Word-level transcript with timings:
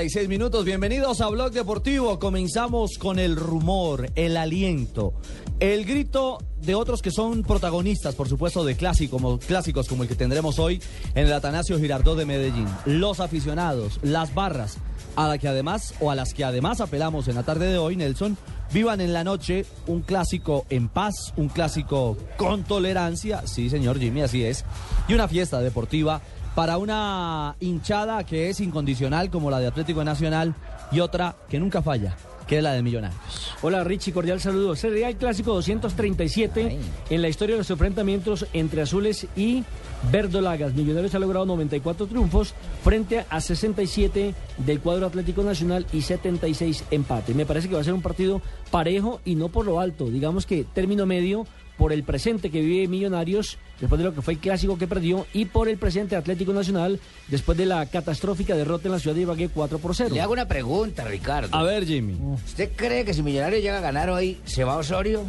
36 0.00 0.30
minutos. 0.30 0.64
Bienvenidos 0.64 1.20
a 1.20 1.28
Blog 1.28 1.52
Deportivo. 1.52 2.18
Comenzamos 2.18 2.96
con 2.96 3.18
el 3.18 3.36
rumor, 3.36 4.10
el 4.14 4.38
aliento, 4.38 5.12
el 5.58 5.84
grito 5.84 6.38
de 6.56 6.74
otros 6.74 7.02
que 7.02 7.10
son 7.10 7.42
protagonistas, 7.42 8.14
por 8.14 8.26
supuesto, 8.26 8.64
de 8.64 8.76
clásicos 8.76 9.20
como, 9.20 9.38
clásicos 9.38 9.86
como 9.88 10.04
el 10.04 10.08
que 10.08 10.14
tendremos 10.14 10.58
hoy 10.58 10.80
en 11.14 11.26
el 11.26 11.32
Atanasio 11.34 11.78
Girardot 11.78 12.16
de 12.16 12.24
Medellín. 12.24 12.66
Los 12.86 13.20
aficionados, 13.20 14.00
las 14.00 14.32
barras, 14.32 14.78
a 15.16 15.28
la 15.28 15.36
que 15.36 15.48
además, 15.48 15.92
o 16.00 16.10
a 16.10 16.14
las 16.14 16.32
que 16.32 16.44
además 16.44 16.80
apelamos 16.80 17.28
en 17.28 17.34
la 17.34 17.42
tarde 17.42 17.66
de 17.66 17.76
hoy, 17.76 17.94
Nelson, 17.96 18.38
vivan 18.72 19.02
en 19.02 19.12
la 19.12 19.22
noche 19.22 19.66
un 19.86 20.00
clásico 20.00 20.64
en 20.70 20.88
paz, 20.88 21.34
un 21.36 21.50
clásico 21.50 22.16
con 22.38 22.64
tolerancia, 22.64 23.46
sí 23.46 23.68
señor 23.68 23.98
Jimmy, 23.98 24.22
así 24.22 24.46
es, 24.46 24.64
y 25.08 25.12
una 25.12 25.28
fiesta 25.28 25.60
deportiva 25.60 26.22
para 26.54 26.78
una 26.78 27.56
hinchada 27.60 28.24
que 28.24 28.50
es 28.50 28.60
incondicional 28.60 29.30
como 29.30 29.50
la 29.50 29.60
de 29.60 29.68
Atlético 29.68 30.04
Nacional 30.04 30.54
y 30.92 31.00
otra 31.00 31.36
que 31.48 31.60
nunca 31.60 31.82
falla, 31.82 32.16
que 32.46 32.58
es 32.58 32.62
la 32.62 32.72
de 32.72 32.82
Millonarios. 32.82 33.20
Hola 33.62 33.84
Richie, 33.84 34.12
cordial 34.12 34.40
saludo. 34.40 34.74
Sería 34.74 35.08
el 35.08 35.16
clásico 35.16 35.52
237 35.54 36.78
en 37.10 37.22
la 37.22 37.28
historia 37.28 37.54
de 37.54 37.58
los 37.58 37.70
enfrentamientos 37.70 38.46
entre 38.52 38.82
azules 38.82 39.26
y 39.36 39.64
verdolagas. 40.10 40.74
Millonarios 40.74 41.14
ha 41.14 41.18
logrado 41.18 41.46
94 41.46 42.06
triunfos 42.06 42.54
frente 42.82 43.24
a 43.28 43.40
67 43.40 44.34
del 44.58 44.80
cuadro 44.80 45.06
Atlético 45.06 45.42
Nacional 45.42 45.86
y 45.92 46.02
76 46.02 46.84
empate. 46.90 47.34
Me 47.34 47.46
parece 47.46 47.68
que 47.68 47.74
va 47.74 47.82
a 47.82 47.84
ser 47.84 47.94
un 47.94 48.02
partido 48.02 48.40
parejo 48.70 49.20
y 49.24 49.34
no 49.34 49.48
por 49.50 49.66
lo 49.66 49.78
alto. 49.78 50.06
Digamos 50.06 50.46
que 50.46 50.64
término 50.64 51.06
medio 51.06 51.46
por 51.80 51.94
el 51.94 52.02
presente 52.04 52.50
que 52.50 52.60
vive 52.60 52.86
Millonarios 52.88 53.56
después 53.80 53.98
de 53.98 54.04
lo 54.04 54.14
que 54.14 54.20
fue 54.20 54.34
el 54.34 54.38
clásico 54.38 54.76
que 54.76 54.86
perdió 54.86 55.26
y 55.32 55.46
por 55.46 55.66
el 55.66 55.78
presente 55.78 56.14
Atlético 56.14 56.52
Nacional 56.52 57.00
después 57.28 57.56
de 57.56 57.64
la 57.64 57.86
catastrófica 57.86 58.54
derrota 58.54 58.88
en 58.88 58.92
la 58.92 58.98
ciudad 58.98 59.16
de 59.16 59.22
Ibagué 59.22 59.48
4 59.48 59.78
por 59.78 59.96
0. 59.96 60.10
Le 60.12 60.20
hago 60.20 60.34
una 60.34 60.46
pregunta, 60.46 61.04
Ricardo. 61.04 61.56
A 61.56 61.62
ver, 61.62 61.86
Jimmy, 61.86 62.18
¿Usted 62.34 62.72
cree 62.76 63.06
que 63.06 63.14
si 63.14 63.22
Millonarios 63.22 63.62
llega 63.62 63.78
a 63.78 63.80
ganar 63.80 64.10
hoy, 64.10 64.38
se 64.44 64.62
va 64.62 64.74
a 64.74 64.76
Osorio? 64.76 65.22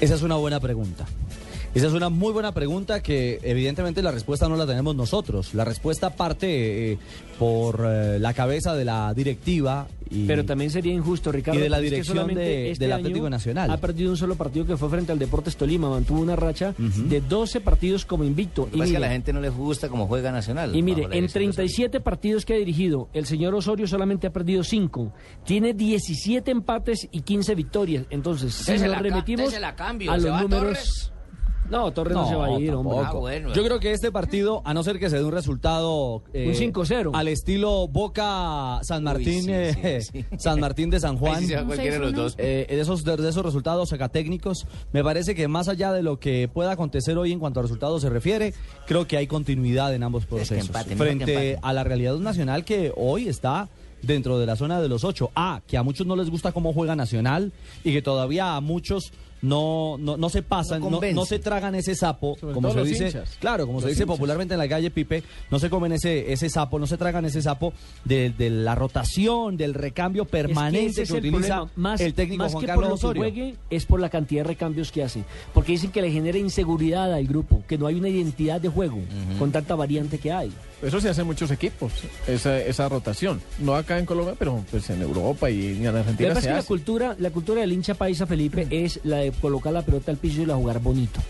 esa 0.00 0.16
es 0.16 0.22
una 0.22 0.34
buena 0.34 0.58
pregunta. 0.58 1.06
Esa 1.74 1.86
es 1.86 1.94
una 1.94 2.10
muy 2.10 2.32
buena 2.34 2.52
pregunta 2.52 3.00
que 3.02 3.40
evidentemente 3.42 4.02
la 4.02 4.10
respuesta 4.10 4.46
no 4.46 4.56
la 4.56 4.66
tenemos 4.66 4.94
nosotros. 4.94 5.54
La 5.54 5.64
respuesta 5.64 6.10
parte 6.10 6.92
eh, 6.92 6.98
por 7.38 7.82
eh, 7.88 8.18
la 8.18 8.34
cabeza 8.34 8.74
de 8.74 8.84
la 8.84 9.14
directiva 9.14 9.88
y, 10.10 10.26
Pero 10.26 10.44
también 10.44 10.70
sería 10.70 10.92
injusto, 10.92 11.32
Ricardo. 11.32 11.58
y 11.58 11.62
de 11.62 11.70
la 11.70 11.78
porque 11.78 11.86
es 11.86 11.90
que 11.92 11.96
dirección 12.12 12.34
de- 12.34 12.70
este 12.72 12.84
del 12.84 12.92
año 12.92 13.00
Atlético 13.00 13.30
Nacional. 13.30 13.70
Ha 13.70 13.78
perdido 13.78 14.10
un 14.10 14.18
solo 14.18 14.34
partido 14.34 14.66
que 14.66 14.76
fue 14.76 14.90
frente 14.90 15.12
al 15.12 15.18
Deportes 15.18 15.56
Tolima. 15.56 15.88
Mantuvo 15.88 16.20
una 16.20 16.36
racha 16.36 16.74
de 16.76 17.20
12 17.22 17.60
partidos 17.62 18.04
como 18.04 18.24
invicto. 18.24 18.68
Lo 18.70 18.76
Y 18.76 18.80
pasa 18.80 18.90
que 18.90 18.96
a 18.98 19.00
la 19.00 19.08
gente 19.08 19.32
no 19.32 19.40
le 19.40 19.48
gusta 19.48 19.88
como 19.88 20.06
juega 20.06 20.30
Nacional. 20.30 20.76
Y 20.76 20.82
mire, 20.82 21.04
en 21.04 21.10
dirección 21.12 21.26
de 21.28 21.32
37 21.54 22.00
partidos 22.00 22.44
que 22.44 22.52
ha 22.52 22.56
dirigido, 22.58 23.08
el 23.14 23.24
señor 23.24 23.54
Osorio 23.54 23.86
solamente 23.86 24.26
ha 24.26 24.30
perdido 24.30 24.62
5. 24.62 25.10
Tiene 25.46 25.72
17 25.72 26.50
empates 26.50 27.08
y 27.10 27.22
15 27.22 27.54
victorias. 27.54 28.04
Entonces, 28.10 28.52
si 28.52 28.72
nos 28.72 28.82
cambio, 29.74 30.12
a 30.12 30.20
¿se 30.20 30.28
los 30.28 30.42
números... 30.42 30.62
Torres? 30.64 31.08
No, 31.70 31.90
Torres 31.92 32.14
no, 32.14 32.28
se 32.28 32.34
va 32.34 32.46
a 32.46 32.60
ir, 32.60 32.70
hombre. 32.74 32.96
tampoco. 32.96 33.16
Ah, 33.16 33.20
bueno. 33.20 33.52
Yo 33.54 33.64
creo 33.64 33.80
que 33.80 33.92
este 33.92 34.12
partido, 34.12 34.60
a 34.64 34.74
no 34.74 34.82
ser 34.82 34.98
que 34.98 35.08
se 35.08 35.16
dé 35.16 35.24
un 35.24 35.32
resultado 35.32 36.22
eh, 36.34 36.48
Un 36.48 36.54
5-0. 36.72 37.10
al 37.14 37.28
estilo 37.28 37.88
Boca 37.88 38.78
San 38.82 39.04
Martín, 39.04 39.44
sí, 39.44 39.50
eh, 39.52 40.02
sí, 40.02 40.22
sí. 40.22 40.26
San 40.38 40.60
Martín 40.60 40.90
de 40.90 41.00
San 41.00 41.16
Juan. 41.16 41.46
Cualquiera 41.66 41.94
de 41.96 41.98
los 42.00 42.12
dos. 42.12 42.34
eh, 42.38 42.66
de 42.68 42.80
esos 42.80 43.04
de, 43.04 43.16
de 43.16 43.28
esos 43.28 43.44
resultados 43.44 43.92
técnicos, 44.12 44.66
me 44.92 45.02
parece 45.02 45.34
que 45.34 45.48
más 45.48 45.68
allá 45.68 45.92
de 45.92 46.02
lo 46.02 46.18
que 46.18 46.48
pueda 46.52 46.72
acontecer 46.72 47.16
hoy 47.16 47.32
en 47.32 47.38
cuanto 47.38 47.60
a 47.60 47.62
resultados 47.62 48.02
se 48.02 48.10
refiere, 48.10 48.52
creo 48.86 49.06
que 49.06 49.16
hay 49.16 49.26
continuidad 49.26 49.94
en 49.94 50.02
ambos 50.02 50.26
procesos. 50.26 50.70
frente 50.96 51.58
a 51.62 51.72
la 51.72 51.84
realidad 51.84 52.16
nacional 52.16 52.64
que 52.64 52.92
hoy 52.96 53.28
está 53.28 53.68
dentro 54.02 54.38
de 54.38 54.46
la 54.46 54.56
zona 54.56 54.80
de 54.80 54.88
los 54.88 55.04
ocho. 55.04 55.30
Ah, 55.36 55.62
que 55.66 55.76
a 55.78 55.82
muchos 55.82 56.06
no 56.06 56.16
les 56.16 56.28
gusta 56.28 56.52
cómo 56.52 56.72
juega 56.72 56.96
Nacional 56.96 57.52
y 57.84 57.92
que 57.92 58.02
todavía 58.02 58.56
a 58.56 58.60
muchos 58.60 59.12
no, 59.42 59.96
no, 59.98 60.16
no 60.16 60.28
se 60.28 60.42
pasan, 60.42 60.80
No 60.80 61.00
no, 61.00 61.24
se 61.24 61.38
tragan 61.38 61.74
ese 61.74 61.94
sapo, 61.94 62.36
Sobre 62.38 62.54
como 62.54 62.72
se 62.72 62.82
dice, 62.84 63.06
hinchas. 63.06 63.36
claro, 63.40 63.66
como 63.66 63.80
se 63.80 63.86
Los 63.86 63.90
dice 63.94 64.04
hinchas. 64.04 64.16
popularmente 64.16 64.54
en 64.54 64.58
la 64.58 64.68
calle 64.68 64.90
Pipe, 64.90 65.22
no 65.50 65.58
se 65.58 65.68
comen 65.68 65.92
ese, 65.92 66.32
ese 66.32 66.48
sapo, 66.48 66.78
no 66.78 66.86
se 66.86 66.96
tragan 66.96 67.24
ese 67.24 67.42
sapo 67.42 67.72
de, 68.04 68.30
de 68.30 68.50
la 68.50 68.74
rotación, 68.74 69.56
del 69.56 69.74
recambio 69.74 70.22
Es 70.22 70.28
que 70.28 70.32
permanente 70.32 70.86
ese 70.86 70.96
que, 70.96 71.02
es 71.02 71.10
el 71.10 71.16
utiliza 71.18 71.56
problema. 71.56 71.72
Más, 71.76 72.00
el 72.00 72.14
técnico 72.14 72.44
más 72.44 72.52
Juan 72.52 72.60
que 72.62 72.66
Carlos 72.66 72.82
por 72.84 72.88
lo 72.90 72.94
Osorio. 72.94 73.22
que 73.22 73.30
juegue, 73.30 73.54
es 73.70 73.84
por 73.86 74.00
la 74.00 74.08
cantidad 74.10 74.42
de 74.42 74.48
recambios 74.48 74.92
que 74.92 75.02
hace. 75.02 75.24
Porque 75.52 75.72
dicen 75.72 75.90
que 75.90 76.02
le 76.02 76.10
genera 76.10 76.38
inseguridad 76.38 77.12
al 77.12 77.26
grupo, 77.26 77.62
que 77.66 77.76
no 77.78 77.86
hay 77.86 77.96
una 77.96 78.08
identidad 78.08 78.60
de 78.60 78.68
juego 78.68 78.98
con 79.38 79.50
tanta 79.52 79.74
variante 79.74 80.18
que 80.18 80.30
hay. 80.32 80.52
Eso 80.82 81.00
se 81.00 81.08
hace 81.08 81.20
en 81.20 81.28
muchos 81.28 81.50
equipos, 81.50 81.92
esa, 82.26 82.58
esa 82.60 82.88
rotación. 82.88 83.40
No 83.60 83.76
acá 83.76 83.98
en 83.98 84.06
Colombia, 84.06 84.34
pero 84.38 84.64
pues 84.70 84.90
en 84.90 85.00
Europa 85.00 85.48
y 85.48 85.66
en 85.66 85.84
Lo 85.84 85.92
que 85.92 85.98
Argentina 85.98 86.40
se 86.40 86.50
la 86.50 86.62
cultura, 86.62 87.16
la 87.18 87.30
cultura 87.30 87.60
del 87.60 87.72
hincha 87.72 87.94
paisa 87.94 88.26
Felipe 88.26 88.66
es 88.70 89.00
la 89.04 89.18
de 89.18 89.30
colocar 89.32 89.72
la 89.72 89.82
pelota 89.82 90.10
al 90.10 90.16
piso 90.16 90.42
y 90.42 90.46
la 90.46 90.56
jugar 90.56 90.80
bonito. 90.80 91.20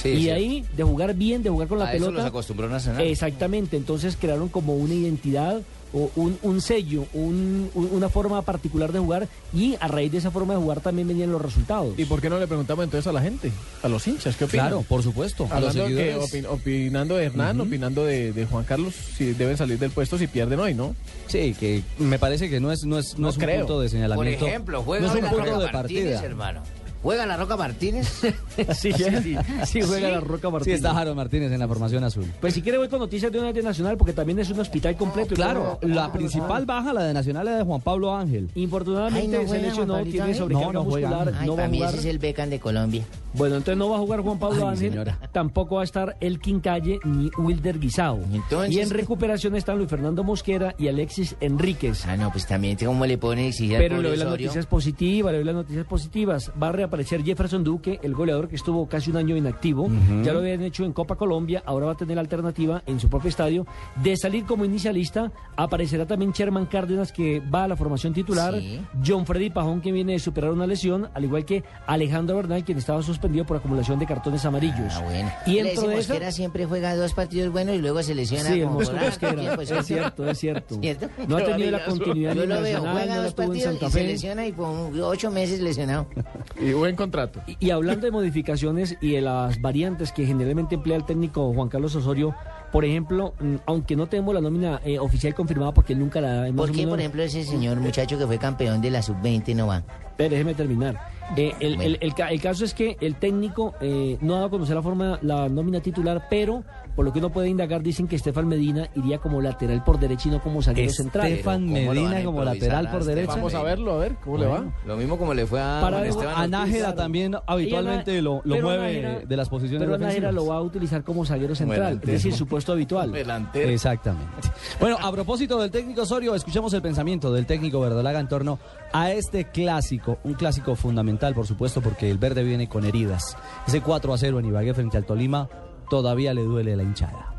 Sí, 0.00 0.10
y 0.10 0.22
sí. 0.22 0.30
ahí, 0.30 0.64
de 0.76 0.82
jugar 0.82 1.14
bien, 1.14 1.42
de 1.42 1.50
jugar 1.50 1.68
con 1.68 1.78
la 1.78 1.86
A 1.86 1.94
eso 1.94 2.04
pelota. 2.04 2.18
los 2.22 2.26
acostumbró 2.26 2.68
Nacional. 2.68 3.02
Exactamente, 3.02 3.76
entonces 3.76 4.16
crearon 4.18 4.48
como 4.48 4.74
una 4.76 4.94
identidad 4.94 5.60
un, 5.92 6.38
un 6.42 6.60
sello, 6.60 7.06
un- 7.14 7.70
un- 7.74 7.88
una 7.92 8.08
forma 8.08 8.42
particular 8.42 8.92
de 8.92 8.98
jugar 9.00 9.28
y 9.52 9.76
a 9.80 9.88
raíz 9.88 10.12
de 10.12 10.18
esa 10.18 10.30
forma 10.30 10.54
de 10.54 10.60
jugar 10.60 10.80
también 10.80 11.08
venían 11.08 11.32
los 11.32 11.42
resultados. 11.42 11.98
¿Y 11.98 12.04
por 12.04 12.20
qué 12.20 12.30
no 12.30 12.38
le 12.38 12.46
preguntamos 12.46 12.84
entonces 12.84 13.06
a 13.06 13.12
la 13.12 13.20
gente, 13.20 13.50
a 13.82 13.88
los 13.88 14.06
hinchas, 14.06 14.36
qué 14.36 14.44
opinan? 14.44 14.68
Claro, 14.68 14.84
por 14.88 15.02
supuesto. 15.02 15.48
A 15.50 15.60
los 15.60 15.74
que 15.74 16.16
opin- 16.16 16.46
opinando 16.48 17.16
de 17.16 17.24
Hernán, 17.24 17.60
opinando 17.60 18.04
de, 18.04 18.32
de 18.32 18.46
Juan 18.46 18.64
Carlos, 18.64 18.94
si 19.16 19.32
deben 19.32 19.56
salir 19.56 19.78
del 19.78 19.90
puesto 19.90 20.16
si 20.18 20.26
pierden 20.26 20.60
hoy, 20.60 20.74
¿no? 20.74 20.94
Sí, 21.26 21.54
que 21.58 21.82
me 21.98 22.18
parece 22.18 22.48
que 22.50 22.60
no 22.60 22.70
es, 22.72 22.84
no 22.84 22.98
es, 22.98 23.14
no 23.14 23.22
No 23.22 23.28
es 23.30 23.36
un 23.36 23.42
creo. 23.42 23.58
punto 23.60 23.80
de 23.80 23.86
Por 23.88 23.90
señalamiento. 23.90 24.46
ejemplo, 24.46 24.82
juega 24.82 25.06
no 25.06 25.12
es 25.14 25.22
un 25.22 25.28
punto 25.30 25.58
de 25.58 25.72
Martínez, 25.72 25.72
partida. 25.72 26.24
hermano. 26.24 26.62
¿Juega 27.02 27.24
la 27.26 27.36
Roca 27.36 27.56
Martínez? 27.56 28.06
sí, 28.74 28.92
sí, 28.92 28.92
sí, 29.22 29.36
sí 29.64 29.80
juega 29.82 30.08
la 30.10 30.20
Roca 30.20 30.48
Sí, 30.48 30.52
Martínez. 30.52 30.76
está 30.76 30.92
Jaro 30.94 31.14
Martínez 31.14 31.50
en 31.52 31.58
la 31.58 31.66
formación 31.68 32.04
azul. 32.04 32.26
Pues 32.40 32.54
si 32.54 32.62
quiere 32.62 32.76
voy 32.78 32.88
con 32.88 32.98
noticias 32.98 33.32
de 33.32 33.38
una 33.38 33.52
de 33.52 33.62
Nacional 33.62 33.96
porque 33.96 34.12
también 34.12 34.38
es 34.38 34.50
un 34.50 34.60
hospital 34.60 34.96
completo. 34.96 35.34
Claro, 35.34 35.78
la 35.82 36.12
principal 36.12 36.66
baja, 36.66 36.92
la 36.92 37.04
de 37.04 37.14
Nacional, 37.14 37.48
es 37.48 37.56
de 37.58 37.62
Juan 37.64 37.80
Pablo 37.80 38.14
Ángel. 38.14 38.50
Infortunadamente 38.54 39.36
Ay, 39.38 39.44
¿no 39.44 39.48
se 39.50 39.58
lesionó, 39.62 40.02
tiene 40.02 40.34
sobrecarga 40.34 40.72
No, 40.72 40.84
no 40.84 40.84
juega. 40.90 41.08
muscular, 41.08 41.34
Ay, 41.40 41.46
no 41.46 41.52
va 41.52 41.56
para 41.56 41.68
mí 41.68 41.76
jugar. 41.78 41.90
ese 41.94 42.00
es 42.00 42.06
el 42.06 42.18
becan 42.18 42.50
de 42.50 42.60
Colombia. 42.60 43.04
Bueno, 43.32 43.56
entonces 43.56 43.78
no 43.78 43.88
va 43.88 43.96
a 43.96 44.00
jugar 44.00 44.20
Juan 44.20 44.38
Pablo 44.38 44.66
Ay, 44.68 44.74
Ángel, 44.74 44.90
señora. 44.90 45.18
tampoco 45.32 45.76
va 45.76 45.80
a 45.82 45.84
estar 45.84 46.16
Elkin 46.20 46.60
Calle 46.60 46.98
ni 47.04 47.30
Wilder 47.38 47.78
Guisao. 47.78 48.18
Entonces- 48.32 48.74
y 48.74 48.80
en 48.80 48.90
recuperación 48.90 49.54
están 49.56 49.78
Luis 49.78 49.88
Fernando 49.88 50.24
Mosquera 50.24 50.74
y 50.78 50.88
Alexis 50.88 51.36
Enríquez. 51.40 52.04
Ah, 52.06 52.16
no, 52.16 52.30
pues 52.32 52.46
también, 52.46 52.76
¿cómo 52.84 53.06
le 53.06 53.16
pone 53.18 53.46
al 53.46 53.54
Pero 53.78 54.02
le 54.02 54.08
doy 54.08 54.16
las 54.18 54.28
noticias 54.28 54.66
positivas, 54.66 55.32
le 55.32 55.38
doy 55.38 55.46
las 55.46 55.54
noticias 55.54 55.86
positivas. 55.86 56.50
Va 56.60 56.68
a, 56.68 56.89
aparecer 56.90 57.22
Jefferson 57.24 57.62
Duque, 57.62 58.00
el 58.02 58.14
goleador 58.14 58.48
que 58.48 58.56
estuvo 58.56 58.88
casi 58.88 59.10
un 59.10 59.16
año 59.16 59.36
inactivo. 59.36 59.88
Ya 60.22 60.32
lo 60.32 60.40
habían 60.40 60.62
hecho 60.62 60.84
en 60.84 60.92
Copa 60.92 61.16
Colombia, 61.16 61.62
ahora 61.64 61.86
va 61.86 61.92
a 61.92 61.96
tener 61.96 62.16
la 62.16 62.20
alternativa 62.20 62.82
en 62.86 62.98
su 62.98 63.08
propio 63.08 63.28
estadio 63.28 63.66
de 64.02 64.16
salir 64.16 64.44
como 64.44 64.64
inicialista. 64.64 65.30
Aparecerá 65.56 66.06
también 66.06 66.32
Sherman 66.32 66.66
Cárdenas, 66.66 67.12
que 67.12 67.40
va 67.40 67.64
a 67.64 67.68
la 67.68 67.76
formación 67.76 68.12
titular. 68.12 68.54
Sí. 68.58 68.80
John 69.06 69.24
Freddy 69.24 69.50
Pajón, 69.50 69.80
que 69.80 69.92
viene 69.92 70.12
de 70.12 70.18
superar 70.18 70.50
una 70.50 70.66
lesión, 70.66 71.08
al 71.14 71.24
igual 71.24 71.44
que 71.44 71.62
Alejandro 71.86 72.36
Bernal, 72.36 72.64
quien 72.64 72.78
estaba 72.78 73.02
suspendido 73.02 73.46
por 73.46 73.56
acumulación 73.58 73.98
de 73.98 74.06
cartones 74.06 74.44
amarillos. 74.44 74.92
Ah, 74.96 75.02
bueno. 75.02 75.32
Y 75.46 75.62
dentro 75.62 75.88
de 75.88 76.00
era 76.16 76.32
siempre 76.32 76.66
juega 76.66 76.96
dos 76.96 77.12
partidos 77.12 77.52
buenos 77.52 77.76
y 77.76 77.78
luego 77.78 78.02
se 78.02 78.14
lesiona. 78.14 78.50
Sí, 78.50 78.62
como 78.62 78.78
por 78.78 78.94
Mosquera. 78.94 79.34
tiempo, 79.34 79.60
Es 79.60 79.86
cierto, 79.86 80.28
es 80.28 80.38
cierto. 80.38 80.80
¿Cierto? 80.80 81.08
No 81.28 81.36
ha 81.36 81.44
tenido 81.44 81.70
la 81.70 81.84
continuidad 81.84 82.34
Yo 82.34 82.46
lo 82.46 82.60
veo, 82.60 82.80
juega 82.80 83.16
no 83.16 83.22
dos 83.22 83.34
partidos 83.34 83.64
Santa 83.64 83.86
y 83.86 83.90
se 83.90 84.04
lesiona 84.04 84.46
y 84.46 84.52
con 84.52 85.00
ocho 85.00 85.30
meses 85.30 85.60
lesionado. 85.60 86.06
Y 86.60 86.72
buen 86.80 86.96
contrato. 86.96 87.40
Y, 87.46 87.56
y 87.66 87.70
hablando 87.70 88.06
de 88.06 88.10
modificaciones 88.12 88.96
y 89.00 89.12
de 89.12 89.20
las 89.20 89.60
variantes 89.60 90.12
que 90.12 90.26
generalmente 90.26 90.74
emplea 90.74 90.96
el 90.96 91.04
técnico 91.04 91.52
Juan 91.54 91.68
Carlos 91.68 91.94
Osorio, 91.94 92.34
por 92.72 92.84
ejemplo, 92.84 93.34
aunque 93.66 93.96
no 93.96 94.06
tenemos 94.06 94.34
la 94.34 94.40
nómina 94.40 94.80
eh, 94.84 94.98
oficial 94.98 95.34
confirmada 95.34 95.72
porque 95.74 95.94
nunca 95.94 96.20
la 96.20 96.48
hemos 96.48 96.66
¿Por 96.66 96.74
qué, 96.76 96.86
por 96.86 96.98
ejemplo, 97.00 97.22
ese 97.22 97.44
señor 97.44 97.78
muchacho 97.80 98.18
que 98.18 98.26
fue 98.26 98.38
campeón 98.38 98.80
de 98.80 98.90
la 98.90 99.02
sub-20 99.02 99.54
no 99.54 99.66
va? 99.68 99.82
Pero 100.16 100.30
déjeme 100.30 100.54
terminar. 100.54 100.98
Eh, 101.36 101.52
el, 101.60 101.76
Bueno. 101.76 101.96
el- 102.00 102.12
el 102.28 102.40
caso 102.40 102.64
es 102.64 102.74
que 102.74 102.96
el 103.00 103.14
técnico 103.14 103.74
eh, 103.80 104.18
no 104.20 104.32
ha 104.34 104.36
dado 104.36 104.46
a 104.48 104.50
conocer 104.50 104.74
la 104.76 104.82
forma, 104.82 105.18
la 105.22 105.48
nómina 105.48 105.80
titular, 105.80 106.26
pero 106.28 106.64
por 107.00 107.06
lo 107.06 107.14
que 107.14 107.18
uno 107.18 107.30
puede 107.30 107.48
indagar, 107.48 107.82
dicen 107.82 108.06
que 108.06 108.16
Estefan 108.16 108.46
Medina 108.46 108.90
iría 108.94 109.16
como 109.16 109.40
lateral 109.40 109.82
por 109.82 109.98
derecha 109.98 110.28
y 110.28 110.32
no 110.32 110.42
como 110.42 110.60
zaguero 110.60 110.92
central. 110.92 111.28
Estefan 111.28 111.66
Pero 111.66 111.86
¿cómo 111.86 111.94
lo 111.94 112.02
van 112.02 112.10
Medina 112.10 112.24
como 112.26 112.44
lateral 112.44 112.90
por 112.90 113.00
Estefan 113.00 113.14
derecha. 113.14 113.34
Vamos 113.36 113.54
a 113.54 113.62
verlo, 113.62 113.92
a 113.94 113.96
ver 113.96 114.16
cómo 114.16 114.36
le 114.36 114.46
va. 114.46 114.64
Lo 114.84 114.96
mismo 114.98 115.16
como 115.16 115.32
le 115.32 115.46
fue 115.46 115.62
a 115.62 115.78
Para 115.80 116.04
Esteban 116.06 116.34
A. 116.36 116.46
Nájera 116.46 116.94
también 116.94 117.36
habitualmente 117.46 118.20
lo, 118.20 118.42
lo 118.44 118.60
mueve 118.60 119.00
Nájera- 119.02 119.26
de 119.26 119.36
las 119.38 119.48
posiciones 119.48 119.88
Pero 119.88 119.96
Nájera 119.96 120.30
lo 120.30 120.44
va 120.44 120.56
a 120.56 120.60
utilizar 120.60 121.02
como 121.02 121.24
zaguero 121.24 121.54
central, 121.54 122.00
es 122.02 122.06
decir, 122.06 122.34
su 122.34 122.46
puesto 122.46 122.72
habitual. 122.72 123.12
Delantero. 123.12 123.70
Exactamente. 123.70 124.50
Bueno, 124.78 124.98
a 125.00 125.10
propósito 125.10 125.58
del 125.58 125.70
técnico 125.70 126.02
Osorio, 126.02 126.34
escuchemos 126.34 126.74
el 126.74 126.82
pensamiento 126.82 127.32
del 127.32 127.46
técnico 127.46 127.80
verdolaga 127.80 128.20
en 128.20 128.28
torno 128.28 128.58
a 128.92 129.10
este 129.10 129.46
clásico, 129.46 130.18
un 130.24 130.34
clásico 130.34 130.76
fundamental, 130.76 131.32
por 131.32 131.46
supuesto, 131.46 131.80
porque 131.80 132.10
el 132.10 132.18
verde 132.18 132.42
viene 132.42 132.68
con 132.68 132.84
heridas. 132.84 133.38
Ese 133.66 133.80
4 133.80 134.12
a 134.12 134.18
0 134.18 134.38
en 134.40 134.44
Ibagué 134.44 134.74
frente 134.74 134.98
al 134.98 135.06
Tolima 135.06 135.48
todavía 135.90 136.32
le 136.32 136.44
duele 136.44 136.74
la 136.74 136.82
hinchada. 136.82 137.34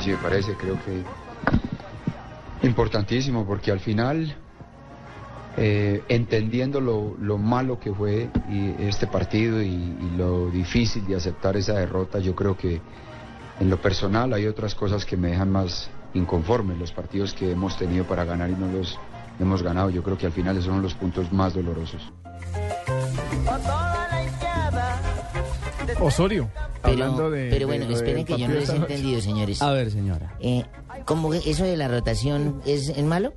Sí, 0.00 0.10
me 0.10 0.18
parece, 0.18 0.54
creo 0.54 0.78
que 0.84 1.02
importantísimo 2.64 3.44
porque 3.44 3.72
al 3.72 3.80
final, 3.80 4.36
eh, 5.56 6.04
entendiendo 6.08 6.80
lo, 6.80 7.16
lo 7.20 7.38
malo 7.38 7.80
que 7.80 7.92
fue 7.92 8.28
y 8.48 8.74
este 8.78 9.08
partido 9.08 9.60
y, 9.60 9.66
y 9.66 10.14
lo 10.16 10.50
difícil 10.50 11.06
de 11.06 11.16
aceptar 11.16 11.56
esa 11.56 11.74
derrota, 11.74 12.20
yo 12.20 12.36
creo 12.36 12.56
que 12.56 12.80
en 13.58 13.70
lo 13.70 13.80
personal 13.80 14.32
hay 14.32 14.46
otras 14.46 14.74
cosas 14.74 15.04
que 15.04 15.16
me 15.16 15.28
dejan 15.28 15.50
más 15.50 15.90
inconforme, 16.14 16.76
los 16.76 16.92
partidos 16.92 17.34
que 17.34 17.50
hemos 17.50 17.76
tenido 17.76 18.04
para 18.04 18.24
ganar 18.24 18.50
y 18.50 18.54
no 18.54 18.70
los 18.70 18.98
hemos 19.40 19.62
ganado, 19.62 19.90
yo 19.90 20.02
creo 20.02 20.16
que 20.16 20.26
al 20.26 20.32
final 20.32 20.56
esos 20.56 20.66
son 20.66 20.82
los 20.82 20.94
puntos 20.94 21.32
más 21.32 21.54
dolorosos. 21.54 22.12
Osorio, 26.00 26.50
Pero, 26.82 26.92
hablando 26.92 27.30
de. 27.30 27.48
pero 27.50 27.66
bueno, 27.66 27.86
de 27.86 27.94
esperen 27.94 28.24
que 28.24 28.36
yo 28.38 28.48
no 28.48 28.54
les 28.54 28.68
he 28.68 28.76
entendido, 28.76 29.20
señores. 29.20 29.62
A 29.62 29.72
ver, 29.72 29.90
señora. 29.90 30.34
Eh, 30.40 30.64
¿Cómo 31.04 31.30
que 31.30 31.38
eso 31.38 31.64
de 31.64 31.76
la 31.76 31.88
rotación 31.88 32.60
es, 32.66 32.88
es 32.88 33.02
malo? 33.04 33.32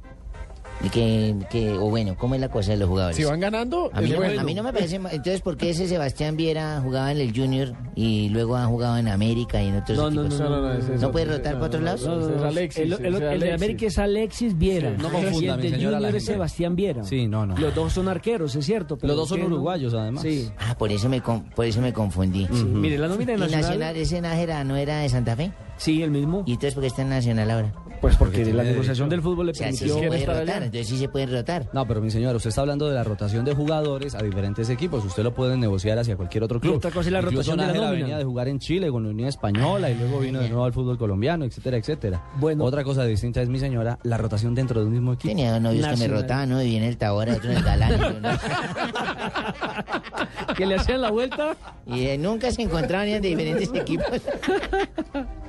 ¿Y 0.82 0.88
que, 0.90 1.36
que, 1.50 1.72
o 1.74 1.90
bueno, 1.90 2.16
¿cómo 2.18 2.36
es 2.36 2.42
la 2.42 2.48
cosa 2.48 2.72
de 2.72 2.78
los 2.78 2.88
jugadores? 2.88 3.18
Si 3.18 3.26
van 3.26 3.42
ganando, 3.42 3.90
A 3.94 4.00
mí, 4.00 4.06
es 4.08 4.12
no, 4.14 4.18
bueno. 4.18 4.40
a 4.40 4.44
mí 4.46 4.54
no 4.54 4.64
me 4.64 4.72
parece. 4.72 4.96
Entonces, 4.96 5.42
¿por 5.42 5.58
qué 5.58 5.72
ese 5.72 5.90
Sebastián 5.90 6.38
Viera 6.38 6.80
jugaba 6.82 7.12
en 7.12 7.18
el 7.20 7.36
Junior 7.36 7.74
y 7.96 8.30
luego 8.30 8.56
ha 8.56 8.66
jugado 8.66 8.96
en 8.98 9.10
América 9.10 9.62
y 9.62 9.68
en 9.68 9.76
otros 9.76 9.98
No, 9.98 10.10
no, 10.10 10.22
equipos? 10.22 10.40
no, 10.40 10.50
No, 10.50 10.56
no, 10.62 10.68
no, 10.70 10.74
ese 10.74 10.82
es 10.84 10.88
¿No 10.90 10.96
otro, 10.96 11.12
puede 11.12 11.26
rotar 11.26 11.54
para 11.56 11.66
otros 11.66 11.84
lados? 11.84 12.06
No, 12.06 12.16
no, 12.16 12.22
Ese 12.22 12.36
es 12.36 12.42
no. 12.42 12.48
Alexis, 12.48 12.82
el, 12.84 12.94
el- 12.94 13.22
el 13.24 13.40
de. 13.42 13.54
América 13.54 13.86
es 13.88 14.00
Alexis 14.00 14.58
Viera. 14.58 14.92
No 14.92 15.10
y 15.12 15.16
el 15.18 15.62
del 15.62 15.84
Junior 15.84 16.16
es. 16.16 16.26
Sebastián 16.26 16.76
Viera. 16.78 17.04
Sí, 17.04 17.28
no, 17.28 17.46
no. 17.46 17.58
Los 17.58 17.76
dos 17.76 17.92
son 17.92 18.08
arqueros, 18.08 18.56
es 18.56 18.66
cierto. 18.66 18.98
pero 18.98 19.10
Los 19.10 19.18
dos 19.18 19.30
son 19.30 19.42
uruguayos, 19.44 19.94
además. 19.94 20.24
Sí. 20.24 20.50
Ah, 20.60 20.76
por 20.78 20.92
eso 20.94 21.10
me, 21.10 21.20
con- 21.22 21.44
por 21.50 21.66
eso 21.66 21.82
me 21.82 21.92
confundí. 21.92 22.48
Mire, 22.50 22.98
la 22.98 23.10
nómina 23.10 23.34
¿Y 23.34 23.38
nacional. 23.38 23.62
Nacional, 23.64 23.96
ese 23.98 24.22
Nájera 24.22 24.64
no 24.64 24.78
era 24.78 25.00
de 25.00 25.10
Santa 25.10 25.36
Fe? 25.36 25.52
Sí, 25.76 26.02
el 26.04 26.12
mismo. 26.12 26.44
¿Y 26.46 26.54
entonces 26.54 26.74
por 26.74 26.82
qué 26.84 26.88
está 26.88 27.02
en 27.02 27.10
Nacional 27.10 27.52
ahora? 27.52 27.74
Pues 28.02 28.16
porque 28.16 28.38
tiene 28.38 28.54
la 28.54 28.64
derecho. 28.64 28.72
negociación 28.74 29.10
del 29.10 29.22
fútbol 29.22 29.48
le 29.48 29.52
O 29.52 29.56
sea, 29.56 29.72
sí 29.72 29.80
permitió 29.80 30.02
se 30.02 30.08
puede 30.08 30.24
allá. 30.24 30.40
rotar, 30.40 30.64
entonces 30.64 30.88
sí 30.88 30.98
se 30.98 31.10
pueden 31.10 31.32
rotar. 31.32 31.66
No, 31.74 31.86
pero 31.86 32.02
mi 32.02 32.10
señora, 32.12 32.36
usted 32.38 32.50
está 32.50 32.62
hablando 32.62 32.88
de 32.88 32.96
la 32.96 33.04
rotación 33.04 33.44
de 33.46 33.54
jugadores 33.54 34.16
a 34.16 34.24
diferentes 34.24 34.70
equipos. 34.70 35.04
Usted 35.06 35.24
lo 35.24 35.34
puede 35.34 35.58
negociar 35.58 36.00
hacia 36.00 36.16
cualquier 36.16 36.44
otro 36.44 36.60
club. 36.62 36.74
Y 36.74 36.78
otra 36.78 36.92
cosa 36.92 37.10
es 37.10 37.14
la 37.14 37.20
Incluso 37.20 37.52
rotación 37.52 37.58
de 37.58 37.68
la 37.68 37.74
nómina. 37.74 37.92
venía 38.04 38.18
de 38.18 38.24
jugar 38.24 38.48
en 38.48 38.60
Chile 38.60 38.90
con 38.90 39.04
la 39.04 39.10
Unión 39.10 39.28
Española 39.28 39.90
y 39.90 39.96
luego 39.96 40.20
vino 40.20 40.40
de 40.40 40.50
nuevo 40.50 40.64
al 40.66 40.74
fútbol 40.74 40.98
colombiano, 40.98 41.46
etcétera, 41.46 41.78
etcétera. 41.78 42.24
Bueno. 42.40 42.64
Otra 42.64 42.84
cosa 42.84 43.04
distinta 43.06 43.42
es, 43.42 43.50
mi 43.50 43.60
señora, 43.60 44.00
la 44.04 44.18
rotación 44.18 44.56
dentro 44.56 44.80
de 44.80 44.86
un 44.88 44.94
mismo 44.94 45.14
equipo. 45.14 45.30
Tenía 45.30 45.60
novios 45.60 45.86
que 45.86 45.92
me 45.92 45.98
Nacional. 45.98 46.22
rotaban, 46.22 46.50
¿no? 46.50 46.62
Y 46.62 46.70
viene 46.70 46.88
el 46.88 46.98
Tabora, 46.98 47.34
otro 47.34 47.52
en 47.52 47.58
el 47.58 47.64
Galán. 47.64 48.22
¿no? 48.22 48.30
que 50.56 50.66
le 50.66 50.76
hacían 50.76 51.02
la 51.02 51.12
vuelta. 51.12 51.56
Y 51.86 52.06
eh, 52.08 52.18
nunca 52.18 52.52
se 52.52 52.62
encontraban 52.62 53.08
de 53.08 53.20
diferentes 53.20 53.70
equipos. 53.74 54.08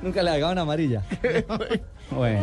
Nunca 0.01 0.23
le 0.23 0.43
una 0.43 0.61
amarilla. 0.61 1.03
bueno. 2.11 2.40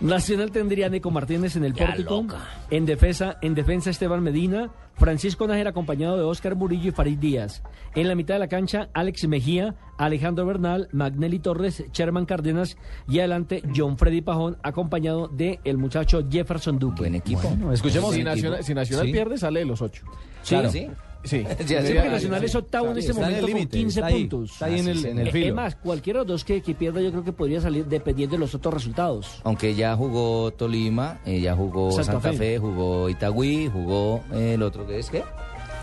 Nacional 0.00 0.50
tendría 0.50 0.86
a 0.86 0.88
Nico 0.88 1.10
Martínez 1.10 1.56
en 1.56 1.64
el 1.64 1.74
Ya 1.74 1.86
pórtico. 1.86 2.22
loca. 2.22 2.38
En 2.70 2.86
defensa, 2.86 3.38
en 3.42 3.54
defensa 3.54 3.90
Esteban 3.90 4.22
Medina, 4.22 4.70
Francisco 4.94 5.46
Nájera 5.46 5.70
acompañado 5.70 6.16
de 6.16 6.24
Oscar 6.24 6.56
Murillo 6.56 6.88
y 6.88 6.92
Farid 6.92 7.18
Díaz. 7.18 7.62
En 7.94 8.08
la 8.08 8.14
mitad 8.14 8.34
de 8.34 8.40
la 8.40 8.48
cancha, 8.48 8.88
Alex 8.94 9.26
Mejía, 9.28 9.74
Alejandro 9.98 10.46
Bernal, 10.46 10.88
Magnelli 10.92 11.38
Torres, 11.38 11.84
Sherman 11.92 12.26
Cárdenas 12.26 12.76
y 13.08 13.18
adelante 13.18 13.62
John 13.74 13.98
Freddy 13.98 14.20
Pajón 14.20 14.56
acompañado 14.62 15.28
de 15.28 15.60
el 15.64 15.78
muchacho 15.78 16.22
Jefferson 16.30 16.78
Duque. 16.78 17.00
Buen 17.02 17.14
equipo. 17.14 17.42
Bueno, 17.42 17.72
escuchemos. 17.72 18.14
Si 18.14 18.22
Nacional, 18.24 18.62
si 18.64 18.74
Nacional 18.74 19.06
Sí. 19.06 19.12
pierde, 19.12 19.38
sale 19.38 19.60
de 19.60 19.66
los 19.66 19.80
ocho. 19.82 20.04
Claro. 20.46 20.70
¿Sí? 20.70 20.88
Sí. 21.24 21.44
Sí, 21.58 21.64
Sí, 21.66 21.74
porque. 21.74 22.08
Nacional 22.10 22.44
es 22.44 22.54
octavo 22.54 22.90
en 22.90 22.98
este 22.98 23.10
está 23.10 23.20
en 23.22 23.26
momento 23.26 23.46
con 23.46 23.54
límite, 23.54 23.78
15 23.78 24.00
está 24.00 24.06
ahí, 24.06 24.26
puntos. 24.26 24.50
está 24.52 24.66
ahí 24.66 24.78
en 24.80 24.88
el- 24.88 25.04
en 25.06 25.18
el 25.18 25.30
filo. 25.30 25.46
Es 25.48 25.54
más, 25.54 25.76
cualquiera 25.76 26.18
de 26.20 26.24
los 26.24 26.28
dos 26.34 26.44
que, 26.44 26.62
que 26.62 26.74
pierda 26.74 27.00
yo 27.00 27.10
creo 27.10 27.24
que 27.24 27.32
podría 27.32 27.60
salir 27.60 27.84
dependiendo 27.86 28.36
de 28.36 28.40
los 28.40 28.54
otros 28.54 28.72
resultados. 28.74 29.40
Aunque 29.44 29.74
ya 29.74 29.94
jugó 29.96 30.50
Tolima, 30.52 31.20
eh, 31.26 31.40
ya 31.40 31.54
jugó 31.54 31.90
Santa 31.92 32.12
Santa, 32.12 32.30
Fe. 32.32 32.36
Fe. 32.38 32.58
jugó 32.58 33.08
Itagüí, 33.10 33.68
jugó 33.72 34.22
eh, 34.32 34.54
el 34.54 34.62
otro 34.62 34.86
que 34.86 34.98
es 34.98 35.10
qué. 35.10 35.22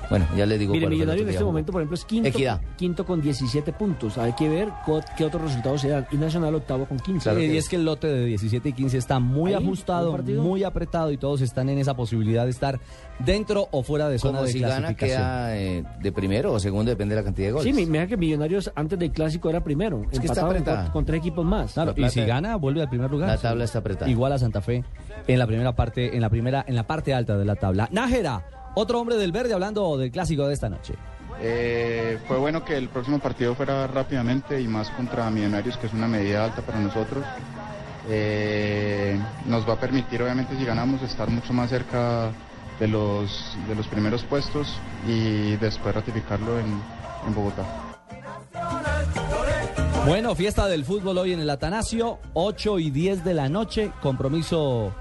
Bueno, 0.10 0.26
ya 0.36 0.46
le 0.46 0.58
digo. 0.58 0.74
Mire, 0.74 0.88
Millonario 0.88 1.24
en 1.24 1.30
este 1.30 1.44
momento, 1.44 1.72
por 1.72 1.82
ejemplo, 1.82 1.96
es 1.96 2.06
quinto, 2.06 2.30
Equidad. 2.30 2.62
quinto 2.78 3.06
con 3.06 3.22
17 3.22 3.74
puntos. 3.74 4.18
Hay 4.18 4.34
que 4.34 4.48
ver 4.50 4.70
qué 5.18 5.26
otros 5.26 5.42
resultados 5.42 5.82
se 5.82 5.90
dan. 5.90 6.08
Y 6.12 6.18
Nacional 6.18 6.56
octavo 6.56 6.86
con 6.86 7.00
15. 7.00 7.24
Claro 7.24 7.42
y 7.44 7.58
es 7.58 7.68
que 7.70 7.76
el 7.76 7.86
lote 7.86 8.08
de 8.08 8.26
17 8.26 8.70
y 8.70 8.74
15 8.74 8.98
está 8.98 9.20
muy 9.20 9.54
Ahí, 9.54 9.64
ajustado, 9.64 10.18
muy 10.18 10.64
apretado 10.64 11.12
y 11.12 11.18
todos 11.18 11.42
están 11.42 11.70
en 11.70 11.78
esa 11.78 11.96
posibilidad 11.96 12.46
de 12.46 12.52
estar 12.52 12.80
dentro 13.20 13.68
o 13.72 13.84
fuera 13.84 14.10
de 14.10 14.20
zona 14.20 14.38
Como 14.40 14.46
de 14.46 14.52
si 14.52 14.60
gana 14.60 14.94
clasificación. 14.96 15.18
queda 15.18 15.58
eh, 15.58 15.84
de 16.02 16.12
primero 16.12 16.54
o 16.54 16.60
segundo, 16.60 16.90
depende 16.90 17.16
de 17.16 17.22
la 17.22 17.26
cantidad 17.26 17.48
de 17.48 17.52
goles. 17.54 17.76
Sí, 17.76 17.82
me 17.82 17.86
me 17.88 17.98
deja 18.00 18.10
que 18.10 18.18
Millonarios 18.18 18.72
antes 18.76 18.98
del 19.00 19.12
clásico 19.12 19.50
era 19.50 19.64
primero. 19.64 20.04
Es 20.12 20.20
que 20.20 20.28
está 20.28 20.42
con, 20.42 20.50
apretada. 20.52 20.92
con 20.92 21.06
tres 21.06 21.20
equipos 21.20 21.46
más. 21.46 21.74
Claro, 21.74 21.94
y 21.96 22.10
si 22.10 22.22
gana 22.26 22.56
vuelve 22.56 22.82
al 22.82 22.90
primer 22.90 23.10
lugar. 23.10 23.30
La 23.30 23.38
tabla 23.38 23.64
está 23.64 23.80
apretada. 23.80 24.10
Igual 24.10 24.34
a 24.34 24.40
Santa 24.40 24.62
Fe 24.62 24.84
en 25.28 25.40
la 25.40 25.48
primera 25.48 25.76
parte, 25.76 26.16
en 26.16 26.22
la 26.22 26.30
primera, 26.30 26.64
en 26.68 26.76
la 26.76 26.86
parte 26.86 27.14
alta 27.14 27.38
de 27.38 27.46
la 27.46 27.56
tabla. 27.56 27.88
Nájera, 27.92 28.44
otro 28.80 29.00
hombre 29.00 29.18
del 29.18 29.32
verde 29.32 29.54
hablando 29.54 29.98
del 29.98 30.12
clásico 30.12 30.48
de 30.48 30.54
esta 30.54 30.70
noche. 30.70 30.94
Eh, 31.42 32.20
fue 32.28 32.38
bueno 32.38 32.64
que 32.64 32.78
el 32.78 32.90
próximo 32.90 33.20
partido 33.20 33.56
fuera 33.56 33.88
rápidamente 33.88 34.62
y 34.62 34.68
más 34.68 34.90
contra 34.92 35.30
Millonarios, 35.32 35.78
que 35.78 35.88
es 35.88 35.94
una 35.94 36.08
medida 36.08 36.46
alta 36.46 36.62
para 36.62 36.80
nosotros. 36.80 37.26
Eh, 38.08 39.20
nos 39.48 39.68
va 39.68 39.74
a 39.74 39.80
permitir, 39.80 40.22
obviamente, 40.22 40.56
si 40.58 40.64
ganamos, 40.64 41.02
estar 41.02 41.30
mucho 41.30 41.54
más 41.54 41.72
cerca 41.72 42.32
de 42.80 42.88
los, 42.88 43.58
de 43.68 43.74
los 43.74 43.88
primeros 43.88 44.24
puestos 44.24 44.68
y 45.08 45.56
después 45.56 45.96
ratificarlo 45.96 46.60
en, 46.60 46.80
en 47.26 47.34
Bogotá. 47.34 47.66
Bueno, 50.06 50.36
fiesta 50.36 50.68
del 50.68 50.86
fútbol 50.86 51.18
hoy 51.18 51.34
en 51.34 51.40
el 51.40 51.50
Atanasio, 51.50 52.20
8 52.34 52.80
y 52.80 52.92
10 52.92 53.26
de 53.26 53.34
la 53.34 53.50
noche, 53.50 53.92
compromiso 54.02 54.94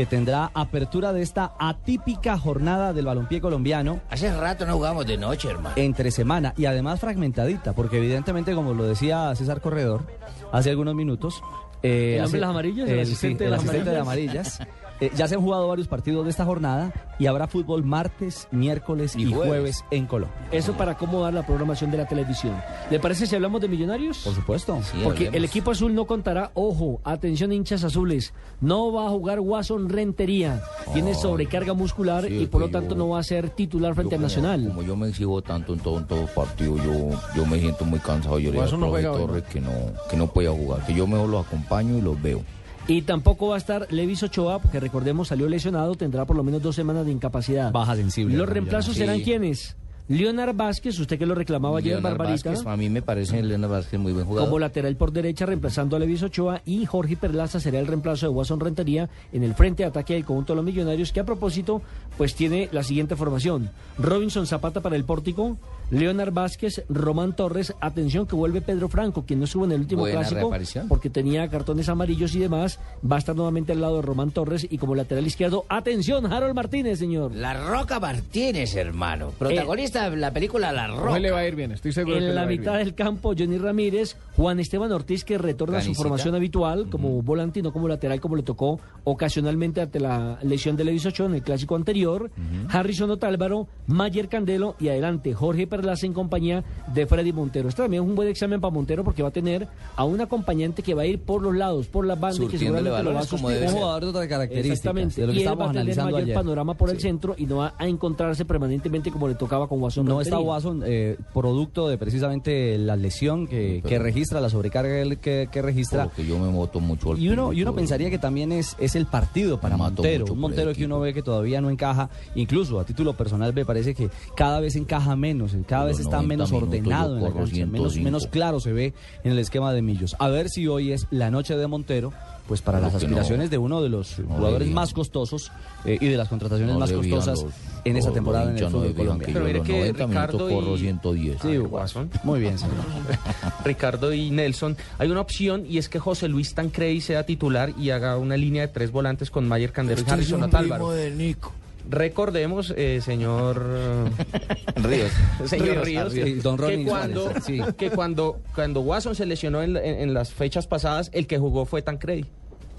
que 0.00 0.06
tendrá 0.06 0.50
apertura 0.54 1.12
de 1.12 1.20
esta 1.20 1.52
atípica 1.58 2.38
jornada 2.38 2.94
del 2.94 3.04
balompié 3.04 3.38
colombiano 3.38 4.00
Hace 4.08 4.34
rato 4.34 4.64
no 4.64 4.72
jugamos 4.72 5.04
de 5.06 5.18
noche, 5.18 5.50
hermano. 5.50 5.74
entre 5.76 6.10
semana 6.10 6.54
y 6.56 6.64
además 6.64 7.00
fragmentadita, 7.00 7.74
porque 7.74 7.98
evidentemente, 7.98 8.54
como 8.54 8.72
lo 8.72 8.84
decía 8.84 9.34
César 9.34 9.60
Corredor 9.60 10.04
hace 10.52 10.70
algunos 10.70 10.94
minutos, 10.94 11.42
eh, 11.82 12.14
¿El 12.16 12.24
hombre 12.24 12.24
hace- 12.24 12.36
de 12.36 12.40
las 12.40 12.50
amarillas? 12.50 12.88
¿El 12.88 12.94
el, 12.94 13.00
asistente 13.00 13.34
sí, 13.34 13.38
de 13.40 13.44
el 13.44 13.50
las 13.50 13.60
asistente 13.60 13.90
de 13.90 13.98
amarillas. 13.98 14.58
eh, 15.00 15.10
ya 15.16 15.26
se 15.28 15.34
han 15.34 15.40
jugado 15.40 15.66
varios 15.68 15.88
partidos 15.88 16.24
de 16.24 16.30
esta 16.30 16.44
jornada 16.44 16.92
y 17.18 17.26
habrá 17.26 17.46
fútbol 17.46 17.84
martes, 17.84 18.48
miércoles 18.50 19.14
y, 19.16 19.22
Y 19.22 19.24
jueves. 19.32 19.48
jueves. 19.48 19.84
en 19.90 20.06
Colombia. 20.06 20.36
Eso 20.52 20.74
para 20.74 20.92
acomodar 20.92 21.32
la 21.34 21.44
programación 21.46 21.90
de 21.90 21.98
la 21.98 22.06
televisión. 22.06 22.54
¿Le 22.90 22.98
parece 23.00 23.26
si 23.26 23.34
hablamos 23.34 23.60
de 23.60 23.68
millonarios? 23.68 24.18
Por 24.18 24.34
supuesto. 24.34 24.78
Sí, 24.82 24.98
Porque 25.02 25.26
hablemos. 25.28 25.34
el 25.36 25.44
equipo 25.44 25.70
azul 25.70 25.94
no 25.94 26.06
contará, 26.06 26.50
ojo, 26.54 27.00
atención 27.04 27.52
hinchas 27.52 27.84
azules, 27.84 28.32
no 28.60 28.92
va 28.92 29.06
a 29.06 29.10
jugar 29.10 29.40
Watson 29.40 29.88
Rentería, 29.88 30.62
tiene 30.92 31.14
sobrecarga 31.14 31.72
muscular 31.74 32.24
sí, 32.26 32.42
y 32.42 32.46
por 32.46 32.60
lo 32.60 32.68
tanto 32.70 32.90
yo- 32.90 32.96
no 32.98 33.08
va 33.10 33.20
a 33.20 33.22
ser 33.22 33.50
titular 33.50 33.94
frente 33.94 34.16
al 34.16 34.22
Nacional. 34.22 34.64
Como 34.68 34.82
yo 34.82 34.96
me 34.96 35.08
exijo 35.08 35.40
tanto 35.42 35.72
en 35.74 35.80
todo, 35.80 35.98
en 35.98 36.06
todo 36.06 36.26
partido, 36.34 36.76
yo, 36.76 37.10
yo 37.34 37.46
me 37.46 37.58
siento 37.60 37.84
muy 37.84 37.98
cansado. 37.98 38.38
Yo 38.38 38.50
le 38.52 38.62
digo 38.62 38.76
no 38.76 38.88
hoy, 38.88 39.02
Torres 39.02 39.42
que 39.44 39.60
no, 39.60 39.70
que 40.10 40.16
no 40.16 40.26
podía 40.26 40.50
jugar, 40.50 40.84
que 40.86 40.94
yo 40.94 41.06
mejor 41.06 41.28
los 41.28 41.46
acompaño 41.46 41.98
y 41.98 42.00
los 42.00 42.20
veo. 42.20 42.42
Y 42.90 43.02
tampoco 43.02 43.46
va 43.46 43.54
a 43.54 43.58
estar 43.58 43.86
Levis 43.92 44.24
Ochoa, 44.24 44.58
porque 44.58 44.80
recordemos 44.80 45.28
salió 45.28 45.48
lesionado, 45.48 45.94
tendrá 45.94 46.24
por 46.24 46.34
lo 46.36 46.42
menos 46.42 46.60
dos 46.60 46.74
semanas 46.74 47.06
de 47.06 47.12
incapacidad. 47.12 47.70
Baja 47.70 47.94
sensible. 47.94 48.36
Los 48.36 48.48
reemplazos 48.48 48.94
Sí. 48.94 49.00
serán 49.00 49.20
quiénes? 49.20 49.76
Leonard 50.08 50.56
Vázquez, 50.56 50.98
usted 50.98 51.16
que 51.16 51.24
lo 51.24 51.36
reclamaba 51.36 51.78
ayer, 51.78 51.92
Leonard 51.92 52.18
Barbarita. 52.18 52.50
Vázquez, 52.50 52.66
a 52.66 52.76
mí 52.76 52.88
me 52.88 53.00
parece 53.00 53.40
Leonard 53.44 53.70
Vázquez 53.70 54.00
muy 54.00 54.12
buen 54.12 54.26
jugador. 54.26 54.48
Como 54.48 54.58
lateral 54.58 54.96
por 54.96 55.12
derecha, 55.12 55.46
reemplazando 55.46 55.94
a 55.94 56.00
Levis 56.00 56.24
Ochoa 56.24 56.62
y 56.66 56.84
Jorge 56.84 57.16
Perlaza 57.16 57.60
será 57.60 57.78
el 57.78 57.86
reemplazo 57.86 58.26
de 58.26 58.30
Watson 58.32 58.58
Rentería 58.58 59.08
en 59.32 59.44
el 59.44 59.54
frente 59.54 59.84
de 59.84 59.88
ataque 59.88 60.14
del 60.14 60.24
conjunto 60.24 60.54
de 60.54 60.56
los 60.56 60.64
millonarios, 60.64 61.12
que 61.12 61.20
a 61.20 61.24
propósito, 61.24 61.82
pues 62.18 62.34
tiene 62.34 62.68
la 62.72 62.82
siguiente 62.82 63.14
formación: 63.14 63.70
Robinson 63.98 64.48
Zapata 64.48 64.80
para 64.80 64.96
el 64.96 65.04
pórtico, 65.04 65.56
Leonard 65.90 66.32
Vázquez, 66.32 66.84
Román 66.88 67.34
Torres, 67.34 67.74
atención 67.80 68.26
que 68.26 68.36
vuelve 68.36 68.60
Pedro 68.60 68.88
Franco, 68.88 69.24
quien 69.26 69.40
no 69.40 69.44
estuvo 69.44 69.64
en 69.64 69.72
el 69.72 69.80
último 69.80 70.02
Buena 70.02 70.20
clásico 70.20 70.52
porque 70.88 71.10
tenía 71.10 71.48
cartones 71.48 71.88
amarillos 71.88 72.34
y 72.34 72.38
demás, 72.38 72.78
va 73.10 73.16
a 73.16 73.18
estar 73.18 73.34
nuevamente 73.34 73.72
al 73.72 73.80
lado 73.80 73.96
de 73.96 74.02
Román 74.02 74.30
Torres 74.30 74.66
y 74.70 74.78
como 74.78 74.94
lateral 74.94 75.26
izquierdo, 75.26 75.64
atención, 75.68 76.32
Harold 76.32 76.54
Martínez, 76.54 76.98
señor. 76.98 77.34
La 77.34 77.54
Roca 77.54 77.98
Martínez, 77.98 78.74
hermano. 78.76 79.30
Protagonista 79.38 80.08
de 80.08 80.16
la 80.16 80.32
película 80.32 80.72
La 80.72 80.86
Roca. 80.86 81.12
Hoy 81.12 81.20
le 81.20 81.30
va 81.30 81.40
a 81.40 81.46
ir 81.46 81.56
bien, 81.56 81.72
estoy 81.72 81.92
seguro 81.92 82.16
que 82.16 82.22
En 82.22 82.28
le 82.28 82.34
la 82.34 82.42
va 82.44 82.48
a 82.48 82.52
ir 82.52 82.60
mitad 82.60 82.72
bien. 82.74 82.84
del 82.84 82.94
campo, 82.94 83.34
Johnny 83.36 83.58
Ramírez, 83.58 84.16
Juan 84.36 84.60
Esteban 84.60 84.92
Ortiz, 84.92 85.24
que 85.24 85.38
retorna 85.38 85.78
a 85.78 85.82
su 85.82 85.94
formación 85.94 86.34
habitual 86.34 86.88
como 86.88 87.20
volante 87.22 87.60
y 87.60 87.62
no 87.62 87.72
como 87.72 87.88
lateral, 87.88 88.20
como 88.20 88.36
le 88.36 88.42
tocó 88.42 88.78
ocasionalmente 89.04 89.80
ante 89.80 90.00
la 90.00 90.38
lesión 90.42 90.76
de 90.76 90.84
Levis 90.84 91.06
Ochoa 91.06 91.26
en 91.26 91.34
el 91.34 91.42
clásico 91.42 91.76
anterior. 91.76 92.30
Harrison 92.68 93.10
Otálvaro, 93.10 93.66
Mayer 93.86 94.28
Candelo 94.28 94.76
y 94.78 94.88
adelante 94.88 95.34
Jorge 95.34 95.66
Perlaza 95.80 96.06
en 96.06 96.12
compañía 96.12 96.62
de 96.94 97.06
Freddy 97.06 97.32
Montero. 97.32 97.68
Este 97.68 97.82
también 97.82 98.02
es 98.02 98.08
un 98.08 98.14
buen 98.14 98.28
examen 98.28 98.60
para 98.60 98.72
Montero 98.72 99.02
porque 99.04 99.22
va 99.22 99.28
a 99.28 99.32
tener 99.32 99.66
a 99.96 100.04
un 100.04 100.20
acompañante 100.20 100.82
que 100.82 100.94
va 100.94 101.02
a 101.02 101.06
ir 101.06 101.20
por 101.20 101.42
los 101.42 101.54
lados, 101.54 101.86
por 101.86 102.06
las 102.06 102.18
bandas 102.20 102.40
y 102.40 102.46
que 102.48 102.58
seguramente 102.58 103.02
lo 103.02 103.14
va 103.14 103.20
a 103.20 103.26
como 103.26 103.48
debe 103.48 103.62
Un 103.66 103.68
ser. 103.72 103.78
jugador 103.80 104.02
de 104.02 104.08
otras 104.08 104.26
características. 104.26 104.78
Exactamente. 104.78 105.20
De 105.20 105.26
lo 105.26 105.32
que 105.32 105.38
y 105.38 105.42
él 105.42 105.48
va 105.48 105.52
estábamos 105.52 105.70
a 105.70 105.72
tener 105.72 105.80
analizando 105.82 106.12
mayor 106.12 106.24
ayer. 106.24 106.34
panorama 106.34 106.74
por 106.74 106.90
el 106.90 107.00
centro 107.00 107.34
y 107.38 107.46
no 107.46 107.56
va 107.56 107.74
a 107.78 107.86
encontrarse 107.88 108.44
permanentemente 108.44 109.10
como 109.10 109.28
le 109.28 109.34
tocaba 109.34 109.68
con 109.68 109.80
Watson. 109.82 110.06
No 110.06 110.20
está. 110.20 110.38
Watson, 110.38 110.82
eh, 110.84 111.16
producto 111.34 111.88
de 111.88 111.96
precisamente 111.98 112.76
la 112.78 112.96
lesión 112.96 113.46
que, 113.46 113.82
que 113.86 113.98
registra, 113.98 114.40
la 114.40 114.50
sobrecarga 114.50 115.02
que, 115.02 115.16
que- 115.16 115.48
que 115.50 115.62
registra. 115.62 116.04
Porque 116.04 116.26
yo 116.26 116.38
me 116.38 116.50
moto 116.50 116.80
mucho 116.80 117.12
al 117.12 117.18
Y 117.18 117.28
uno, 117.28 117.52
y 117.52 117.62
uno 117.62 117.74
pensaría 117.74 118.10
que 118.10 118.18
también 118.18 118.52
es, 118.52 118.76
es 118.78 118.94
el 118.96 119.06
partido 119.06 119.60
para 119.60 119.76
Montero. 119.76 120.26
Un 120.32 120.38
Montero 120.40 120.72
que 120.74 120.84
uno 120.84 121.00
ve 121.00 121.14
que 121.14 121.22
todavía 121.22 121.60
no 121.60 121.70
encaja. 121.70 122.10
Incluso 122.34 122.78
a 122.80 122.84
título 122.84 123.14
personal 123.14 123.52
me 123.54 123.64
parece 123.64 123.94
que 123.94 124.10
cada 124.36 124.60
vez 124.60 124.76
encaja 124.76 125.16
menos, 125.16 125.54
cada 125.70 125.84
vez 125.86 125.98
está 126.00 126.16
90 126.16 126.28
menos 126.28 126.52
ordenado 126.52 127.16
en 127.16 127.22
la 127.22 127.30
cancha, 127.32 127.54
menos, 127.66 127.92
105. 127.94 128.04
menos 128.04 128.26
claro 128.26 128.60
se 128.60 128.72
ve 128.72 128.92
en 129.24 129.32
el 129.32 129.38
esquema 129.38 129.72
de 129.72 129.80
Millos. 129.82 130.14
A 130.18 130.28
ver 130.28 130.48
si 130.50 130.66
hoy 130.68 130.92
es 130.92 131.06
la 131.10 131.30
noche 131.30 131.56
de 131.56 131.66
Montero, 131.66 132.12
pues 132.48 132.60
para 132.62 132.80
las 132.80 132.92
no- 132.92 132.98
aspiraciones 132.98 133.48
de 133.50 133.58
uno 133.58 133.80
de 133.80 133.88
los 133.88 134.18
no 134.18 134.26
jugadores 134.26 134.58
debían. 134.60 134.74
más 134.74 134.92
costosos 134.92 135.52
eh, 135.84 135.96
y 136.00 136.08
de 136.08 136.16
las 136.16 136.28
contrataciones 136.28 136.74
No 136.74 136.80
más 136.80 136.90
costosas 136.92 137.42
los- 137.44 137.52
en 137.84 137.96
esa 137.96 138.10
temporada 138.12 138.50
en 138.50 138.58
el 138.58 138.64
fútbol 138.68 138.92
colombiano. 138.94 139.18
que 139.26 139.32
Pero 139.32 139.44
mire 139.44 139.62
que 139.62 139.72
90 139.78 140.06
minutos 140.08 140.40
Ricardo 140.42 140.76
y- 140.76 140.80
110. 140.80 141.38
Sí, 141.40 141.56
Guasón. 141.58 142.10
Muy 142.24 142.40
bien, 142.40 142.58
señor. 142.58 142.74
Ricardo 143.64 144.12
y 144.12 144.30
Nelson, 144.30 144.76
hay 144.98 145.10
una 145.10 145.20
opción 145.20 145.64
y 145.68 145.78
es 145.78 145.88
que 145.88 145.98
José 146.00 146.28
Luis 146.28 146.54
Tancredi 146.54 147.00
sea 147.00 147.24
titular 147.24 147.72
y 147.78 147.90
haga 147.90 148.16
una 148.16 148.36
línea 148.36 148.62
de 148.62 148.68
tres 148.68 148.90
volantes 148.90 149.30
con 149.30 149.46
Mayer 149.46 149.72
Candelo 149.72 150.02
y 150.06 150.10
Harrison 150.10 150.42
Otálvaro. 150.42 150.90
de 150.90 151.10
Nico. 151.12 151.52
Recordemos, 151.90 152.72
eh, 152.76 153.00
señor 153.02 153.60
Ríos. 154.76 155.10
señor 155.46 155.84
Ríos, 155.84 156.12
Sí, 156.12 156.34
don 156.34 156.56
que 156.56 156.62
Ronnie 156.62 156.86
cuando, 156.86 157.32
sí. 157.44 157.60
que 157.76 157.90
cuando, 157.90 158.40
cuando 158.54 158.80
Watson 158.80 159.14
se 159.14 159.26
lesionó 159.26 159.60
en, 159.62 159.76
en- 159.76 160.00
en 160.00 160.14
las 160.14 160.32
fechas 160.32 160.66
pasadas, 160.66 161.10
el 161.12 161.26
que 161.26 161.38
jugó 161.38 161.64
fue 161.66 161.82
Tancredi. 161.82 162.24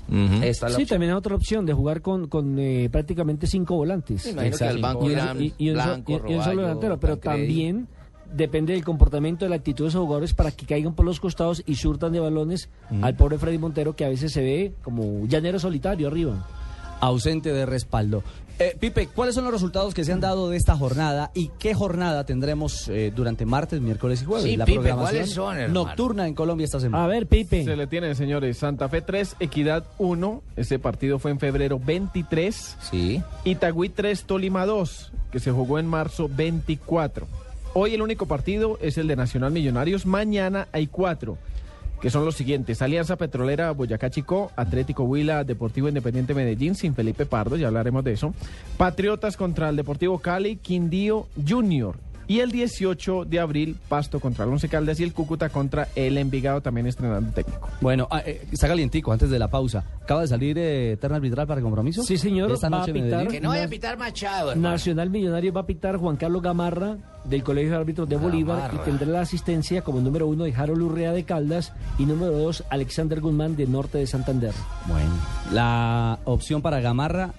Ujú. 0.07 0.43
Esta 0.43 0.47
es 0.47 0.61
la 0.61 0.67
Sí, 0.69 0.73
opción. 0.73 0.87
también 0.87 1.11
hay 1.11 1.17
otra 1.17 1.35
opción 1.35 1.65
de 1.65 1.73
jugar 1.73 2.01
con, 2.01 2.27
con 2.27 2.57
eh, 2.57 2.89
prácticamente 2.91 3.47
cinco 3.47 3.75
volantes. 3.75 4.33
Banco 4.81 5.05
y, 5.05 5.07
un- 5.07 5.11
eran 5.11 5.41
y- 5.41 5.53
y 5.57 5.69
un, 5.69 5.77
so- 5.77 5.83
Blanco, 5.85 6.11
y- 6.27 6.31
y 6.31 6.35
un 6.35 6.43
solo 6.43 6.61
delantero, 6.63 6.99
pero 6.99 7.17
Tancredi. 7.17 7.47
también 7.47 7.87
depende 8.33 8.71
del 8.73 8.83
comportamiento, 8.85 9.43
de 9.45 9.49
la 9.49 9.57
actitud 9.57 9.83
de 9.85 9.89
esos 9.89 10.01
jugadores 10.01 10.33
para 10.33 10.51
que 10.51 10.65
caigan 10.65 10.93
por 10.95 11.05
los 11.05 11.19
costados 11.19 11.63
y 11.65 11.75
surtan 11.75 12.13
de 12.13 12.21
balones 12.21 12.69
al 13.01 13.15
pobre 13.17 13.37
Freddy 13.37 13.57
Montero 13.57 13.93
que 13.93 14.05
a 14.05 14.09
veces 14.09 14.31
se 14.31 14.41
ve 14.41 14.73
como 14.83 15.25
llanero 15.27 15.59
solitario 15.59 16.07
arriba. 16.07 16.47
ausente 17.01 17.51
de 17.51 17.65
respaldo. 17.65 18.23
Eh, 18.61 18.77
Pipe, 18.79 19.07
¿cuáles 19.07 19.33
son 19.33 19.43
los 19.43 19.51
resultados 19.53 19.95
que 19.95 20.03
se 20.05 20.13
han 20.13 20.19
dado 20.19 20.49
de 20.51 20.55
esta 20.57 20.75
jornada 20.77 21.31
y 21.33 21.49
qué 21.57 21.73
jornada 21.73 22.25
tendremos 22.27 22.87
eh, 22.89 23.11
durante 23.15 23.43
martes, 23.45 23.81
miércoles 23.81 24.21
y 24.21 24.25
jueves? 24.25 24.43
Sí, 24.43 24.55
la 24.55 24.65
Pipe, 24.65 24.81
programación 24.81 25.15
¿cuáles 25.15 25.33
son, 25.33 25.57
hermano? 25.57 25.85
nocturna 25.85 26.27
en 26.27 26.35
Colombia 26.35 26.65
esta 26.65 26.79
semana. 26.79 27.03
A 27.03 27.07
ver, 27.07 27.25
Pipe. 27.25 27.63
Se 27.63 27.75
le 27.75 27.87
tienen, 27.87 28.15
señores. 28.15 28.59
Santa 28.59 28.87
Fe 28.87 29.01
3, 29.01 29.37
Equidad 29.39 29.85
1. 29.97 30.43
Ese 30.57 30.77
partido 30.77 31.17
fue 31.17 31.31
en 31.31 31.39
febrero 31.39 31.79
23. 31.83 32.77
Sí. 32.91 33.23
Itagüí 33.45 33.89
3, 33.89 34.25
Tolima 34.25 34.67
2, 34.67 35.11
que 35.31 35.39
se 35.39 35.51
jugó 35.51 35.79
en 35.79 35.87
marzo 35.87 36.29
24. 36.31 37.27
Hoy 37.73 37.95
el 37.95 38.01
único 38.01 38.25
partido 38.27 38.77
es 38.81 38.97
el 38.97 39.07
de 39.07 39.15
Nacional 39.15 39.51
Millonarios. 39.51 40.05
Mañana 40.05 40.67
hay 40.71 40.87
cuatro, 40.87 41.37
que 42.01 42.09
son 42.09 42.25
los 42.25 42.35
siguientes. 42.35 42.81
Alianza 42.81 43.15
Petrolera 43.15 43.71
Boyacá 43.71 44.09
Chico, 44.09 44.51
Atlético 44.55 45.03
Huila, 45.03 45.43
Deportivo 45.43 45.87
Independiente 45.87 46.33
Medellín, 46.33 46.75
sin 46.75 46.95
Felipe 46.95 47.25
Pardo, 47.25 47.55
ya 47.55 47.67
hablaremos 47.67 48.03
de 48.03 48.13
eso. 48.13 48.33
Patriotas 48.77 49.37
contra 49.37 49.69
el 49.69 49.75
Deportivo 49.75 50.19
Cali, 50.19 50.57
Quindío 50.57 51.27
Junior. 51.47 51.95
Y 52.31 52.39
el 52.39 52.49
18 52.49 53.25
de 53.25 53.41
abril, 53.41 53.75
Pasto 53.89 54.21
contra 54.21 54.45
el 54.45 54.51
Once 54.51 54.69
Caldas 54.69 54.97
y 55.01 55.03
el 55.03 55.11
Cúcuta 55.11 55.49
contra 55.49 55.89
el 55.95 56.17
Envigado, 56.17 56.61
también 56.61 56.87
estrenando 56.87 57.33
técnico. 57.33 57.67
Bueno, 57.81 58.07
ah, 58.09 58.21
eh, 58.25 58.47
está 58.49 58.69
calientico 58.69 59.11
antes 59.11 59.29
de 59.29 59.37
la 59.37 59.49
pausa. 59.49 59.83
Acaba 60.01 60.21
de 60.21 60.27
salir 60.29 60.57
eh, 60.57 60.95
terna 61.01 61.17
arbitral 61.17 61.45
para 61.45 61.59
compromiso. 61.59 62.03
Sí, 62.03 62.17
señor, 62.17 62.49
Esta 62.49 62.69
va 62.69 62.77
a 62.77 62.79
noche 62.79 62.97
en 62.97 63.03
pitar. 63.03 63.27
Que 63.27 63.41
no 63.41 63.49
vaya 63.49 63.65
a 63.65 63.67
pitar 63.67 63.97
Machado, 63.97 64.51
hermano. 64.51 64.69
Nacional 64.69 65.09
Millonario 65.09 65.51
va 65.51 65.59
a 65.59 65.65
pitar 65.65 65.97
Juan 65.97 66.15
Carlos 66.15 66.41
Gamarra 66.41 66.95
del 67.25 67.43
Colegio 67.43 67.71
de 67.71 67.75
Árbitros 67.75 68.07
de 68.07 68.15
Bolívar 68.15 68.71
y 68.75 68.77
tendrá 68.85 69.07
la 69.07 69.21
asistencia 69.23 69.81
como 69.81 69.99
número 69.99 70.25
uno 70.25 70.45
de 70.45 70.55
Harold 70.55 70.83
Urrea 70.83 71.11
de 71.11 71.25
Caldas 71.25 71.73
y 71.99 72.05
número 72.05 72.31
dos 72.31 72.63
Alexander 72.69 73.19
Guzmán 73.19 73.57
de 73.57 73.67
Norte 73.67 73.97
de 73.97 74.07
Santander. 74.07 74.53
Bueno, 74.87 75.11
la 75.51 76.17
opción 76.23 76.61
para 76.61 76.79
Gamarra, 76.79 77.33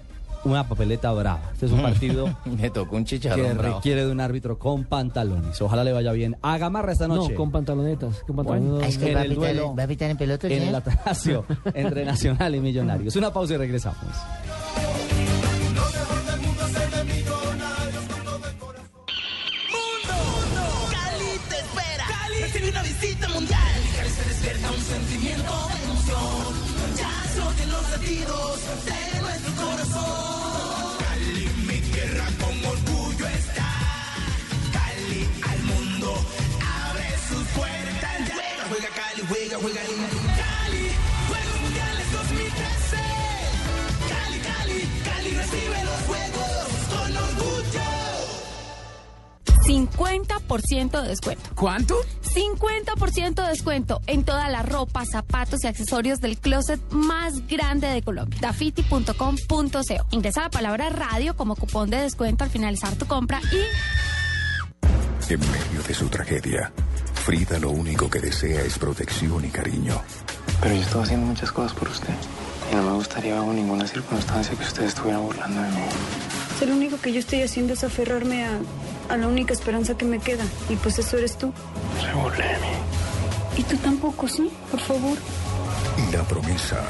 una 0.45 0.67
papeleta 0.67 1.11
brava. 1.11 1.49
Este 1.53 1.67
es 1.67 1.71
un 1.71 1.81
partido 1.81 2.35
Me 2.45 2.69
tocó 2.69 2.95
un 2.97 3.03
que 3.03 3.11
chicharrón 3.11 3.57
bravo. 3.57 3.75
requiere 3.77 4.05
de 4.05 4.11
un 4.11 4.19
árbitro 4.19 4.57
con 4.59 4.83
pantalones. 4.83 5.61
Ojalá 5.61 5.83
le 5.83 5.93
vaya 5.93 6.11
bien. 6.11 6.35
A 6.41 6.57
Gamarra 6.57 6.91
esta 6.91 7.07
noche. 7.07 7.31
No, 7.31 7.37
con 7.37 7.51
pantalonetas. 7.51 8.23
Con 8.27 8.35
pantalones. 8.35 8.83
Ah, 8.83 8.87
es 8.89 8.97
que 8.97 9.09
en 9.11 9.15
va 9.17 9.21
a, 9.21 9.23
el 9.23 9.29
pitar, 9.29 9.43
duelo- 9.55 9.75
va 9.77 9.83
a 9.83 9.87
pitar 9.87 10.09
en 10.11 10.17
pelota, 10.17 10.47
en 10.47 10.53
el 10.53 10.59
señor? 10.59 10.75
Atanasio 10.75 11.45
entre 11.73 12.05
Nacional 12.05 12.55
y 12.55 12.59
Millonarios. 12.59 13.15
Una 13.15 13.31
pausa 13.31 13.53
y 13.53 13.57
regresamos. 13.57 13.97
Cali 20.91 21.31
te 21.49 21.55
espera. 21.55 22.05
Cali 22.07 22.39
recibe 22.41 22.69
una 22.69 22.83
visita 22.83 23.29
mundial. 23.29 23.73
Cali 23.97 24.09
se 24.09 24.23
despierta 24.29 24.71
un 24.71 24.81
sentimiento 24.81 25.53
de 25.69 25.83
emoción. 25.83 26.95
Ya 26.97 27.11
se 27.33 27.39
oyen 27.41 27.69
los 27.71 27.91
latidos 27.91 28.59
juega, 39.63 39.79
Cali, 39.79 40.89
Juegos 41.27 41.61
Mundiales 41.61 42.11
2013. 42.11 42.97
Cali, 44.09 44.39
Cali, 44.39 44.89
Cali 45.05 45.29
recibe 45.29 45.83
los 45.85 45.99
juegos 46.05 46.67
con 46.91 47.17
orgullo. 47.17 47.81
50% 49.65 51.01
de 51.01 51.07
descuento. 51.07 51.49
¿Cuánto? 51.55 51.95
50% 52.35 53.35
de 53.35 53.47
descuento 53.47 54.01
en 54.07 54.25
toda 54.25 54.49
la 54.49 54.63
ropa, 54.63 55.05
zapatos 55.05 55.63
y 55.63 55.67
accesorios 55.67 56.19
del 56.19 56.37
closet 56.37 56.81
más 56.91 57.47
grande 57.47 57.87
de 57.87 58.01
Colombia. 58.01 58.37
Dafiti.com.co. 58.41 60.07
Ingresa 60.11 60.41
la 60.41 60.49
palabra 60.49 60.89
radio 60.89 61.37
como 61.37 61.55
cupón 61.55 61.89
de 61.89 62.01
descuento 62.01 62.43
al 62.43 62.49
finalizar 62.49 62.95
tu 62.95 63.05
compra 63.05 63.39
y 63.53 63.61
En 65.31 65.39
medio 65.39 65.81
de 65.87 65.93
su 65.93 66.09
tragedia, 66.09 66.73
Frida 67.23 67.57
lo 67.57 67.69
único 67.71 68.09
que 68.09 68.19
desea 68.19 68.61
es 68.63 68.77
protección 68.77 69.45
y 69.45 69.47
cariño. 69.47 70.01
Pero 70.61 70.75
yo 70.75 70.81
estoy 70.81 71.03
haciendo 71.03 71.25
muchas 71.27 71.53
cosas 71.53 71.71
por 71.71 71.87
usted. 71.87 72.13
Y 72.69 72.75
no 72.75 72.83
me 72.83 72.91
gustaría 72.95 73.33
bajo 73.35 73.53
ninguna 73.53 73.87
circunstancia 73.87 74.53
que 74.57 74.63
ustedes 74.65 74.89
estuvieran 74.89 75.23
burlando 75.23 75.61
de 75.61 75.69
mí. 75.69 75.83
Si 76.59 76.65
lo 76.65 76.73
único 76.73 76.99
que 76.99 77.13
yo 77.13 77.19
estoy 77.19 77.41
haciendo 77.43 77.75
es 77.75 77.83
aferrarme 77.85 78.43
a, 78.43 78.59
a 79.07 79.15
la 79.15 79.27
única 79.29 79.53
esperanza 79.53 79.95
que 79.95 80.03
me 80.03 80.19
queda. 80.19 80.43
Y 80.67 80.75
pues 80.75 80.99
eso 80.99 81.17
eres 81.17 81.37
tú. 81.37 81.53
Se 82.01 82.13
burle 82.13 82.45
de 82.45 82.55
mí. 82.55 82.67
Y 83.55 83.63
tú 83.63 83.77
tampoco, 83.77 84.27
¿sí? 84.27 84.51
Por 84.69 84.81
favor. 84.81 85.17
La 86.11 86.23
promesa. 86.23 86.83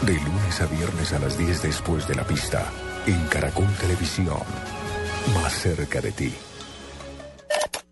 De 0.00 0.14
lunes 0.14 0.60
a 0.62 0.66
viernes 0.66 1.12
a 1.12 1.18
las 1.18 1.36
10 1.36 1.60
después 1.60 2.08
de 2.08 2.14
la 2.14 2.24
pista. 2.24 2.64
En 3.06 3.22
Caracol 3.26 3.68
Televisión. 3.78 4.38
Más 5.34 5.52
cerca 5.52 6.00
de 6.00 6.12
ti. 6.12 6.34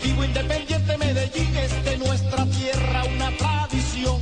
Deportivo 0.00 0.24
Independiente 0.24 0.96
Medellín 0.96 1.56
es 1.56 1.84
de 1.84 1.98
nuestra 1.98 2.46
tierra 2.46 3.04
una 3.14 3.36
tradición. 3.36 4.18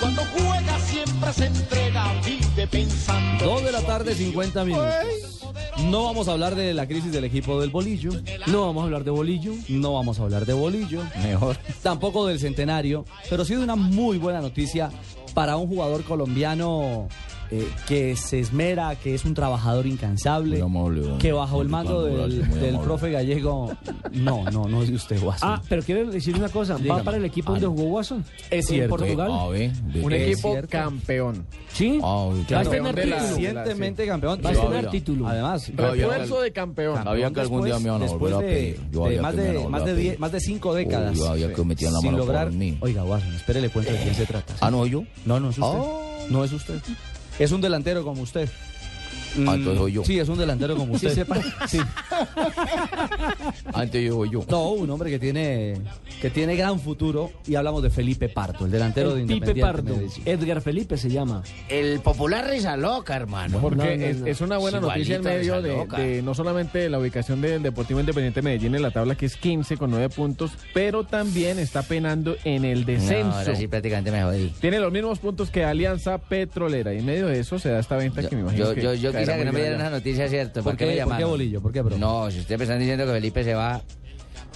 Cuando 0.00 0.22
juega 0.22 0.78
siempre 0.78 1.32
se 1.34 1.46
entrega, 1.46 2.14
vive 2.24 2.66
pensando. 2.66 3.44
Dos 3.44 3.64
de 3.64 3.72
la 3.72 3.82
tarde, 3.82 4.14
50 4.14 4.64
minutos. 4.64 5.44
No 5.90 6.04
vamos 6.04 6.28
a 6.28 6.32
hablar 6.32 6.54
de 6.54 6.72
la 6.72 6.86
crisis 6.86 7.12
del 7.12 7.24
equipo 7.24 7.60
del 7.60 7.68
bolillo. 7.68 8.10
No 8.46 8.62
vamos 8.62 8.82
a 8.82 8.84
hablar 8.86 9.04
de 9.04 9.10
bolillo. 9.10 9.52
No 9.68 9.92
vamos 9.92 10.18
a 10.18 10.22
hablar 10.22 10.46
de 10.46 10.54
bolillo. 10.54 11.02
Mejor. 11.22 11.58
Tampoco 11.82 12.26
del 12.26 12.40
centenario. 12.40 13.04
Pero 13.28 13.44
sí 13.44 13.54
de 13.54 13.62
una 13.62 13.76
muy 13.76 14.16
buena 14.16 14.40
noticia 14.40 14.90
para 15.34 15.58
un 15.58 15.68
jugador 15.68 16.04
colombiano 16.04 17.06
eh, 17.50 17.68
que 17.86 18.16
se 18.16 18.40
esmera, 18.40 18.94
que 18.96 19.14
es 19.14 19.24
un 19.24 19.34
trabajador 19.34 19.86
incansable, 19.86 20.62
que 21.18 21.32
bajo 21.32 21.62
el 21.62 21.68
mando 21.68 22.04
del, 22.04 22.48
del 22.60 22.78
profe 22.80 23.10
gallego. 23.10 23.72
No, 24.12 24.44
no, 24.50 24.66
no 24.68 24.82
es 24.82 24.88
de 24.90 24.94
usted, 24.96 25.22
Watson. 25.22 25.48
Ah, 25.50 25.62
pero 25.68 25.82
quiero 25.82 26.10
decir 26.10 26.34
una 26.36 26.48
cosa. 26.48 26.74
¿Va 26.74 26.78
Dígame. 26.80 27.02
para 27.04 27.16
el 27.18 27.24
equipo 27.24 27.52
donde 27.52 27.66
jugó 27.66 27.84
Watson? 27.84 28.24
Es 28.50 28.68
¿En 28.70 28.74
cierto. 28.76 28.96
Portugal? 28.96 29.30
A 29.32 29.48
ver, 29.48 29.70
Un 30.02 30.12
Es 30.12 30.22
equipo 30.32 30.50
cierto. 30.52 30.68
campeón. 30.70 31.46
¿Sí? 31.72 31.98
Va 31.98 32.60
a 32.60 32.64
tener 32.64 32.94
de 32.94 33.06
la- 33.06 33.16
título. 33.18 33.36
Recientemente 33.36 34.06
campeón. 34.06 34.40
Va 34.44 34.50
a 34.50 34.52
tener 34.52 34.90
título. 34.90 35.28
Además, 35.28 35.70
Refuerzo 35.76 36.40
de 36.40 36.52
campeón. 36.52 36.94
Campeón 36.96 37.32
después- 37.34 37.64
después 38.00 38.38
de, 38.40 38.78
de 38.90 39.20
más 39.20 39.36
de, 39.36 39.68
más 39.68 39.84
de 39.84 39.94
diez- 39.96 40.18
más 40.18 40.32
de 40.32 40.40
cinco 40.40 40.74
décadas. 40.74 41.16
yo 41.16 41.28
había 41.28 41.52
que 41.52 41.64
metían 41.64 41.92
la 41.92 42.00
sin 42.00 42.12
mano 42.12 42.24
por 42.24 42.26
lograr. 42.34 42.52
mí. 42.52 42.78
Oiga, 42.80 43.04
Watson, 43.04 43.34
espere, 43.34 43.60
le 43.60 43.68
cuento 43.70 43.92
de 43.92 43.98
quién 43.98 44.14
se 44.14 44.26
trata. 44.26 44.54
Ah, 44.60 44.70
no, 44.70 44.86
yo. 44.86 45.04
No, 45.24 45.38
no 45.40 45.50
es 45.50 45.58
usted. 45.58 45.78
Ah. 45.78 46.26
No 46.30 46.44
es 46.44 46.52
usted. 46.52 46.74
Es 47.38 47.52
un 47.52 47.60
delantero 47.60 48.02
como 48.02 48.22
usted. 48.22 48.48
Ah, 49.46 49.54
entonces 49.54 49.78
soy 49.78 49.92
yo. 49.92 50.04
Sí, 50.04 50.18
es 50.18 50.28
un 50.28 50.38
delantero 50.38 50.76
como 50.76 50.98
Sí, 50.98 51.06
usted. 51.06 51.24
sepa. 51.26 51.36
Sí. 51.68 51.78
Antes 53.72 54.04
yo 54.04 54.16
voy 54.16 54.30
yo. 54.30 54.44
No, 54.48 54.70
un 54.70 54.88
hombre 54.90 55.10
que 55.10 55.18
tiene 55.18 55.76
que 56.20 56.30
tiene 56.30 56.56
gran 56.56 56.80
futuro 56.80 57.30
y 57.46 57.54
hablamos 57.56 57.82
de 57.82 57.90
Felipe 57.90 58.28
Pardo, 58.28 58.64
el 58.64 58.70
delantero 58.70 59.10
de 59.14 59.22
El 59.22 59.30
Independiente 59.30 59.60
Pardo. 59.60 59.96
Medellín. 59.96 60.22
Edgar 60.24 60.60
Felipe 60.62 60.96
se 60.96 61.10
llama. 61.10 61.42
El 61.68 62.00
popular 62.00 62.48
risa 62.48 62.76
loca, 62.76 63.16
hermano. 63.16 63.58
Porque 63.60 63.76
No, 63.76 63.84
no, 63.84 63.90
es, 64.06 64.16
no. 64.18 64.26
es 64.26 64.40
una 64.40 64.58
buena 64.58 64.78
Igualito 64.78 64.98
noticia 64.98 65.16
en 65.16 65.22
medio 65.22 65.62
de, 65.62 65.86
de 66.02 66.22
no 66.22 66.34
solamente 66.34 66.88
la 66.88 66.98
ubicación 66.98 67.40
del 67.40 67.62
Deportivo 67.62 68.00
Independiente 68.00 68.40
Medellín 68.42 68.74
en 68.74 68.82
la 68.82 68.90
tabla, 68.90 69.14
que 69.14 69.26
es 69.26 69.36
15 69.36 69.76
con 69.76 69.90
9 69.90 70.08
puntos, 70.10 70.52
pero 70.72 71.04
también 71.04 71.58
está 71.58 71.82
penando 71.82 72.36
en 72.44 72.64
el 72.64 72.80
No, 72.80 72.86
descenso. 72.86 73.32
ahora 73.38 73.54
sí 73.56 73.66
prácticamente 73.68 74.10
me 74.10 74.22
jodí. 74.22 74.52
Tiene 74.60 74.78
los 74.80 74.92
mismos 74.92 75.18
puntos 75.18 75.50
que 75.50 75.64
Alianza 75.64 76.18
Petrolera 76.18 76.94
y 76.94 76.98
en 76.98 77.06
medio 77.06 77.26
de 77.26 77.40
eso 77.40 77.58
se 77.58 77.68
da 77.70 77.80
esta 77.80 77.96
venta 77.96 78.22
Yo, 78.22 78.28
que 78.30 78.36
me 78.36 78.42
imagino 78.42 78.68
yo, 78.68 78.74
que 78.74 78.98
yo, 78.98 79.12
quisiera 79.32 79.38
que 79.38 79.44
no 79.44 79.52
me 79.52 79.60
dieran 79.60 79.80
esa 79.80 79.90
noticia, 79.90 80.28
¿cierto? 80.28 80.54
¿Por 80.62 80.72
¿Por, 80.72 80.76
qué, 80.76 80.84
qué- 80.84 80.86
me 80.86 80.96
por 80.96 81.04
qué 81.04 81.08
llamaron? 81.10 81.30
bolillo? 81.30 81.60
¿Por 81.62 81.72
qué, 81.72 81.80
bro? 81.82 81.98
No, 81.98 82.30
si 82.30 82.40
ustedes 82.40 82.58
me 82.58 82.64
están 82.64 82.78
diciendo 82.78 83.06
que 83.06 83.12
Felipe 83.12 83.44
se 83.44 83.54
va, 83.54 83.82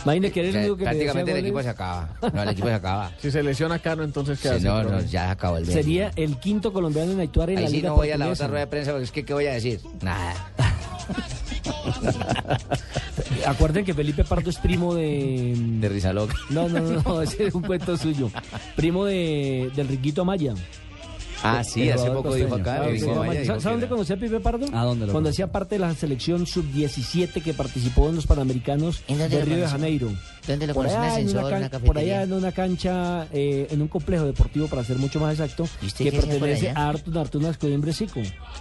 Imagínate 0.03 0.33
que 0.33 0.41
eres 0.41 0.55
el 0.55 0.61
único 0.63 0.77
que 0.79 0.85
prácticamente 0.85 1.31
el 1.31 1.37
goles. 1.37 1.45
equipo 1.45 1.63
se 1.63 1.69
acaba. 1.69 2.09
No, 2.33 2.43
el 2.43 2.49
equipo 2.49 2.69
se 2.69 2.73
acaba. 2.75 3.13
Si 3.21 3.31
se 3.31 3.43
lesiona 3.43 3.79
Cano, 3.81 4.03
entonces 4.03 4.41
queda 4.41 4.59
Sí, 4.59 4.65
no, 4.65 4.83
no, 4.83 5.01
ya 5.03 5.27
se 5.27 5.31
acabó 5.33 5.59
el 5.59 5.67
mes. 5.67 5.75
Sería 5.75 6.11
el 6.17 6.39
quinto 6.39 6.73
colombiano 6.73 7.13
en 7.13 7.21
actuar 7.21 7.51
en 7.51 7.59
Ahí 7.59 7.65
la 7.65 7.71
sí 7.71 7.77
Liga 7.77 7.89
no 7.91 7.97
voy 7.97 8.11
a 8.11 8.17
la 8.17 8.29
otra 8.29 8.47
rueda 8.47 8.61
de 8.61 8.67
prensa 8.67 8.93
porque 8.93 9.05
es 9.05 9.13
que, 9.13 9.25
¿qué 9.27 9.35
voy 9.35 9.47
a 9.47 9.53
decir? 9.53 9.79
Nada. 10.01 10.53
Acuerden 13.47 13.85
que 13.85 13.95
Felipe 13.95 14.25
Pardo 14.25 14.51
es 14.51 14.59
primo 14.59 14.95
de... 14.95 15.55
De 15.81 15.89
risa 15.89 16.13
loca. 16.13 16.35
No, 16.51 16.69
no, 16.69 16.81
no, 16.81 17.03
no, 17.03 17.23
ese 17.23 17.47
es 17.49 17.55
un 17.55 17.63
cuento 17.63 17.97
suyo. 17.97 18.31
Primo 18.77 19.05
de, 19.05 19.71
de 19.75 19.83
Enriquito 19.83 20.23
Amaya. 20.23 20.55
Ah, 21.43 21.65
sí, 21.65 21.89
El 21.89 21.95
hace 21.95 22.11
poco 22.11 22.35
dijo 22.35 22.55
acá. 22.55 22.63
Claro, 22.63 22.83
dijo, 22.93 23.07
Enriquito 23.07 23.11
vaya, 23.21 23.31
Amaya. 23.31 23.41
dijo 23.41 23.47
¿Sabe 23.47 23.57
que 23.59 23.63
sabe 23.63 23.73
dónde 23.75 23.89
conocí 23.89 24.13
a 24.13 24.17
Pipe 24.17 24.41
Pardo? 24.41 24.67
¿A 24.73 24.85
dónde 24.85 25.07
lo 25.07 25.13
Cuando 25.13 25.31
hacía 25.31 25.47
parte 25.47 25.75
de 25.77 25.79
la 25.81 25.95
selección 25.95 26.47
sub-17 26.47 27.43
que 27.43 27.55
participó 27.55 28.09
en 28.09 28.17
los 28.17 28.27
Panamericanos 28.27 29.03
¿En 29.09 29.19
dónde 29.19 29.39
de 29.39 29.45
Río 29.45 29.55
de 29.57 29.63
conocí? 29.63 29.73
Janeiro. 29.73 30.11
¿Dónde 30.47 30.67
lo 30.67 30.75
Por? 30.75 30.87
¿Un 30.87 30.91
allá, 30.93 30.99
en 30.99 31.03
una 31.05 31.13
ascensor, 31.15 31.51
can- 31.51 31.59
una 31.61 31.79
por 31.81 31.99
allá 31.99 32.23
en 32.23 32.33
una 32.33 32.53
cancha, 32.53 33.27
eh, 33.33 33.67
en 33.71 33.83
un 33.83 33.89
complejo 33.89 34.25
deportivo, 34.25 34.67
para 34.69 34.83
ser 34.85 34.97
mucho 34.99 35.21
más 35.21 35.35
exacto, 35.35 35.69
¿Y 35.83 35.87
usted 35.87 36.05
que 36.07 36.13
pertenece 36.13 36.71
a 36.71 36.89
Artun 36.89 37.17
Artunas 37.17 37.57
Coimbre 37.59 37.93
Sico. 37.93 38.21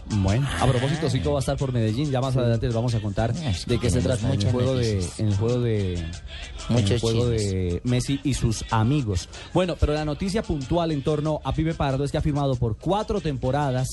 Bueno, 0.10 0.48
a 0.60 0.68
propósito, 0.68 1.10
Zico 1.10 1.32
va 1.32 1.40
a 1.40 1.42
estar 1.42 1.58
por 1.58 1.72
Medellín. 1.72 2.12
Ya 2.12 2.22
más 2.22 2.36
adelante 2.36 2.66
les 2.68 2.76
vamos 2.76 2.94
a 2.96 3.00
contar 3.02 3.34
Ah, 3.44 3.50
es 3.50 3.66
que 3.66 3.72
de 3.74 3.80
qué 3.80 3.90
se 3.90 4.02
trata 4.02 4.34
en 4.34 4.42
el 4.42 4.52
juego 4.52 4.76
de, 4.76 5.06
en 5.18 5.28
el 5.28 5.36
juego 5.36 5.60
de, 5.62 5.94
en 5.94 6.78
el 6.78 7.00
juego 7.00 7.28
de 7.28 7.82
Messi 7.84 8.20
y 8.24 8.34
sus 8.34 8.64
amigos. 8.72 9.30
Bueno, 9.54 9.76
pero 9.80 9.94
la 9.94 10.06
noticia 10.06 10.44
puntual 10.44 10.92
en 10.92 11.02
torno 11.04 11.40
a 11.44 11.54
Pipe 11.54 11.74
Pardo 11.74 12.04
es 12.04 12.12
que 12.12 12.18
ha 12.18 12.22
firmado 12.22 12.56
por 12.56 12.78
cuatro 12.78 13.22
temporadas 13.22 13.88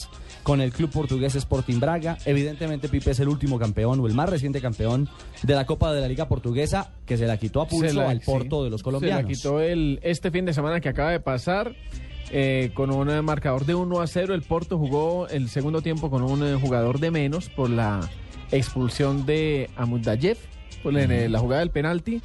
con 0.47 0.61
el 0.61 0.71
club 0.71 0.91
portugués 0.91 1.35
Sporting 1.35 1.81
Braga. 1.81 2.19
Evidentemente, 2.25 2.89
Pipe 2.89 3.11
es 3.11 3.19
el 3.19 3.27
último 3.29 3.59
campeón 3.59 3.99
o 3.99 4.07
el 4.07 4.15
más 4.15 4.29
reciente 4.31 4.61
campeón 4.61 5.09
de 5.43 5.55
la 5.57 5.67
Copa 5.67 5.93
de 5.93 6.01
la 6.01 6.07
Liga 6.07 6.29
Portuguesa 6.29 6.93
que 7.05 7.17
se 7.17 7.27
la 7.27 7.37
quitó 7.37 7.63
a 7.63 7.67
pulso 7.67 7.89
Se 7.89 7.95
la- 7.95 8.09
al 8.11 8.21
Porto 8.21 8.61
sí, 8.61 8.65
de 8.67 8.71
los 8.71 8.81
Se 8.81 8.85
colombianos. 8.85 9.23
la 9.25 9.29
quitó 9.29 9.59
el, 9.61 9.99
este 10.05 10.31
fin 10.31 10.45
de 10.45 10.55
semana 10.55 10.81
que 10.81 10.89
acaba 10.89 11.11
de 11.11 11.19
pasar. 11.19 11.75
eh, 12.31 12.71
con 12.75 12.91
un 12.93 13.25
marcador 13.25 13.67
de 13.67 13.75
1 13.75 14.01
a 14.01 14.07
0, 14.07 14.35
el 14.35 14.43
Porto 14.43 14.79
jugó 14.79 15.27
el 15.29 15.49
segundo 15.49 15.83
tiempo 15.83 16.11
con 16.11 16.23
un 16.23 16.45
eh, 16.47 16.55
jugador 16.61 17.01
de 17.01 17.11
menos 17.11 17.49
por 17.49 17.69
la 17.69 18.09
expulsión 18.53 19.27
de 19.27 19.69
Amudayev, 19.77 20.37
por 20.83 20.97
en, 20.97 21.33
la 21.33 21.39
jugada 21.41 21.61
del 21.61 21.71
penalti. 21.71 22.23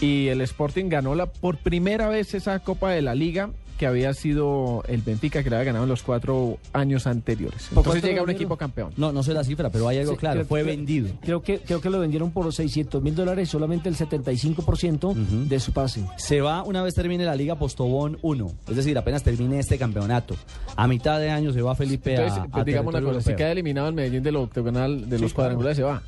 Y 0.00 0.28
el 0.28 0.40
Sporting 0.42 0.88
ganó 0.88 1.14
la, 1.16 1.26
por 1.26 1.58
primera 1.58 2.08
vez 2.08 2.34
esa 2.34 2.58
Copa 2.60 2.90
de 2.92 3.02
la 3.02 3.14
Liga 3.16 3.50
que 3.78 3.86
había 3.86 4.14
sido 4.14 4.82
el 4.88 5.02
Benfica 5.02 5.42
que 5.42 5.50
la 5.50 5.56
había 5.56 5.66
ganado 5.66 5.84
en 5.84 5.90
los 5.90 6.02
cuatro 6.02 6.58
años 6.72 7.06
anteriores. 7.06 7.68
¿Por 7.74 7.78
Entonces 7.84 8.02
llega 8.04 8.22
un 8.22 8.30
equipo 8.30 8.56
campeón. 8.56 8.92
No, 8.96 9.12
no 9.12 9.22
sé 9.22 9.32
la 9.34 9.42
cifra, 9.44 9.70
pero 9.70 9.88
hay 9.88 9.98
algo 9.98 10.12
Sí, 10.12 10.18
claro. 10.18 10.34
creo- 10.40 10.46
Fue 10.46 10.62
creo- 10.62 10.76
vendido. 10.76 11.08
Creo 11.22 11.42
que, 11.42 11.58
creo 11.60 11.80
que 11.80 11.90
lo 11.90 11.98
vendieron 11.98 12.30
por 12.30 12.52
600 12.52 13.02
mil 13.02 13.14
dólares, 13.14 13.48
solamente 13.48 13.88
el 13.88 13.96
75% 13.96 15.08
Ujú. 15.10 15.48
de 15.48 15.60
su 15.60 15.72
pase. 15.72 16.04
Se 16.16 16.40
va 16.40 16.62
una 16.62 16.82
vez 16.82 16.94
termine 16.94 17.24
la 17.24 17.34
Liga 17.34 17.56
Postobón 17.56 18.18
1, 18.22 18.52
es 18.68 18.76
decir, 18.76 18.96
apenas 18.96 19.22
termine 19.22 19.58
este 19.58 19.78
campeonato. 19.78 20.36
A 20.76 20.86
mitad 20.86 21.18
de 21.18 21.30
año 21.30 21.52
se 21.52 21.62
va 21.62 21.74
Felipe 21.74 22.16
a, 22.16 22.20
Entonces, 22.22 22.38
a 22.44 22.46
pues, 22.48 22.64
digamos 22.64 22.94
una 22.94 23.02
cosa, 23.02 23.20
si 23.20 23.34
queda 23.36 23.50
eliminado 23.52 23.88
el 23.88 23.94
Medellín 23.94 24.22
del 24.22 24.36
octogonal 24.36 25.08
de 25.08 25.16
Sí, 25.16 25.22
los 25.22 25.32
claro. 25.32 25.34
cuadrangulares, 25.34 25.76
se 25.76 25.82
va. 25.82 26.02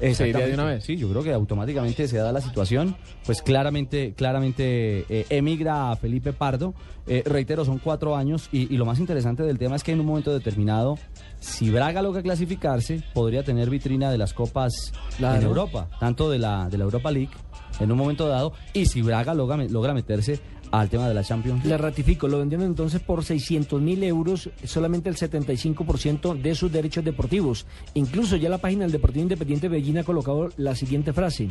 Se 0.00 0.28
iría 0.28 0.46
de 0.46 0.54
una 0.54 0.64
vez. 0.64 0.84
Sí, 0.84 0.96
yo 0.96 1.08
creo 1.10 1.22
que 1.22 1.32
automáticamente 1.32 2.08
se 2.08 2.16
da 2.18 2.32
la 2.32 2.40
situación, 2.40 2.96
pues 3.26 3.42
claramente, 3.42 4.14
claramente 4.14 5.04
eh, 5.08 5.26
emigra 5.30 5.90
a 5.90 5.96
Felipe 5.96 6.32
Pardo. 6.32 6.74
Eh, 7.06 7.22
reitero, 7.26 7.64
son 7.64 7.78
cuatro 7.78 8.16
años 8.16 8.48
y, 8.52 8.72
y 8.72 8.76
lo 8.76 8.84
más 8.84 8.98
interesante 8.98 9.42
del 9.42 9.58
tema 9.58 9.76
es 9.76 9.82
que 9.82 9.92
en 9.92 10.00
un 10.00 10.06
momento 10.06 10.32
determinado, 10.32 10.98
si 11.40 11.70
Braga 11.70 12.02
logra 12.02 12.22
clasificarse, 12.22 13.02
podría 13.14 13.42
tener 13.42 13.68
vitrina 13.70 14.10
de 14.10 14.18
las 14.18 14.32
copas 14.32 14.92
Claro. 15.16 15.40
en 15.40 15.46
Europa, 15.46 15.88
tanto 15.98 16.30
de 16.30 16.38
la, 16.38 16.68
de 16.68 16.78
la 16.78 16.84
Europa 16.84 17.10
League 17.10 17.30
en 17.80 17.90
un 17.90 17.96
momento 17.98 18.26
dado, 18.28 18.52
y 18.74 18.86
si 18.86 19.00
Braga 19.02 19.32
logra, 19.34 19.56
logra 19.56 19.94
meterse 19.94 20.38
al 20.70 20.88
tema 20.88 21.08
de 21.08 21.14
la 21.14 21.24
Champions. 21.24 21.64
Le 21.64 21.76
ratifico, 21.76 22.28
lo 22.28 22.38
vendieron 22.38 22.66
entonces 22.66 23.00
por 23.00 23.24
600 23.24 23.80
mil 23.80 24.02
euros, 24.04 24.50
solamente 24.64 25.08
el 25.08 25.16
75% 25.16 26.40
de 26.40 26.54
sus 26.54 26.70
derechos 26.72 27.04
deportivos. 27.04 27.66
Incluso 27.94 28.36
ya 28.36 28.48
la 28.48 28.58
página 28.58 28.82
del 28.82 28.92
Deportivo 28.92 29.22
Independiente 29.22 29.68
de 29.68 29.70
Medellín 29.70 29.98
ha 29.98 30.04
colocado 30.04 30.50
la 30.56 30.74
siguiente 30.74 31.12
frase. 31.12 31.48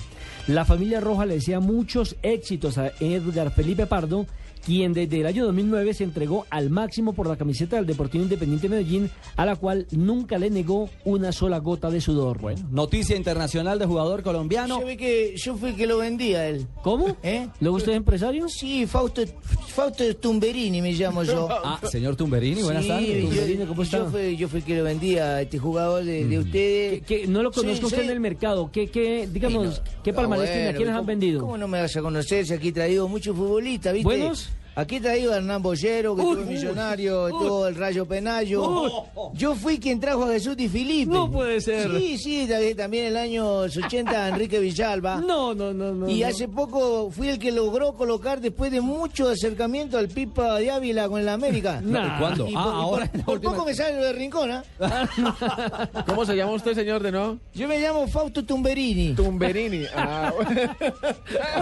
La 0.48 0.66
familia 0.66 1.00
Roja 1.00 1.26
le 1.26 1.36
desea 1.36 1.60
muchos 1.60 2.16
éxitos 2.22 2.78
a 2.78 2.92
Edgar 3.00 3.52
Felipe 3.52 3.86
Pardo, 3.86 4.26
quien 4.66 4.94
desde 4.94 5.20
el 5.22 5.26
año 5.26 5.46
2009 5.46 5.94
se 5.94 6.04
entregó 6.04 6.46
al 6.50 6.70
máximo 6.70 7.14
por 7.14 7.28
la 7.28 7.36
camiseta 7.38 7.76
del 7.78 7.86
Deportivo 7.86 8.24
Independiente 8.24 8.70
Medellín, 8.70 9.10
a 9.36 9.46
la 9.46 9.56
cual 9.56 9.88
nunca 9.92 10.38
le 10.38 10.50
negó 10.50 10.90
una 11.06 11.32
sola 11.32 11.58
gota 11.60 11.90
de 11.90 12.02
sudor. 12.02 12.40
Bueno, 12.40 12.68
Noticia 12.72 13.16
internacional 13.16 13.80
de 13.80 13.86
jugador 13.86 14.24
colombiano. 14.24 14.80
Yo, 14.80 14.86
vi 14.86 14.98
que, 14.98 15.34
yo 15.38 15.56
fui 15.58 15.70
el 15.72 15.76
que 15.76 15.88
lo 15.88 15.98
vendía 15.98 16.48
él. 16.48 16.66
¿Cómo? 16.84 17.18
¿Eh? 17.24 17.48
¿Luego 17.60 17.78
usted 17.78 17.92
es 17.94 17.98
empresario? 17.98 18.48
Sí, 18.50 18.86
Fausto, 18.86 19.22
Fausto 19.68 20.04
Tumberini 20.18 20.82
me 20.82 20.92
llamo 20.94 21.24
yo. 21.24 21.48
Ah, 21.64 21.80
señor 21.90 22.16
Tumberini, 22.16 22.62
buenas 22.64 22.84
Sí, 22.84 22.90
tardes. 22.90 23.26
Tumberini, 23.26 23.66
¿cómo 23.66 23.84
está? 23.84 23.98
Yo 24.00 24.10
fui, 24.10 24.38
yo 24.38 24.48
fui 24.48 24.60
el 24.60 24.66
que 24.66 24.76
lo 24.78 24.84
vendía 24.84 25.36
a 25.36 25.42
este 25.42 25.60
jugador 25.60 26.04
de, 26.04 26.26
de 26.26 26.40
ustedes. 26.40 27.02
Que 27.04 27.28
no 27.28 27.44
lo 27.44 27.52
conozco 27.52 27.80
Sí, 27.80 27.86
usted 27.86 27.98
sí. 28.00 28.04
en 28.06 28.10
el 28.12 28.20
mercado. 28.20 28.70
¿Qué, 28.72 28.88
qué, 28.88 29.28
digamos, 29.32 29.82
qué 30.04 30.12
Ah, 30.12 30.16
palmarés 30.16 30.46
tiene? 30.52 30.62
¿A 30.62 30.64
bueno, 30.66 30.78
quiénes 30.78 30.94
han 30.94 31.00
¿cómo- 31.02 31.08
vendido? 31.08 31.42
¿Cómo 31.42 31.58
no 31.58 31.68
me 31.68 31.82
vas 31.82 31.96
a 31.96 32.02
conocer 32.02 32.46
si 32.46 32.54
aquí 32.54 32.70
he 32.70 32.72
traído 32.72 33.08
muchos 33.08 33.36
futbolistas, 33.36 33.94
viste? 33.94 34.06
¿Buenos? 34.06 34.49
Aquí 34.80 34.96
he 34.96 35.02
traído 35.02 35.34
a 35.34 35.38
Hernán 35.38 35.62
Bollero, 35.62 36.16
que 36.16 36.22
estuvo 36.22 36.46
millonario, 36.46 37.26
uy. 37.26 37.32
estuvo 37.32 37.68
el 37.68 37.76
Rayo 37.76 38.06
Penayo. 38.06 38.84
Uy. 38.84 38.92
Yo 39.34 39.56
fui 39.56 39.78
quien 39.80 40.00
trajo 40.00 40.24
a 40.24 40.30
Jesús 40.30 40.56
Di 40.56 40.70
Filipe. 40.70 41.12
No 41.12 41.30
puede 41.30 41.60
ser. 41.60 41.92
Sí, 42.00 42.18
sí, 42.18 42.48
también 42.78 43.06
en 43.06 43.12
el 43.12 43.18
año 43.18 43.48
80 43.60 44.12
a 44.12 44.30
Enrique 44.30 44.60
Villalba. 44.60 45.18
No, 45.18 45.54
no, 45.54 45.74
no, 45.74 45.94
no. 45.94 46.10
Y 46.10 46.24
hace 46.24 46.48
poco 46.48 47.12
fui 47.12 47.28
el 47.30 47.40
que 47.40 47.52
logró 47.52 47.94
colocar, 47.94 48.40
después 48.40 48.72
de 48.72 48.80
mucho 48.82 49.30
acercamiento 49.30 49.98
al 49.98 50.08
Pipa 50.08 50.56
de 50.60 50.72
Ávila 50.72 51.10
con 51.10 51.20
el 51.20 51.30
América. 51.30 51.82
Nah. 51.90 52.20
¿Cuándo? 52.20 52.48
Y 52.48 52.54
Ah, 52.56 52.64
por, 52.64 52.74
ahora. 52.74 53.12
por- 53.12 53.24
por 53.26 53.42
poco 53.42 53.66
me 53.66 53.74
sale 53.74 53.98
lo 53.98 54.04
de 54.06 54.14
Rincón, 54.14 54.52
¿ah? 54.52 54.64
¿Cómo 56.08 56.26
se 56.26 56.36
llama 56.36 56.52
usted, 56.54 56.74
señor, 56.76 57.02
de 57.02 57.12
no? 57.12 57.40
Yo 57.54 57.68
me 57.68 57.80
llamo 57.80 58.08
Fausto 58.08 58.46
Tumberini. 58.46 59.14
Tumberini. 59.14 59.86
Ah, 59.96 60.32
bueno. 60.36 60.72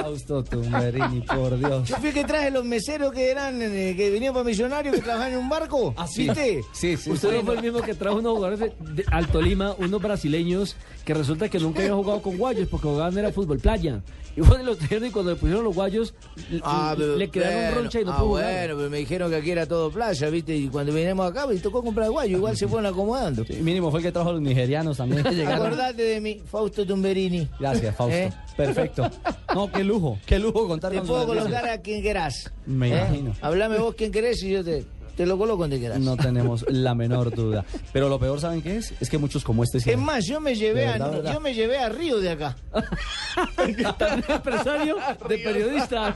Fausto 0.02 0.44
Tumberini, 0.44 1.22
por 1.22 1.58
Dios. 1.58 1.88
Yo 1.90 1.96
fui 1.98 2.10
el 2.10 2.14
que 2.14 2.24
traje 2.26 2.52
los 2.52 2.66
meseros 2.66 3.07
que 3.12 3.30
eran 3.32 3.62
eh, 3.62 3.94
que 3.96 4.10
venían 4.10 4.34
para 4.34 4.44
Millonarios, 4.46 4.96
que 4.96 5.02
trabajaban 5.02 5.34
en 5.34 5.40
un 5.40 5.50
barco. 5.50 5.94
Ah, 5.98 6.08
sí. 6.08 6.24
¿Viste? 6.26 6.62
Sí, 6.74 6.98
sí. 6.98 7.12
Usted 7.12 7.30
sí. 7.30 7.36
no 7.36 7.44
fue 7.44 7.56
el 7.56 7.62
mismo 7.62 7.82
que 7.82 7.94
trajo 7.94 8.18
unos 8.18 8.34
jugadores 8.36 8.60
de, 8.60 8.74
de 8.94 9.06
al 9.12 9.28
Tolima, 9.28 9.76
unos 9.80 10.02
brasileños 10.02 10.76
que 11.06 11.14
resulta 11.14 11.50
que 11.50 11.60
nunca 11.60 11.80
habían 11.80 11.96
jugado 11.98 12.22
con 12.22 12.38
guayos 12.38 12.68
porque 12.70 12.88
jugaban 12.88 13.18
era 13.18 13.32
fútbol 13.32 13.60
playa. 13.60 14.02
Y 14.36 14.42
bueno, 14.42 14.64
los 14.66 14.78
trajeron 14.78 15.06
y 15.08 15.10
cuando 15.12 15.32
le 15.32 15.38
pusieron 15.38 15.64
los 15.64 15.74
guayos 15.74 16.14
le- 16.52 16.62
Ah, 16.64 16.94
pero- 16.96 17.16
le 17.16 17.28
quedaron 17.30 17.56
bueno, 17.60 17.82
roncha 17.82 18.02
y 18.02 18.06
no 18.06 18.12
ah, 18.12 18.18
pudo 18.18 18.28
jugar. 18.28 18.54
bueno, 18.54 18.76
pero 18.78 18.90
me 18.92 18.98
dijeron 18.98 19.30
que 19.32 19.36
aquí 19.38 19.50
era 19.52 19.66
todo 19.66 19.90
playa, 19.90 20.30
¿viste? 20.30 20.56
Y 20.56 20.68
cuando 20.68 20.94
vinimos 20.94 21.32
acá, 21.32 21.48
me 21.48 21.56
tocó 21.56 21.82
comprar 21.84 22.12
guayo, 22.12 22.38
igual 22.38 22.56
se 22.56 22.68
fueron 22.68 22.86
acomodando. 22.86 23.44
Sí, 23.46 23.54
mínimo 23.56 23.90
fue 23.90 24.00
el 24.02 24.06
que 24.06 24.12
trajo 24.12 24.30
a 24.30 24.34
los 24.34 24.42
nigerianos 24.42 24.98
también 24.98 25.24
que 25.24 25.32
llegaron. 25.36 25.66
Acordate 25.66 26.04
de 26.04 26.22
mí, 26.22 26.40
Fausto 26.52 26.86
Tumberini. 26.86 27.48
Gracias, 27.60 27.96
Fausto. 27.96 28.16
¿Eh? 28.16 28.32
Perfecto. 28.56 29.10
No, 29.56 29.72
qué 29.72 29.84
lujo, 29.84 30.20
qué 30.26 30.38
lujo 30.38 30.68
contar 30.68 30.92
Te 30.92 30.98
con 31.00 31.08
puedo 31.08 31.26
colocar 31.26 31.68
a 31.70 31.82
quien 31.82 32.04
querás. 32.04 32.52
Me 32.68 32.90
¿Eh? 32.98 33.32
Hablame 33.42 33.78
vos 33.78 33.96
quién 33.96 34.12
querés 34.12 34.42
y 34.44 34.52
yo 34.52 34.64
te, 34.64 34.86
te 35.16 35.26
lo 35.26 35.38
coloco 35.38 35.64
donde 35.64 35.80
quieras. 35.80 36.00
No 36.00 36.16
tenemos 36.16 36.66
la 36.70 36.94
menor 36.96 37.34
duda. 37.34 37.66
Pero 37.92 38.08
lo 38.08 38.20
peor, 38.20 38.40
¿saben 38.40 38.62
qué 38.62 38.78
es? 38.78 38.94
Es 39.00 39.10
que 39.10 39.18
muchos 39.18 39.44
como 39.44 39.64
este 39.64 39.80
sí. 39.80 39.90
Es 39.90 39.98
más, 39.98 40.26
yo 40.26 40.40
me 40.40 40.56
llevé 40.56 40.88
a 40.88 40.98
verdad, 40.98 41.34
yo 41.34 41.40
me 41.40 41.54
llevé 41.54 41.80
a 41.80 41.90
Río 41.90 42.20
de 42.20 42.30
acá. 42.30 42.56
Empresario 43.58 44.98
de 45.28 45.38
periodistas. 45.40 46.16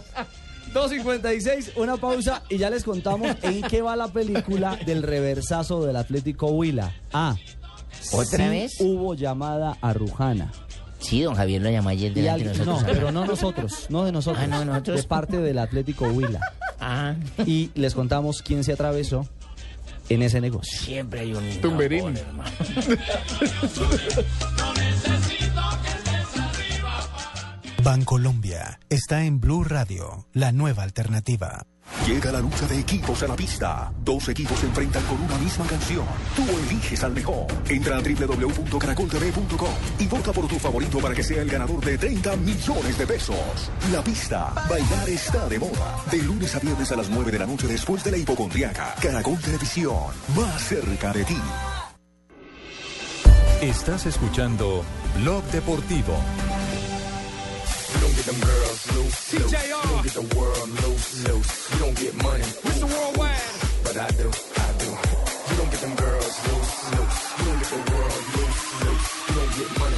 2.56, 0.74 1.72
una 1.76 1.98
pausa 1.98 2.44
y 2.48 2.58
ya 2.58 2.70
les 2.70 2.86
contamos 2.86 3.36
en 3.42 3.62
qué 3.64 3.82
va 3.82 3.98
la 3.98 4.08
película 4.08 4.78
del 4.86 5.04
reversazo 5.04 5.86
del 5.86 5.98
Atlético 5.98 6.48
Huila. 6.48 6.94
Ah, 7.12 7.36
¿Otra 8.14 8.46
sí 8.46 8.50
vez? 8.50 8.72
Hubo 8.80 9.14
llamada 9.14 9.78
a 9.82 9.92
Rujana. 9.92 10.52
Sí, 11.02 11.22
don 11.24 11.36
Javier 11.36 11.62
lo 11.62 11.70
llamó 11.70 11.90
ayer 11.90 12.14
delante 12.14 12.44
de 12.44 12.50
alguien- 12.52 12.66
no, 12.66 12.74
nosotros. 12.74 12.96
pero 12.98 13.12
no 13.12 13.26
nosotros, 13.26 13.86
no 13.90 14.06
de 14.06 14.12
nosotros, 14.12 14.44
Ah, 14.44 14.48
no, 14.48 14.64
nosotros. 14.66 14.98
de 15.02 15.04
parte 15.08 15.38
del 15.38 15.58
Atlético 15.60 16.06
Huila. 16.08 16.40
Ah, 16.84 17.14
Y 17.46 17.70
les 17.76 17.94
contamos 17.94 18.42
quién 18.42 18.64
se 18.64 18.74
atravesó 18.74 19.28
en 20.10 20.24
ese 20.24 20.42
negocio. 20.42 20.80
Siempre 20.80 21.20
hay 21.22 21.34
un 21.36 21.48
Tumberini. 21.62 22.14
Bancolombia 27.84 28.80
está 28.90 29.24
en 29.26 29.40
Blue 29.40 29.64
Radio, 29.64 30.28
la 30.34 30.52
nueva 30.52 30.84
alternativa. 30.84 31.66
Llega 32.06 32.32
la 32.32 32.40
lucha 32.40 32.68
de 32.68 32.80
equipos 32.80 33.22
a 33.24 33.28
la 33.28 33.36
pista. 33.36 33.92
Dos 34.04 34.30
equipos 34.30 34.60
se 34.60 34.66
enfrentan 34.66 35.04
con 35.04 35.22
una 35.22 35.38
misma 35.38 35.66
canción. 35.66 36.06
Tú 36.36 36.44
eliges 36.66 37.04
al 37.04 37.14
mejor. 37.14 37.46
Entra 37.70 37.98
a 37.98 38.02
www.caracoltv.com 38.02 39.70
y 40.00 40.08
vota 40.08 40.32
por 40.34 40.48
tu 40.48 40.58
favorito 40.58 41.00
para 41.00 41.14
que 41.14 41.24
sea 41.24 41.42
el 41.42 41.50
ganador 41.50 41.84
de 41.86 41.98
30 41.98 42.36
millones 42.38 42.98
de 42.98 43.08
pesos. 43.08 43.72
La 43.92 44.04
pista. 44.04 44.54
Bailar 44.70 45.10
está 45.10 45.48
de 45.48 45.60
moda. 45.60 45.96
De 46.10 46.18
lunes 46.18 46.56
a 46.56 46.60
viernes 46.60 46.92
a 46.92 46.96
las 46.96 47.10
9 47.10 47.32
de 47.32 47.40
la 47.40 47.46
noche 47.46 47.68
después 47.68 48.04
de 48.04 48.12
la 48.12 48.18
hipocondriaca. 48.18 48.96
Caracol 49.02 49.38
Televisión. 49.40 50.14
Más 50.36 50.62
cerca 50.62 51.14
de 51.14 51.24
ti. 51.24 51.38
Estás 53.62 54.08
escuchando 54.08 54.84
Blog 55.20 55.44
Deportivo. 55.52 56.18
Mr. 62.64 62.86
Worldwide. 62.86 63.52
But 63.84 63.98
I 63.98 64.08
do, 64.12 64.30
I 64.30 64.70
do. 64.78 64.90
You 65.50 65.58
don't 65.58 65.72
get 65.72 65.82
them 65.82 65.96
girls 65.96 66.38
loose, 66.48 66.92
loose. 66.92 67.18
You 67.40 67.46
don't 67.46 67.60
get 67.60 67.70
the 67.70 67.82
world 67.92 68.24
loose, 68.36 68.62
loose. 68.86 69.08
You 69.28 69.34
don't 69.36 69.54
get 69.58 69.70
money. 69.80 69.98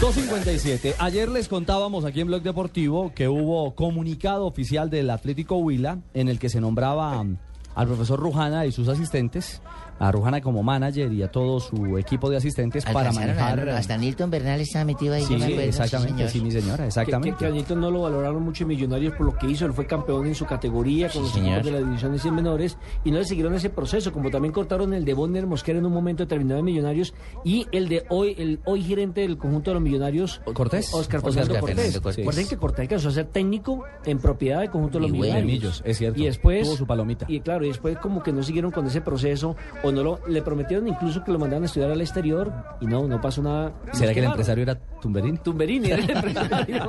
257. 0.00 0.94
Ayer 0.98 1.28
les 1.28 1.48
contábamos 1.48 2.04
aquí 2.04 2.20
en 2.20 2.26
Blog 2.28 2.42
Deportivo 2.42 3.12
que 3.14 3.28
hubo 3.28 3.74
comunicado 3.74 4.46
oficial 4.46 4.90
del 4.90 5.10
Atlético 5.10 5.56
Huila 5.56 5.98
en 6.14 6.28
el 6.28 6.38
que 6.38 6.48
se 6.48 6.60
nombraba 6.60 7.20
um, 7.20 7.36
al 7.74 7.86
profesor 7.86 8.18
Rujana 8.18 8.66
y 8.66 8.72
sus 8.72 8.88
asistentes, 8.88 9.62
a 9.98 10.12
Rujana 10.12 10.40
como 10.40 10.62
manager 10.62 11.12
y 11.12 11.22
a 11.22 11.30
todo 11.30 11.60
su 11.60 11.98
equipo 11.98 12.30
de 12.30 12.36
asistentes 12.36 12.84
para 12.84 13.10
a 13.10 13.12
manejar. 13.12 13.68
Hasta 13.70 13.96
Nilton 13.96 14.30
Bernal 14.30 14.60
estaba 14.60 14.84
metido 14.84 15.14
ahí, 15.14 15.22
Sí, 15.24 15.36
me 15.36 15.44
acuerdo. 15.46 15.62
exactamente, 15.62 16.28
sí, 16.28 16.40
mi 16.40 16.50
señora, 16.50 16.76
Que, 16.76 16.82
que, 16.82 16.86
exactamente. 16.88 17.38
que 17.38 17.44
a 17.46 17.48
Anito 17.48 17.74
no 17.76 17.90
lo 17.90 18.02
valoraron 18.02 18.42
mucho 18.42 18.64
en 18.64 18.68
Millonarios 18.68 19.14
por 19.14 19.26
lo 19.26 19.36
que 19.36 19.46
hizo. 19.48 19.66
Él 19.66 19.72
fue 19.72 19.86
campeón 19.86 20.26
en 20.26 20.34
su 20.34 20.46
categoría 20.46 21.08
con 21.08 21.22
los 21.22 21.32
señor. 21.32 21.58
equipos 21.58 21.64
de 21.66 21.72
las 21.72 21.84
divisiones 21.88 22.24
y 22.24 22.30
menores 22.30 22.78
y 23.04 23.10
no 23.10 23.18
le 23.18 23.24
siguieron 23.24 23.54
ese 23.54 23.70
proceso. 23.70 24.12
Como 24.12 24.30
también 24.30 24.52
cortaron 24.52 24.94
el 24.94 25.04
de 25.04 25.14
Bonner 25.14 25.46
Mosquera 25.46 25.78
en 25.78 25.86
un 25.86 25.92
momento 25.92 26.24
determinado 26.24 26.58
de 26.58 26.62
Millonarios 26.64 27.14
y 27.44 27.66
el 27.72 27.88
de 27.88 28.04
hoy, 28.08 28.34
el 28.38 28.60
hoy 28.64 28.82
gerente 28.82 29.22
del 29.22 29.36
conjunto 29.38 29.70
de 29.70 29.74
los 29.74 29.82
Millonarios, 29.82 30.40
Cortés. 30.54 30.92
Oscar, 30.94 31.18
Oscar 31.18 31.20
Fernando 31.22 31.54
Fernando 31.54 31.66
Cortés. 31.66 32.00
Cortés. 32.00 32.16
Recuerden 32.18 32.48
que 32.48 32.56
Cortés 32.56 32.80
alcanzó 32.82 33.08
a 33.08 33.12
ser 33.12 33.26
técnico 33.26 33.84
en 34.04 34.18
propiedad 34.18 34.60
del 34.60 34.70
conjunto 34.70 34.98
de 34.98 35.02
los 35.02 35.10
Millonarios. 35.12 35.46
Millos, 35.46 35.82
es 35.84 35.98
cierto. 35.98 36.20
Y 36.20 36.24
después 36.26 36.66
Tuvo 36.66 36.76
su 36.76 36.86
palomita. 36.86 37.26
Y 37.28 37.40
claro, 37.40 37.64
y 37.64 37.68
después 37.68 37.98
como 37.98 38.22
que 38.22 38.32
no 38.32 38.42
siguieron 38.42 38.70
con 38.70 38.86
ese 38.86 39.00
proceso 39.00 39.56
o 39.88 39.92
no 39.92 40.02
lo 40.02 40.20
le 40.26 40.42
prometieron 40.42 40.86
incluso 40.86 41.24
que 41.24 41.32
lo 41.32 41.38
mandaran 41.38 41.62
a 41.62 41.66
estudiar 41.66 41.90
al 41.90 42.00
exterior 42.00 42.52
y 42.80 42.86
no, 42.86 43.06
no 43.06 43.20
pasó 43.20 43.42
nada. 43.42 43.72
¿Será 43.92 44.12
que 44.12 44.20
el 44.20 44.26
empresario 44.26 44.62
era 44.62 44.78
Tumberín? 45.00 45.38
Tumberini 45.38 45.88
era 45.88 46.02
el 46.02 46.10
empresario. 46.16 46.88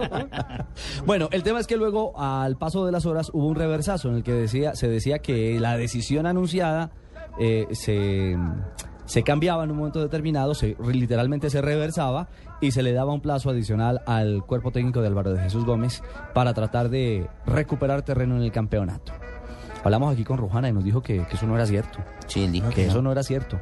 Bueno, 1.06 1.30
el 1.32 1.44
tema 1.44 1.60
es 1.60 1.68
que 1.68 1.78
luego, 1.78 2.20
al 2.20 2.58
paso 2.58 2.86
de 2.86 2.92
las 2.92 3.06
horas, 3.06 3.30
hubo 3.34 3.48
un 3.48 3.56
reversazo 3.56 4.10
en 4.10 4.16
el 4.16 4.24
que 4.24 4.34
decía, 4.34 4.76
se 4.76 4.88
decía 4.88 5.20
que 5.20 5.60
la 5.60 5.78
decisión 5.78 6.26
anunciada 6.26 6.92
eh, 7.40 7.68
se, 7.72 8.38
se 9.06 9.24
cambiaba 9.24 9.64
en 9.64 9.72
un 9.72 9.78
momento 9.78 10.02
determinado, 10.02 10.54
se, 10.54 10.76
literalmente 10.92 11.50
se 11.50 11.62
reversaba 11.62 12.28
y 12.62 12.72
se 12.72 12.84
le 12.84 12.94
daba 12.94 13.14
un 13.14 13.22
plazo 13.22 13.50
adicional 13.50 14.02
al 14.06 14.46
cuerpo 14.46 14.72
técnico 14.72 15.02
de 15.02 15.08
Álvaro 15.08 15.34
de 15.34 15.42
Jesús 15.42 15.66
Gómez 15.66 16.04
para 16.34 16.54
tratar 16.54 16.90
de 16.90 17.28
recuperar 17.46 18.02
terreno 18.02 18.36
en 18.36 18.44
el 18.44 18.52
campeonato. 18.52 19.14
Hablamos 19.84 20.14
aquí 20.14 20.24
con 20.24 20.38
Rujana 20.38 20.70
y 20.70 20.74
nos 20.74 20.84
dijo 20.84 21.02
que, 21.02 21.26
que 21.26 21.36
eso 21.36 21.46
no 21.46 21.56
era 21.56 21.66
cierto. 21.66 22.00
Sí, 22.28 22.44
él 22.44 22.52
dijo 22.52 22.70
que 22.70 22.76
que 22.76 22.86
eso 22.86 22.98
no. 22.98 23.04
no 23.04 23.12
era 23.12 23.24
cierto. 23.24 23.60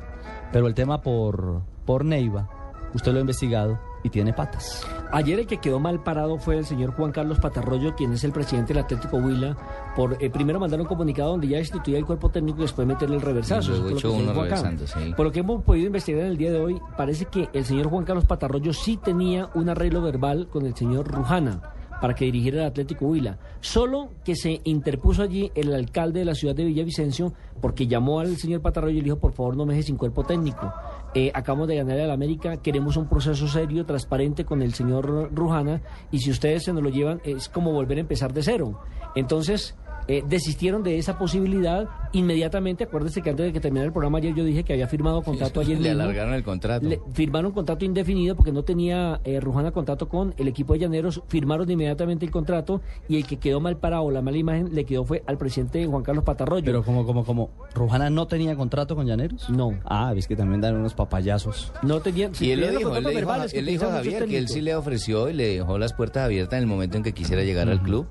Pero 0.51 0.67
el 0.67 0.73
tema 0.73 1.01
por, 1.01 1.61
por 1.85 2.05
Neiva, 2.05 2.49
usted 2.93 3.11
lo 3.11 3.17
ha 3.17 3.21
investigado 3.21 3.79
y 4.03 4.09
tiene 4.09 4.33
patas. 4.33 4.85
Ayer 5.11 5.39
el 5.39 5.47
que 5.47 5.57
quedó 5.57 5.79
mal 5.79 6.01
parado 6.03 6.37
fue 6.37 6.57
el 6.57 6.65
señor 6.65 6.91
Juan 6.93 7.11
Carlos 7.11 7.39
Patarroyo, 7.39 7.95
quien 7.95 8.13
es 8.13 8.23
el 8.23 8.31
presidente 8.31 8.73
del 8.73 8.83
Atlético 8.83 9.17
Huila. 9.17 9.55
Por, 9.95 10.21
eh, 10.21 10.29
primero 10.29 10.59
mandaron 10.59 10.85
un 10.85 10.87
comunicado 10.87 11.31
donde 11.31 11.47
ya 11.47 11.59
instituía 11.59 11.97
el 11.97 12.05
cuerpo 12.05 12.29
técnico 12.29 12.59
y 12.59 12.61
después 12.63 12.87
meterle 12.87 13.15
el 13.15 13.21
reversazo. 13.21 13.97
Se 13.97 14.07
uno 14.07 14.33
reversando, 14.33 14.87
sí. 14.87 15.13
Por 15.15 15.25
lo 15.25 15.31
que 15.31 15.39
hemos 15.39 15.63
podido 15.63 15.87
investigar 15.87 16.21
en 16.21 16.27
el 16.27 16.37
día 16.37 16.51
de 16.51 16.59
hoy, 16.59 16.81
parece 16.95 17.25
que 17.25 17.49
el 17.53 17.65
señor 17.65 17.89
Juan 17.89 18.05
Carlos 18.05 18.25
Patarroyo 18.25 18.73
sí 18.73 18.97
tenía 18.97 19.49
un 19.53 19.69
arreglo 19.69 20.01
verbal 20.01 20.47
con 20.49 20.65
el 20.65 20.75
señor 20.75 21.07
Rujana 21.07 21.61
para 22.01 22.15
que 22.15 22.25
dirigiera 22.25 22.61
el 22.61 22.67
Atlético 22.67 23.07
Huila. 23.07 23.37
Solo 23.59 24.09
que 24.23 24.35
se 24.35 24.61
interpuso 24.63 25.23
allí 25.23 25.51
el 25.55 25.73
alcalde 25.73 26.19
de 26.19 26.25
la 26.25 26.35
ciudad 26.35 26.55
de 26.55 26.65
Villavicencio 26.65 27.33
porque 27.61 27.87
llamó 27.87 28.19
al 28.19 28.37
señor 28.37 28.61
Patarroyo 28.61 28.97
y 28.97 29.01
le 29.01 29.05
dijo, 29.05 29.19
por 29.19 29.33
favor, 29.33 29.57
no 29.57 29.65
me 29.65 29.73
deje 29.73 29.87
sin 29.87 29.97
cuerpo 29.97 30.23
técnico. 30.23 30.73
Eh, 31.13 31.31
acabamos 31.33 31.67
de 31.67 31.77
ganar 31.77 31.99
al 31.99 32.11
América, 32.11 32.57
queremos 32.57 32.97
un 32.97 33.07
proceso 33.07 33.47
serio, 33.47 33.85
transparente 33.85 34.45
con 34.45 34.61
el 34.61 34.73
señor 34.73 35.33
Rujana 35.33 35.81
y 36.11 36.19
si 36.19 36.29
ustedes 36.29 36.63
se 36.63 36.73
nos 36.73 36.83
lo 36.83 36.89
llevan 36.89 37.21
es 37.23 37.49
como 37.49 37.71
volver 37.71 37.97
a 37.97 38.01
empezar 38.01 38.33
de 38.33 38.43
cero. 38.43 38.79
Entonces, 39.15 39.75
eh, 40.07 40.23
desistieron 40.27 40.83
de 40.83 40.97
esa 40.97 41.17
posibilidad 41.17 41.87
inmediatamente. 42.13 42.85
Acuérdense 42.85 43.21
que 43.21 43.29
antes 43.29 43.45
de 43.45 43.53
que 43.53 43.59
terminara 43.59 43.85
el 43.87 43.91
programa 43.93 44.17
ayer 44.19 44.33
yo 44.33 44.43
dije 44.43 44.63
que 44.63 44.73
había 44.73 44.87
firmado 44.87 45.21
contrato 45.21 45.59
ayer 45.59 45.79
Le 45.79 45.89
mismo. 45.89 46.03
alargaron 46.03 46.33
el 46.33 46.43
contrato. 46.43 46.87
Le- 46.87 46.99
firmaron 47.13 47.51
contrato 47.51 47.85
indefinido 47.85 48.35
porque 48.35 48.51
no 48.51 48.63
tenía 48.63 49.19
eh, 49.23 49.39
Rujana 49.39 49.71
contrato 49.71 50.07
con 50.09 50.33
el 50.37 50.47
equipo 50.47 50.73
de 50.73 50.79
Llaneros. 50.79 51.21
Firmaron 51.27 51.69
inmediatamente 51.69 52.25
el 52.25 52.31
contrato 52.31 52.81
y 53.07 53.17
el 53.17 53.25
que 53.27 53.37
quedó 53.37 53.59
mal 53.59 53.77
parado, 53.77 54.09
la 54.11 54.21
mala 54.21 54.37
imagen, 54.37 54.73
le 54.73 54.85
quedó 54.85 55.03
fue 55.05 55.23
al 55.27 55.37
presidente 55.37 55.85
Juan 55.85 56.03
Carlos 56.03 56.23
Patarroyo. 56.23 56.65
Pero 56.65 56.83
como, 56.83 57.05
como, 57.05 57.25
como, 57.25 57.49
¿Rujana 57.75 58.09
no 58.09 58.27
tenía 58.27 58.55
contrato 58.55 58.95
con 58.95 59.05
Llaneros? 59.05 59.49
No. 59.49 59.73
Ah, 59.85 60.13
es 60.15 60.27
que 60.27 60.35
también 60.35 60.61
dan 60.61 60.75
unos 60.75 60.93
papayazos. 60.93 61.71
No 61.83 61.99
tenía... 62.01 62.31
Y 62.39 62.51
él 62.51 62.61
lo 62.61 62.67
tuvieron 62.67 62.77
dijo, 62.77 62.89
él 62.97 63.03
contratos 63.03 63.13
le 63.13 63.19
dijo, 63.19 63.31
a- 63.31 63.47
que 63.47 63.61
le 63.61 63.71
dijo 63.71 63.85
Javier 63.89 64.25
que 64.25 64.37
él 64.37 64.47
sí 64.47 64.61
le 64.61 64.75
ofreció 64.75 65.29
y 65.29 65.33
le 65.33 65.47
dejó 65.55 65.77
las 65.77 65.93
puertas 65.93 66.23
abiertas 66.23 66.57
en 66.57 66.63
el 66.63 66.67
momento 66.67 66.97
en 66.97 67.03
que 67.03 67.13
quisiera 67.13 67.43
llegar 67.43 67.69
al 67.69 67.81
club, 67.81 68.07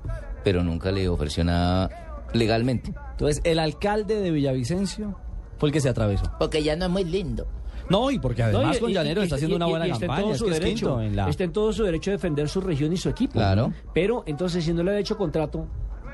pero 0.47 0.63
nunca 0.63 0.93
le 0.93 1.09
ofreció 1.09 1.43
nada 1.43 1.89
legalmente. 2.31 2.93
Entonces, 3.11 3.41
el 3.43 3.59
alcalde 3.59 4.15
de 4.21 4.31
Villavicencio 4.31 5.19
fue 5.57 5.67
el 5.67 5.73
que 5.73 5.81
se 5.81 5.89
atravesó. 5.89 6.23
Porque 6.39 6.63
ya 6.63 6.73
no 6.77 6.85
es 6.85 6.91
muy 6.91 7.03
lindo. 7.03 7.45
No, 7.89 8.09
y 8.11 8.17
porque 8.17 8.43
No, 8.43 8.59
además 8.59 8.77
y- 8.77 8.79
con 8.79 8.89
y- 8.91 8.93
está 8.95 9.25
y- 9.25 9.33
haciendo 9.33 9.57
una 9.57 9.65
buena 9.65 9.87
y 9.87 9.91
está 9.91 10.05
en 10.05 10.07
campaña. 10.11 10.23
todo 10.23 10.31
Es 10.35 10.39
su 10.39 10.45
es 10.47 10.53
derecho, 10.61 11.01
en 11.01 11.17
la... 11.17 11.27
Está 11.29 11.43
en 11.43 11.51
todo 11.51 11.73
su 11.73 11.83
derecho 11.83 12.11
de 12.11 12.15
defender 12.15 12.47
su 12.47 12.61
región 12.61 12.93
y 12.93 12.97
su 12.97 13.09
equipo. 13.09 13.33
Claro. 13.33 13.73
Pero 13.93 14.23
entonces, 14.25 14.63
si 14.63 14.71
no 14.71 14.83
le 14.83 14.91
ha 14.91 14.99
hecho 14.99 15.17
contrato, 15.17 15.67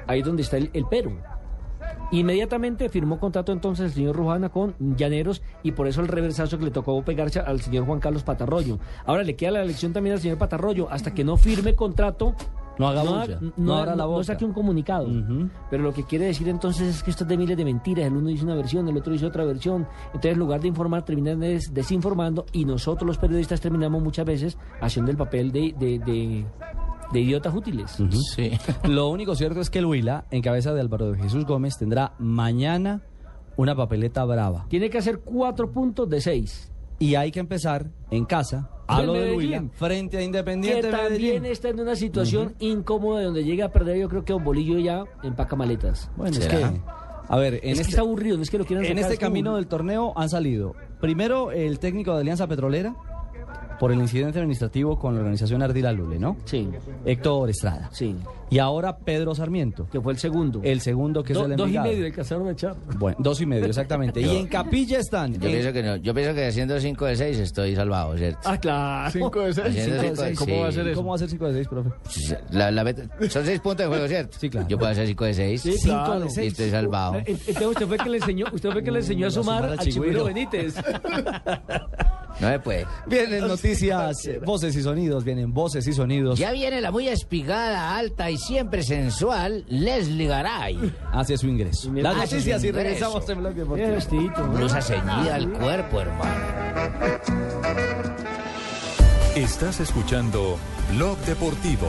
ahí 0.07 0.21
es 0.21 0.25
donde 0.25 0.41
está 0.41 0.57
el, 0.57 0.71
el 0.73 0.85
pero. 0.89 1.11
Inmediatamente 2.11 2.89
firmó 2.89 3.19
contrato 3.19 3.51
entonces 3.51 3.85
el 3.85 3.91
señor 3.93 4.15
Rujana 4.15 4.49
con 4.49 4.73
Llaneros 4.97 5.43
y 5.61 5.73
por 5.73 5.87
eso 5.87 6.01
el 6.01 6.07
reversazo 6.07 6.57
que 6.57 6.65
le 6.65 6.71
tocó 6.71 6.99
pegarse 7.03 7.39
al 7.39 7.61
señor 7.61 7.85
Juan 7.85 7.99
Carlos 7.99 8.23
Patarroyo. 8.23 8.79
Ahora 9.05 9.21
le 9.23 9.35
queda 9.35 9.51
la 9.51 9.61
elección 9.61 9.93
también 9.93 10.15
al 10.15 10.21
señor 10.21 10.39
Patarroyo. 10.39 10.89
Hasta 10.89 11.13
que 11.13 11.23
no 11.23 11.37
firme 11.37 11.75
contrato, 11.75 12.35
No 12.79 12.87
haga 12.87 13.03
no, 13.03 13.19
bulla, 13.19 13.39
no 13.41 13.51
no, 13.57 13.73
abra 13.75 13.95
la 13.95 14.03
no 14.03 14.09
boca. 14.09 14.23
saque 14.23 14.45
un 14.45 14.53
comunicado. 14.53 15.07
Pero 15.69 15.83
lo 15.83 15.93
que 15.93 16.03
quiere 16.05 16.25
decir 16.25 16.49
entonces 16.49 16.87
es 16.95 17.03
que 17.03 17.11
esto 17.11 17.23
es 17.23 17.27
de 17.29 17.37
miles 17.37 17.55
de 17.55 17.65
mentiras. 17.65 18.07
El 18.07 18.13
uno 18.13 18.27
dice 18.29 18.43
una 18.43 18.55
versión, 18.55 18.87
el 18.87 18.97
otro 18.97 19.13
dice 19.13 19.25
otra 19.25 19.45
versión. 19.45 19.87
Entonces, 20.07 20.31
en 20.33 20.39
lugar 20.39 20.61
de 20.61 20.67
informar, 20.69 21.03
terminan 21.05 21.39
des- 21.39 21.73
desinformando 21.73 22.45
y 22.51 22.65
nosotros 22.65 23.05
los 23.07 23.17
periodistas 23.17 23.61
terminamos 23.61 24.01
muchas 24.01 24.25
veces 24.25 24.57
haciendo 24.81 25.11
el 25.11 25.17
papel 25.17 25.51
de, 25.51 25.75
de, 25.79 25.99
de- 25.99 26.45
de 27.11 27.19
idiotas 27.19 27.53
útiles. 27.53 27.95
Sí. 28.35 28.51
Lo 28.89 29.09
único 29.09 29.35
cierto 29.35 29.59
es 29.61 29.69
que 29.69 29.77
el 29.79 29.85
Huila, 29.85 30.25
en 30.31 30.41
cabeza 30.41 30.73
de 30.73 30.81
Álvaro 30.81 31.11
de 31.11 31.19
Jesús 31.19 31.45
Gómez, 31.45 31.77
tendrá 31.77 32.13
mañana 32.17 33.01
una 33.55 33.75
papeleta 33.75 34.25
brava. 34.25 34.65
Tiene 34.67 34.89
que 34.89 34.97
hacer 34.97 35.19
cuatro 35.19 35.71
puntos 35.71 36.09
de 36.09 36.21
seis. 36.21 36.71
Y 37.03 37.15
hay 37.15 37.31
que 37.31 37.41
empezar 37.41 37.87
en 38.11 38.23
casa, 38.23 38.69
a 38.87 39.01
lo 39.01 39.11
Medellín. 39.11 39.37
Huila, 39.37 39.63
frente 39.73 40.15
a 40.15 40.19
Que 40.19 40.25
Independiente 40.25 40.89
también 40.89 41.11
Medellín. 41.11 41.45
está 41.45 41.67
en 41.67 41.81
una 41.81 41.97
situación 41.97 42.55
incómoda 42.59 43.19
de 43.19 43.25
donde 43.25 43.43
llega 43.43 43.65
a 43.65 43.71
perder. 43.73 43.97
Yo 43.97 44.07
creo 44.07 44.23
que 44.23 44.31
Don 44.31 44.43
Bolillo 44.43 44.79
ya 44.79 45.03
empaca 45.21 45.57
maletas. 45.57 46.09
Bueno, 46.15 46.37
es 46.37 46.47
que, 46.47 46.63
a 47.27 47.37
ver, 47.37 47.55
en 47.55 47.59
es 47.59 47.61
que 47.61 47.71
este, 47.71 47.89
está 47.89 48.01
aburrido, 48.01 48.37
no 48.37 48.43
es 48.43 48.49
que 48.49 48.57
lo 48.57 48.65
quieran 48.65 48.85
en 48.85 48.91
sacar, 48.91 49.01
este 49.01 49.13
es 49.15 49.19
que 49.19 49.25
camino 49.25 49.49
aburrido. 49.49 49.57
del 49.57 49.67
torneo 49.67 50.13
han 50.15 50.29
salido, 50.29 50.75
primero, 51.01 51.51
el 51.51 51.79
técnico 51.79 52.13
de 52.13 52.21
Alianza 52.21 52.47
Petrolera, 52.47 52.95
por 53.79 53.91
el 53.91 53.99
incidente 53.99 54.39
administrativo 54.39 54.97
con 54.97 55.13
la 55.15 55.19
organización 55.21 55.61
Ardila 55.61 55.91
Lule, 55.91 56.19
¿no? 56.19 56.37
Sí. 56.45 56.69
Héctor 57.05 57.49
Estrada. 57.49 57.89
Sí. 57.91 58.15
Y 58.49 58.59
ahora 58.59 58.97
Pedro 58.97 59.33
Sarmiento. 59.33 59.87
Que 59.91 59.99
fue 59.99 60.13
el 60.13 60.19
segundo. 60.19 60.61
El 60.63 60.79
segundo 60.81 61.23
que 61.23 61.33
Do- 61.33 61.45
es 61.45 61.51
el 61.51 61.55
dos 61.57 61.69
y 61.69 61.79
medio 61.79 62.05
el 62.05 62.13
casaron 62.13 62.45
de 62.45 62.53
echar. 62.53 62.75
Bueno, 62.99 63.17
dos 63.19 63.41
y 63.41 63.45
medio, 63.47 63.65
exactamente. 63.65 64.21
y 64.21 64.37
en 64.37 64.47
Capilla 64.47 64.99
están. 64.99 65.33
Yo 65.33 65.47
en- 65.47 65.53
pienso 65.53 65.73
que 65.73 65.81
no, 65.81 65.95
yo 65.95 66.13
pienso 66.13 66.35
que 66.35 66.45
haciendo 66.47 66.79
5 66.79 67.05
de 67.05 67.15
6 67.15 67.39
estoy 67.39 67.75
salvado, 67.75 68.15
¿cierto? 68.15 68.39
Ah, 68.45 68.57
claro. 68.59 69.09
Cinco 69.11 69.39
de 69.41 69.53
seis. 69.53 69.67
Haciendo 69.67 70.01
Cinco 70.01 70.03
de 70.03 70.07
cinco 70.09 70.21
de 70.21 70.27
seis. 70.27 70.37
¿Cómo 70.39 70.51
seis. 70.51 70.63
va 70.63 70.67
a 70.67 70.71
ser 70.71 70.87
eso? 70.87 70.95
¿Cómo 70.97 71.09
va 71.09 71.15
a 71.15 71.17
ser 71.19 71.29
5 71.29 71.47
de 71.47 71.53
6, 71.53 71.67
profe? 71.67 71.89
La- 72.51 72.71
la 72.71 72.83
meta- 72.83 73.03
son 73.29 73.45
6 73.45 73.59
puntos 73.59 73.77
de 73.79 73.87
juego, 73.87 74.07
¿cierto? 74.07 74.37
Sí, 74.39 74.49
claro. 74.49 74.67
Yo 74.67 74.77
puedo 74.77 74.91
hacer 74.91 75.07
5 75.07 75.25
de 75.25 75.33
6. 75.33 75.61
Sí, 75.61 75.75
claro. 75.83 76.27
Y 76.35 76.45
estoy 76.47 76.69
salvado. 76.69 77.15
Eh, 77.15 77.23
Entonces 77.27 77.67
usted 77.67 77.87
fue 77.87 77.97
que 77.97 78.09
le 78.09 78.17
enseñó, 78.17 78.45
usted 78.53 78.69
fue 78.71 78.83
que 78.83 78.91
le 78.91 78.99
enseñó 78.99 79.27
a 79.27 79.31
sumar 79.31 79.65
a. 79.65 79.77
Chigüiro 79.77 80.25
Benítez. 80.25 80.75
No 82.39 82.49
me 82.49 82.59
puede. 82.59 82.85
Vienen 83.05 83.47
noticias, 83.63 84.29
voces 84.45 84.75
y 84.75 84.83
sonidos, 84.83 85.23
vienen 85.23 85.53
voces 85.53 85.87
y 85.87 85.93
sonidos. 85.93 86.37
Ya 86.37 86.51
viene 86.51 86.81
la 86.81 86.91
muy 86.91 87.07
espigada, 87.07 87.95
alta 87.95 88.29
y 88.29 88.37
siempre 88.37 88.83
sensual 88.83 89.65
Leslie 89.69 90.27
Garay. 90.27 90.93
Hacia 91.11 91.37
su 91.37 91.47
ingreso. 91.47 91.91
Las 91.93 92.15
noticias 92.17 92.63
y 92.63 92.67
ingreso. 92.67 92.83
regresamos 92.83 93.29
en 93.29 93.39
bloque 93.39 93.59
deportivo. 93.61 94.47
Blusa 94.53 94.81
ceñida 94.81 95.35
al 95.35 95.49
cuerpo, 95.53 96.01
hermano. 96.01 96.45
Estás 99.35 99.79
escuchando 99.79 100.57
Blog 100.93 101.17
Deportivo. 101.19 101.87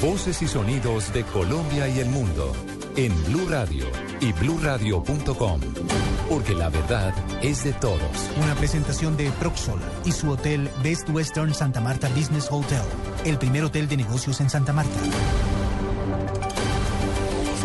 Voces 0.00 0.42
y 0.42 0.48
sonidos 0.48 1.12
de 1.12 1.24
Colombia 1.24 1.88
y 1.88 2.00
el 2.00 2.08
mundo 2.08 2.52
en 2.96 3.12
Blue 3.26 3.46
Radio 3.48 3.86
y 4.20 4.32
bluradio.com. 4.32 5.60
Porque 6.28 6.54
la 6.54 6.68
verdad 6.70 7.14
es 7.42 7.64
de 7.64 7.72
todos. 7.74 8.00
Una 8.42 8.54
presentación 8.54 9.16
de 9.16 9.30
Proxol 9.32 9.80
y 10.04 10.12
su 10.12 10.30
hotel 10.30 10.68
Best 10.82 11.08
Western 11.10 11.54
Santa 11.54 11.80
Marta 11.80 12.08
Business 12.08 12.48
Hotel, 12.50 12.82
el 13.24 13.38
primer 13.38 13.64
hotel 13.64 13.88
de 13.88 13.98
negocios 13.98 14.40
en 14.40 14.50
Santa 14.50 14.72
Marta. 14.72 15.65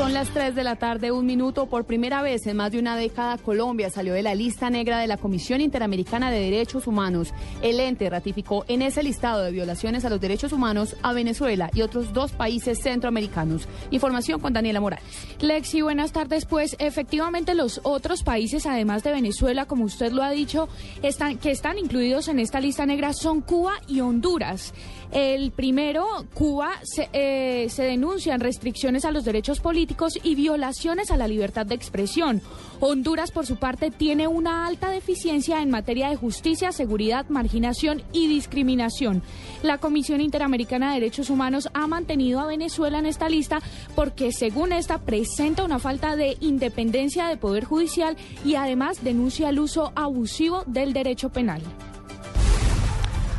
Son 0.02 0.14
las 0.16 0.30
3 0.30 0.56
de 0.56 0.64
la 0.64 0.78
tarde, 0.78 1.12
un 1.12 1.28
minuto. 1.28 1.68
Por 1.68 1.86
primera 1.86 2.24
vez 2.24 2.48
en 2.48 2.58
más 2.58 2.72
de 2.72 2.80
una 2.80 2.96
década, 2.96 3.38
Colombia 3.38 3.92
salió 3.92 4.14
de 4.16 4.24
la 4.24 4.34
lista 4.34 4.72
negra 4.72 4.98
de 4.98 5.06
la 5.06 5.18
Comisión 5.18 5.62
Interamericana 5.62 6.32
de 6.32 6.40
Derechos 6.40 6.88
Humanos. 6.88 7.36
El 7.62 7.80
ente 7.80 8.10
ratificó 8.10 8.66
en 8.68 8.82
ese 8.82 9.04
listado 9.04 9.44
de 9.44 9.52
violaciones 9.52 10.04
a 10.04 10.10
los 10.10 10.20
derechos 10.20 10.54
humanos 10.54 10.96
a 11.04 11.14
Venezuela 11.14 11.70
y 11.76 11.84
otros 11.84 12.14
dos 12.14 12.32
países 12.32 12.82
centroamericanos. 12.82 13.68
Información 13.92 14.40
con 14.40 14.54
Daniela 14.54 14.82
Morales. 14.82 15.06
Lexi, 15.40 15.84
buenas 15.84 16.12
tardes. 16.12 16.46
Pues 16.46 16.76
efectivamente 16.80 17.54
los 17.54 17.80
otros 17.84 18.24
países, 18.24 18.66
además 18.66 19.04
de 19.04 19.12
Venezuela, 19.12 19.68
como 19.68 19.86
usted 19.86 20.12
lo 20.12 20.24
ha 20.24 20.32
dicho, 20.32 20.68
están, 21.04 21.38
que 21.38 21.52
están 21.52 21.78
incluidos 21.78 22.28
en 22.28 22.40
esta 22.40 22.60
lista 22.60 22.88
negra 22.88 23.14
son 23.14 23.42
Cuba 23.42 23.74
y 23.88 24.00
Honduras. 24.00 24.74
El 25.12 25.52
primero, 25.52 26.06
Cuba, 26.34 26.72
se, 26.84 27.10
eh, 27.12 27.68
se 27.70 27.84
denuncian 27.84 28.40
restricciones 28.40 29.04
a 29.04 29.12
los 29.12 29.26
derechos 29.26 29.60
políticos 29.60 30.18
y 30.24 30.36
violaciones 30.36 31.12
a 31.12 31.18
la 31.18 31.28
libertad 31.28 31.66
de 31.66 31.76
expresión. 31.76 32.42
Honduras, 32.80 33.32
por 33.32 33.46
su 33.46 33.58
parte, 33.58 33.92
tiene 33.92 34.28
una 34.28 34.66
alta 34.66 34.90
deficiencia 34.90 35.62
en 35.62 35.70
materia 35.70 36.10
de 36.10 36.16
justicia, 36.16 36.72
seguridad, 36.72 37.26
marginación 37.28 38.04
y 38.14 38.28
discriminación. 38.28 39.22
La 39.64 39.80
Comisión 39.80 40.22
Interamericana 40.22 40.90
de 40.90 41.02
Derechos 41.02 41.30
Humanos 41.30 41.70
ha 41.74 41.88
mantenido 41.88 42.40
a 42.40 42.48
Venezuela 42.48 43.00
en 43.00 43.06
esta 43.06 43.28
lista 43.28 43.60
porque, 43.96 44.32
según 44.32 44.72
esta, 44.72 45.00
presenta 45.00 45.66
una 45.66 45.80
falta 45.80 46.16
de 46.16 46.38
independencia 46.40 47.28
de 47.28 47.36
poder 47.36 47.66
judicial 47.66 48.16
y 48.46 48.56
además 48.56 49.04
denuncia 49.04 49.50
el 49.50 49.60
uso 49.60 49.92
abusivo 49.96 50.64
del 50.68 50.94
derecho 50.94 51.30
penal. 51.30 51.62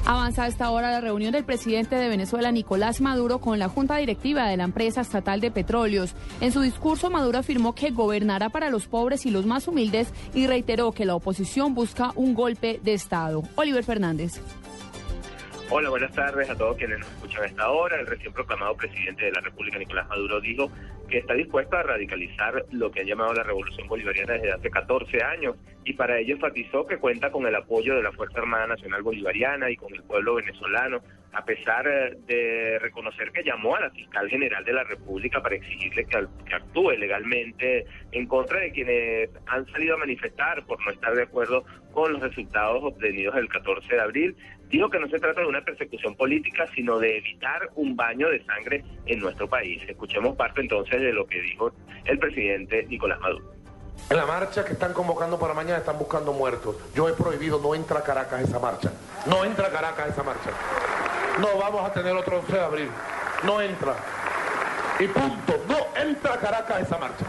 Avanza 0.05 0.43
a 0.43 0.47
esta 0.49 0.69
hora 0.71 0.91
la 0.91 1.01
reunión 1.01 1.31
del 1.31 1.45
presidente 1.45 1.95
de 1.95 2.09
Venezuela, 2.09 2.51
Nicolás 2.51 3.01
Maduro, 3.01 3.39
con 3.39 3.61
la 3.61 3.69
Junta 3.69 3.97
Directiva 3.97 4.49
de 4.49 4.57
la 4.57 4.65
empresa 4.65 5.01
estatal 5.01 5.41
de 5.41 5.53
petróleos. 5.53 6.17
En 6.41 6.51
su 6.51 6.61
discurso, 6.61 7.09
Maduro 7.09 7.39
afirmó 7.39 7.77
que 7.77 7.91
gobernará 7.91 8.49
para 8.49 8.69
los 8.69 8.89
pobres 8.89 9.27
y 9.27 9.31
los 9.31 9.47
más 9.47 9.69
humildes 9.69 10.13
y 10.35 10.49
reiteró 10.49 10.91
que 10.91 11.05
la 11.05 11.15
oposición 11.15 11.75
busca 11.75 12.11
un 12.17 12.35
golpe 12.35 12.81
de 12.83 12.95
Estado. 12.95 13.45
Oliver 13.55 13.85
Fernández. 13.85 14.41
Hola, 15.71 15.89
buenas 15.89 16.13
tardes 16.13 16.51
a 16.51 16.57
todos 16.57 16.77
quienes 16.77 16.99
nos 16.99 17.09
escuchan 17.09 17.45
a 17.45 17.47
esta 17.47 17.71
hora. 17.71 18.01
El 18.01 18.07
recién 18.07 18.33
proclamado 18.33 18.77
presidente 18.77 19.27
de 19.27 19.33
la 19.33 19.41
República, 19.41 19.79
Nicolás 19.79 20.09
Maduro, 20.09 20.41
dijo 20.41 20.69
que 21.13 21.19
está 21.19 21.35
dispuesto 21.35 21.77
a 21.77 21.83
radicalizar 21.83 22.65
lo 22.71 22.91
que 22.91 23.01
han 23.01 23.07
llamado 23.07 23.35
la 23.35 23.43
revolución 23.43 23.87
bolivariana 23.87 24.33
desde 24.33 24.53
hace 24.53 24.71
14 24.71 25.23
años 25.23 25.57
y 25.85 25.93
para 25.93 26.19
ello 26.19 26.35
enfatizó 26.37 26.87
que 26.87 26.97
cuenta 26.97 27.31
con 27.31 27.47
el 27.47 27.55
apoyo 27.55 27.95
de 27.95 28.03
la 28.03 28.13
Fuerza 28.13 28.41
Armada 28.41 28.69
Nacional 28.69 29.03
Bolivariana 29.03 29.71
y 29.71 29.77
con 29.77 29.93
el 29.95 30.03
pueblo 30.03 30.37
venezolano, 30.37 31.03
a 31.33 31.45
pesar 31.45 31.87
eh, 31.87 32.17
de 32.27 32.79
reconocer 32.79 33.33
que 33.33 33.43
llamó 33.43 33.77
a 33.77 33.81
la 33.81 33.91
fiscal 33.91 34.29
general 34.29 34.65
de 34.65 34.73
la 34.73 34.85
República 34.85 35.43
para 35.43 35.57
exigirle 35.57 36.05
que, 36.05 36.19
actúe 36.55 36.93
legalmente 36.93 37.87
en 38.13 38.27
contra 38.27 38.61
de 38.61 38.73
quienes 38.73 39.31
han 39.47 39.67
salido 39.73 39.95
a 39.95 39.99
manifestar 39.99 40.65
por 40.67 40.85
no 40.85 40.93
estar 40.93 41.15
de 41.15 41.23
acuerdo 41.23 41.65
con 41.93 42.13
los 42.13 42.23
resultados 42.23 42.83
obtenidos 42.83 43.37
el 43.37 43.49
14 43.49 43.95
de 43.95 44.01
abril. 44.01 44.37
Dijo 44.69 44.89
que 44.89 44.99
no 44.99 45.09
se 45.09 45.19
trata 45.19 45.41
de 45.41 45.47
una 45.47 45.63
persecución 45.63 46.15
política, 46.17 46.67
sino 46.75 46.99
de 46.99 47.19
evitar 47.19 47.69
un 47.75 47.97
baño 47.97 48.29
de 48.29 48.43
sangre 48.45 48.85
en 49.07 49.19
nuestro 49.19 49.49
país. 49.49 49.83
Escuchemos 49.87 50.37
parte 50.37 50.61
entonces 50.61 51.01
de 51.01 51.13
lo 51.13 51.27
que 51.27 51.41
dijo 51.41 51.73
el 52.05 52.19
presidente 52.19 52.87
Nicolás 52.89 53.21
Maduro. 53.21 53.62
En 54.11 54.17
la 54.17 54.27
marcha 54.27 54.65
que 54.65 54.75
están 54.75 54.93
convocando 54.93 55.39
para 55.39 55.55
mañana 55.55 55.79
están 55.79 55.99
buscando 55.99 56.33
muertos. 56.33 56.77
Yo 56.95 57.09
he 57.09 57.13
prohibido, 57.15 57.59
no 57.59 57.75
entra 57.75 58.01
a 58.01 58.03
Caracas 58.03 58.43
esa 58.43 58.59
marcha. 58.59 58.91
No 59.27 59.45
entra 59.45 59.69
a 59.69 59.71
Caracas 59.71 60.09
esa 60.09 60.23
marcha. 60.23 60.51
No 61.39 61.59
vamos 61.59 61.89
a 61.89 61.93
tener 61.93 62.15
otro 62.15 62.39
11 62.39 62.53
de 62.53 62.61
abril. 62.61 62.91
No 63.43 63.61
entra. 63.61 63.95
Y 64.99 65.09
punto. 65.09 65.61
No 65.67 66.01
entra 66.01 66.35
a 66.35 66.39
Caracas 66.39 66.83
esa 66.83 66.99
marcha. 66.99 67.25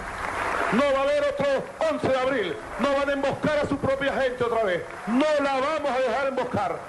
No 0.73 0.83
va 0.93 0.99
a 0.99 1.03
haber 1.03 1.23
otro 1.23 1.45
11 1.91 2.07
de 2.07 2.19
abril. 2.19 2.57
No 2.79 2.93
van 2.93 3.09
a 3.09 3.13
emboscar 3.13 3.59
a 3.59 3.67
su 3.67 3.77
propia 3.77 4.13
gente 4.13 4.43
otra 4.43 4.63
vez. 4.63 4.83
No 5.07 5.25
la 5.41 5.53
vamos 5.53 5.91
a 5.91 5.99
dejar 5.99 6.27
emboscar. 6.27 6.79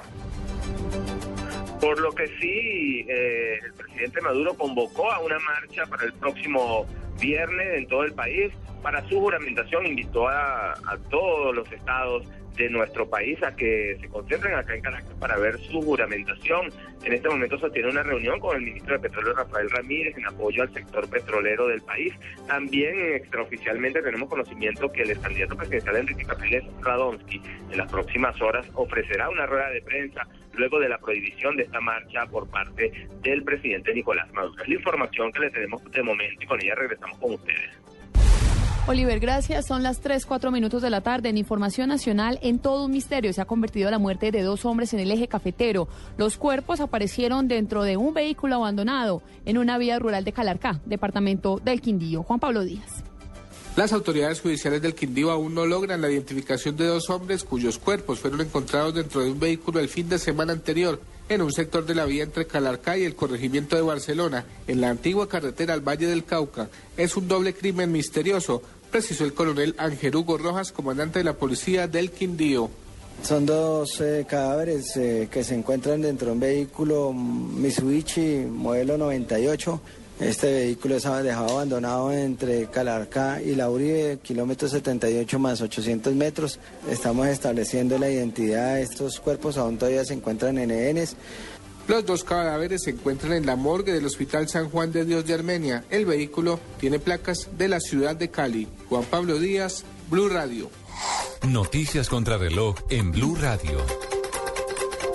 Por 1.85 2.01
lo 2.01 2.13
que 2.13 2.27
sí, 2.41 3.05
eh, 3.11 3.59
el 3.63 3.75
presidente 3.75 4.19
Maduro 4.23 4.55
convocó 4.55 5.13
a 5.13 5.19
una 5.19 5.39
marcha 5.39 5.85
para 5.85 6.07
el 6.07 6.15
próximo 6.15 6.87
viernes 7.21 7.77
en 7.77 7.87
todo 7.89 8.05
el 8.05 8.15
país. 8.15 8.55
Para 8.83 9.07
su 9.07 9.21
juramentación 9.21 9.89
invitó 9.89 10.27
a, 10.27 10.73
a 10.73 10.99
todos 11.11 11.55
los 11.55 11.71
estados 11.71 12.27
de 12.57 12.71
nuestro 12.71 13.07
país 13.11 13.37
a 13.43 13.55
que 13.55 13.99
se 14.01 14.09
concentren 14.09 14.55
acá 14.55 14.75
en 14.75 14.81
Caracas 14.81 15.13
para 15.21 15.37
ver 15.37 15.59
su 15.59 15.83
juramentación. 15.83 16.73
En 17.05 17.13
este 17.13 17.29
momento 17.29 17.59
se 17.59 17.69
tiene 17.69 17.91
una 17.91 18.03
reunión 18.03 18.41
con 18.41 18.57
el 18.57 18.63
ministro 18.63 18.95
de 18.95 19.01
Petróleo 19.01 19.35
Rafael 19.35 19.69
Ramírez 19.69 20.17
en 20.17 20.27
apoyo 20.27 20.63
al 20.63 20.73
sector 20.73 21.07
petrolero 21.11 21.67
del 21.67 21.83
país. 21.83 22.15
También 22.47 22.95
extraoficialmente 23.15 24.01
tenemos 24.01 24.31
conocimiento 24.31 24.91
que 24.91 25.03
el 25.03 25.21
candidato 25.21 25.55
presidencial 25.55 25.97
Enrique 25.97 26.25
Capriles 26.25 26.65
Radonsky 26.81 27.43
en 27.71 27.77
las 27.77 27.93
próximas 27.93 28.41
horas 28.41 28.67
ofrecerá 28.73 29.29
una 29.29 29.45
rueda 29.45 29.69
de 29.69 29.83
prensa 29.83 30.27
luego 30.57 30.79
de 30.79 30.89
la 30.89 30.99
prohibición 30.99 31.57
de 31.57 31.65
esta 31.65 31.81
marcha 31.81 32.27
por 32.27 32.49
parte 32.49 33.09
del 33.23 33.43
presidente 33.43 33.95
Nicolás 33.95 34.33
Maduro. 34.33 34.63
La 34.67 34.75
información 34.75 35.33
que 35.33 35.41
le 35.41 35.51
tenemos 35.51 35.83
de 35.91 36.03
momento 36.03 36.43
y 36.43 36.47
con 36.47 36.61
ella 36.63 36.75
regresamos 36.75 37.19
con 37.19 37.35
ustedes. 37.35 37.71
Oliver, 38.87 39.19
gracias. 39.19 39.67
Son 39.67 39.83
las 39.83 40.03
3, 40.03 40.27
4 40.27 40.51
minutos 40.51 40.83
de 40.83 40.91
la 40.91 41.01
tarde. 41.01 41.31
En 41.31 41.39
Información 41.39 41.89
Nacional, 41.89 42.39
en 42.43 42.59
todo 42.59 42.85
un 42.85 42.93
misterio 42.93 43.33
se 43.33 43.41
ha 43.41 43.47
convertido 43.47 43.91
la 43.91 43.99
muerte 43.99 44.31
de 44.31 44.43
dos 44.43 44.67
hombres 44.67 44.93
en 44.93 45.01
el 45.01 45.11
eje 45.11 45.27
cafetero. 45.27 45.89
Los 46.19 46.37
cuerpos 46.37 46.81
aparecieron 46.81 47.49
dentro 47.49 47.83
de 47.83 47.97
un 47.97 48.13
vehículo 48.13 48.57
abandonado 48.57 49.23
en 49.47 49.57
una 49.57 49.79
vía 49.79 49.99
rural 49.99 50.25
de 50.25 50.33
Calarcá, 50.33 50.81
departamento 50.85 51.59
del 51.65 51.81
Quindío. 51.81 52.25
Juan 52.25 52.41
Pablo 52.41 52.63
Díaz. 52.63 53.05
Las 53.77 53.93
autoridades 53.93 54.41
judiciales 54.41 54.83
del 54.83 54.95
Quindío 54.95 55.33
aún 55.33 55.53
no 55.53 55.67
logran 55.67 56.01
la 56.01 56.09
identificación 56.09 56.77
de 56.77 56.87
dos 56.87 57.11
hombres 57.11 57.43
cuyos 57.43 57.79
cuerpos 57.79 58.21
fueron 58.21 58.41
encontrados 58.41 58.95
dentro 58.95 59.21
de 59.21 59.33
un 59.33 59.41
vehículo 59.41 59.81
el 59.81 59.89
fin 59.89 60.09
de 60.09 60.21
semana 60.21 60.53
anterior 60.53 61.01
en 61.29 61.43
un 61.43 61.53
sector 61.53 61.85
de 61.85 61.97
la 61.97 62.05
vía 62.05 62.23
entre 62.23 62.47
Calarcá 62.47 62.97
y 62.97 63.03
el 63.03 63.17
corregimiento 63.17 63.75
de 63.75 63.83
Barcelona, 63.83 64.45
en 64.69 64.81
la 64.81 64.91
antigua 64.91 65.29
carretera 65.29 65.75
al 65.75 65.81
Valle 65.81 66.07
del 66.07 66.25
Cauca. 66.25 66.69
Es 66.97 67.17
un 67.17 67.27
doble 67.27 67.53
crimen 67.53 67.91
misterioso, 67.91 68.63
precisó 68.93 69.25
el 69.25 69.35
coronel 69.35 69.75
Ángel 69.77 70.15
Hugo 70.15 70.39
Rojas, 70.39 70.71
comandante 70.71 71.19
de 71.19 71.25
la 71.25 71.33
policía 71.33 71.89
del 71.89 72.13
Quindío. 72.13 72.71
Son 73.25 73.45
dos 73.45 74.01
eh, 74.01 74.25
cadáveres 74.29 74.97
eh, 74.97 75.29
que 75.31 75.43
se 75.43 75.55
encuentran 75.55 76.03
dentro 76.03 76.27
de 76.29 76.33
un 76.35 76.41
vehículo 76.41 77.13
Mitsubishi 77.13 78.47
modelo 78.49 78.99
98. 78.99 79.81
Este 80.21 80.53
vehículo 80.53 80.97
es 80.97 81.03
dejado 81.03 81.51
abandonado 81.51 82.13
entre 82.13 82.67
Calarcá 82.67 83.43
y 83.43 83.57
La 83.57 83.69
Uribe, 83.69 84.19
kilómetro 84.23 84.69
78 84.69 85.39
más 85.41 85.61
800 85.61 86.15
metros. 86.15 86.61
Estamos 86.89 87.27
estableciendo 87.27 87.99
la 87.99 88.09
identidad 88.09 88.77
de 88.77 88.83
estos 88.83 89.19
cuerpos, 89.19 89.59
aún 89.59 89.77
todavía 89.77 90.05
se 90.05 90.15
encuentran 90.15 90.59
en 90.59 90.71
ENES. 90.71 91.17
Los 91.89 92.07
dos 92.07 92.25
cadáveres 92.25 92.85
se 92.85 92.91
encuentran 92.91 93.33
en 93.33 93.45
la 93.45 93.57
morgue 93.57 93.93
del 93.93 94.07
Hospital 94.07 94.49
San 94.49 94.71
Juan 94.71 94.93
de 94.93 95.05
Dios 95.05 95.27
de 95.27 95.35
Armenia. 95.35 95.85
El 95.91 96.07
vehículo 96.07 96.59
tiene 96.79 96.99
placas 96.99 97.49
de 97.59 97.69
la 97.69 97.81
ciudad 97.81 98.17
de 98.17 98.31
Cali. 98.31 98.69
Juan 98.89 99.05
Pablo 99.05 99.39
Díaz, 99.39 99.85
Blue 100.11 100.29
Radio. 100.29 100.71
Noticias 101.47 102.09
contra 102.09 102.39
reloj 102.39 102.77
en 102.89 103.11
Blue 103.11 103.37
Radio. 103.37 103.85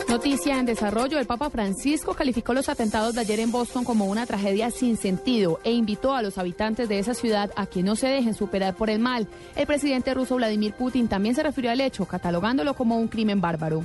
Noticia 0.09 0.57
en 0.57 0.65
desarrollo, 0.65 1.19
el 1.19 1.27
Papa 1.27 1.51
Francisco 1.51 2.15
calificó 2.15 2.55
los 2.55 2.67
atentados 2.67 3.13
de 3.13 3.21
ayer 3.21 3.39
en 3.41 3.51
Boston 3.51 3.83
como 3.83 4.05
una 4.05 4.25
tragedia 4.25 4.71
sin 4.71 4.97
sentido 4.97 5.59
e 5.63 5.71
invitó 5.71 6.15
a 6.15 6.23
los 6.23 6.39
habitantes 6.39 6.89
de 6.89 6.97
esa 6.97 7.13
ciudad 7.13 7.51
a 7.55 7.67
que 7.67 7.83
no 7.83 7.95
se 7.95 8.07
dejen 8.07 8.33
superar 8.33 8.73
por 8.73 8.89
el 8.89 8.97
mal. 8.97 9.27
El 9.55 9.67
presidente 9.67 10.15
ruso 10.15 10.37
Vladimir 10.37 10.73
Putin 10.73 11.07
también 11.07 11.35
se 11.35 11.43
refirió 11.43 11.69
al 11.69 11.79
hecho, 11.79 12.05
catalogándolo 12.05 12.73
como 12.73 12.97
un 12.97 13.07
crimen 13.07 13.39
bárbaro. 13.39 13.83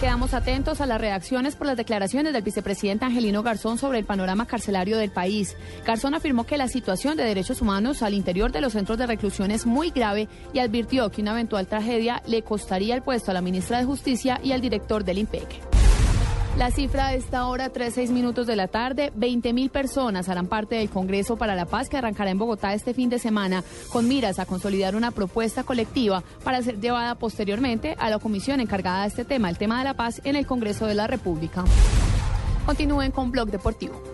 Quedamos 0.00 0.34
atentos 0.34 0.80
a 0.80 0.86
las 0.86 1.00
reacciones 1.00 1.54
por 1.54 1.66
las 1.66 1.76
declaraciones 1.76 2.32
del 2.32 2.42
vicepresidente 2.42 3.04
Angelino 3.04 3.42
Garzón 3.42 3.78
sobre 3.78 3.98
el 4.00 4.04
panorama 4.04 4.44
carcelario 4.44 4.98
del 4.98 5.10
país. 5.10 5.56
Garzón 5.86 6.14
afirmó 6.14 6.44
que 6.44 6.58
la 6.58 6.68
situación 6.68 7.16
de 7.16 7.24
derechos 7.24 7.62
humanos 7.62 8.02
al 8.02 8.12
interior 8.12 8.50
de 8.52 8.60
los 8.60 8.72
centros 8.72 8.98
de 8.98 9.06
reclusión 9.06 9.50
es 9.50 9.66
muy 9.66 9.90
grave 9.90 10.28
y 10.52 10.58
advirtió 10.58 11.10
que 11.10 11.22
una 11.22 11.32
eventual 11.32 11.68
tragedia 11.68 12.22
le 12.26 12.42
costaría 12.42 12.94
el 12.94 13.02
puesto 13.02 13.30
a 13.30 13.34
la 13.34 13.40
ministra 13.40 13.78
de 13.78 13.84
Justicia 13.84 14.40
y 14.42 14.52
al 14.52 14.60
director 14.60 15.04
del 15.04 15.18
IMPEC. 15.18 15.73
La 16.56 16.70
cifra 16.70 17.08
de 17.08 17.16
esta 17.16 17.48
hora, 17.48 17.72
3-6 17.72 18.10
minutos 18.10 18.46
de 18.46 18.54
la 18.54 18.68
tarde, 18.68 19.10
20 19.16 19.52
mil 19.52 19.70
personas 19.70 20.28
harán 20.28 20.46
parte 20.46 20.76
del 20.76 20.88
Congreso 20.88 21.36
para 21.36 21.56
la 21.56 21.66
Paz 21.66 21.88
que 21.88 21.96
arrancará 21.96 22.30
en 22.30 22.38
Bogotá 22.38 22.74
este 22.74 22.94
fin 22.94 23.10
de 23.10 23.18
semana 23.18 23.64
con 23.90 24.06
miras 24.06 24.38
a 24.38 24.46
consolidar 24.46 24.94
una 24.94 25.10
propuesta 25.10 25.64
colectiva 25.64 26.22
para 26.44 26.62
ser 26.62 26.78
llevada 26.78 27.16
posteriormente 27.16 27.96
a 27.98 28.08
la 28.08 28.20
comisión 28.20 28.60
encargada 28.60 29.02
de 29.02 29.08
este 29.08 29.24
tema, 29.24 29.50
el 29.50 29.58
tema 29.58 29.78
de 29.78 29.84
la 29.84 29.94
paz 29.94 30.20
en 30.22 30.36
el 30.36 30.46
Congreso 30.46 30.86
de 30.86 30.94
la 30.94 31.08
República. 31.08 31.64
Continúen 32.66 33.10
con 33.10 33.32
Blog 33.32 33.50
Deportivo. 33.50 34.13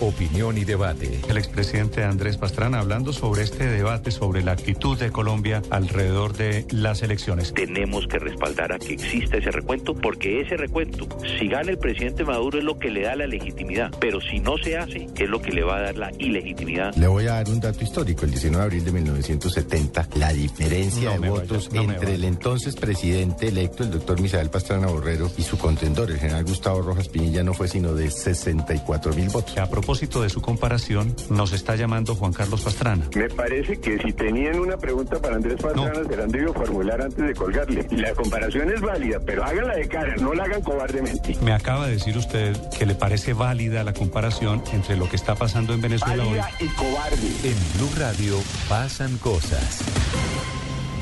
Opinión 0.00 0.56
y 0.56 0.64
debate. 0.64 1.20
El 1.28 1.36
expresidente 1.36 2.04
Andrés 2.04 2.36
Pastrana 2.36 2.78
hablando 2.78 3.12
sobre 3.12 3.42
este 3.42 3.66
debate, 3.66 4.12
sobre 4.12 4.44
la 4.44 4.52
actitud 4.52 4.96
de 4.96 5.10
Colombia 5.10 5.60
alrededor 5.70 6.34
de 6.34 6.66
las 6.70 7.02
elecciones. 7.02 7.52
Tenemos 7.52 8.06
que 8.06 8.20
respaldar 8.20 8.72
a 8.72 8.78
que 8.78 8.92
exista 8.92 9.38
ese 9.38 9.50
recuento 9.50 9.94
porque 9.94 10.40
ese 10.40 10.56
recuento, 10.56 11.08
si 11.38 11.48
gana 11.48 11.72
el 11.72 11.78
presidente 11.78 12.24
Maduro 12.24 12.58
es 12.58 12.64
lo 12.64 12.78
que 12.78 12.90
le 12.90 13.02
da 13.02 13.16
la 13.16 13.26
legitimidad, 13.26 13.90
pero 13.98 14.20
si 14.20 14.38
no 14.38 14.56
se 14.58 14.78
hace 14.78 15.08
es 15.16 15.28
lo 15.28 15.42
que 15.42 15.50
le 15.50 15.64
va 15.64 15.78
a 15.78 15.80
dar 15.80 15.96
la 15.96 16.12
ilegitimidad. 16.18 16.94
Le 16.94 17.08
voy 17.08 17.26
a 17.26 17.34
dar 17.34 17.48
un 17.48 17.58
dato 17.58 17.82
histórico. 17.82 18.24
El 18.24 18.30
19 18.30 18.56
de 18.56 18.64
abril 18.64 18.84
de 18.84 18.92
1970, 18.92 20.08
la 20.14 20.32
diferencia 20.32 21.16
No 21.16 21.22
de 21.22 21.28
votos 21.28 21.68
vaya, 21.70 21.82
no 21.82 21.88
me 21.88 21.94
entre 21.94 22.14
el 22.14 22.24
entonces 22.24 22.76
presidente 22.76 23.48
electo, 23.48 23.82
el 23.82 23.90
doctor 23.90 24.20
Misael 24.20 24.50
Pastrana 24.50 24.86
Borrero, 24.86 25.28
y 25.36 25.42
su 25.42 25.58
contendor, 25.58 26.10
el 26.10 26.18
general 26.18 26.44
Gustavo 26.44 26.82
Rojas 26.82 27.08
Pinilla, 27.08 27.42
no 27.42 27.52
fue 27.52 27.66
sino 27.66 27.94
de 27.94 28.10
64 28.10 29.12
mil 29.14 29.28
votos. 29.28 29.56
A 29.58 29.68
propósito 29.88 30.20
de 30.20 30.28
su 30.28 30.42
comparación, 30.42 31.16
nos 31.30 31.54
está 31.54 31.74
llamando 31.74 32.14
Juan 32.14 32.34
Carlos 32.34 32.60
Pastrana. 32.60 33.08
Me 33.16 33.26
parece 33.30 33.80
que 33.80 33.96
si 33.96 34.12
tenían 34.12 34.60
una 34.60 34.76
pregunta 34.76 35.18
para 35.18 35.36
Andrés 35.36 35.56
Pastrana, 35.62 36.06
se 36.06 36.14
la 36.14 36.24
han 36.24 36.28
debido 36.28 36.52
formular 36.52 37.00
antes 37.00 37.26
de 37.26 37.32
colgarle. 37.32 37.86
La 37.92 38.12
comparación 38.12 38.70
es 38.70 38.82
válida, 38.82 39.18
pero 39.24 39.42
háganla 39.42 39.76
de 39.76 39.88
cara, 39.88 40.14
no 40.16 40.34
la 40.34 40.44
hagan 40.44 40.60
cobardemente. 40.60 41.38
Me 41.40 41.54
acaba 41.54 41.86
de 41.86 41.92
decir 41.92 42.18
usted 42.18 42.54
que 42.78 42.84
le 42.84 42.96
parece 42.96 43.32
válida 43.32 43.82
la 43.82 43.94
comparación 43.94 44.62
entre 44.74 44.94
lo 44.94 45.08
que 45.08 45.16
está 45.16 45.36
pasando 45.36 45.72
en 45.72 45.80
Venezuela 45.80 46.22
hoy. 46.22 46.36
Válida 46.36 46.50
y 46.60 46.66
cobarde. 46.66 47.28
En 47.44 47.78
Blue 47.78 47.90
Radio 47.96 48.36
pasan 48.68 49.16
cosas. 49.16 49.78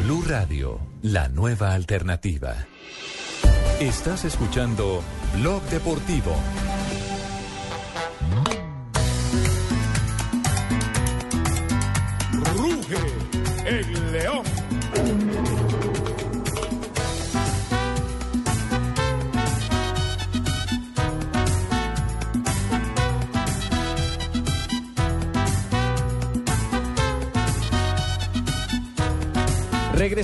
Blue 0.05 0.23
Radio, 0.29 0.79
la 1.03 1.29
nueva 1.29 1.75
alternativa. 1.75 2.55
Estás 3.81 4.25
escuchando 4.25 5.03
Blog 5.35 5.61
Deportivo. 5.71 6.37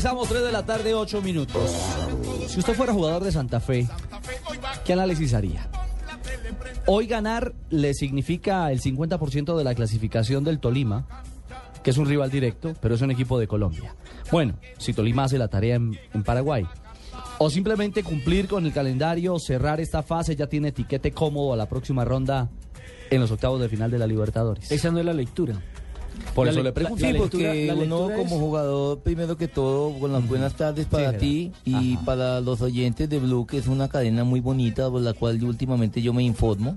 Regresamos 0.02 0.28
3 0.30 0.42
de 0.42 0.50
la 0.50 0.66
tarde, 0.66 0.94
8 0.94 1.22
minutos. 1.22 1.70
Si 2.48 2.58
usted 2.58 2.74
fuera 2.74 2.92
jugador 2.92 3.22
de 3.22 3.30
Santa 3.30 3.60
Fe, 3.60 3.86
¿qué 4.84 4.94
análisis 4.94 5.32
haría? 5.32 5.70
Hoy 6.86 7.06
ganar 7.06 7.54
le 7.70 7.94
significa 7.94 8.72
el 8.72 8.80
50% 8.80 9.56
de 9.56 9.62
la 9.62 9.76
clasificación 9.76 10.42
del 10.42 10.58
Tolima, 10.58 11.06
que 11.84 11.90
es 11.90 11.98
un 11.98 12.06
rival 12.06 12.32
directo, 12.32 12.74
pero 12.80 12.96
es 12.96 13.00
un 13.00 13.12
equipo 13.12 13.38
de 13.38 13.46
Colombia. 13.46 13.94
Bueno, 14.32 14.54
si 14.76 14.92
Tolima 14.92 15.22
hace 15.22 15.38
la 15.38 15.46
tarea 15.46 15.76
en, 15.76 15.96
en 16.12 16.24
Paraguay. 16.24 16.66
O 17.38 17.48
simplemente 17.48 18.02
cumplir 18.02 18.48
con 18.48 18.66
el 18.66 18.72
calendario, 18.72 19.38
cerrar 19.38 19.80
esta 19.80 20.02
fase, 20.02 20.34
ya 20.34 20.48
tiene 20.48 20.70
etiquete 20.70 21.12
cómodo 21.12 21.52
a 21.52 21.56
la 21.56 21.68
próxima 21.68 22.04
ronda 22.04 22.50
en 23.08 23.20
los 23.20 23.30
octavos 23.30 23.60
de 23.60 23.68
final 23.68 23.92
de 23.92 23.98
la 24.00 24.08
Libertadores. 24.08 24.72
Esa 24.72 24.90
no 24.90 24.98
es 24.98 25.04
la 25.04 25.12
lectura. 25.12 25.62
Por 26.34 26.46
La 26.46 26.52
eso 26.52 26.60
le- 26.60 26.64
le 26.70 26.72
pregunto. 26.72 27.04
Sí, 27.06 27.12
porque 27.16 27.66
la 27.66 27.74
uno 27.74 28.08
como 28.16 28.38
jugador, 28.38 29.00
primero 29.00 29.36
que 29.36 29.48
todo, 29.48 29.92
con 29.98 30.12
las 30.12 30.26
buenas 30.26 30.54
tardes 30.54 30.86
para 30.86 31.12
Sí, 31.12 31.18
ti 31.18 31.52
y 31.64 31.96
para 31.98 32.40
los 32.40 32.60
oyentes 32.62 33.08
de 33.08 33.18
Blue, 33.18 33.46
que 33.46 33.58
es 33.58 33.66
una 33.66 33.88
cadena 33.88 34.24
muy 34.24 34.40
bonita 34.40 34.90
por 34.90 35.02
la 35.02 35.12
cual 35.12 35.38
yo 35.40 35.46
últimamente 35.48 36.00
yo 36.02 36.12
me 36.14 36.22
informo, 36.22 36.76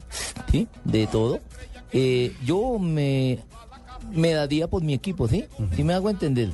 ¿sí? 0.52 0.68
De 0.84 1.08
todo. 1.08 1.40
Eh, 1.94 2.34
yo 2.46 2.78
me, 2.80 3.40
me 4.14 4.32
daría 4.34 4.68
por 4.68 4.84
mi 4.84 4.94
equipo, 4.94 5.28
¿sí? 5.28 5.46
¿Sí 5.76 5.84
me 5.84 5.94
hago 5.94 6.10
entender? 6.10 6.52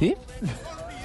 ¿Sí? 0.00 0.14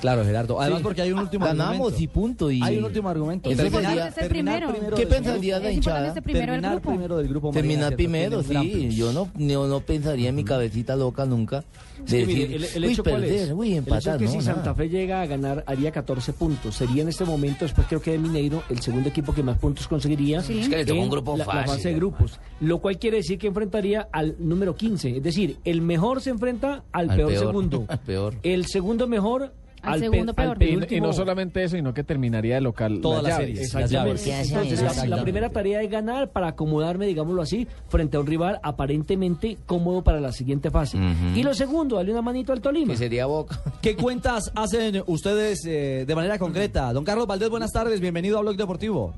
Claro, 0.01 0.23
Gerardo. 0.23 0.59
Además, 0.61 0.79
Sí. 0.79 0.83
porque 0.83 1.01
hay 1.01 1.11
un 1.11 1.19
último 1.19 1.45
Ganamos 1.45 1.71
argumento. 1.93 2.01
y 2.03 2.07
punto. 2.07 2.51
Y 2.51 2.61
Hay 2.63 2.77
un 2.77 2.85
último 2.85 3.09
argumento. 3.09 3.49
Eso 3.49 3.63
Terminar- 3.63 4.13
terminar 4.13 4.71
primero 4.73 4.95
¿Qué 4.97 5.07
pensaría 5.07 5.59
la 5.59 5.71
hinchada? 5.71 6.13
Terminar 6.13 6.81
primero 6.81 7.17
del 7.17 7.27
grupo. 7.27 7.51
Terminar 7.51 7.95
primero, 7.95 8.43
sí. 8.43 8.89
Yo 8.95 9.11
no, 9.11 9.29
no, 9.37 9.67
no 9.67 9.79
pensaría 9.81 10.29
en 10.29 10.35
mi 10.35 10.43
cabecita 10.43 10.95
loca 10.95 11.25
nunca 11.25 11.63
Es 12.05 12.11
de 12.11 12.19
que 12.19 12.25
mire, 12.25 12.39
decir, 12.47 12.55
el, 12.55 12.63
el 12.75 12.85
uy, 12.85 12.93
hecho 12.93 13.03
cuál 13.03 13.15
perder, 13.21 13.33
es? 13.47 13.51
uy, 13.51 13.67
el 13.67 13.73
hecho 13.73 13.79
empatar, 13.79 14.13
es 14.15 14.19
que 14.19 14.25
no, 14.25 14.31
si 14.31 14.37
nada. 14.47 14.53
Santa 14.55 14.75
Fe 14.75 14.89
llega 14.89 15.21
a 15.21 15.25
ganar 15.25 15.63
haría 15.67 15.91
14 15.91 16.33
puntos. 16.33 16.75
Sería 16.75 17.01
en 17.01 17.09
este 17.09 17.25
momento, 17.25 17.65
después 17.65 17.87
creo 17.87 18.01
que 18.01 18.11
de 18.11 18.17
Mineiro, 18.19 18.63
el 18.69 18.79
segundo 18.81 19.09
equipo 19.09 19.33
que 19.33 19.43
más 19.43 19.57
puntos 19.57 19.87
conseguiría. 19.87 20.41
Sí. 20.41 20.59
Es 20.59 20.69
que 20.69 20.77
le 20.77 20.85
tocó 20.85 20.97
en 20.97 21.03
un 21.03 21.09
grupo 21.09 21.37
la, 21.37 21.45
la 21.45 21.65
fase 21.65 21.89
de 21.89 21.95
grupos. 21.95 22.39
Lo 22.61 22.79
cual 22.79 22.97
quiere 22.99 23.17
decir 23.17 23.37
que 23.39 23.47
enfrentaría 23.47 24.07
al 24.11 24.35
número 24.39 24.75
15. 24.75 25.17
Es 25.17 25.23
decir, 25.23 25.57
el 25.65 25.81
mejor 25.81 26.21
se 26.21 26.29
enfrenta 26.29 26.83
al, 26.91 27.09
Al 27.09 27.17
peor, 27.17 27.29
peor, 27.31 27.45
segundo. 27.47 27.85
al 27.89 27.99
peor. 27.99 28.35
El 28.43 28.65
segundo 28.67 29.07
mejor 29.07 29.53
Al 29.87 29.93
al, 29.93 29.99
pe- 29.99 30.05
segundo 30.09 30.33
al 30.37 30.57
peor. 30.57 30.91
Y, 30.91 31.01
no 31.01 31.13
solamente 31.13 31.63
eso, 31.63 31.75
sino 31.75 31.93
que 31.93 32.03
terminaría 32.03 32.55
de 32.55 32.61
local 32.61 32.99
Todas 33.01 33.23
las 33.23 33.33
llaves. 33.33 33.45
series. 33.47 33.61
Exactamente. 33.75 34.13
Las 34.13 34.25
llaves. 34.25 34.51
Entonces, 34.71 35.09
la- 35.09 35.21
primera 35.23 35.49
tarea 35.49 35.81
es 35.81 35.89
ganar 35.89 36.29
para 36.31 36.47
acomodarme, 36.49 37.05
digámoslo 37.07 37.41
así, 37.41 37.67
frente 37.89 38.17
a 38.17 38.19
un 38.19 38.27
rival 38.27 38.59
aparentemente 38.63 39.57
cómodo 39.65 40.03
para 40.03 40.19
la 40.19 40.31
siguiente 40.31 40.69
fase. 40.71 40.97
Y 41.35 41.43
lo 41.43 41.53
segundo, 41.53 41.95
darle 41.97 42.11
una 42.11 42.21
manito 42.21 42.53
al 42.53 42.61
Tolima. 42.61 42.91
Que 42.93 42.97
sería 42.97 43.25
Boca. 43.25 43.59
¿Qué 43.81 43.95
cuentas 43.95 44.51
hacen 44.55 45.03
ustedes 45.07 45.65
eh, 45.65 46.05
de 46.07 46.15
manera 46.15 46.37
concreta? 46.37 46.91
Don 46.93 47.03
Carlos 47.03 47.27
Valdés, 47.27 47.49
buenas 47.49 47.71
tardes, 47.71 47.99
bienvenido 47.99 48.37
a 48.37 48.41
Blog 48.41 48.55
Deportivo. 48.55 49.13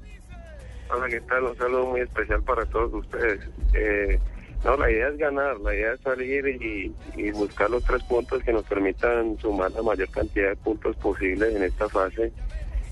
Hola, 0.91 1.07
¿qué 1.07 1.21
tal? 1.21 1.43
Un 1.43 1.55
saludo 1.57 1.85
muy 1.87 2.01
especial 2.01 2.41
para 2.43 2.65
todos 2.65 2.91
ustedes. 2.93 3.39
Eh, 3.73 4.19
no, 4.63 4.77
la 4.77 4.91
idea 4.91 5.07
es 5.07 5.17
ganar, 5.17 5.59
la 5.61 5.73
idea 5.73 5.93
es 5.93 6.01
salir 6.01 6.45
y, 6.47 6.93
y 7.15 7.31
buscar 7.31 7.69
los 7.69 7.83
tres 7.83 8.03
puntos 8.03 8.43
que 8.43 8.51
nos 8.51 8.63
permitan 8.65 9.37
sumar 9.37 9.71
la 9.71 9.81
mayor 9.81 10.09
cantidad 10.09 10.49
de 10.49 10.55
puntos 10.57 10.95
posibles 10.97 11.55
en 11.55 11.63
esta 11.63 11.87
fase 11.87 12.31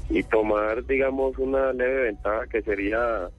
y 0.10 0.24
tomar, 0.24 0.86
digamos, 0.86 1.38
una 1.38 1.74
leve 1.74 2.04
ventaja 2.04 2.48
que 2.48 2.62
sería 2.62 3.30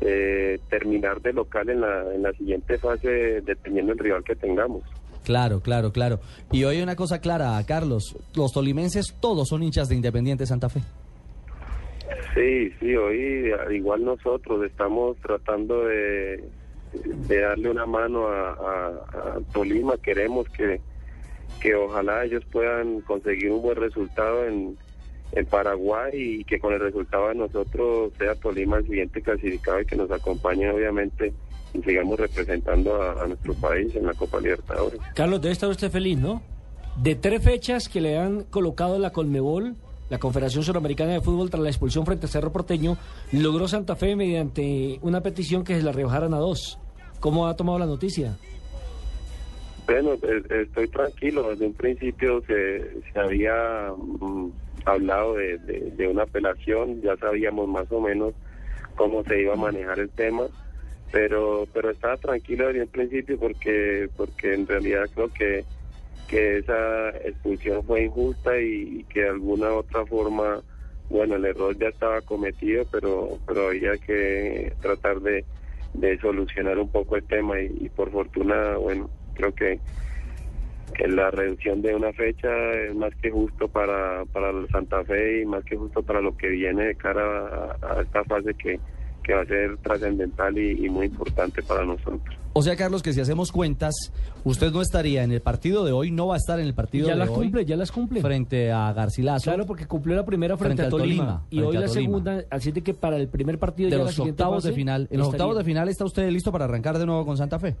eh, 0.00 0.58
terminar 0.70 1.20
de 1.20 1.32
local 1.32 1.68
en 1.68 1.80
la, 1.80 2.14
en 2.14 2.22
la 2.22 2.32
siguiente 2.32 2.78
fase 2.78 3.42
dependiendo 3.42 3.92
del 3.92 3.98
rival 3.98 4.24
que 4.24 4.36
tengamos. 4.36 4.82
Claro, 5.24 5.60
claro, 5.60 5.92
claro. 5.92 6.20
Y 6.50 6.64
hoy 6.64 6.80
una 6.80 6.96
cosa 6.96 7.20
clara, 7.20 7.62
Carlos, 7.66 8.16
los 8.34 8.52
tolimenses 8.52 9.14
todos 9.20 9.48
son 9.48 9.62
hinchas 9.62 9.88
de 9.88 9.96
Independiente 9.96 10.46
Santa 10.46 10.70
Fe. 10.70 10.80
Sí, 12.34 12.70
sí, 12.80 12.94
hoy 12.96 13.50
al 13.52 13.74
igual 13.74 14.04
nosotros 14.04 14.64
estamos 14.64 15.18
tratando 15.18 15.84
de, 15.84 16.42
de 16.92 17.40
darle 17.40 17.70
una 17.70 17.86
mano 17.86 18.28
a, 18.28 19.38
Tolima. 19.52 19.96
Queremos 19.98 20.48
que, 20.50 20.80
que 21.60 21.74
ojalá 21.74 22.24
ellos 22.24 22.44
puedan 22.50 23.00
conseguir 23.02 23.50
un 23.52 23.62
buen 23.62 23.76
resultado 23.76 24.46
en, 24.46 24.76
en 25.32 25.46
Paraguay 25.46 26.10
y 26.14 26.44
que 26.44 26.58
con 26.58 26.72
el 26.72 26.80
resultado 26.80 27.28
de 27.28 27.34
nosotros 27.36 28.12
sea 28.18 28.34
Tolima 28.34 28.78
el 28.78 28.86
siguiente 28.86 29.22
clasificado 29.22 29.80
y 29.80 29.86
que 29.86 29.96
nos 29.96 30.10
acompañe 30.10 30.70
obviamente 30.70 31.32
y 31.74 31.82
sigamos 31.82 32.18
representando 32.18 33.02
a, 33.02 33.22
a 33.22 33.26
nuestro 33.26 33.54
país 33.54 33.94
en 33.94 34.06
la 34.06 34.14
Copa 34.14 34.40
Libertadores. 34.40 35.00
Carlos, 35.14 35.40
debe 35.40 35.52
estar 35.52 35.68
usted 35.68 35.90
feliz, 35.90 36.18
¿no? 36.18 36.42
De 36.96 37.14
tres 37.14 37.42
fechas 37.42 37.88
que 37.88 38.00
le 38.00 38.18
han 38.18 38.44
colocado 38.44 38.98
la 38.98 39.12
Colmebol, 39.12 39.76
la 40.10 40.18
Confederación 40.18 40.62
Suramericana 40.64 41.12
de 41.12 41.20
Fútbol, 41.20 41.50
tras 41.50 41.62
la 41.62 41.68
expulsión 41.68 42.06
frente 42.06 42.26
a 42.26 42.28
Cerro 42.28 42.50
Porteño, 42.52 42.96
logró 43.32 43.68
Santa 43.68 43.96
Fe 43.96 44.16
mediante 44.16 44.98
una 45.02 45.20
petición 45.20 45.64
que 45.64 45.76
se 45.76 45.82
la 45.82 45.92
rebajaran 45.92 46.34
a 46.34 46.38
dos. 46.38 46.78
¿Cómo 47.20 47.46
ha 47.46 47.56
tomado 47.56 47.78
la 47.78 47.86
noticia? 47.86 48.36
Bueno, 49.86 50.12
e- 50.14 50.62
estoy 50.62 50.88
tranquilo. 50.88 51.48
Desde 51.50 51.66
un 51.66 51.74
principio 51.74 52.42
se, 52.46 53.00
se 53.12 53.18
había 53.18 53.92
mm, 53.96 54.48
hablado 54.84 55.34
de, 55.34 55.58
de- 55.58 55.90
de 55.96 56.08
una 56.08 56.22
apelación, 56.24 57.00
ya 57.02 57.16
sabíamos 57.16 57.68
más 57.68 57.90
o 57.90 58.00
menos 58.00 58.34
cómo 58.96 59.22
se 59.24 59.40
iba 59.40 59.54
a 59.54 59.56
manejar 59.56 59.98
el 59.98 60.10
tema, 60.10 60.44
pero 61.12 61.66
pero 61.72 61.90
estaba 61.90 62.16
tranquilo 62.16 62.66
desde 62.66 62.82
un 62.82 62.88
principio 62.88 63.38
porque 63.38 64.08
porque 64.16 64.54
en 64.54 64.66
realidad 64.66 65.04
creo 65.14 65.28
que 65.32 65.64
que 66.28 66.58
esa 66.58 67.08
expulsión 67.24 67.82
fue 67.84 68.04
injusta 68.04 68.60
y, 68.60 69.04
que 69.08 69.22
de 69.22 69.30
alguna 69.30 69.72
otra 69.72 70.06
forma, 70.06 70.60
bueno, 71.10 71.36
el 71.36 71.44
error 71.46 71.76
ya 71.76 71.88
estaba 71.88 72.20
cometido, 72.20 72.84
pero 72.92 73.38
pero 73.46 73.68
había 73.68 73.96
que 73.96 74.72
tratar 74.80 75.20
de, 75.20 75.44
solucionar 76.20 76.78
un 76.78 76.90
poco 76.90 77.16
el 77.16 77.24
tema 77.24 77.60
y, 77.60 77.88
por 77.88 78.12
fortuna, 78.12 78.76
bueno, 78.76 79.10
creo 79.34 79.54
que, 79.54 79.80
la 81.06 81.30
reducción 81.30 81.80
de 81.80 81.94
una 81.94 82.12
fecha 82.12 82.48
es 82.72 82.94
más 82.94 83.14
que 83.16 83.30
justo 83.30 83.68
para, 83.68 84.24
para 84.32 84.50
Santa 84.68 85.04
Fe 85.04 85.42
y 85.42 85.46
más 85.46 85.62
que 85.64 85.76
justo 85.76 86.02
para 86.02 86.20
lo 86.20 86.36
que 86.36 86.48
viene 86.48 86.86
de 86.86 86.94
cara 86.96 87.76
a, 87.82 88.00
esta 88.02 88.24
fase 88.24 88.54
que, 88.54 88.80
que 89.22 89.34
va 89.34 89.42
a 89.42 89.46
ser 89.46 89.76
trascendental 89.78 90.58
y 90.58 90.88
muy 90.88 91.06
importante 91.06 91.62
para 91.62 91.84
nosotros. 91.84 92.36
O 92.54 92.62
sea, 92.62 92.74
Carlos, 92.76 93.02
que 93.02 93.12
si 93.12 93.20
hacemos 93.20 93.52
cuentas, 93.52 93.94
usted 94.42 94.72
no 94.72 94.82
estaría 94.82 95.22
en 95.22 95.30
el 95.30 95.40
partido 95.40 95.84
de 95.84 95.92
hoy, 95.92 96.10
no 96.10 96.26
va 96.28 96.34
a 96.34 96.38
estar 96.38 96.58
en 96.58 96.66
el 96.66 96.74
partido 96.74 97.06
Ya 97.06 97.12
de 97.12 97.18
las 97.20 97.28
hoy. 97.28 97.36
cumple, 97.36 97.64
ya 97.64 97.76
las 97.76 97.92
cumple. 97.92 98.20
Frente 98.20 98.72
a 98.72 98.92
Garcilaso. 98.92 99.44
Claro, 99.44 99.64
porque 99.66 99.86
cumplió 99.86 100.16
la 100.16 100.24
primera 100.24 100.56
frente, 100.56 100.76
Frente 100.76 100.82
a 100.82 100.84
al 100.86 100.90
Tolima, 100.90 101.24
Tolima, 101.24 101.46
y 101.50 101.60
hoy 101.60 101.74
la 101.74 101.86
Tolima. 101.86 101.88
segunda, 101.88 102.44
así 102.50 102.72
de 102.72 102.82
que 102.82 102.94
para 102.94 103.16
el 103.16 103.28
primer 103.28 103.58
partido 103.58 103.90
de 103.90 103.96
ya 103.96 104.02
los 104.02 104.18
octavos 104.18 104.64
de 104.64 104.72
final. 104.72 105.08
En 105.10 105.18
los 105.18 105.28
octavos 105.28 105.56
de 105.56 105.64
final 105.64 105.88
está 105.88 106.04
usted 106.04 106.28
listo 106.30 106.50
para 106.50 106.64
arrancar 106.64 106.98
de 106.98 107.06
nuevo 107.06 107.24
con 107.24 107.36
Santa 107.36 107.58
Fe. 107.58 107.76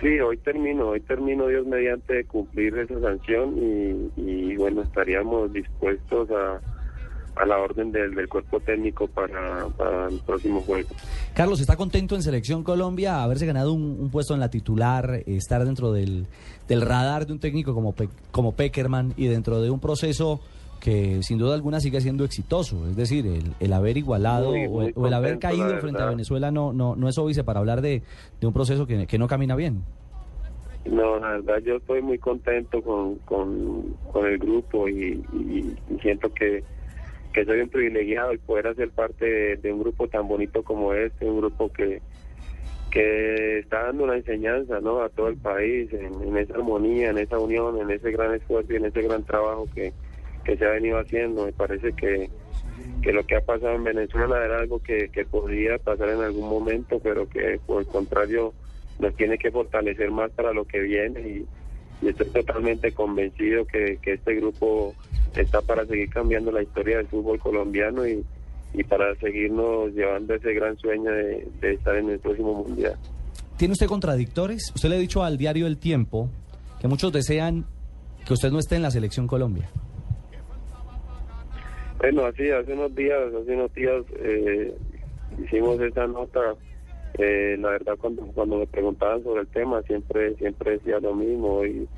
Sí, 0.00 0.20
hoy 0.20 0.36
termino, 0.38 0.88
hoy 0.88 1.00
termino 1.00 1.46
Dios 1.46 1.66
mediante 1.66 2.14
de 2.14 2.24
cumplir 2.24 2.76
esa 2.78 3.00
sanción 3.00 3.56
y, 3.56 4.10
y, 4.20 4.56
bueno, 4.56 4.82
estaríamos 4.82 5.50
dispuestos 5.54 6.28
a, 6.30 6.60
a 7.36 7.46
la 7.46 7.58
orden 7.58 7.92
del, 7.92 8.14
del 8.14 8.28
cuerpo 8.28 8.60
técnico 8.60 9.06
para, 9.08 9.66
para 9.76 10.08
el 10.08 10.18
próximo 10.20 10.60
juego. 10.62 10.88
Carlos, 11.34 11.60
¿está 11.60 11.76
contento 11.76 12.14
en 12.14 12.22
Selección 12.22 12.62
Colombia 12.62 13.22
haberse 13.22 13.46
ganado 13.46 13.72
un, 13.72 13.82
un 14.00 14.10
puesto 14.10 14.34
en 14.34 14.40
la 14.40 14.48
titular, 14.50 15.22
estar 15.26 15.64
dentro 15.64 15.92
del, 15.92 16.26
del 16.68 16.80
radar 16.80 17.26
de 17.26 17.32
un 17.34 17.38
técnico 17.38 17.74
como, 17.74 17.92
Pe- 17.92 18.08
como 18.30 18.52
Peckerman 18.52 19.12
y 19.16 19.26
dentro 19.26 19.60
de 19.60 19.70
un 19.70 19.80
proceso 19.80 20.40
que 20.80 21.22
sin 21.22 21.38
duda 21.38 21.54
alguna 21.54 21.80
sigue 21.80 22.00
siendo 22.00 22.24
exitoso? 22.24 22.86
Es 22.88 22.96
decir, 22.96 23.26
el, 23.26 23.52
el 23.60 23.72
haber 23.72 23.96
igualado 23.96 24.50
Muy, 24.50 24.66
o, 24.66 24.82
el, 24.82 24.92
o 24.96 25.06
el 25.06 25.14
haber 25.14 25.38
caído 25.38 25.78
frente 25.78 26.02
a. 26.02 26.06
Venezuela 26.06 26.50
no, 26.50 26.72
no, 26.72 26.96
no 26.96 27.08
es 27.08 27.18
óbice 27.18 27.44
para 27.44 27.60
hablar 27.60 27.80
de, 27.82 28.02
de 28.40 28.46
un 28.46 28.52
proceso 28.52 28.86
que, 28.86 29.06
que 29.06 29.18
no 29.18 29.26
camina 29.26 29.56
bien. 29.56 29.82
No, 30.84 31.18
la 31.18 31.30
verdad 31.32 31.56
yo 31.64 31.76
estoy 31.76 32.00
muy 32.00 32.18
contento 32.18 32.80
con, 32.80 33.16
con, 33.24 33.94
con 34.12 34.24
el 34.26 34.38
grupo 34.38 34.88
y, 34.88 35.20
y- 35.32 35.74
y 35.90 35.98
siento 36.00 36.32
que, 36.32 36.62
que 37.36 37.44
soy 37.44 37.60
un 37.60 37.68
privilegiado 37.68 38.30
el 38.30 38.38
poder 38.38 38.68
hacer 38.68 38.88
parte 38.88 39.58
de, 39.58 39.70
un 39.70 39.80
grupo 39.80 40.08
tan 40.08 40.26
bonito 40.26 40.62
como 40.62 40.94
este, 40.94 41.26
un 41.26 41.36
grupo 41.36 41.70
que, 41.70 42.00
que 42.90 43.58
está 43.58 43.82
dando 43.82 44.04
una 44.04 44.16
enseñanza 44.16 44.80
¿no? 44.80 45.02
a 45.02 45.10
todo 45.10 45.28
el 45.28 45.36
país 45.36 45.92
en, 45.92 46.14
en 46.22 46.38
esa 46.38 46.54
armonía, 46.54 47.10
en 47.10 47.18
esa 47.18 47.38
unión, 47.38 47.78
en 47.78 47.90
ese 47.90 48.10
gran 48.10 48.34
esfuerzo 48.34 48.72
y 48.72 48.76
en 48.76 48.86
ese 48.86 49.02
gran 49.02 49.22
trabajo 49.24 49.68
que, 49.74 49.92
que 50.44 50.56
se 50.56 50.64
ha 50.64 50.70
venido 50.70 50.98
haciendo. 50.98 51.44
Me 51.44 51.52
parece 51.52 51.92
que, 51.92 52.30
que 53.02 53.12
lo 53.12 53.26
que 53.26 53.36
ha 53.36 53.42
pasado 53.42 53.74
en 53.74 53.84
Venezuela 53.84 54.42
era 54.42 54.60
algo 54.60 54.82
que, 54.82 55.10
que 55.10 55.26
podría 55.26 55.76
pasar 55.76 56.08
en 56.08 56.22
algún 56.22 56.48
momento, 56.48 57.00
pero 57.00 57.28
que 57.28 57.60
por 57.66 57.82
el 57.82 57.86
contrario 57.86 58.54
nos 58.98 59.14
tiene 59.14 59.36
que 59.36 59.50
fortalecer 59.50 60.10
más 60.10 60.30
para 60.30 60.54
lo 60.54 60.64
que 60.64 60.80
viene 60.80 61.20
y, 61.20 61.46
y 62.00 62.08
estoy 62.08 62.30
totalmente 62.30 62.92
convencido 62.92 63.66
que, 63.66 63.98
que 64.00 64.14
este 64.14 64.36
grupo 64.36 64.94
está 65.34 65.60
para 65.60 65.84
seguir 65.86 66.08
cambiando 66.10 66.52
la 66.52 66.62
historia 66.62 66.98
del 66.98 67.08
fútbol 67.08 67.38
colombiano 67.38 68.06
y, 68.06 68.24
y 68.74 68.84
para 68.84 69.14
seguirnos 69.16 69.92
llevando 69.92 70.34
ese 70.34 70.52
gran 70.54 70.76
sueño 70.78 71.10
de, 71.10 71.48
de 71.60 71.72
estar 71.72 71.96
en 71.96 72.10
el 72.10 72.18
próximo 72.18 72.54
mundial. 72.64 72.96
¿Tiene 73.56 73.72
usted 73.72 73.86
contradictores? 73.86 74.72
Usted 74.74 74.88
le 74.88 74.96
ha 74.96 74.98
dicho 74.98 75.22
al 75.22 75.38
diario 75.38 75.66
El 75.66 75.78
Tiempo 75.78 76.28
que 76.80 76.88
muchos 76.88 77.12
desean 77.12 77.64
que 78.26 78.34
usted 78.34 78.50
no 78.50 78.58
esté 78.58 78.76
en 78.76 78.82
la 78.82 78.90
Selección 78.90 79.26
Colombia. 79.26 79.68
Bueno, 81.98 82.26
así 82.26 82.50
hace 82.50 82.74
unos 82.74 82.94
días, 82.94 83.18
hace 83.40 83.54
unos 83.54 83.72
días 83.72 84.04
eh, 84.18 84.76
hicimos 85.42 85.80
esa 85.80 86.06
nota. 86.06 86.40
Eh, 87.18 87.56
la 87.58 87.70
verdad, 87.70 87.94
cuando 87.98 88.22
cuando 88.34 88.58
me 88.58 88.66
preguntaban 88.66 89.22
sobre 89.22 89.40
el 89.40 89.46
tema, 89.46 89.80
siempre 89.82 90.34
siempre 90.36 90.72
decía 90.72 90.98
lo 91.00 91.14
mismo. 91.14 91.54
Hoy, 91.54 91.88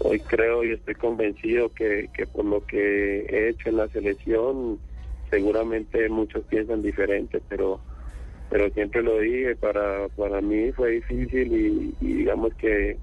hoy 0.00 0.20
creo 0.20 0.64
y 0.64 0.72
estoy 0.72 0.94
convencido 0.94 1.72
que, 1.72 2.08
que 2.12 2.26
por 2.26 2.44
lo 2.44 2.64
que 2.64 3.20
he 3.28 3.48
hecho 3.50 3.68
en 3.68 3.76
la 3.76 3.88
selección, 3.88 4.78
seguramente 5.30 6.08
muchos 6.08 6.44
piensan 6.44 6.82
diferente, 6.82 7.40
pero 7.48 7.80
pero 8.48 8.70
siempre 8.70 9.02
lo 9.02 9.18
dije, 9.18 9.56
para, 9.56 10.08
para 10.16 10.40
mí 10.40 10.70
fue 10.70 10.92
difícil 10.92 11.52
y, 12.00 12.04
digamos 12.04 12.54
que, 12.54 12.96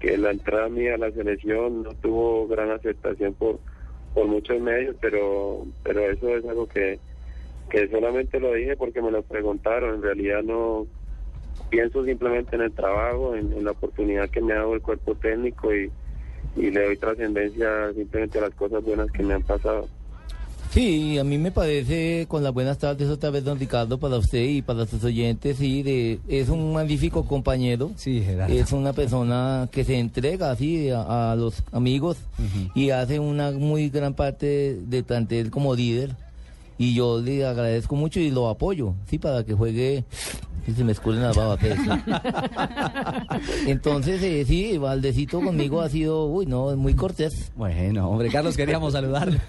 que 0.00 0.18
la 0.18 0.32
entrada 0.32 0.68
mía 0.68 0.96
a 0.96 0.98
la 0.98 1.10
selección 1.12 1.82
no 1.82 1.94
tuvo 1.94 2.46
gran 2.46 2.70
aceptación 2.70 3.32
por, 3.32 3.58
por 4.12 4.26
muchos 4.26 4.60
medios, 4.60 4.94
pero 5.00 5.66
pero 5.82 6.10
eso 6.10 6.36
es 6.36 6.44
algo 6.44 6.66
que, 6.66 6.98
que 7.70 7.88
solamente 7.88 8.38
lo 8.38 8.52
dije 8.52 8.76
porque 8.76 9.00
me 9.00 9.10
lo 9.10 9.22
preguntaron, 9.22 9.94
en 9.94 10.02
realidad 10.02 10.42
no 10.42 10.86
pienso 11.70 12.04
simplemente 12.04 12.56
en 12.56 12.62
el 12.62 12.72
trabajo, 12.72 13.34
en 13.34 13.64
la 13.64 13.70
oportunidad 13.70 14.28
que 14.28 14.42
me 14.42 14.52
ha 14.52 14.56
dado 14.56 14.74
el 14.74 14.82
cuerpo 14.82 15.14
técnico 15.14 15.74
y, 15.74 15.90
y 16.56 16.70
le 16.70 16.84
doy 16.84 16.96
trascendencia 16.96 17.92
simplemente 17.94 18.38
a 18.38 18.42
las 18.42 18.54
cosas 18.54 18.84
buenas 18.84 19.10
que 19.10 19.22
me 19.22 19.34
han 19.34 19.42
pasado. 19.42 19.88
Sí, 20.72 21.18
a 21.18 21.24
mí 21.24 21.36
me 21.36 21.52
parece, 21.52 22.24
con 22.28 22.42
las 22.42 22.54
buenas 22.54 22.78
tardes 22.78 23.10
otra 23.10 23.28
vez, 23.28 23.44
don 23.44 23.58
Ricardo, 23.58 23.98
para 23.98 24.16
usted 24.16 24.42
y 24.42 24.62
para 24.62 24.86
sus 24.86 25.04
oyentes, 25.04 25.58
sí, 25.58 25.82
de, 25.82 26.18
es 26.28 26.48
un 26.48 26.72
magnífico 26.72 27.26
compañero. 27.26 27.90
Sí, 27.96 28.22
Gerardo. 28.22 28.54
Es 28.54 28.72
una 28.72 28.94
persona 28.94 29.68
que 29.70 29.84
se 29.84 29.98
entrega 29.98 30.50
así 30.50 30.88
a, 30.88 31.32
a 31.32 31.36
los 31.36 31.62
amigos 31.72 32.16
y 32.74 32.88
hace 32.88 33.18
una 33.18 33.50
muy 33.50 33.90
gran 33.90 34.14
parte 34.14 34.78
del 34.86 35.04
plantel 35.04 35.50
como 35.50 35.74
líder. 35.74 36.16
Y 36.82 36.94
yo 36.94 37.20
le 37.20 37.46
agradezco 37.46 37.94
mucho 37.94 38.18
y 38.18 38.30
lo 38.32 38.48
apoyo, 38.48 38.94
sí, 39.06 39.18
para 39.18 39.44
que 39.44 39.54
juegue. 39.54 40.04
Y 40.66 40.72
se 40.72 40.82
me 40.84 40.92
escurren 40.92 41.22
las 41.22 41.36
babas. 41.36 41.58
Entonces, 43.66 44.22
eh, 44.22 44.44
sí, 44.46 44.78
Valdecito 44.78 45.40
conmigo 45.40 45.80
ha 45.80 45.88
sido, 45.88 46.26
uy, 46.26 46.46
no, 46.46 46.70
es 46.70 46.76
muy 46.76 46.94
cortés. 46.94 47.52
Bueno, 47.56 48.08
hombre, 48.08 48.28
Carlos, 48.30 48.56
queríamos 48.56 48.92
saludarlo. 48.92 49.38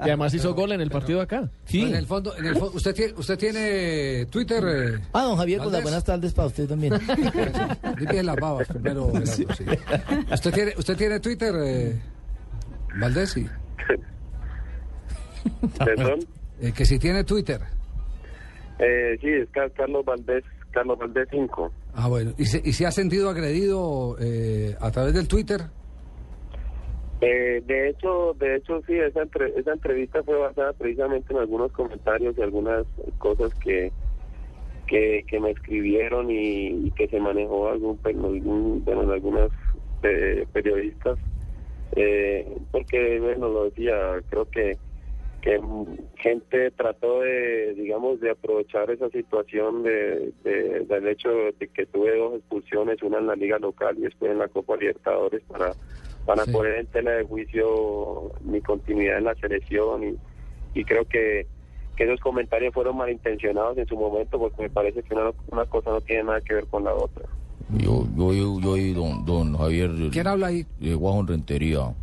Y 0.00 0.02
además 0.02 0.32
hizo 0.34 0.54
gol 0.54 0.72
en 0.72 0.80
el 0.80 0.90
partido 0.90 1.20
acá. 1.20 1.50
Sí. 1.64 1.82
En 1.82 1.94
el 1.94 2.06
fondo, 2.06 2.36
en 2.36 2.46
el 2.46 2.54
fo- 2.54 2.72
usted 2.74 2.94
tiene, 2.94 3.12
usted 3.16 3.38
tiene 3.38 4.26
Twitter. 4.26 4.64
eh, 4.66 5.00
Ah, 5.12 5.24
don 5.24 5.36
Javier, 5.36 5.60
con 5.60 5.72
las 5.72 5.82
buenas 5.82 6.04
tardes 6.04 6.32
para 6.34 6.48
usted 6.48 6.68
también. 6.68 6.94
Limpie 7.98 8.22
las 8.22 8.36
babas 8.36 8.68
primero. 8.68 9.12
Sí. 9.24 9.46
¿Usted 10.32 10.52
tiene, 10.52 10.72
usted 10.76 10.96
tiene 10.96 11.20
Twitter, 11.20 11.54
eh, 11.62 12.00
Valdés? 13.00 13.30
Sí. 13.32 13.46
¿Perdón? 15.78 16.20
Eh, 16.60 16.72
que 16.76 16.84
si 16.84 16.98
tiene 16.98 17.24
Twitter. 17.24 17.60
Eh, 18.78 19.16
sí, 19.20 19.28
es 19.28 19.48
Ca- 19.50 19.70
Carlos 19.70 20.04
Valdés, 20.04 20.44
Carlos 20.72 20.98
Valdés 20.98 21.28
5. 21.30 21.72
Ah, 21.94 22.08
bueno. 22.08 22.32
¿Y 22.38 22.44
se, 22.46 22.60
y 22.64 22.72
se 22.72 22.86
ha 22.86 22.90
sentido 22.92 23.28
agredido 23.30 24.16
eh, 24.20 24.76
a 24.80 24.90
través 24.90 25.14
del 25.14 25.26
Twitter? 25.28 25.62
Eh, 27.20 27.62
de 27.66 27.88
hecho, 27.90 28.34
de 28.38 28.56
hecho 28.56 28.80
sí, 28.86 28.94
esa, 28.94 29.22
entre- 29.22 29.58
esa 29.58 29.72
entrevista 29.72 30.22
fue 30.22 30.38
basada 30.38 30.72
precisamente 30.74 31.32
en 31.32 31.40
algunos 31.40 31.72
comentarios 31.72 32.36
y 32.38 32.42
algunas 32.42 32.86
cosas 33.18 33.52
que 33.54 33.90
que, 34.86 35.26
que 35.28 35.38
me 35.38 35.50
escribieron 35.50 36.30
y, 36.30 36.68
y 36.86 36.90
que 36.92 37.08
se 37.08 37.20
manejó 37.20 37.68
algún, 37.68 38.00
algún- 38.04 38.82
bueno, 38.86 39.02
en 39.02 39.10
algunas 39.10 39.50
eh, 40.02 40.46
periodistas, 40.50 41.18
eh, 41.94 42.46
porque 42.70 43.20
bueno 43.20 43.48
lo 43.50 43.64
decía, 43.64 43.92
creo 44.30 44.46
que 44.48 44.78
que 45.40 45.60
gente 46.16 46.70
trató 46.72 47.20
de, 47.20 47.74
digamos, 47.74 48.20
de 48.20 48.30
aprovechar 48.30 48.90
esa 48.90 49.08
situación 49.10 49.82
de, 49.84 50.32
de- 50.42 50.80
del 50.80 51.08
hecho 51.08 51.28
de 51.58 51.68
que 51.68 51.86
tuve 51.86 52.16
dos 52.18 52.34
expulsiones, 52.34 53.02
una 53.02 53.18
en 53.18 53.26
la 53.28 53.36
liga 53.36 53.58
local 53.58 53.96
y 53.98 54.02
después 54.02 54.32
en 54.32 54.38
la 54.38 54.48
Copa 54.48 54.76
Libertadores 54.76 55.42
para 55.48 55.72
para 56.26 56.44
poner 56.52 56.74
en 56.74 56.86
tela 56.88 57.12
de 57.12 57.24
juicio 57.24 58.32
mi 58.42 58.60
continuidad 58.60 59.16
en 59.16 59.24
la 59.24 59.34
selección 59.36 60.04
y, 60.04 60.78
y 60.78 60.84
creo 60.84 61.06
que, 61.06 61.46
que 61.96 62.04
esos 62.04 62.20
comentarios 62.20 62.74
fueron 62.74 62.98
malintencionados 62.98 63.78
en 63.78 63.86
su 63.86 63.96
momento 63.96 64.38
porque 64.38 64.60
me 64.62 64.68
parece 64.68 65.02
que 65.02 65.14
una, 65.14 65.30
una 65.50 65.64
cosa 65.64 65.90
no 65.90 66.02
tiene 66.02 66.24
nada 66.24 66.42
que 66.42 66.52
ver 66.52 66.66
con 66.66 66.84
la 66.84 66.92
otra. 66.92 67.24
Yo, 67.78 68.04
yo, 68.14 68.34
yo, 68.34 68.60
yo 68.60 68.76
y 68.76 68.92
don, 68.92 69.24
don 69.24 69.56
Javier. 69.56 69.90
¿Quién 70.12 70.26
habla 70.26 70.48
ahí? 70.48 70.66
De 70.78 70.94
Guajón 70.94 71.26
Rentería. 71.28 71.94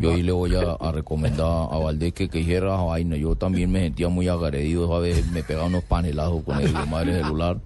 Yo 0.00 0.12
ahí 0.12 0.22
le 0.22 0.32
voy 0.32 0.54
a, 0.54 0.72
a 0.72 0.92
recomendar 0.92 1.46
a 1.70 1.78
Valdés 1.78 2.12
que, 2.14 2.28
que 2.28 2.40
hiciera 2.40 2.74
esa 2.74 2.82
vaina. 2.82 3.16
Yo 3.16 3.36
también 3.36 3.70
me 3.70 3.80
sentía 3.80 4.08
muy 4.08 4.28
agredido. 4.28 4.94
A 4.94 5.00
veces 5.00 5.30
me 5.30 5.42
pegaba 5.42 5.66
unos 5.66 5.84
panelazos 5.84 6.42
con 6.42 6.58
el 6.60 6.72
madre 6.88 7.22
celular. 7.22 7.58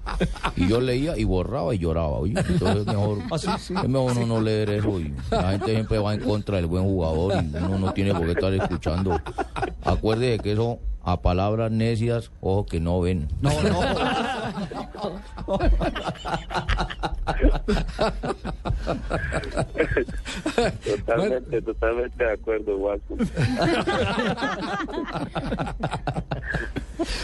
Y 0.57 0.69
yo 0.69 0.81
leía 0.81 1.17
y 1.17 1.25
borraba 1.25 1.75
y 1.75 1.79
lloraba. 1.79 2.19
oye. 2.19 2.35
Entonces 2.37 2.79
es 2.79 2.87
mejor, 2.87 3.19
es 3.33 3.89
mejor 3.89 4.27
no 4.27 4.41
leer 4.41 4.71
eso. 4.71 5.01
Y 5.01 5.15
la 5.31 5.53
gente 5.53 5.73
siempre 5.73 5.99
va 5.99 6.15
en 6.15 6.21
contra 6.21 6.57
del 6.57 6.67
buen 6.67 6.85
jugador 6.85 7.35
y 7.45 7.57
uno 7.57 7.79
no 7.79 7.93
tiene 7.93 8.13
por 8.15 8.25
qué 8.27 8.33
estar 8.33 8.53
escuchando. 8.53 9.21
Acuerde 9.85 10.39
que 10.39 10.53
eso 10.53 10.79
a 11.03 11.21
palabras 11.21 11.71
necias, 11.71 12.31
ojo 12.41 12.67
que 12.67 12.81
no 12.81 13.01
ven. 13.01 13.29
No, 13.41 13.51
no. 13.63 13.81
Totalmente, 20.85 21.63
totalmente 21.63 22.25
de 22.25 22.33
acuerdo, 22.33 22.77
Watson. 22.77 23.19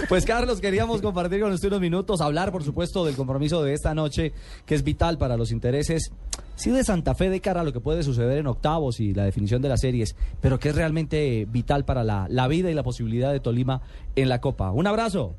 Pues 0.09 0.25
Carlos, 0.27 0.61
queríamos 0.61 1.01
compartir 1.01 1.41
con 1.41 1.53
usted 1.53 1.69
unos 1.69 1.81
minutos, 1.81 2.21
hablar 2.21 2.51
por 2.53 2.65
supuesto 2.65 3.05
del 3.05 3.17
compromiso 3.17 3.63
de 3.63 3.73
esta 3.73 3.95
noche, 3.95 4.33
que 4.67 4.75
es 4.75 4.83
vital 4.83 5.19
para 5.19 5.37
los 5.37 5.53
intereses, 5.53 6.11
sí 6.57 6.71
de 6.71 6.85
Santa 6.85 7.15
Fe 7.15 7.31
de 7.31 7.41
cara 7.41 7.61
a 7.61 7.65
lo 7.65 7.73
que 7.73 7.81
puede 7.81 8.03
suceder 8.03 8.39
en 8.39 8.47
octavos 8.47 9.01
y 9.01 9.15
la 9.15 9.25
definición 9.25 9.63
de 9.63 9.69
las 9.69 9.81
series, 9.81 10.17
pero 10.41 10.59
que 10.59 10.71
es 10.71 10.75
realmente 10.75 11.47
vital 11.49 11.85
para 11.85 12.05
la, 12.05 12.27
la 12.29 12.49
vida 12.49 12.71
y 12.71 12.75
la 12.75 12.83
posibilidad 12.83 13.33
de 13.33 13.41
Tolima 13.41 13.83
en 14.17 14.29
la 14.29 14.41
Copa. 14.41 14.73
Un 14.73 14.87
abrazo. 14.87 15.37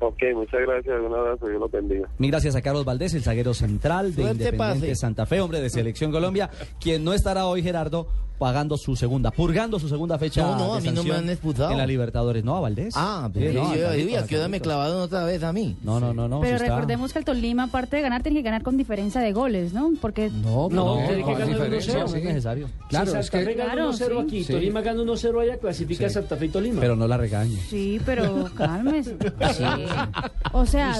Ok, 0.00 0.22
muchas 0.34 0.60
gracias, 0.60 1.00
un 1.00 1.14
abrazo, 1.14 1.46
Dios 1.46 1.60
los 1.60 1.70
bendiga. 1.70 2.08
Mil 2.18 2.30
gracias 2.30 2.56
a 2.56 2.62
Carlos 2.62 2.84
Valdés, 2.84 3.14
el 3.14 3.22
zaguero 3.22 3.54
central 3.54 4.14
de 4.14 4.22
Suerte, 4.22 4.44
Independiente 4.44 4.88
pase. 4.88 4.94
Santa 4.96 5.26
Fe, 5.26 5.40
hombre 5.40 5.60
de 5.60 5.70
Selección 5.70 6.10
Colombia, 6.12 6.50
quien 6.80 7.04
no 7.04 7.12
estará 7.12 7.46
hoy, 7.46 7.62
Gerardo, 7.62 8.08
pagando 8.38 8.76
su 8.76 8.96
segunda, 8.96 9.30
purgando 9.30 9.78
su 9.78 9.88
segunda 9.88 10.18
fecha. 10.18 10.42
No, 10.42 10.56
no, 10.58 10.72
de 10.74 10.78
a 10.88 10.92
mí 10.92 10.96
no 10.96 11.04
me 11.04 11.12
han 11.14 11.30
expulsado. 11.30 11.70
En 11.70 11.78
la 11.78 11.86
Libertadores, 11.86 12.44
no, 12.44 12.56
a 12.56 12.60
Valdés. 12.60 12.94
Ah, 12.96 13.30
Sí, 13.32 13.38
pues 13.40 13.54
no, 13.54 13.74
yo, 13.74 13.80
yo, 13.80 13.90
que 13.92 14.04
me 14.04 14.16
Carlitos. 14.26 14.60
clavaron 14.62 14.96
otra 15.00 15.24
vez 15.24 15.42
a 15.42 15.52
mí. 15.52 15.76
No, 15.82 16.00
no, 16.00 16.12
no, 16.12 16.28
no. 16.28 16.40
Pero 16.40 16.58
sí 16.58 16.64
está. 16.64 16.74
recordemos 16.76 17.12
que 17.12 17.18
el 17.20 17.24
Tolima, 17.24 17.64
aparte 17.64 17.96
de 17.96 18.02
ganar, 18.02 18.22
tiene 18.22 18.38
que 18.38 18.42
ganar 18.42 18.62
con 18.62 18.76
diferencia 18.76 19.20
de 19.20 19.32
goles, 19.32 19.72
¿no? 19.72 19.92
Porque 20.00 20.30
No, 20.30 20.68
no, 20.70 20.96
tiene 21.06 21.16
que 21.24 21.30
no, 21.30 21.38
ganar 21.38 21.48
diferencia, 21.48 21.94
1-0. 22.04 22.08
sí. 22.08 22.18
es 22.18 22.24
necesario. 22.24 22.68
Claro, 22.88 23.12
si 23.12 23.16
es 23.18 23.26
Santa 23.26 23.38
que- 23.38 23.44
Fe 23.44 23.54
gana 23.54 23.72
Claro, 23.72 23.90
1-0 23.92 24.20
sí. 24.20 24.26
aquí, 24.26 24.44
Sí. 24.44 24.52
Tolima 24.52 24.80
gana 24.82 25.02
1-0 25.02 25.40
allá, 25.40 25.56
clasifica 25.58 26.08
Santa 26.10 26.36
Fe 26.36 26.46
y 26.46 26.48
Tolima. 26.48 26.80
Pero 26.80 26.96
no 26.96 27.06
la 27.08 27.16
regañe. 27.16 27.56
Sí, 27.70 28.00
pero 28.04 28.50
cálmese. 28.56 29.16
O 30.52 30.66
sea, 30.66 30.92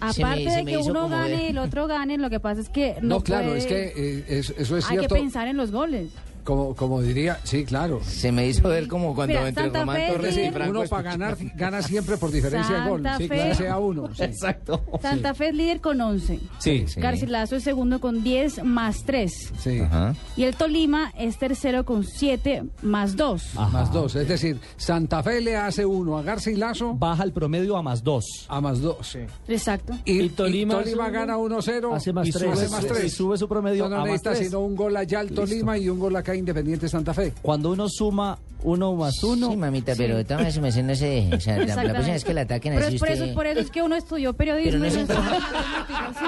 aparte 0.00 0.44
se 0.50 0.56
de 0.56 0.62
me 0.64 0.70
que 0.72 0.78
uno 0.78 1.08
gane 1.08 1.44
y 1.44 1.46
el 1.48 1.58
otro 1.58 1.86
gane, 1.86 2.18
lo 2.18 2.30
que 2.30 2.40
pasa 2.40 2.60
es 2.60 2.68
que 2.68 2.96
no, 3.02 3.16
No, 3.16 3.20
claro, 3.22 3.54
es 3.54 3.66
que 3.66 3.92
eh, 3.96 4.24
es- 4.28 4.54
eso 4.56 4.76
es 4.76 4.84
hay 4.86 4.96
que 4.96 4.98
cierto. 5.00 5.14
pensar 5.14 5.48
en 5.48 5.56
los 5.56 5.70
goles. 5.70 6.08
Como, 6.48 6.74
como 6.74 7.02
diría, 7.02 7.38
sí, 7.44 7.66
claro. 7.66 8.00
Se 8.02 8.32
me 8.32 8.46
hizo 8.48 8.66
ver 8.70 8.88
como 8.88 9.14
cuando 9.14 9.34
Mira, 9.34 9.48
entre 9.48 9.64
Santa 9.64 9.80
Román 9.80 9.96
Fe 9.96 10.12
Torres 10.12 10.38
y 10.38 10.50
Franco. 10.50 10.70
Uno 10.80 10.88
para 10.88 11.02
ganar 11.02 11.36
gana 11.56 11.82
siempre 11.82 12.16
por 12.16 12.30
diferencia 12.30 12.80
de 12.80 12.88
gol. 12.88 13.02
Santa 13.02 13.18
Sí, 13.18 13.28
claro, 13.28 13.54
sea 13.54 13.78
uno. 13.78 14.14
sí. 14.14 14.22
Exacto. 14.22 14.82
Santa 15.02 15.34
Fe 15.34 15.50
es 15.50 15.54
líder 15.54 15.82
con 15.82 16.00
11. 16.00 16.40
Sí. 16.58 16.86
Garcilaso 16.96 17.56
es 17.56 17.64
segundo 17.64 18.00
con 18.00 18.22
10 18.22 18.64
más 18.64 19.04
3. 19.04 19.52
Sí. 19.58 19.80
Ajá. 19.80 20.14
Y 20.38 20.44
el 20.44 20.56
Tolima 20.56 21.12
es 21.18 21.36
tercero 21.36 21.84
con 21.84 22.02
7 22.04 22.64
más 22.80 23.14
2. 23.16 23.54
Más 23.70 23.92
dos. 23.92 24.16
Es 24.16 24.26
decir, 24.26 24.58
Santa 24.78 25.22
Fe 25.22 25.42
le 25.42 25.54
hace 25.54 25.84
uno 25.84 26.16
a 26.16 26.22
Garcilaso 26.22 26.94
Baja 26.94 27.24
el 27.24 27.32
promedio 27.32 27.76
a 27.76 27.82
más 27.82 28.02
dos. 28.02 28.46
a 28.48 28.62
más 28.62 28.80
dos. 28.80 29.18
Exacto. 29.48 29.92
Y, 30.06 30.22
Y 30.22 30.28
Tolima 30.30 30.74
y 30.80 30.84
Tolima 30.84 31.10
gana 31.10 31.36
1-0. 31.36 31.94
hace 31.94 32.12
más 32.14 32.26
y 32.26 32.32
tres. 32.32 32.42
sube, 32.44 32.52
Hace 32.52 32.68
más 32.70 32.84
y 32.84 32.86
tres. 32.88 33.12
sube 33.12 33.36
su 33.36 33.46
promedio 33.46 33.84
No, 33.84 33.90
no 33.90 33.96
a 33.96 33.98
más 33.98 34.06
necesita 34.08 34.30
tres. 34.32 34.46
sino 34.46 34.60
un 34.60 34.74
gol 34.74 34.96
allá 34.96 35.20
al 35.20 35.30
Tolima 35.30 35.76
y 35.76 35.88
un 35.90 35.98
gol 35.98 36.16
acá 36.16 36.37
Independiente 36.38 36.88
Santa 36.88 37.14
Fe. 37.14 37.32
Cuando 37.42 37.70
uno 37.70 37.88
suma 37.88 38.38
uno 38.62 38.94
más 38.94 39.22
uno. 39.22 39.50
Sí, 39.50 39.56
mamita, 39.56 39.94
pero 39.96 40.16
de 40.16 40.24
todas 40.24 40.56
maneras 40.56 40.84
no 40.84 40.94
se 40.94 41.06
deje. 41.06 41.36
O 41.36 41.40
sea, 41.40 41.58
la, 41.58 41.76
la 41.76 41.82
próxima 41.82 42.14
vez 42.14 42.24
que 42.24 42.34
la 42.34 42.40
ataquen 42.42 42.74
Pero 42.74 42.86
así 42.86 42.96
es 42.96 43.00
por, 43.00 43.08
usted... 43.08 43.24
eso, 43.24 43.34
por 43.34 43.46
eso 43.46 43.60
es 43.60 43.70
que 43.70 43.82
uno 43.82 43.94
estudió 43.94 44.32
periodismo. 44.32 44.80
Pero 44.80 44.84
no 44.84 44.90
sí, 44.90 45.14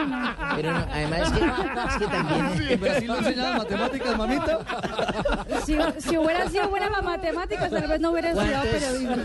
¿no? 0.08 0.34
Pero 0.56 0.72
no, 0.72 0.86
además 0.92 1.20
es 1.20 1.30
que, 1.32 1.44
es 1.44 1.96
que 1.98 2.06
también... 2.06 2.70
¿En 2.70 2.80
Brasil 2.80 3.06
no 3.08 3.18
enseñaban 3.18 3.58
matemáticas, 3.58 4.18
mamita? 4.18 4.58
Si, 5.64 5.76
si 5.98 6.18
hubiera 6.18 6.48
sido 6.48 6.68
buena 6.68 6.86
en 6.86 6.92
las 6.92 7.04
matemáticas, 7.04 7.70
tal 7.70 7.88
vez 7.88 8.00
no 8.00 8.12
hubiera 8.12 8.30
estudiado 8.30 8.62
¿Cuánto 8.62 8.76
es, 8.76 8.84
periodismo. 8.84 9.16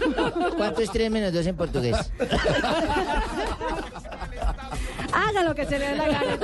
¿Cuánto 0.58 0.82
es 0.82 0.92
3 0.92 1.12
menos 1.12 1.34
2 1.34 1.48
en 1.48 1.56
portugués? 1.56 2.12
Haga 5.12 5.44
lo 5.44 5.54
que 5.56 5.66
se 5.66 5.80
le 5.80 5.88
dé 5.88 5.96
la 5.96 6.08
gana. 6.08 6.38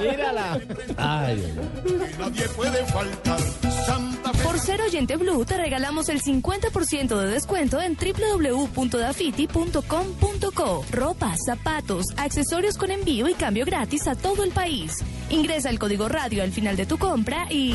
Mírala. 0.00 0.60
Ay. 0.96 1.54
Nadie 2.18 2.48
puede 2.48 2.84
faltar. 2.86 3.40
Santa 3.86 4.32
Fe. 4.32 4.42
Por 4.42 4.58
ser 4.58 4.80
oyente 4.82 5.16
Blue, 5.16 5.44
te 5.44 5.56
regalamos 5.56 6.08
el 6.08 6.20
50% 6.20 7.16
de 7.16 7.26
descuento 7.28 7.80
en 7.80 7.96
www.dafiti.com.co. 7.96 10.84
Ropa, 10.90 11.34
zapatos, 11.46 12.04
accesorios 12.16 12.76
con 12.76 12.90
envío 12.90 13.28
y 13.28 13.34
cambio 13.34 13.64
gratis 13.64 14.06
a 14.08 14.14
todo 14.16 14.42
el 14.44 14.50
país. 14.50 14.92
Ingresa 15.30 15.70
el 15.70 15.78
código 15.78 16.08
radio 16.08 16.42
al 16.42 16.50
final 16.52 16.76
de 16.76 16.86
tu 16.86 16.98
compra 16.98 17.46
y... 17.50 17.74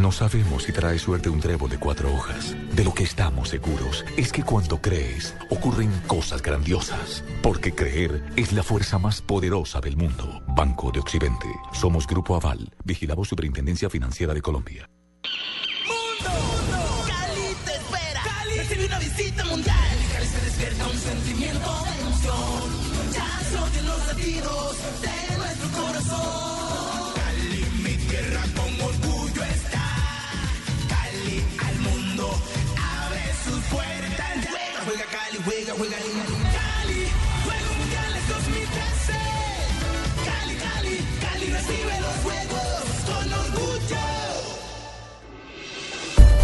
No 0.01 0.11
sabemos 0.11 0.63
si 0.63 0.71
trae 0.71 0.97
suerte 0.97 1.29
un 1.29 1.39
trébol 1.39 1.69
de 1.69 1.77
cuatro 1.77 2.11
hojas. 2.11 2.55
De 2.75 2.83
lo 2.83 2.91
que 2.91 3.03
estamos 3.03 3.49
seguros 3.49 4.03
es 4.17 4.31
que 4.31 4.41
cuando 4.41 4.81
crees, 4.81 5.35
ocurren 5.51 5.91
cosas 6.07 6.41
grandiosas. 6.41 7.23
Porque 7.43 7.75
creer 7.75 8.23
es 8.35 8.51
la 8.51 8.63
fuerza 8.63 8.97
más 8.97 9.21
poderosa 9.21 9.79
del 9.79 9.97
mundo. 9.97 10.41
Banco 10.47 10.91
de 10.91 10.99
Occidente. 10.99 11.45
Somos 11.71 12.07
Grupo 12.07 12.35
Aval. 12.35 12.73
Vigilamos 12.83 13.29
Superintendencia 13.29 13.91
Financiera 13.91 14.33
de 14.33 14.41
Colombia. 14.41 14.89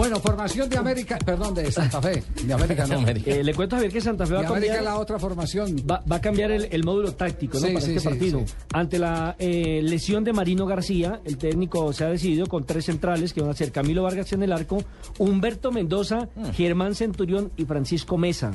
Bueno, 0.00 0.18
formación 0.18 0.70
de 0.70 0.78
América, 0.78 1.18
perdón, 1.22 1.52
de 1.52 1.70
Santa 1.70 2.00
Fe, 2.00 2.22
de 2.42 2.54
América 2.54 2.86
no. 2.86 3.04
Eh, 3.26 3.44
le 3.44 3.52
cuento 3.52 3.76
a 3.76 3.80
ver 3.80 3.92
que 3.92 4.00
Santa 4.00 4.24
Fe 4.24 4.32
va 4.32 4.40
De 4.40 4.46
a 4.46 4.48
América 4.48 4.74
cambiar, 4.76 4.94
la 4.94 4.98
otra 4.98 5.18
formación. 5.18 5.76
va, 5.88 6.02
va 6.10 6.16
a 6.16 6.20
cambiar 6.22 6.50
el, 6.52 6.68
el 6.70 6.84
módulo 6.84 7.12
táctico 7.12 7.60
¿no? 7.60 7.66
Sí, 7.66 7.72
para 7.74 7.84
sí, 7.84 7.90
este 7.90 8.00
sí, 8.00 8.08
partido. 8.08 8.38
sí. 8.46 8.54
Ante 8.72 8.98
la 8.98 9.36
eh, 9.38 9.82
lesión 9.82 10.24
de 10.24 10.32
Marino 10.32 10.64
García, 10.64 11.20
el 11.26 11.36
técnico 11.36 11.92
se 11.92 12.04
ha 12.04 12.08
decidido 12.08 12.46
con 12.46 12.64
tres 12.64 12.86
centrales 12.86 13.34
que 13.34 13.42
van 13.42 13.50
a 13.50 13.54
ser 13.54 13.72
Camilo 13.72 14.02
Vargas 14.02 14.32
en 14.32 14.42
el 14.42 14.52
arco, 14.52 14.82
Humberto 15.18 15.70
Mendoza, 15.70 16.28
Mm. 16.34 16.50
Germán 16.52 16.94
Centurión 16.94 17.52
y 17.58 17.66
Francisco 17.66 18.16
Mesa. 18.16 18.52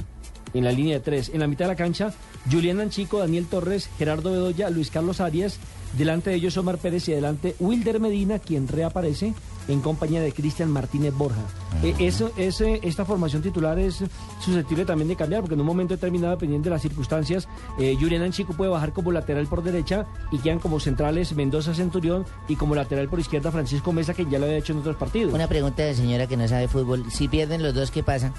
En 0.56 0.64
la 0.64 0.72
línea 0.72 0.96
de 0.96 1.00
tres. 1.02 1.30
En 1.32 1.42
la 1.42 1.48
mitad 1.48 1.66
de 1.66 1.70
la 1.74 1.76
cancha, 1.76 2.12
Julián 2.52 2.80
Anchico, 2.80 3.20
Daniel 3.20 3.46
Torres, 3.46 3.88
Gerardo 4.00 4.32
Bedoya, 4.32 4.72
Luis 4.72 4.90
Carlos 4.90 5.22
Arias. 5.22 5.60
Delante 5.96 6.32
de 6.32 6.38
ellos 6.38 6.58
Omar 6.58 6.80
Pérez 6.80 7.08
y 7.08 7.14
adelante 7.14 7.56
Wilder 7.60 8.00
Medina, 8.00 8.40
quien 8.40 8.68
reaparece 8.68 9.34
en 9.68 9.82
compañía 9.82 10.22
de 10.22 10.32
Cristian 10.32 10.72
Martínez 10.72 11.14
Borja. 11.14 11.42
Eh, 11.84 11.94
eso, 12.00 12.32
ese, 12.38 12.80
esta 12.84 13.06
formación 13.06 13.42
titular 13.42 13.78
es 13.80 14.04
susceptible 14.40 14.86
también 14.86 15.08
de 15.08 15.16
cambiar, 15.16 15.42
porque 15.42 15.56
en 15.56 15.62
un 15.62 15.68
momento 15.68 15.94
determinado, 15.94 16.32
dependiendo 16.32 16.66
de 16.66 16.72
las 16.72 16.82
circunstancias, 16.82 17.48
eh, 17.80 17.98
Julián 18.00 18.24
Anchico 18.24 18.54
puede 18.54 18.72
bajar 18.72 18.94
como 18.94 19.12
lateral 19.12 19.48
por 19.48 19.64
derecha 19.64 20.06
y 20.32 20.38
quedan 20.40 20.60
como 20.60 20.80
centrales 20.80 21.36
Mendoza 21.36 21.74
Centurión 21.74 22.26
y 22.48 22.56
como 22.56 22.76
lateral 22.76 23.08
por 23.10 23.20
izquierda 23.20 23.52
Francisco 23.52 23.92
Mesa, 23.92 24.14
que 24.14 24.26
ya 24.26 24.40
lo 24.40 24.46
había 24.46 24.58
hecho 24.58 24.74
en 24.74 24.80
otros 24.80 24.96
partidos. 24.96 25.34
Una 25.34 25.48
pregunta 25.48 25.84
de 25.84 25.96
señora 25.96 26.28
que 26.28 26.38
no 26.38 26.48
sabe 26.48 26.68
fútbol. 26.68 27.06
Si 27.12 27.28
pierden 27.28 27.64
los 27.64 27.74
dos, 27.74 27.92
¿qué 27.92 28.04
pasa? 28.04 28.34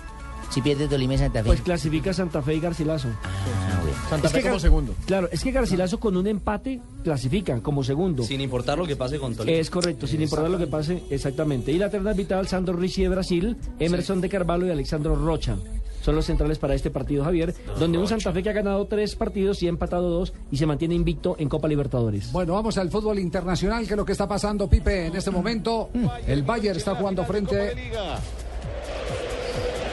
Si 0.50 0.62
pierde 0.62 0.88
Tolima 0.88 1.14
y 1.14 1.18
Santa 1.18 1.42
Fe. 1.42 1.46
Pues 1.46 1.60
clasifica 1.60 2.12
Santa 2.12 2.42
Fe 2.42 2.54
y 2.54 2.60
Garcilaso. 2.60 3.08
Ah, 3.22 3.80
bueno. 3.82 3.96
Santa 4.08 4.26
Es 4.28 4.32
Fe 4.32 4.42
que 4.42 4.48
como 4.48 4.60
segundo. 4.60 4.94
Claro, 5.06 5.28
es 5.30 5.42
que 5.42 5.52
Garcilaso 5.52 6.00
con 6.00 6.16
un 6.16 6.26
empate 6.26 6.80
clasifican 7.04 7.60
como 7.60 7.84
segundo. 7.84 8.22
Sin 8.22 8.40
importar 8.40 8.78
lo 8.78 8.86
que 8.86 8.96
pase 8.96 9.18
con 9.18 9.34
Tolima. 9.34 9.58
Es 9.58 9.70
correcto, 9.70 10.06
sin 10.06 10.22
importar 10.22 10.50
lo 10.50 10.58
que 10.58 10.66
pase, 10.66 11.02
exactamente. 11.10 11.72
Y 11.72 11.78
la 11.78 11.90
terna 11.90 12.12
vital, 12.12 12.48
Sandro 12.48 12.76
Ricci 12.76 13.02
de 13.02 13.08
Brasil, 13.08 13.56
Emerson 13.78 14.20
de 14.20 14.28
Carvalho 14.28 14.66
y 14.66 14.70
Alexandro 14.70 15.14
Rocha. 15.14 15.56
Son 16.02 16.14
los 16.14 16.24
centrales 16.24 16.58
para 16.60 16.72
este 16.74 16.88
partido, 16.92 17.24
Javier, 17.24 17.52
donde 17.80 17.98
un 17.98 18.06
Santa 18.06 18.32
Fe 18.32 18.40
que 18.40 18.50
ha 18.50 18.52
ganado 18.52 18.86
tres 18.86 19.16
partidos 19.16 19.60
y 19.64 19.66
ha 19.66 19.70
empatado 19.70 20.08
dos 20.08 20.32
y 20.52 20.56
se 20.56 20.64
mantiene 20.64 20.94
invicto 20.94 21.34
en 21.36 21.48
Copa 21.48 21.66
Libertadores. 21.66 22.30
Bueno, 22.30 22.52
vamos 22.52 22.78
al 22.78 22.90
fútbol 22.90 23.18
internacional, 23.18 23.84
que 23.88 23.94
es 23.94 23.96
lo 23.96 24.04
que 24.04 24.12
está 24.12 24.28
pasando, 24.28 24.70
Pipe, 24.70 25.06
en 25.06 25.16
este 25.16 25.32
momento. 25.32 25.90
El 26.28 26.44
Bayern 26.44 26.76
está 26.76 26.94
jugando 26.94 27.24
frente 27.24 27.74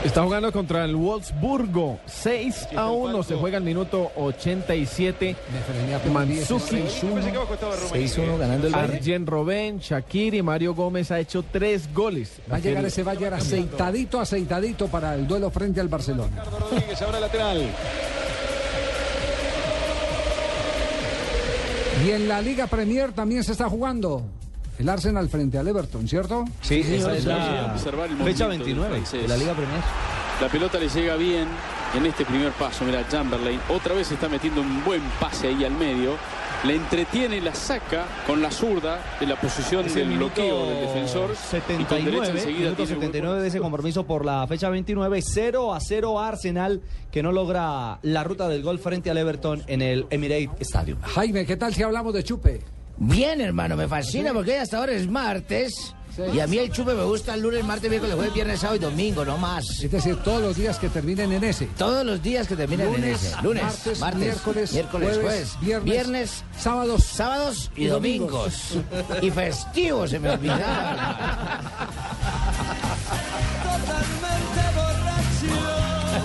Está 0.03 0.21
jugando 0.23 0.51
contra 0.51 0.83
el 0.83 0.95
Wolfsburgo. 0.97 1.97
6 2.05 2.67
a 2.75 2.91
1. 2.91 3.23
Se 3.23 3.35
juega 3.35 3.57
el 3.57 3.63
minuto 3.63 4.11
87. 4.17 5.35
Mansuki. 6.11 6.83
6-1 6.83 8.37
ganando 8.37 8.67
el 8.67 8.73
Bayern. 8.73 8.95
Arjen 8.95 9.25
Robben, 9.25 9.79
Shakir 9.79 10.33
y 10.33 10.41
Mario 10.41 10.75
Gómez 10.75 11.09
ha 11.11 11.19
hecho 11.19 11.43
tres 11.43 11.91
goles. 11.93 12.41
Va 12.51 12.57
a 12.57 12.59
llegar 12.59 12.83
ese 12.85 13.03
Bayern 13.03 13.35
aceitadito, 13.35 14.19
aceitadito 14.19 14.87
para 14.87 15.15
el 15.15 15.25
duelo 15.25 15.49
frente 15.49 15.79
al 15.79 15.87
Barcelona. 15.87 16.43
Rodríguez 16.43 17.01
ahora 17.01 17.19
lateral. 17.21 17.69
Y 22.05 22.11
en 22.11 22.27
la 22.27 22.41
Liga 22.41 22.67
Premier 22.67 23.13
también 23.13 23.43
se 23.43 23.53
está 23.53 23.69
jugando. 23.69 24.23
El 24.79 24.89
Arsenal 24.89 25.29
frente 25.29 25.57
al 25.57 25.67
Everton, 25.67 26.07
¿cierto? 26.07 26.45
Sí, 26.61 26.81
esa 26.85 27.15
es 27.15 27.25
la 27.25 27.71
Observar 27.73 28.09
el 28.09 28.17
fecha 28.17 28.47
movimiento 28.47 28.49
del 28.49 28.57
29 28.59 28.89
francés. 28.95 29.21
de 29.21 29.27
la 29.27 29.37
Liga 29.37 29.53
Premier. 29.53 29.81
La 30.41 30.47
pelota 30.49 30.79
le 30.79 30.89
llega 30.89 31.15
bien 31.15 31.47
en 31.95 32.05
este 32.05 32.25
primer 32.25 32.51
paso. 32.53 32.83
Mira, 32.83 33.07
Chamberlain 33.07 33.59
otra 33.69 33.93
vez 33.93 34.11
está 34.11 34.27
metiendo 34.27 34.61
un 34.61 34.83
buen 34.83 35.01
pase 35.19 35.47
ahí 35.47 35.63
al 35.63 35.73
medio. 35.73 36.15
Le 36.65 36.75
entretiene 36.75 37.37
y 37.37 37.41
la 37.41 37.53
saca 37.53 38.05
con 38.25 38.41
la 38.41 38.49
zurda 38.49 38.99
de 39.19 39.27
la 39.27 39.35
posición 39.35 39.85
Es 39.85 39.95
del 39.95 40.15
bloqueo 40.17 40.65
del 40.69 40.79
defensor. 40.87 41.31
y 41.77 41.83
con 41.83 42.05
derecha 42.05 42.25
79, 42.25 42.27
enseguida 42.29 42.59
minuto 42.59 42.75
tiene 42.77 42.93
un 42.93 42.99
buen 42.99 43.11
79 43.11 43.41
de 43.41 43.47
ese 43.49 43.59
compromiso 43.59 44.05
por 44.05 44.23
la 44.25 44.47
fecha 44.47 44.69
29, 44.69 45.21
0 45.21 45.73
a 45.73 45.79
0 45.81 46.19
Arsenal, 46.21 46.81
que 47.11 47.21
no 47.21 47.33
logra 47.33 47.99
la 48.01 48.23
ruta 48.23 48.47
del 48.47 48.63
gol 48.63 48.79
frente 48.79 49.11
al 49.11 49.17
Everton 49.17 49.61
en 49.67 49.81
el 49.81 50.05
Emirates 50.09 50.49
Stadium. 50.61 50.99
Jaime, 51.01 51.45
¿qué 51.45 51.57
tal 51.57 51.73
si 51.73 51.83
hablamos 51.83 52.13
de 52.13 52.23
chupe? 52.23 52.61
Bien, 52.97 53.41
hermano, 53.41 53.75
me 53.75 53.87
fascina 53.87 54.29
¿Sí? 54.29 54.35
porque 54.35 54.57
hasta 54.59 54.77
ahora 54.77 54.93
es 54.93 55.07
martes. 55.09 55.93
Sí. 56.15 56.21
Y 56.35 56.39
a 56.41 56.45
mí 56.47 56.59
el 56.59 56.71
chupe 56.71 56.93
me 56.93 57.03
gusta 57.05 57.33
el 57.33 57.41
lunes, 57.41 57.65
martes, 57.65 57.89
miércoles, 57.89 58.15
jueves, 58.15 58.33
viernes, 58.35 58.59
sábado 58.59 58.75
y 58.75 58.79
domingo, 58.79 59.25
no 59.25 59.35
más. 59.39 59.67
Es 59.83 59.89
decir, 59.91 60.15
todos 60.17 60.43
los 60.43 60.55
días 60.55 60.77
que 60.77 60.87
terminen 60.89 61.31
en 61.31 61.43
ese. 61.43 61.65
Todos 61.75 62.05
los 62.05 62.21
días 62.21 62.47
que 62.47 62.55
terminan 62.55 62.93
en 62.93 63.03
ese. 63.05 63.35
Lunes, 63.41 63.63
martes, 63.63 63.99
martes, 63.99 64.19
miércoles, 64.21 64.73
miércoles, 64.73 65.09
jueves, 65.09 65.23
jueves, 65.23 65.57
viernes, 65.59 65.91
viernes, 65.91 66.43
sábados, 66.55 67.03
sábados 67.03 67.71
y, 67.75 67.85
y 67.85 67.87
domingos. 67.87 68.75
domingos. 68.91 69.23
y 69.23 69.31
festivos, 69.31 70.11
se 70.11 70.19
me 70.19 70.29
olvidaba. 70.29 71.61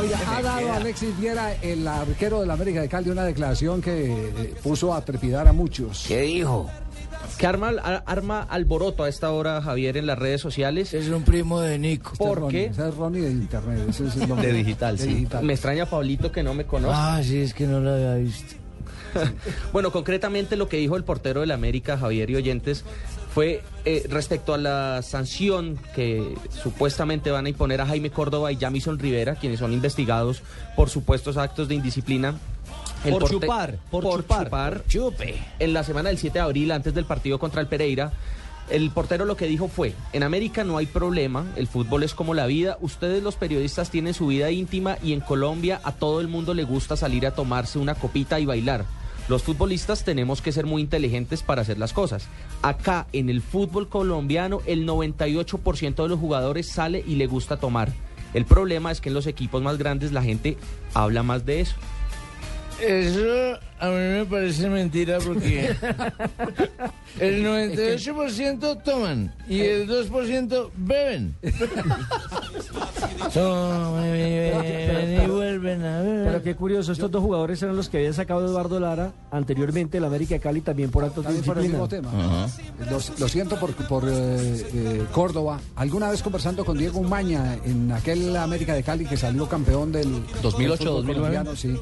Oiga, 0.01 0.19
ha 0.37 0.43
dado 0.43 0.73
Alexis 0.73 1.19
Viera, 1.19 1.55
el 1.63 1.87
arquero 1.87 2.41
del 2.41 2.51
América 2.51 2.81
de 2.81 2.89
Cali, 2.89 3.11
una 3.11 3.25
declaración 3.25 3.81
que 3.81 4.13
eh, 4.13 4.55
puso 4.63 4.95
a 4.95 5.05
trepidar 5.05 5.49
a 5.49 5.53
muchos. 5.53 6.05
¿Qué 6.07 6.23
dijo? 6.23 6.71
Que 7.37 7.47
arma, 7.47 8.43
alboroto 8.49 9.05
a 9.05 9.09
esta 9.09 9.33
hora, 9.33 9.61
Javier, 9.61 9.97
en 9.97 10.07
las 10.07 10.19
redes 10.19 10.41
sociales. 10.41 10.95
Es 10.95 11.09
un 11.09 11.23
primo 11.23 11.61
de 11.61 11.79
Nico. 11.79 12.13
¿Por 12.17 12.49
qué? 12.49 12.67
Ese 12.67 12.89
es 12.89 12.95
Ronnie 12.95 13.23
de 13.23 13.31
internet. 13.31 13.87
ese 13.89 14.07
es 14.07 14.17
el 14.17 14.29
nombre. 14.29 14.47
De 14.49 14.53
digital, 14.55 14.97
De 14.97 15.05
sí. 15.05 15.09
digital. 15.15 15.45
Me 15.45 15.53
extraña 15.53 15.87
Pablito 15.87 16.31
que 16.33 16.43
no 16.43 16.55
me 16.55 16.65
conoce. 16.65 16.95
Ah, 16.97 17.21
sí, 17.23 17.39
es 17.41 17.55
que 17.55 17.67
no 17.67 17.81
lo 17.81 17.93
había 17.93 18.15
visto. 18.15 18.55
Bueno, 19.73 19.91
concretamente 19.91 20.57
lo 20.57 20.69
que 20.69 20.77
dijo 20.77 20.97
el 20.97 21.03
portero 21.05 21.41
del 21.41 21.51
América, 21.51 21.97
Javier 21.99 22.31
y 22.31 22.37
Oyentes, 22.37 22.85
fue 23.39 23.63
eh, 23.85 24.05
respecto 24.11 24.53
a 24.53 24.59
la 24.59 25.01
sanción 25.03 25.79
que 25.95 26.35
supuestamente 26.61 27.31
van 27.31 27.47
a 27.47 27.49
imponer 27.49 27.81
a 27.81 27.87
Jaime 27.87 28.11
Córdoba 28.11 28.51
y 28.51 28.57
Jamison 28.57 28.99
Rivera, 28.99 29.37
quienes 29.37 29.61
son 29.61 29.73
investigados 29.73 30.43
por 30.75 30.91
supuestos 30.91 31.37
actos 31.37 31.69
de 31.69 31.77
indisciplina. 31.77 32.35
Por 33.05 33.23
porte- 33.23 33.31
chupar, 33.35 33.79
por 33.93 34.03
chupar, 34.03 34.83
chupe. 34.89 35.37
En 35.61 35.73
la 35.73 35.85
semana 35.85 36.09
del 36.09 36.19
7 36.19 36.37
de 36.37 36.41
abril, 36.45 36.73
antes 36.73 36.93
del 36.95 37.05
partido 37.05 37.39
contra 37.39 37.61
el 37.61 37.69
Pereira, 37.69 38.11
el 38.71 38.91
portero 38.91 39.25
lo 39.25 39.37
que 39.37 39.47
dijo 39.47 39.69
fue, 39.69 39.95
en 40.13 40.25
América 40.25 40.65
no 40.65 40.77
hay 40.77 40.87
problema, 40.87 41.47
el 41.55 41.69
fútbol 41.69 42.03
es 42.03 42.15
como 42.15 42.35
la 42.35 42.47
vida, 42.47 42.77
ustedes 42.81 43.23
los 43.23 43.37
periodistas 43.37 43.89
tienen 43.89 44.15
su 44.15 44.27
vida 44.27 44.51
íntima 44.51 44.99
y 45.01 45.13
en 45.13 45.21
Colombia 45.21 45.81
a 45.85 45.93
todo 45.93 46.21
el 46.21 46.27
mundo 46.27 46.55
le 46.55 46.65
gusta 46.65 46.97
salir 46.97 47.25
a 47.25 47.37
tomarse 47.37 47.79
una 47.79 47.95
copita 47.95 48.41
y 48.41 48.47
bailar. 48.47 48.85
Los 49.29 49.43
futbolistas 49.43 50.05
tenemos 50.05 50.41
que 50.41 50.53
ser 50.53 50.67
muy 50.67 50.83
inteligentes 50.83 51.43
para 51.43 51.63
hacer 51.63 51.79
las 51.79 51.93
cosas. 51.93 52.29
Acá 52.63 53.07
en 53.13 53.29
el 53.29 53.43
fútbol 53.43 53.89
colombiano 53.89 54.61
el 54.67 54.87
98% 54.87 56.03
de 56.03 56.09
los 56.09 56.19
jugadores 56.19 56.69
sale 56.69 57.05
y 57.07 57.17
le 57.17 57.27
gusta 57.27 57.59
tomar. 57.59 57.93
El 58.35 58.45
problema 58.45 58.91
es 58.91 59.01
que 59.01 59.09
en 59.09 59.15
los 59.15 59.27
equipos 59.27 59.63
más 59.63 59.79
grandes 59.79 60.13
la 60.13 60.23
gente 60.23 60.57
habla 60.95 61.23
más 61.23 61.45
de 61.47 61.61
eso. 61.61 61.77
Eso 62.81 63.59
a 63.81 63.89
mí 63.89 63.95
me 63.97 64.25
parece 64.25 64.69
mentira 64.69 65.19
porque 65.19 65.69
el 67.21 67.45
98% 67.45 68.83
toman 68.83 69.35
y 69.49 69.61
el 69.61 69.89
2% 69.89 70.71
beben. 70.77 71.35
Toman, 73.35 74.03
beben 74.03 75.23
y 75.23 75.27
vuelven 75.27 75.85
a 75.85 76.01
beber. 76.01 76.27
Pero 76.27 76.43
qué 76.43 76.55
curioso, 76.57 76.93
estos 76.93 77.11
dos 77.11 77.23
jugadores 77.23 77.63
eran 77.63 77.77
los 77.77 77.89
que 77.89 77.99
había 77.99 78.13
sacado 78.13 78.45
Eduardo 78.47 78.81
Lara 78.81 79.13
anteriormente 79.31 79.99
el 79.99 80.05
América 80.05 80.35
de 80.35 80.41
Cali 80.41 80.61
también 80.61 80.91
por 80.91 81.05
actos 81.05 81.25
de 81.25 81.35
También 81.35 81.45
por 81.45 81.59
el 81.59 81.65
disciplina. 81.65 81.89
mismo 82.01 82.11
tema. 82.11 82.91
Lo, 82.91 82.99
lo 83.19 83.29
siento 83.29 83.59
por, 83.59 83.73
por 83.87 84.05
eh, 84.09 84.67
eh, 84.75 85.05
Córdoba. 85.13 85.61
Alguna 85.77 86.11
vez 86.11 86.23
conversando 86.23 86.65
con 86.65 86.79
Diego 86.79 87.01
Umaña 87.01 87.57
en 87.65 87.91
aquel 87.93 88.37
América 88.37 88.75
de 88.75 88.83
Cali 88.83 89.05
que 89.05 89.17
salió 89.17 89.49
campeón 89.49 89.93
del 89.93 90.11
2008, 90.43 90.69
del 90.69 90.79
fútbol 90.79 91.07
2009. 91.07 91.15
colombiano, 91.15 91.57
sí. 91.57 91.75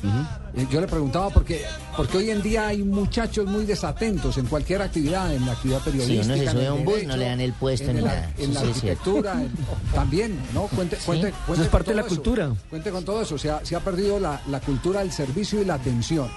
Eh, 0.57 0.67
Yo 0.71 0.81
le 0.81 0.87
preguntaba 0.87 1.31
porque, 1.31 1.63
porque 1.97 2.19
hoy 2.19 2.31
en 2.31 2.43
día 2.43 2.67
hay 2.69 2.83
muchachos 2.83 3.47
muy 3.47 3.65
desatentos 3.65 4.37
en 4.39 4.47
cualquier 4.47 4.83
actividad, 4.83 5.35
en 5.35 5.47
la 5.47 5.53
actividad 5.53 5.79
Si 5.79 5.91
periodística. 5.91 6.25
uno 6.35 6.37
se 6.45 6.51
sube 6.51 6.67
a 6.67 6.73
un 6.75 6.85
bus, 6.85 6.95
derecho, 6.95 7.09
no 7.09 7.17
le 7.17 7.25
dan 7.25 7.41
el 7.41 7.53
puesto 7.55 7.91
en 7.91 7.97
ni 7.97 8.03
la- 8.03 8.09
nada. 8.15 8.31
En 8.39 8.55
la 8.55 8.61
Eso 8.61 8.67
sí 8.67 8.71
es 8.77 8.81
cierto. 8.83 9.11
arquitectura, 9.11 9.43
en- 9.43 9.53
también, 9.95 10.39
¿no? 10.53 10.63
Cuente, 10.69 10.97
cuente, 11.05 11.31
cuente 11.47 11.53
Eso 11.55 11.63
es 11.63 11.69
parte 11.69 11.91
de 11.91 11.95
la 11.97 12.01
eso. 12.03 12.09
cultura. 12.11 12.51
Cuente 12.71 12.91
con 12.91 13.05
todo 13.05 13.23
eso. 13.23 13.39
Se 13.39 13.51
ha, 13.51 13.65
se 13.65 13.75
ha 13.77 13.81
perdido 13.81 14.21
la, 14.21 14.41
la 14.49 14.61
cultura 14.61 15.01
del 15.01 15.13
servicio 15.13 15.61
y 15.61 15.65
la 15.65 15.75
atención. 15.75 16.29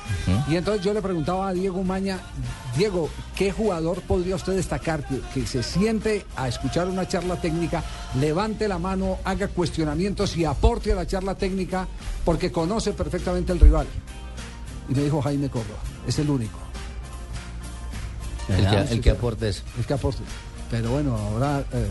Y 0.47 0.55
entonces 0.55 0.83
yo 0.83 0.93
le 0.93 1.01
preguntaba 1.01 1.49
a 1.49 1.53
Diego 1.53 1.83
Maña, 1.83 2.19
Diego, 2.77 3.09
¿qué 3.35 3.51
jugador 3.51 4.01
podría 4.01 4.35
usted 4.35 4.53
destacar 4.55 5.05
que, 5.07 5.19
que 5.33 5.45
se 5.47 5.63
siente 5.63 6.25
a 6.35 6.47
escuchar 6.47 6.87
una 6.87 7.07
charla 7.07 7.35
técnica, 7.35 7.83
levante 8.19 8.67
la 8.67 8.77
mano, 8.79 9.17
haga 9.25 9.47
cuestionamientos 9.49 10.37
y 10.37 10.45
aporte 10.45 10.91
a 10.91 10.95
la 10.95 11.05
charla 11.07 11.35
técnica 11.35 11.87
porque 12.23 12.51
conoce 12.51 12.93
perfectamente 12.93 13.51
el 13.51 13.59
rival? 13.59 13.87
Y 14.89 14.95
me 14.95 15.03
dijo 15.03 15.21
Jaime 15.21 15.49
Córdoba, 15.49 15.79
es 16.07 16.17
el 16.19 16.29
único. 16.29 16.57
El 18.49 18.67
que, 18.67 18.93
el 18.93 19.01
que 19.01 19.09
aporte 19.11 19.49
eso. 19.49 19.63
El 19.77 19.85
que 19.85 19.93
aporte. 19.93 20.23
Pero 20.71 20.91
bueno, 20.91 21.15
ahora 21.15 21.63
eh, 21.71 21.87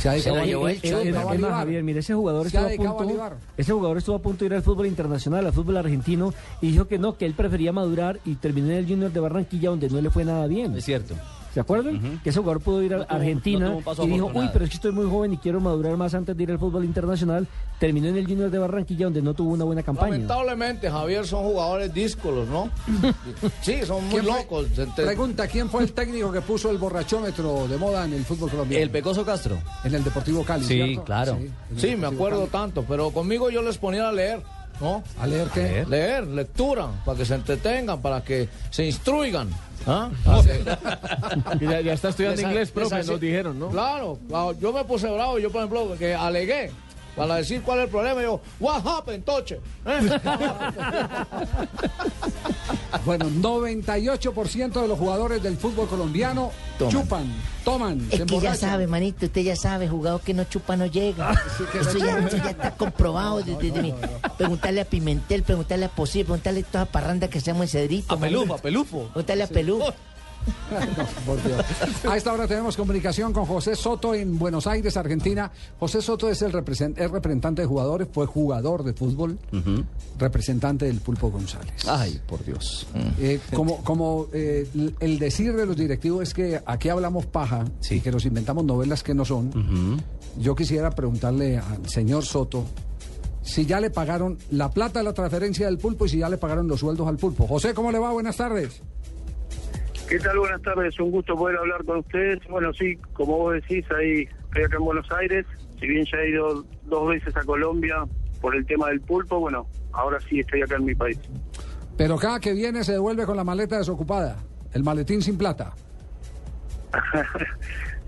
se 0.00 0.08
ha 0.08 0.12
Se 0.18 0.30
dedicado 0.30 1.34
la 1.34 1.48
a-. 1.48 1.58
Javier, 1.58 1.82
mire, 1.82 2.00
ese 2.00 2.14
jugador 2.14 2.50
Se 2.50 2.58
ha 2.58 2.70
estuvo 2.70 2.88
a 2.88 2.96
punto, 2.96 3.30
ese 3.56 3.72
jugador 3.72 3.98
estuvo 3.98 4.16
a 4.16 4.22
punto 4.22 4.38
de 4.40 4.46
ir 4.46 4.54
al 4.54 4.62
fútbol 4.62 4.86
internacional, 4.86 5.46
al 5.46 5.52
fútbol 5.52 5.76
argentino, 5.76 6.32
y 6.60 6.72
dijo 6.72 6.86
que 6.86 6.98
no, 6.98 7.16
que 7.16 7.26
él 7.26 7.34
prefería 7.34 7.72
madurar 7.72 8.20
y 8.24 8.36
terminó 8.36 8.68
en 8.70 8.78
el 8.78 8.86
Junior 8.86 9.12
de 9.12 9.20
Barranquilla 9.20 9.70
donde 9.70 9.88
no 9.88 10.00
le 10.00 10.10
fue 10.10 10.24
nada 10.24 10.46
bien. 10.46 10.76
Es 10.76 10.84
cierto. 10.84 11.14
¿Se 11.54 11.60
acuerdan? 11.60 12.20
Que 12.22 12.30
ese 12.30 12.38
jugador 12.40 12.60
pudo 12.62 12.82
ir 12.82 12.94
a 12.94 12.98
No 12.98 13.06
tuvo- 13.06 13.16
Argentina 13.16 13.68
no 13.70 13.78
y 13.78 13.78
dijo, 13.78 13.86
uy, 14.04 14.12
afortunado". 14.20 14.50
pero 14.52 14.64
es 14.64 14.70
que 14.70 14.76
estoy 14.76 14.92
muy 14.92 15.06
joven 15.10 15.32
y 15.32 15.38
quiero 15.38 15.60
madurar 15.60 15.96
más 15.96 16.14
antes 16.14 16.36
de 16.36 16.42
ir 16.42 16.50
al 16.50 16.58
fútbol 16.58 16.84
internacional. 16.84 17.46
Terminó 17.80 18.08
en 18.08 18.16
el 18.16 18.26
Junior 18.26 18.50
de 18.50 18.58
Barranquilla 18.58 19.06
donde 19.06 19.22
no 19.22 19.34
tuvo 19.34 19.52
una 19.52 19.64
buena 19.64 19.82
campaña. 19.82 20.12
Lamentablemente, 20.12 20.90
Javier, 20.90 21.26
son 21.26 21.44
jugadores 21.44 21.92
díscolos, 21.94 22.48
¿no? 22.48 22.70
Sí, 23.62 23.78
son 23.86 24.04
muy 24.04 24.20
¿Quién 24.20 24.24
fue- 24.24 24.40
locos. 24.42 24.66
Pregunta, 24.96 25.46
¿quién 25.48 25.68
fue 25.70 25.82
el 25.82 25.92
técnico 25.92 26.30
que 26.32 26.40
puso 26.42 26.70
el 26.70 26.78
borrachómetro 26.78 27.66
de 27.66 27.76
moda 27.76 28.04
en 28.04 28.12
el 28.14 28.24
fútbol 28.24 28.50
colombiano? 28.50 28.82
El 28.82 28.90
Pecoso 28.90 29.24
Castro. 29.24 29.58
En 29.84 29.94
el 29.94 30.04
Deportivo 30.04 30.44
Cali, 30.44 30.64
Sí, 30.64 30.74
¿cierto? 30.74 31.04
claro. 31.04 31.38
Sí, 31.76 31.96
me 31.96 32.06
acuerdo 32.08 32.40
Cali. 32.40 32.50
tanto, 32.50 32.84
pero 32.86 33.10
conmigo 33.10 33.50
yo 33.50 33.62
les 33.62 33.78
ponía 33.78 34.08
a 34.08 34.12
leer, 34.12 34.42
¿no? 34.80 35.02
¿A 35.20 35.26
leer 35.26 35.48
qué? 35.54 35.84
Leer, 35.88 36.26
lectura, 36.26 36.88
para 37.04 37.16
que 37.18 37.24
se 37.24 37.34
entretengan, 37.34 38.00
para 38.02 38.22
que 38.22 38.48
se 38.70 38.84
instruigan. 38.86 39.48
¿Ah? 39.88 40.10
Ya, 41.60 41.80
ya 41.80 41.92
está 41.92 42.10
estudiando 42.10 42.40
inglés, 42.40 42.70
profe, 42.70 43.02
nos 43.02 43.20
dijeron, 43.20 43.58
¿no? 43.58 43.68
Claro, 43.70 44.18
claro, 44.28 44.52
yo 44.60 44.72
me 44.72 44.84
puse 44.84 45.10
bravo, 45.10 45.38
yo 45.38 45.50
por 45.50 45.62
ejemplo, 45.62 45.96
que 45.98 46.14
alegué. 46.14 46.70
Para 47.16 47.36
decir 47.36 47.62
cuál 47.62 47.80
es 47.80 47.84
el 47.86 47.90
problema, 47.90 48.22
yo, 48.22 48.40
what 48.60 48.86
happened, 48.86 49.24
Toche? 49.24 49.60
¿Eh? 49.84 50.08
Bueno, 53.04 53.26
98% 53.26 54.80
de 54.80 54.88
los 54.88 54.98
jugadores 54.98 55.42
del 55.42 55.56
fútbol 55.56 55.88
colombiano 55.88 56.50
Toman. 56.78 56.92
chupan, 56.92 57.32
toman, 57.64 58.08
se 58.10 58.16
Es 58.16 58.22
que 58.24 58.40
ya 58.40 58.54
sabe, 58.54 58.86
manito, 58.86 59.26
usted 59.26 59.42
ya 59.42 59.56
sabe, 59.56 59.88
jugador 59.88 60.20
que 60.20 60.32
no 60.32 60.44
chupa 60.44 60.76
no 60.76 60.86
llega. 60.86 61.32
eso, 61.32 61.98
ya, 61.98 62.04
llega. 62.04 62.26
eso 62.26 62.36
ya 62.38 62.50
está 62.50 62.74
comprobado. 62.76 63.42
Preguntarle 64.36 64.80
a 64.80 64.84
Pimentel, 64.84 65.42
preguntarle 65.42 65.86
a 65.86 65.88
Posible, 65.88 66.24
preguntarle 66.24 66.60
a 66.60 66.64
toda 66.64 66.84
parranda 66.86 67.28
que 67.28 67.40
seamos 67.40 67.62
en 67.62 67.68
Cedrito. 67.68 68.14
A 68.14 68.18
Pelufo, 68.18 68.54
a 68.54 68.58
Pelufo. 68.58 69.04
Preguntarle 69.08 69.44
a 69.44 69.48
Pelufo. 69.48 69.94
No, 70.48 71.04
por 71.26 71.42
Dios. 71.42 71.64
A 72.08 72.16
esta 72.16 72.32
hora 72.32 72.46
tenemos 72.46 72.76
comunicación 72.76 73.32
con 73.32 73.44
José 73.46 73.74
Soto 73.76 74.14
en 74.14 74.38
Buenos 74.38 74.66
Aires, 74.66 74.96
Argentina. 74.96 75.50
José 75.78 76.02
Soto 76.02 76.28
es 76.28 76.42
el 76.42 76.52
represen- 76.52 76.94
es 76.96 77.10
representante 77.10 77.62
de 77.62 77.68
jugadores, 77.68 78.08
fue 78.12 78.26
jugador 78.26 78.82
de 78.84 78.92
fútbol, 78.94 79.38
representante 80.18 80.86
del 80.86 81.00
Pulpo 81.00 81.30
González. 81.30 81.86
Ay, 81.86 82.20
por 82.26 82.44
Dios. 82.44 82.86
Eh, 83.18 83.40
como 83.54 83.82
como 83.84 84.26
eh, 84.32 84.68
el 85.00 85.18
decir 85.18 85.54
de 85.54 85.66
los 85.66 85.76
directivos 85.76 86.22
es 86.22 86.34
que 86.34 86.60
aquí 86.66 86.88
hablamos 86.88 87.26
paja 87.26 87.64
y 87.90 88.00
que 88.00 88.10
nos 88.10 88.24
inventamos 88.24 88.64
novelas 88.64 89.02
que 89.02 89.14
no 89.14 89.24
son, 89.24 90.02
yo 90.38 90.54
quisiera 90.54 90.90
preguntarle 90.90 91.58
al 91.58 91.88
señor 91.88 92.24
Soto 92.24 92.64
si 93.42 93.64
ya 93.64 93.80
le 93.80 93.90
pagaron 93.90 94.36
la 94.50 94.70
plata 94.70 94.98
de 94.98 95.04
la 95.06 95.14
transferencia 95.14 95.66
del 95.66 95.78
pulpo 95.78 96.04
y 96.04 96.10
si 96.10 96.18
ya 96.18 96.28
le 96.28 96.36
pagaron 96.36 96.68
los 96.68 96.80
sueldos 96.80 97.08
al 97.08 97.16
pulpo. 97.16 97.46
José, 97.46 97.72
¿cómo 97.72 97.90
le 97.90 97.98
va? 97.98 98.12
Buenas 98.12 98.36
tardes. 98.36 98.82
¿Qué 100.08 100.18
tal? 100.18 100.38
Buenas 100.38 100.62
tardes, 100.62 100.98
un 101.00 101.10
gusto 101.10 101.36
poder 101.36 101.58
hablar 101.58 101.84
con 101.84 101.98
ustedes. 101.98 102.38
Bueno, 102.48 102.72
sí, 102.72 102.96
como 103.12 103.36
vos 103.36 103.54
decís, 103.54 103.84
ahí 103.90 104.26
estoy 104.44 104.64
acá 104.64 104.76
en 104.78 104.84
Buenos 104.84 105.12
Aires. 105.12 105.44
Si 105.78 105.86
bien 105.86 106.06
ya 106.10 106.18
he 106.18 106.30
ido 106.30 106.64
dos 106.84 107.08
veces 107.10 107.36
a 107.36 107.44
Colombia 107.44 108.06
por 108.40 108.56
el 108.56 108.64
tema 108.64 108.88
del 108.88 109.02
pulpo, 109.02 109.38
bueno, 109.38 109.66
ahora 109.92 110.18
sí 110.20 110.40
estoy 110.40 110.62
acá 110.62 110.76
en 110.76 110.86
mi 110.86 110.94
país. 110.94 111.18
Pero 111.98 112.16
cada 112.16 112.40
que 112.40 112.54
viene 112.54 112.84
se 112.84 112.92
devuelve 112.92 113.26
con 113.26 113.36
la 113.36 113.44
maleta 113.44 113.76
desocupada, 113.76 114.38
el 114.72 114.82
maletín 114.82 115.20
sin 115.20 115.36
plata. 115.36 115.74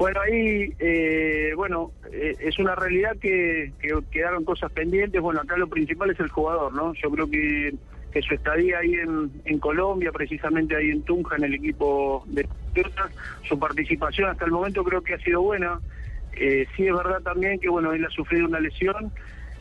Bueno, 0.00 0.18
ahí, 0.22 0.74
eh, 0.78 1.52
bueno, 1.54 1.92
eh, 2.10 2.34
es 2.40 2.58
una 2.58 2.74
realidad 2.74 3.18
que, 3.20 3.70
que 3.78 3.90
quedaron 4.10 4.46
cosas 4.46 4.72
pendientes. 4.72 5.20
Bueno, 5.20 5.42
acá 5.42 5.58
lo 5.58 5.68
principal 5.68 6.08
es 6.08 6.18
el 6.20 6.30
jugador, 6.30 6.72
¿no? 6.72 6.94
Yo 6.94 7.10
creo 7.10 7.28
que, 7.28 7.74
que 8.12 8.22
su 8.22 8.34
estadía 8.34 8.78
ahí 8.78 8.94
en, 8.94 9.30
en 9.44 9.58
Colombia, 9.58 10.10
precisamente 10.12 10.76
ahí 10.76 10.90
en 10.90 11.02
Tunja, 11.02 11.36
en 11.36 11.44
el 11.44 11.54
equipo 11.54 12.24
de 12.26 12.46
su 13.48 13.58
participación 13.58 14.30
hasta 14.30 14.44
el 14.44 14.50
momento 14.50 14.84
creo 14.84 15.02
que 15.02 15.14
ha 15.14 15.18
sido 15.18 15.42
buena. 15.42 15.80
Eh, 16.32 16.66
sí 16.76 16.86
es 16.86 16.94
verdad 16.94 17.20
también 17.22 17.58
que, 17.58 17.68
bueno, 17.68 17.92
él 17.92 18.04
ha 18.04 18.10
sufrido 18.10 18.46
una 18.46 18.60
lesión, 18.60 19.12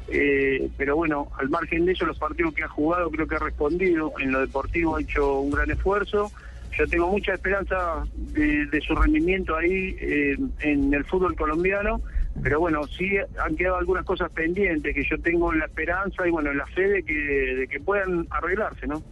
eh, 0.08 0.70
pero 0.78 0.96
bueno, 0.96 1.30
al 1.38 1.50
margen 1.50 1.86
de 1.86 1.94
eso, 1.94 2.06
los 2.06 2.18
partidos 2.18 2.54
que 2.54 2.64
ha 2.64 2.68
jugado 2.68 3.10
creo 3.12 3.28
que 3.28 3.36
ha 3.36 3.40
respondido. 3.40 4.14
En 4.20 4.32
lo 4.32 4.40
deportivo 4.40 4.96
ha 4.96 5.02
hecho 5.02 5.40
un 5.40 5.52
gran 5.52 5.70
esfuerzo. 5.72 6.32
Yo 6.78 6.88
tengo 6.88 7.08
mucha 7.10 7.34
esperanza 7.34 8.06
de, 8.16 8.66
de 8.68 8.82
su 8.82 8.96
rendimiento 8.96 9.56
ahí 9.56 9.98
eh, 10.00 10.38
en 10.62 10.94
el 10.94 11.04
fútbol 11.06 11.36
colombiano, 11.36 12.02
pero 12.42 12.60
bueno, 12.60 12.86
sí 12.88 13.10
han 13.38 13.56
quedado 13.56 13.78
algunas 13.78 14.06
cosas 14.06 14.32
pendientes 14.32 14.96
que 14.96 15.04
yo 15.04 15.20
tengo 15.22 15.54
la 15.54 15.66
esperanza 15.66 16.28
y 16.28 16.32
bueno, 16.32 16.54
la 16.54 16.66
fe 16.68 16.88
de 16.88 17.04
que, 17.04 17.14
de 17.14 17.68
que 17.68 17.80
puedan 17.80 18.28
arreglarse, 18.30 18.88
¿no? 18.88 19.04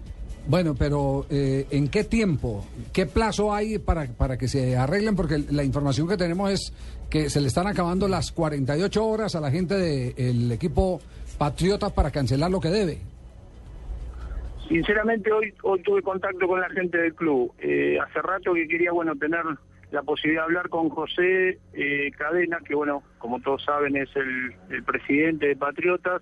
Bueno, 0.48 0.76
pero 0.76 1.26
eh, 1.30 1.68
¿en 1.72 1.90
qué 1.90 2.06
tiempo? 2.06 2.66
¿Qué 2.94 3.06
plazo 3.06 3.54
hay 3.54 3.80
para, 3.80 4.06
para 4.06 4.38
que 4.38 4.48
se 4.48 4.78
arreglen? 4.78 5.16
Porque 5.16 5.40
la 5.52 5.64
información 5.64 6.08
que 6.08 6.16
tenemos 6.16 6.52
es 6.52 6.74
que 7.10 7.30
se 7.30 7.42
le 7.42 7.48
están 7.48 7.68
acabando 7.68 8.08
las 8.08 8.32
48 8.32 9.06
horas 9.06 9.36
a 9.36 9.42
la 9.42 9.52
gente 9.52 9.76
del 9.76 10.50
equipo 10.52 11.02
Patriota 11.38 11.90
para 11.90 12.12
cancelar 12.12 12.50
lo 12.50 12.62
que 12.62 12.70
debe. 12.70 12.98
Sinceramente 14.70 15.32
hoy 15.32 15.54
hoy 15.64 15.82
tuve 15.82 16.02
contacto 16.02 16.48
con 16.48 16.60
la 16.60 16.70
gente 16.70 16.98
del 16.98 17.14
club. 17.14 17.54
Eh, 17.60 17.98
hace 18.00 18.22
rato 18.22 18.54
que 18.54 18.68
quería 18.68 18.92
bueno 18.92 19.16
tener 19.16 19.44
la 19.92 20.04
posibilidad 20.04 20.42
de 20.42 20.46
hablar 20.46 20.70
con 20.70 20.90
José 20.90 21.60
eh, 21.74 22.12
Cadena, 22.18 22.60
que 22.66 22.76
bueno, 22.76 23.04
como 23.20 23.40
todos 23.40 23.64
saben 23.64 23.96
es 23.96 24.10
el, 24.16 24.84
presidente 24.84 25.48
de 25.48 25.56
Patriotas. 25.56 26.22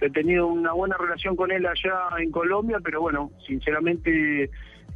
Yo 0.00 0.06
he 0.06 0.10
tenido 0.10 0.46
una 0.46 0.72
buena 0.72 0.96
relación 0.96 1.36
con 1.36 1.50
él 1.50 1.66
allá 1.66 1.98
en 2.18 2.30
Colombia, 2.30 2.78
pero 2.82 3.00
bueno, 3.00 3.30
sinceramente 3.46 4.50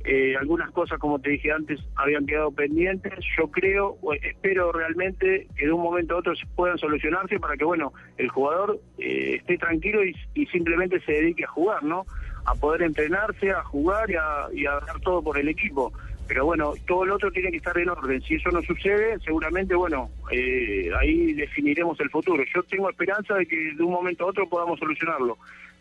eh, 0.05 0.37
algunas 0.37 0.71
cosas, 0.71 0.99
como 0.99 1.19
te 1.19 1.31
dije 1.31 1.51
antes, 1.51 1.81
habían 1.97 2.25
quedado 2.27 2.53
pendientes. 2.53 3.13
Yo 3.37 3.51
creo, 3.51 3.99
espero 4.23 4.71
realmente 4.71 5.49
que 5.57 5.67
de 5.67 5.73
un 5.73 5.83
momento 5.83 6.15
a 6.15 6.19
otro 6.19 6.35
puedan 6.55 6.79
solucionarse 6.79 7.41
para 7.41 7.57
que, 7.57 7.65
bueno, 7.65 7.93
el 8.17 8.29
jugador 8.29 8.81
eh, 8.99 9.37
esté 9.41 9.59
tranquilo 9.59 10.05
y, 10.05 10.15
y 10.35 10.47
simplemente 10.47 11.01
se 11.01 11.13
dedique 11.13 11.45
a 11.45 11.49
jugar, 11.49 11.83
¿no? 11.83 12.07
A 12.47 12.55
poder 12.55 12.83
entrenarse, 12.83 13.51
a 13.51 13.65
jugar 13.65 14.11
y 14.11 14.15
a, 14.15 14.47
y 14.53 14.67
a 14.67 14.73
dar 14.73 15.01
todo 15.01 15.23
por 15.23 15.37
el 15.37 15.49
equipo. 15.49 15.93
Pero 16.27 16.47
bueno, 16.47 16.73
todo 16.87 17.05
lo 17.05 17.17
otro 17.17 17.31
tiene 17.31 17.51
que 17.51 17.59
estar 17.59 17.77
en 17.79 17.91
orden. 17.91 18.23
Si 18.23 18.35
eso 18.35 18.51
no 18.51 18.63
sucede, 18.63 19.19
seguramente, 19.25 19.75
bueno, 19.75 20.11
eh, 20.31 20.91
ahí 20.99 21.33
definiremos 21.35 21.99
el 22.01 22.11
futuro. 22.11 22.43
Yo 22.55 22.63
tengo 22.65 22.89
esperanza 22.89 23.35
de 23.35 23.47
que 23.47 23.75
de 23.75 23.83
un 23.83 23.93
momento 23.93 24.25
a 24.25 24.29
otro 24.29 24.49
podamos 24.49 24.79
solucionarlo. 24.79 25.37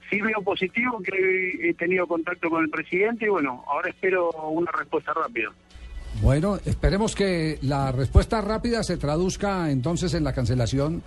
sí 0.09 0.19
veo 0.21 0.41
positivo 0.41 1.01
que 1.01 1.69
he 1.69 1.73
tenido 1.75 2.05
contacto 2.07 2.49
con 2.49 2.63
el 2.63 2.69
presidente 2.69 3.25
y 3.25 3.29
bueno, 3.29 3.63
ahora 3.67 3.89
espero 3.89 4.29
una 4.31 4.71
respuesta 4.71 5.13
rápida. 5.13 5.51
Bueno, 6.21 6.59
esperemos 6.65 7.15
que 7.15 7.57
la 7.61 7.91
respuesta 7.91 8.39
rápida 8.41 8.83
se 8.83 8.97
traduzca 8.97 9.71
entonces 9.71 10.13
en 10.13 10.23
la 10.23 10.33
cancelación 10.33 11.01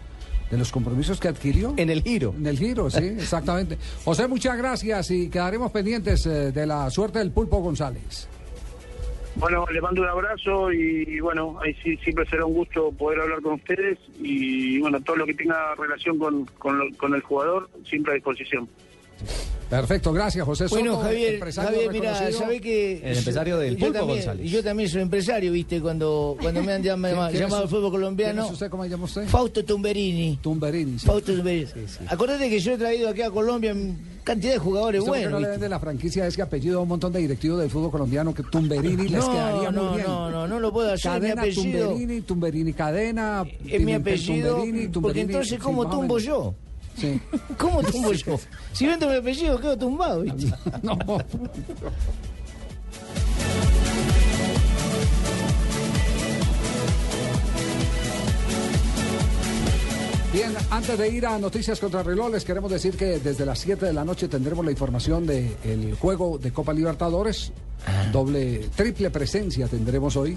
de 0.51 0.59
los 0.59 0.71
compromisos 0.71 1.21
que 1.21 1.29
adquirió. 1.29 1.75
En 1.77 1.91
el 1.91 2.03
giro. 2.03 2.35
En 2.37 2.47
el 2.47 2.59
giro, 2.59 2.91
sí, 2.91 3.05
exactamente. 3.05 3.79
José, 4.05 4.29
muchas 4.29 4.57
gracias 4.57 5.11
y 5.11 5.29
quedaremos 5.29 5.73
pendientes 5.73 6.27
eh, 6.27 6.53
de 6.53 6.67
la 6.67 6.91
suerte 6.91 7.19
del 7.19 7.31
Pulpo 7.31 7.59
González. 7.59 8.29
Bueno, 9.39 9.67
le 9.71 9.81
mando 9.81 10.03
un 10.03 10.09
abrazo 10.09 10.73
y 10.73 11.21
bueno, 11.21 11.59
ahí 11.63 11.75
sí 11.83 11.97
siempre 11.99 12.25
será 12.27 12.47
un 12.47 12.55
gusto 12.55 12.91
poder 12.93 13.21
hablar 13.21 13.43
con 13.43 13.55
ustedes 13.55 13.99
y 14.19 14.81
bueno, 14.81 15.01
todo 15.03 15.17
lo 15.17 15.27
que 15.27 15.35
tenga 15.35 15.75
relación 15.75 16.19
con, 16.19 16.47
con 16.47 17.15
el 17.15 17.21
jugador, 17.21 17.69
siempre 17.85 18.13
a 18.13 18.15
disposición. 18.15 18.69
Perfecto, 19.69 20.13
gracias 20.13 20.45
José 20.45 20.67
Bueno, 20.71 20.93
Soto, 20.93 21.05
Javier, 21.07 21.35
empresario 21.35 21.71
Javier, 21.73 21.93
mira. 21.93 22.33
¿sabés 22.33 22.61
que 22.61 22.99
El 23.03 23.19
empresario 23.19 23.59
del 23.59 23.75
yo 23.77 23.87
Pulpo 23.87 23.99
también, 23.99 24.19
González. 24.19 24.51
Yo 24.51 24.63
también 24.63 24.89
soy 24.89 25.03
empresario, 25.03 25.51
¿viste? 25.53 25.81
Cuando, 25.81 26.37
cuando 26.41 26.63
me 26.63 26.73
han 26.73 26.83
llamado, 26.85 27.15
¿Quién 27.31 27.35
es 27.35 27.41
llamado 27.41 27.63
al 27.65 27.69
fútbol 27.69 27.91
colombiano. 27.91 28.33
¿Quién 28.43 28.47
es 28.47 28.53
usted? 28.53 28.71
¿Cómo 28.71 28.85
se 28.85 28.91
llama 28.91 29.05
usted? 29.05 29.27
Fausto 29.27 29.65
Tumberini. 29.65 30.39
Tumberini. 30.41 30.99
sí. 31.01 31.07
Fausto 31.07 31.35
Tumberini. 31.35 31.67
Acordate 32.09 32.49
que 32.49 32.61
yo 32.61 32.73
he 32.75 32.79
traído 32.79 33.09
aquí 33.09 33.23
a 33.23 33.31
Colombia 33.31 33.75
cantidad 34.23 34.53
de 34.55 34.59
jugadores 34.59 35.01
¿Usted 35.01 35.11
buenos. 35.11 35.31
no 35.33 35.41
le 35.41 35.49
vende 35.49 35.69
la 35.69 35.79
franquicia 35.81 36.27
ese 36.27 36.43
apellido 36.43 36.79
a 36.81 36.83
un 36.83 36.89
montón 36.89 37.13
de 37.13 37.21
directivos 37.21 37.61
del 37.61 37.71
fútbol 37.71 37.91
colombiano 37.93 38.35
que 38.35 38.43
Tumberini 38.45 39.09
les 39.09 39.21
No, 39.25 39.31
quedaría 39.33 39.71
no, 39.71 39.85
muy 39.85 39.95
bien? 39.97 40.07
no, 40.09 40.31
no, 40.31 40.49
no 40.49 40.61
lo 40.61 40.73
puedo 40.73 40.93
hacer, 40.93 41.13
mi 41.13 41.19
Cadena 41.29 41.43
apellido- 41.43 41.89
Tumberini, 41.91 42.21
Tumberini 42.23 42.73
Cadena, 42.73 43.45
Es 43.47 43.63
mi 43.63 43.79
Pimentel 43.79 44.15
apellido, 44.15 44.49
Tumberini, 44.57 44.79
porque 44.79 44.93
Tumberini, 44.93 45.21
entonces 45.23 45.51
sí, 45.51 45.57
¿cómo 45.59 45.89
tumbo 45.89 46.19
yo? 46.19 46.55
Sí. 46.97 47.21
¿Cómo 47.59 47.83
tumbo 47.83 48.13
yo? 48.13 48.39
Si 48.73 48.87
vendo 48.87 49.09
mi 49.09 49.17
apellido 49.17 49.61
quedo 49.61 49.77
tumbado, 49.77 50.23
¿viste? 50.23 50.53
No. 50.83 50.99
Bien, 60.33 60.55
antes 60.71 60.99
de 60.99 61.09
ir 61.09 61.25
a 61.25 61.39
Noticias 61.39 61.81
contra 61.81 62.03
Reloj, 62.03 62.31
les 62.31 62.45
queremos 62.45 62.71
decir 62.71 62.95
que 62.95 63.19
desde 63.21 63.47
las 63.47 63.59
7 63.59 63.87
de 63.87 63.93
la 63.95 64.05
noche 64.05 64.29
tendremos 64.29 64.67
la 64.67 64.71
información 64.71 65.27
del 65.27 65.97
juego 65.99 66.37
de 66.37 66.53
Copa 66.53 66.75
Libertadores. 66.75 67.53
Ah. 67.87 68.11
Doble, 68.13 68.69
triple 68.77 69.09
presencia 69.11 69.67
tendremos 69.67 70.15
hoy. 70.17 70.37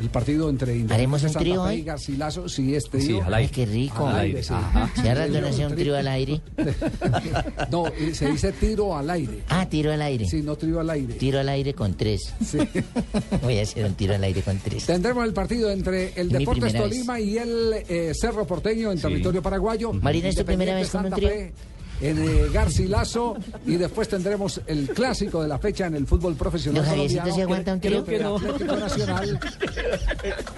El 0.00 0.08
partido 0.08 0.48
entre 0.48 0.72
¿Haremos 0.72 1.22
Independiente 1.22 1.26
un 1.26 1.32
Santa 1.32 1.38
trío 1.40 1.54
Fe 1.64 1.68
hoy? 1.68 1.74
y 1.76 1.82
Garcilaso. 1.82 2.48
Sí, 2.48 2.74
es 2.74 2.84
trío. 2.84 3.02
Sí, 3.02 3.12
al 3.12 3.34
aire. 3.34 3.36
Ay, 3.36 3.48
qué 3.48 3.66
rico. 3.66 4.06
Al 4.06 4.16
aire, 4.16 4.42
sí. 4.42 4.54
Ajá. 4.54 4.90
¿Se 5.00 5.10
hará 5.10 5.24
hacer 5.24 5.66
un 5.66 5.74
trío 5.74 5.96
al 5.96 6.08
aire? 6.08 6.40
No, 7.70 7.86
eh, 7.86 8.14
se 8.14 8.30
dice 8.30 8.52
tiro 8.52 8.96
al 8.96 9.10
aire. 9.10 9.40
Ah, 9.48 9.68
tiro 9.68 9.92
al 9.92 10.02
aire. 10.02 10.26
Sí, 10.26 10.42
no 10.42 10.56
tiro 10.56 10.80
al 10.80 10.90
aire. 10.90 11.14
Tiro 11.14 11.38
al 11.40 11.48
aire 11.48 11.74
con 11.74 11.94
tres. 11.94 12.32
Sí. 12.44 12.58
Voy 13.42 13.58
a 13.58 13.62
hacer 13.62 13.84
un 13.84 13.94
tiro 13.94 14.14
al 14.14 14.24
aire 14.24 14.42
con 14.42 14.58
tres. 14.58 14.86
Tendremos 14.86 15.24
el 15.24 15.32
partido 15.32 15.70
entre 15.70 16.12
el 16.20 16.28
Mi 16.28 16.38
Deportes 16.38 16.64
primera 16.64 16.84
vez. 16.86 16.90
Tolima 16.90 17.20
y 17.20 17.38
el 17.38 17.74
eh, 17.88 18.12
Cerro 18.18 18.46
Porteño 18.46 18.90
en 18.92 19.00
territorio 19.00 19.42
paraguayo. 19.42 19.92
Marina, 19.92 20.28
¿es 20.28 20.36
tu 20.36 20.44
primera 20.44 20.74
vez 20.74 20.90
con 20.90 21.06
un 21.06 21.12
trío? 21.12 21.28
Fe 21.28 21.52
En 22.00 22.18
eh, 22.18 22.48
Garcilaso 22.52 23.36
y 23.66 23.76
después 23.76 24.08
tendremos 24.08 24.60
el 24.66 24.88
clásico 24.88 25.42
de 25.42 25.48
la 25.48 25.58
fecha 25.58 25.86
en 25.86 25.96
el 25.96 26.06
fútbol 26.06 26.34
profesional 26.34 26.82
¿Don 26.82 26.90
Javiercito 26.90 27.22
colombiano, 27.22 27.36
se 27.36 27.42
aguanta 27.42 27.72
un 27.74 27.80
trío? 27.80 27.98
entre 27.98 28.16
el 28.16 28.24
Atlético 28.24 28.76
Nacional 28.76 29.40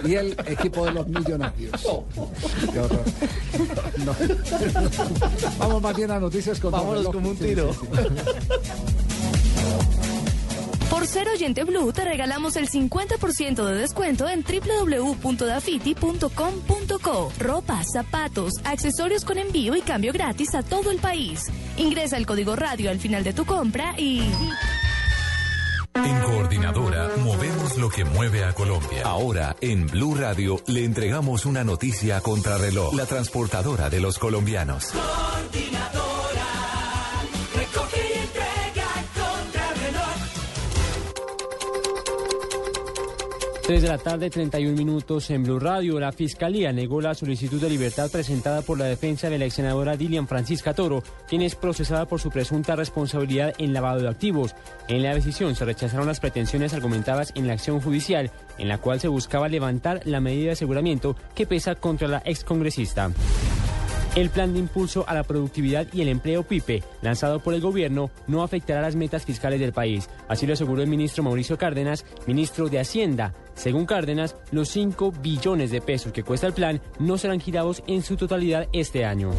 y 0.05 0.13
el 0.15 0.31
equipo 0.47 0.85
de 0.85 0.91
los 0.91 1.07
millonarios. 1.07 1.71
Qué 2.71 2.79
horror. 2.79 3.03
No. 4.05 4.15
Vamos 5.57 5.81
más 5.81 5.95
bien 5.95 6.11
a 6.11 6.19
noticias 6.19 6.59
con 6.59 6.71
Vámonos 6.71 7.07
como 7.09 7.29
un 7.29 7.35
tiro. 7.35 7.71
Por 10.93 11.07
ser 11.07 11.27
oyente 11.27 11.63
Blue 11.63 11.91
te 11.91 12.05
regalamos 12.05 12.55
el 12.55 12.69
50% 12.69 13.65
de 13.65 13.73
descuento 13.73 14.29
en 14.29 14.43
www.dafiti.com.co. 14.43 17.31
Ropa, 17.39 17.81
zapatos, 17.83 18.53
accesorios 18.63 19.25
con 19.25 19.39
envío 19.39 19.75
y 19.75 19.81
cambio 19.81 20.13
gratis 20.13 20.53
a 20.53 20.61
todo 20.61 20.91
el 20.91 20.99
país. 20.99 21.45
Ingresa 21.77 22.17
el 22.17 22.27
código 22.27 22.55
radio 22.55 22.91
al 22.91 22.99
final 22.99 23.23
de 23.23 23.33
tu 23.33 23.43
compra 23.43 23.95
y... 23.97 24.21
En 25.95 26.19
Coordinadora 26.21 27.09
movemos 27.23 27.75
lo 27.79 27.89
que 27.89 28.05
mueve 28.05 28.43
a 28.43 28.53
Colombia. 28.53 29.01
Ahora, 29.03 29.55
en 29.61 29.87
Blue 29.87 30.13
Radio, 30.13 30.61
le 30.67 30.85
entregamos 30.85 31.47
una 31.47 31.63
noticia 31.63 32.17
a 32.17 32.21
contrarreloj. 32.21 32.93
La 32.93 33.07
transportadora 33.07 33.89
de 33.89 33.99
los 33.99 34.19
colombianos. 34.19 34.91
Coordinadora, 34.91 36.22
3 43.73 43.81
de 43.81 43.89
la 43.89 43.97
tarde, 43.97 44.29
31 44.29 44.77
minutos 44.77 45.31
en 45.31 45.41
Blue 45.41 45.57
Radio. 45.57 45.99
La 45.99 46.11
Fiscalía 46.11 46.71
negó 46.71 47.01
la 47.01 47.15
solicitud 47.15 47.59
de 47.59 47.71
libertad 47.71 48.11
presentada 48.11 48.61
por 48.61 48.77
la 48.77 48.85
defensa 48.85 49.31
de 49.31 49.39
la 49.39 49.45
ex 49.45 49.55
senadora 49.55 49.97
Dilian 49.97 50.27
Francisca 50.27 50.75
Toro, 50.75 51.01
quien 51.27 51.41
es 51.41 51.55
procesada 51.55 52.05
por 52.05 52.21
su 52.21 52.29
presunta 52.29 52.75
responsabilidad 52.75 53.55
en 53.57 53.73
lavado 53.73 53.99
de 53.99 54.09
activos. 54.09 54.53
En 54.87 55.01
la 55.01 55.15
decisión 55.15 55.55
se 55.55 55.65
rechazaron 55.65 56.05
las 56.05 56.19
pretensiones 56.19 56.75
argumentadas 56.75 57.31
en 57.33 57.47
la 57.47 57.53
acción 57.53 57.81
judicial, 57.81 58.29
en 58.59 58.67
la 58.67 58.77
cual 58.77 58.99
se 58.99 59.07
buscaba 59.07 59.49
levantar 59.49 60.01
la 60.05 60.21
medida 60.21 60.45
de 60.45 60.51
aseguramiento 60.51 61.15
que 61.33 61.47
pesa 61.47 61.73
contra 61.73 62.07
la 62.07 62.21
excongresista. 62.25 63.09
El 64.15 64.29
plan 64.29 64.53
de 64.53 64.59
impulso 64.59 65.05
a 65.07 65.15
la 65.15 65.23
productividad 65.23 65.87
y 65.91 66.03
el 66.03 66.07
empleo 66.07 66.43
PIPE, 66.43 66.83
lanzado 67.01 67.39
por 67.39 67.55
el 67.55 67.61
gobierno, 67.61 68.11
no 68.27 68.43
afectará 68.43 68.79
las 68.79 68.95
metas 68.95 69.25
fiscales 69.25 69.59
del 69.59 69.73
país. 69.73 70.07
Así 70.27 70.45
lo 70.45 70.53
aseguró 70.53 70.83
el 70.83 70.87
ministro 70.87 71.23
Mauricio 71.23 71.57
Cárdenas, 71.57 72.05
ministro 72.27 72.69
de 72.69 72.79
Hacienda. 72.79 73.33
Según 73.55 73.87
Cárdenas, 73.87 74.35
los 74.51 74.69
5 74.69 75.13
billones 75.19 75.71
de 75.71 75.81
pesos 75.81 76.13
que 76.13 76.21
cuesta 76.21 76.45
el 76.45 76.53
plan 76.53 76.79
no 76.99 77.17
serán 77.17 77.39
girados 77.39 77.81
en 77.87 78.03
su 78.03 78.15
totalidad 78.15 78.67
este 78.71 79.03
año. 79.03 79.31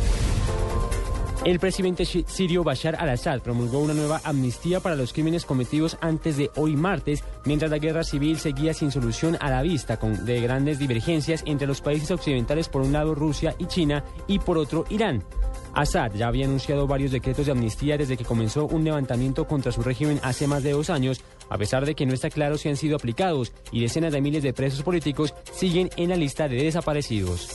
El 1.44 1.60
presidente 1.60 2.06
sirio 2.06 2.64
Bashar 2.64 2.96
al-Assad 2.98 3.42
promulgó 3.42 3.78
una 3.80 3.92
nueva 3.92 4.18
amnistía 4.24 4.80
para 4.80 4.96
los 4.96 5.12
crímenes 5.12 5.44
cometidos 5.44 5.98
antes 6.00 6.38
de 6.38 6.50
hoy 6.56 6.74
martes, 6.74 7.22
mientras 7.44 7.70
la 7.70 7.76
guerra 7.76 8.02
civil 8.02 8.38
seguía 8.38 8.72
sin 8.72 8.90
solución 8.90 9.36
a 9.40 9.50
la 9.50 9.60
vista, 9.60 9.98
con 9.98 10.24
de 10.24 10.40
grandes 10.40 10.78
divergencias 10.78 11.42
entre 11.44 11.66
los 11.66 11.82
países 11.82 12.10
occidentales, 12.10 12.70
por 12.70 12.80
un 12.80 12.94
lado 12.94 13.14
Rusia 13.14 13.54
y 13.58 13.66
China, 13.66 14.02
y 14.26 14.38
por 14.38 14.56
otro 14.56 14.86
Irán. 14.88 15.22
Assad 15.74 16.14
ya 16.14 16.28
había 16.28 16.46
anunciado 16.46 16.86
varios 16.86 17.12
decretos 17.12 17.44
de 17.44 17.52
amnistía 17.52 17.98
desde 17.98 18.16
que 18.16 18.24
comenzó 18.24 18.64
un 18.64 18.82
levantamiento 18.82 19.46
contra 19.46 19.70
su 19.70 19.82
régimen 19.82 20.20
hace 20.22 20.46
más 20.46 20.62
de 20.62 20.72
dos 20.72 20.88
años, 20.88 21.20
a 21.50 21.58
pesar 21.58 21.84
de 21.84 21.94
que 21.94 22.06
no 22.06 22.14
está 22.14 22.30
claro 22.30 22.56
si 22.56 22.70
han 22.70 22.78
sido 22.78 22.96
aplicados, 22.96 23.52
y 23.70 23.82
decenas 23.82 24.14
de 24.14 24.22
miles 24.22 24.42
de 24.42 24.54
presos 24.54 24.82
políticos 24.82 25.34
siguen 25.52 25.90
en 25.98 26.08
la 26.08 26.16
lista 26.16 26.48
de 26.48 26.62
desaparecidos. 26.62 27.50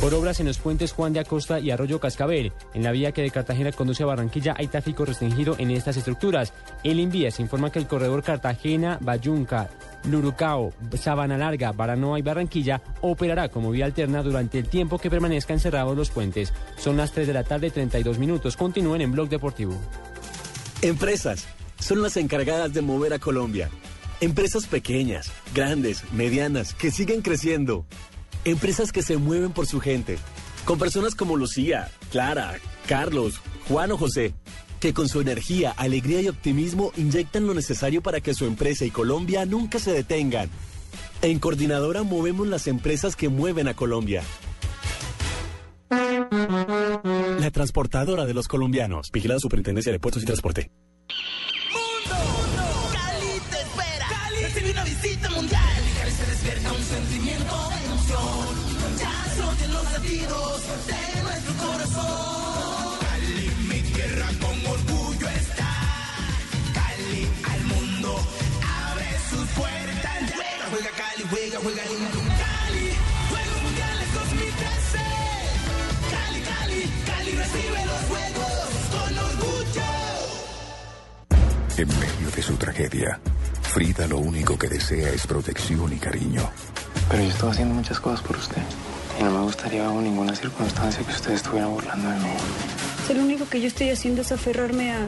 Por 0.00 0.12
obras 0.12 0.40
en 0.40 0.46
los 0.46 0.58
puentes 0.58 0.92
Juan 0.92 1.14
de 1.14 1.20
Acosta 1.20 1.58
y 1.58 1.70
Arroyo 1.70 1.98
Cascabel, 1.98 2.52
en 2.74 2.82
la 2.84 2.92
vía 2.92 3.12
que 3.12 3.22
de 3.22 3.30
Cartagena 3.30 3.72
conduce 3.72 4.02
a 4.02 4.06
Barranquilla 4.06 4.54
hay 4.56 4.68
tráfico 4.68 5.04
restringido 5.04 5.56
en 5.58 5.70
estas 5.70 5.96
estructuras. 5.96 6.52
El 6.84 7.00
Invías 7.00 7.40
informa 7.40 7.72
que 7.72 7.78
el 7.78 7.86
corredor 7.86 8.22
Cartagena, 8.22 8.98
Bayunca, 9.00 9.70
Lurucao, 10.04 10.72
Sabana 11.00 11.38
Larga, 11.38 11.72
Baranoa 11.72 12.18
y 12.18 12.22
Barranquilla 12.22 12.82
operará 13.00 13.48
como 13.48 13.70
vía 13.70 13.86
alterna 13.86 14.22
durante 14.22 14.58
el 14.58 14.68
tiempo 14.68 14.98
que 14.98 15.10
permanezcan 15.10 15.58
cerrados 15.58 15.96
los 15.96 16.10
puentes. 16.10 16.52
Son 16.76 16.96
las 16.98 17.12
3 17.12 17.26
de 17.26 17.32
la 17.32 17.44
tarde, 17.44 17.70
32 17.70 18.18
minutos. 18.18 18.56
Continúen 18.56 19.00
en 19.00 19.12
Blog 19.12 19.30
Deportivo. 19.30 19.74
Empresas 20.82 21.48
son 21.80 22.02
las 22.02 22.18
encargadas 22.18 22.72
de 22.74 22.82
mover 22.82 23.14
a 23.14 23.18
Colombia. 23.18 23.70
Empresas 24.20 24.66
pequeñas, 24.66 25.32
grandes, 25.54 26.04
medianas, 26.12 26.74
que 26.74 26.90
siguen 26.90 27.22
creciendo. 27.22 27.86
Empresas 28.46 28.92
que 28.92 29.02
se 29.02 29.16
mueven 29.16 29.50
por 29.50 29.66
su 29.66 29.80
gente. 29.80 30.18
Con 30.64 30.78
personas 30.78 31.16
como 31.16 31.36
Lucía, 31.36 31.90
Clara, 32.12 32.54
Carlos, 32.86 33.40
Juan 33.66 33.90
o 33.90 33.96
José, 33.98 34.34
que 34.78 34.94
con 34.94 35.08
su 35.08 35.20
energía, 35.20 35.72
alegría 35.72 36.20
y 36.20 36.28
optimismo 36.28 36.92
inyectan 36.96 37.48
lo 37.48 37.54
necesario 37.54 38.04
para 38.04 38.20
que 38.20 38.34
su 38.34 38.44
empresa 38.44 38.84
y 38.84 38.92
Colombia 38.92 39.44
nunca 39.46 39.80
se 39.80 39.92
detengan. 39.92 40.48
En 41.22 41.40
Coordinadora 41.40 42.04
movemos 42.04 42.46
las 42.46 42.68
empresas 42.68 43.16
que 43.16 43.28
mueven 43.28 43.66
a 43.66 43.74
Colombia. 43.74 44.22
La 45.90 47.50
transportadora 47.50 48.26
de 48.26 48.34
los 48.34 48.46
colombianos. 48.46 49.10
Vigilada 49.12 49.40
Superintendencia 49.40 49.90
de 49.90 49.98
Puertos 49.98 50.22
y 50.22 50.26
Transporte. 50.26 50.70
En 81.78 81.88
medio 81.88 82.30
de 82.34 82.42
su 82.42 82.56
tragedia, 82.56 83.20
Frida 83.60 84.06
lo 84.06 84.16
único 84.18 84.56
que 84.58 84.66
desea 84.66 85.10
es 85.10 85.26
protección 85.26 85.92
y 85.92 85.96
cariño. 85.96 86.48
Pero 87.10 87.22
yo 87.22 87.28
estoy 87.28 87.50
haciendo 87.50 87.74
muchas 87.74 88.00
cosas 88.00 88.22
por 88.22 88.36
usted. 88.36 88.62
Y 89.20 89.22
no 89.22 89.30
me 89.30 89.40
gustaría 89.40 89.82
bajo 89.82 90.00
ninguna 90.00 90.34
circunstancia 90.34 91.04
que 91.04 91.12
usted 91.12 91.32
estuviera 91.32 91.66
burlando 91.66 92.08
de 92.08 92.16
mí. 92.16 92.30
Si 93.06 93.12
lo 93.12 93.22
único 93.22 93.46
que 93.46 93.60
yo 93.60 93.66
estoy 93.66 93.90
haciendo 93.90 94.22
es 94.22 94.32
aferrarme 94.32 94.92
a, 94.92 95.06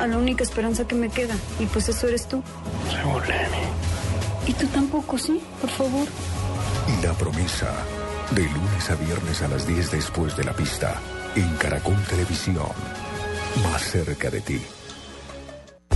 a 0.00 0.06
la 0.08 0.18
única 0.18 0.42
esperanza 0.42 0.88
que 0.88 0.96
me 0.96 1.08
queda. 1.08 1.36
Y 1.60 1.66
pues 1.66 1.88
eso 1.88 2.08
eres 2.08 2.26
tú. 2.26 2.42
Se 2.90 3.00
burle 3.04 3.34
de 3.34 3.48
mí. 3.50 4.48
Y 4.48 4.54
tú 4.54 4.66
tampoco, 4.66 5.18
¿sí? 5.18 5.40
Por 5.60 5.70
favor. 5.70 6.08
La 7.00 7.12
promesa. 7.12 7.72
De 8.32 8.42
lunes 8.42 8.90
a 8.90 8.96
viernes 8.96 9.42
a 9.42 9.48
las 9.48 9.66
10 9.68 9.92
después 9.92 10.36
de 10.36 10.42
la 10.42 10.52
pista. 10.52 10.96
En 11.36 11.48
Caracol 11.56 12.02
Televisión. 12.08 12.66
Más 13.62 13.82
cerca 13.82 14.30
de 14.30 14.40
ti. 14.40 14.60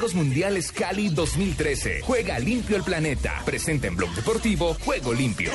Juegos 0.00 0.14
Mundiales 0.14 0.72
Cali 0.72 1.10
2013. 1.10 2.00
Juega 2.00 2.38
limpio 2.38 2.74
el 2.74 2.82
planeta. 2.82 3.42
Presenta 3.44 3.86
en 3.86 3.96
Blog 3.96 4.08
Deportivo 4.14 4.74
Juego 4.82 5.12
Limpio. 5.12 5.52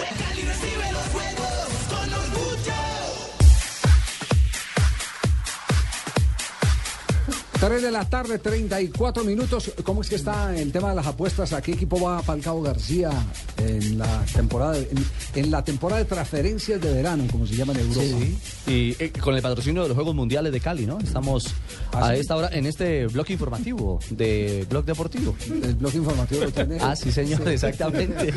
Tres 7.60 7.82
de 7.82 7.89
la 7.89 8.03
tarde, 8.08 8.38
34 8.38 9.24
minutos. 9.24 9.72
¿Cómo 9.84 10.01
es 10.01 10.10
que 10.10 10.16
está 10.16 10.56
el 10.56 10.72
tema 10.72 10.89
de 10.89 10.95
las 10.95 11.08
apuestas? 11.08 11.53
¿A 11.53 11.62
qué 11.62 11.72
equipo 11.72 11.99
va 11.99 12.22
Falcao 12.22 12.62
García 12.62 13.10
en 13.58 13.97
la 13.97 14.24
temporada 14.34 14.78
en, 14.78 14.88
en 15.36 15.51
la 15.51 15.64
temporada 15.64 15.99
de 15.99 16.06
transferencias 16.06 16.82
de 16.82 16.93
verano, 16.93 17.24
como 17.32 17.47
se 17.47 17.56
llama 17.56 17.72
en 17.74 17.80
Europa? 17.80 18.01
Sí, 18.03 18.38
y 18.68 19.03
eh, 19.03 19.12
con 19.20 19.36
el 19.36 19.41
patrocinio 19.41 19.82
de 19.84 19.88
los 19.88 19.95
Juegos 19.95 20.14
Mundiales 20.14 20.51
de 20.51 20.60
Cali, 20.60 20.86
¿no? 20.86 20.99
Estamos 20.99 21.47
¿Ah, 21.93 22.10
a 22.10 22.14
sí? 22.14 22.20
esta 22.20 22.36
hora 22.36 22.49
en 22.51 22.66
este 22.66 23.08
bloque 23.08 23.34
informativo 23.34 23.99
de 24.10 24.66
Blog 24.70 24.86
Deportivo. 24.86 25.36
El 25.49 25.76
bloque 25.76 25.97
informativo 25.97 26.43
lo 26.43 26.51
tiene. 26.51 26.78
Ah, 26.82 26.95
sí, 26.95 27.12
señor, 27.12 27.41
Sí. 27.45 27.49
exactamente. 27.51 28.34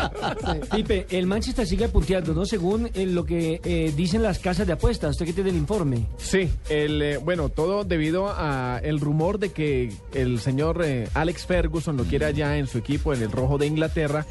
Pipe, 0.76 1.06
el 1.10 1.26
Manchester 1.26 1.66
sigue 1.66 1.88
punteando, 1.88 2.34
¿no? 2.34 2.44
Según 2.44 2.90
eh, 2.94 3.06
lo 3.06 3.24
que 3.24 3.60
eh, 3.64 3.92
dicen 3.96 4.22
las 4.22 4.38
casas 4.38 4.66
de 4.66 4.74
apuestas. 4.74 5.12
¿Usted 5.12 5.24
qué 5.26 5.32
tiene 5.32 5.50
el 5.50 5.56
informe? 5.56 6.06
Sí, 6.18 6.48
el, 6.68 7.00
eh, 7.02 7.16
bueno, 7.16 7.48
todo 7.48 7.84
debido 7.84 8.28
a 8.28 8.49
el 8.82 9.00
rumor 9.00 9.38
de 9.38 9.50
que 9.52 9.92
el 10.14 10.40
señor 10.40 10.82
eh, 10.84 11.08
Alex 11.14 11.46
Ferguson 11.46 11.96
lo 11.96 12.04
quiere 12.04 12.26
allá 12.26 12.56
en 12.58 12.66
su 12.66 12.78
equipo, 12.78 13.12
en 13.14 13.22
el 13.22 13.30
rojo 13.32 13.58
de 13.58 13.66
Inglaterra. 13.66 14.26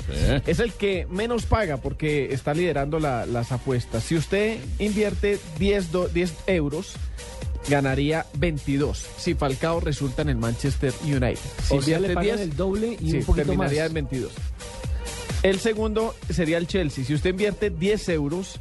Es 0.45 0.59
el 0.59 0.73
que 0.73 1.05
menos 1.09 1.45
paga 1.45 1.77
porque 1.77 2.33
está 2.33 2.53
liderando 2.53 2.99
la- 2.99 3.25
las 3.25 3.51
apuestas. 3.51 4.03
Si 4.03 4.15
usted 4.15 4.57
invierte 4.79 5.39
10, 5.57 5.91
do- 5.91 6.07
10 6.07 6.33
euros, 6.47 6.93
ganaría 7.69 8.25
22 8.35 9.05
si 9.17 9.33
Falcao 9.35 9.79
resulta 9.79 10.21
en 10.21 10.29
el 10.29 10.37
Manchester 10.37 10.93
United. 11.03 11.37
Si 11.63 11.75
O 11.77 11.81
sea, 11.81 11.99
le 11.99 12.07
invierte 12.07 12.13
pagan 12.15 12.37
10, 12.37 12.39
el 12.41 12.55
doble 12.55 12.97
y 12.99 13.11
sí, 13.11 13.17
un 13.17 13.23
poquito 13.25 13.45
terminaría 13.47 13.81
más. 13.81 13.87
en 13.89 13.93
22. 13.93 14.31
El 15.43 15.59
segundo 15.59 16.15
sería 16.29 16.57
el 16.57 16.67
Chelsea. 16.67 17.05
Si 17.05 17.13
usted 17.13 17.29
invierte 17.31 17.69
10 17.69 18.09
euros, 18.09 18.59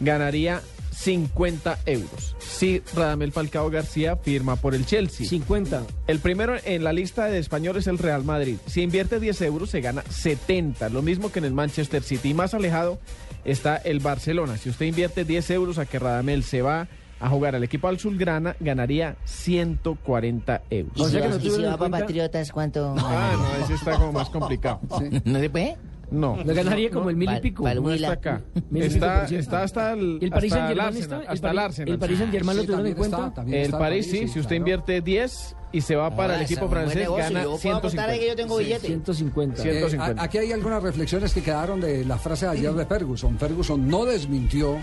ganaría 0.00 0.62
50 0.94 1.78
euros. 1.86 2.36
Si 2.38 2.82
Radamel 2.94 3.32
Falcao 3.32 3.70
García 3.70 4.16
firma 4.16 4.56
por 4.56 4.74
el 4.74 4.86
Chelsea. 4.86 5.26
50. 5.26 5.82
El 6.06 6.18
primero 6.20 6.54
en 6.64 6.84
la 6.84 6.92
lista 6.92 7.26
de 7.26 7.38
español 7.38 7.76
es 7.76 7.86
el 7.86 7.98
Real 7.98 8.24
Madrid. 8.24 8.56
Si 8.66 8.82
invierte 8.82 9.20
10 9.20 9.42
euros, 9.42 9.70
se 9.70 9.80
gana 9.80 10.02
70. 10.08 10.88
Lo 10.90 11.02
mismo 11.02 11.32
que 11.32 11.40
en 11.40 11.46
el 11.46 11.54
Manchester 11.54 12.02
City. 12.02 12.30
Y 12.30 12.34
más 12.34 12.54
alejado 12.54 12.98
está 13.44 13.76
el 13.76 14.00
Barcelona. 14.00 14.56
Si 14.56 14.70
usted 14.70 14.86
invierte 14.86 15.24
10 15.24 15.50
euros 15.50 15.78
a 15.78 15.86
que 15.86 15.98
Radamel 15.98 16.44
se 16.44 16.62
va 16.62 16.88
a 17.20 17.28
jugar 17.28 17.54
al 17.56 17.64
equipo 17.64 17.88
Azulgrana, 17.88 18.56
ganaría 18.60 19.16
140 19.24 20.62
euros. 20.70 20.92
¿Y 20.96 21.04
si, 21.10 21.18
va, 21.18 21.26
y 21.36 21.50
si 21.50 21.62
va 21.62 21.76
para 21.76 21.98
Patriotas, 22.00 22.52
cuánto? 22.52 22.94
Ah, 22.98 23.34
no, 23.36 23.64
ese 23.64 23.74
está 23.74 23.96
como 23.96 24.12
más 24.12 24.30
complicado. 24.30 24.80
¿No 25.24 25.38
se 25.38 25.50
puede? 25.50 25.76
No. 26.10 26.36
Le 26.44 26.54
ganaría 26.54 26.90
como 26.90 27.10
el 27.10 27.16
mil 27.16 27.30
y 27.32 27.40
pico. 27.40 27.64
pal- 27.64 27.82
No 27.82 27.90
está 27.92 28.12
acá. 28.12 28.42
Está, 28.74 29.24
está 29.26 29.62
hasta 29.62 29.92
el, 29.92 30.18
¿Y 30.20 30.24
el 30.26 30.30
Paris 30.30 30.52
hasta 30.52 30.66
Saint-Germain 30.66 30.86
Arsenal, 30.88 31.02
está? 31.02 31.16
¿El 31.22 31.28
hasta 31.34 31.50
el 31.50 31.58
Arsenal. 31.58 31.88
el 31.92 31.98
Paris 31.98 32.18
Saint-Germain 32.18 32.56
lo 32.56 32.62
Sí, 32.62 32.66
tuvieron 32.66 32.86
en 32.86 32.94
cuenta? 32.94 33.32
El 33.46 33.70
París, 33.72 34.10
sí, 34.10 34.28
si 34.28 34.40
usted 34.40 34.56
invierte 34.56 35.00
10 35.00 35.56
y 35.72 35.80
se 35.80 35.96
va 35.96 36.14
para 36.14 36.36
el 36.36 36.42
equipo 36.42 36.68
francés, 36.68 36.96
negocio. 36.96 37.24
gana 37.24 37.42
Yo 37.42 37.58
puedo 37.58 37.76
apostar 37.76 38.10
ahí 38.10 38.20
que 38.20 38.26
yo 38.28 38.34
150. 38.34 38.42
tengo 38.42 38.56
billete. 38.58 38.86
150. 38.86 39.62
Sí. 39.62 39.68
Eh, 39.68 39.72
150. 39.78 40.20
a- 40.22 40.24
aquí 40.24 40.38
hay 40.38 40.52
algunas 40.52 40.82
reflexiones 40.82 41.34
que 41.34 41.42
quedaron 41.42 41.80
de 41.80 42.04
la 42.04 42.16
frase 42.18 42.46
de 42.46 42.52
ayer 42.52 42.72
de 42.72 42.86
Ferguson. 42.86 43.38
Ferguson 43.38 43.88
no 43.88 44.04
desmintió 44.04 44.78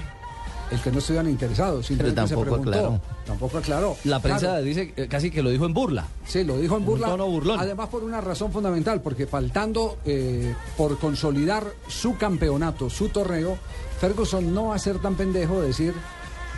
el 0.71 0.79
que 0.81 0.91
no 0.91 0.99
estuvieran 0.99 1.29
interesados, 1.29 1.85
se 1.85 1.95
tampoco 1.95 2.41
preguntó. 2.41 2.69
aclaró. 2.69 3.01
Tampoco 3.25 3.57
aclaró. 3.57 3.97
La 4.05 4.19
prensa 4.19 4.47
Claro, 4.47 4.63
dice 4.63 4.93
eh, 4.95 5.07
casi 5.09 5.29
que 5.29 5.43
lo 5.43 5.49
dijo 5.49 5.65
en 5.65 5.73
burla. 5.73 6.07
Sí, 6.25 6.43
lo 6.43 6.57
dijo 6.57 6.75
en 6.75 6.81
Un 6.81 6.85
burla. 6.85 7.15
burlón. 7.15 7.59
Además, 7.59 7.89
por 7.89 8.03
una 8.03 8.21
razón 8.21 8.51
fundamental, 8.51 9.01
porque 9.01 9.27
faltando 9.27 9.97
eh, 10.05 10.55
por 10.77 10.97
consolidar 10.97 11.65
su 11.87 12.17
campeonato, 12.17 12.89
su 12.89 13.09
torneo, 13.09 13.57
Ferguson 13.99 14.53
no 14.53 14.67
va 14.67 14.75
a 14.75 14.79
ser 14.79 14.99
tan 14.99 15.15
pendejo 15.15 15.61
de 15.61 15.67
decir. 15.67 15.93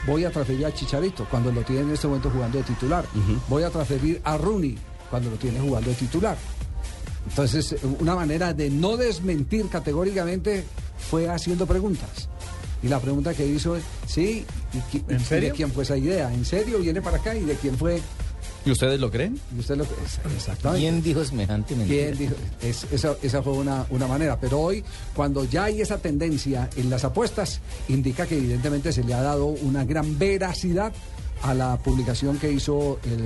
Voy 0.06 0.26
a 0.26 0.32
transferir 0.32 0.66
a 0.66 0.74
Chicharito 0.74 1.26
cuando 1.32 1.50
lo 1.52 1.62
tiene 1.62 1.84
en 1.84 1.92
este 1.92 2.08
momento 2.08 2.30
jugando 2.30 2.58
de 2.58 2.66
titular. 2.66 3.06
Voy 3.48 3.64
a 3.64 3.70
transferir 3.70 4.20
a 4.26 4.38
Rooney 4.38 4.78
cuando 5.10 5.30
lo 5.30 5.38
tiene 5.38 5.60
jugando 5.62 5.90
de 5.90 5.96
titular. 5.96 6.38
Entonces, 7.30 7.76
una 8.02 8.14
manera 8.16 8.54
de 8.54 8.70
no 8.70 8.98
desmentir 8.98 9.70
categóricamente 9.70 10.66
fue 11.10 11.30
haciendo 11.30 11.66
preguntas. 11.66 12.28
Y 12.84 12.88
la 12.90 13.00
pregunta 13.00 13.34
que 13.34 13.46
hizo 13.48 13.76
es, 13.78 13.84
sí, 14.08 14.46
¿y, 14.94 14.98
¿En 15.14 15.22
y 15.22 15.24
serio? 15.24 15.50
de 15.50 15.56
quién 15.56 15.72
fue 15.72 15.84
esa 15.84 15.98
idea? 15.98 16.34
¿En 16.34 16.44
serio 16.46 16.80
viene 16.80 17.02
para 17.02 17.18
acá? 17.18 17.34
¿Y 17.36 17.42
de 17.46 17.56
quién 17.56 17.78
fue? 17.78 18.02
¿Y 18.66 18.72
ustedes 18.72 19.00
lo 19.00 19.10
creen? 19.12 19.40
Y 19.56 19.60
usted 19.60 19.76
lo 19.78 19.84
es- 19.84 19.90
exactamente. 20.36 20.82
¿Quién 20.82 21.02
dijo 21.02 21.24
semejante 21.24 21.76
mentira? 21.76 22.06
¿Quién 22.08 22.18
dijo? 22.18 22.36
Es- 22.62 22.86
esa, 22.92 23.16
esa 23.22 23.42
fue 23.42 23.54
una, 23.54 23.86
una 23.90 24.08
manera. 24.08 24.38
Pero 24.40 24.60
hoy, 24.60 24.84
cuando 25.16 25.44
ya 25.46 25.66
hay 25.66 25.82
esa 25.82 25.98
tendencia 25.98 26.70
en 26.76 26.90
las 26.90 27.04
apuestas, 27.06 27.60
indica 27.90 28.26
que 28.26 28.38
evidentemente 28.38 28.92
se 28.92 29.04
le 29.04 29.14
ha 29.14 29.22
dado 29.22 29.46
una 29.48 29.84
gran 29.86 30.18
veracidad 30.20 30.92
a 31.44 31.54
la 31.54 31.78
publicación 31.78 32.38
que 32.38 32.52
hizo 32.52 33.00
el. 33.04 33.20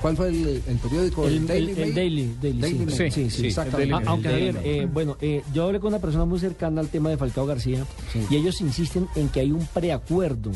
¿Cuál 0.00 0.16
fue 0.16 0.28
el, 0.28 0.62
el 0.66 0.76
periódico? 0.78 1.26
El, 1.26 1.34
el- 1.34 1.46
Daily 1.46 1.72
el? 1.72 1.94
Daily, 1.94 2.34
Daily, 2.40 2.60
Daily 2.60 2.78
sí. 2.78 2.84
Mail. 2.86 3.12
sí, 3.12 3.30
sí, 3.30 3.30
sí. 3.30 3.46
exactamente. 3.48 3.94
Ah, 3.94 4.02
aunque 4.06 4.28
Daily 4.28 4.52
Mail. 4.52 4.64
eh, 4.66 4.88
bueno, 4.92 5.16
eh, 5.20 5.42
yo 5.52 5.64
hablé 5.64 5.80
con 5.80 5.88
una 5.88 5.98
persona 5.98 6.24
muy 6.24 6.38
cercana 6.38 6.80
al 6.80 6.88
tema 6.88 7.10
de 7.10 7.16
Falcao 7.16 7.44
García 7.46 7.84
y 8.30 8.36
ellos 8.36 8.60
insisten 8.60 9.08
en 9.16 9.28
que 9.28 9.40
hay 9.40 9.52
un 9.52 9.66
preacuerdo 9.66 10.52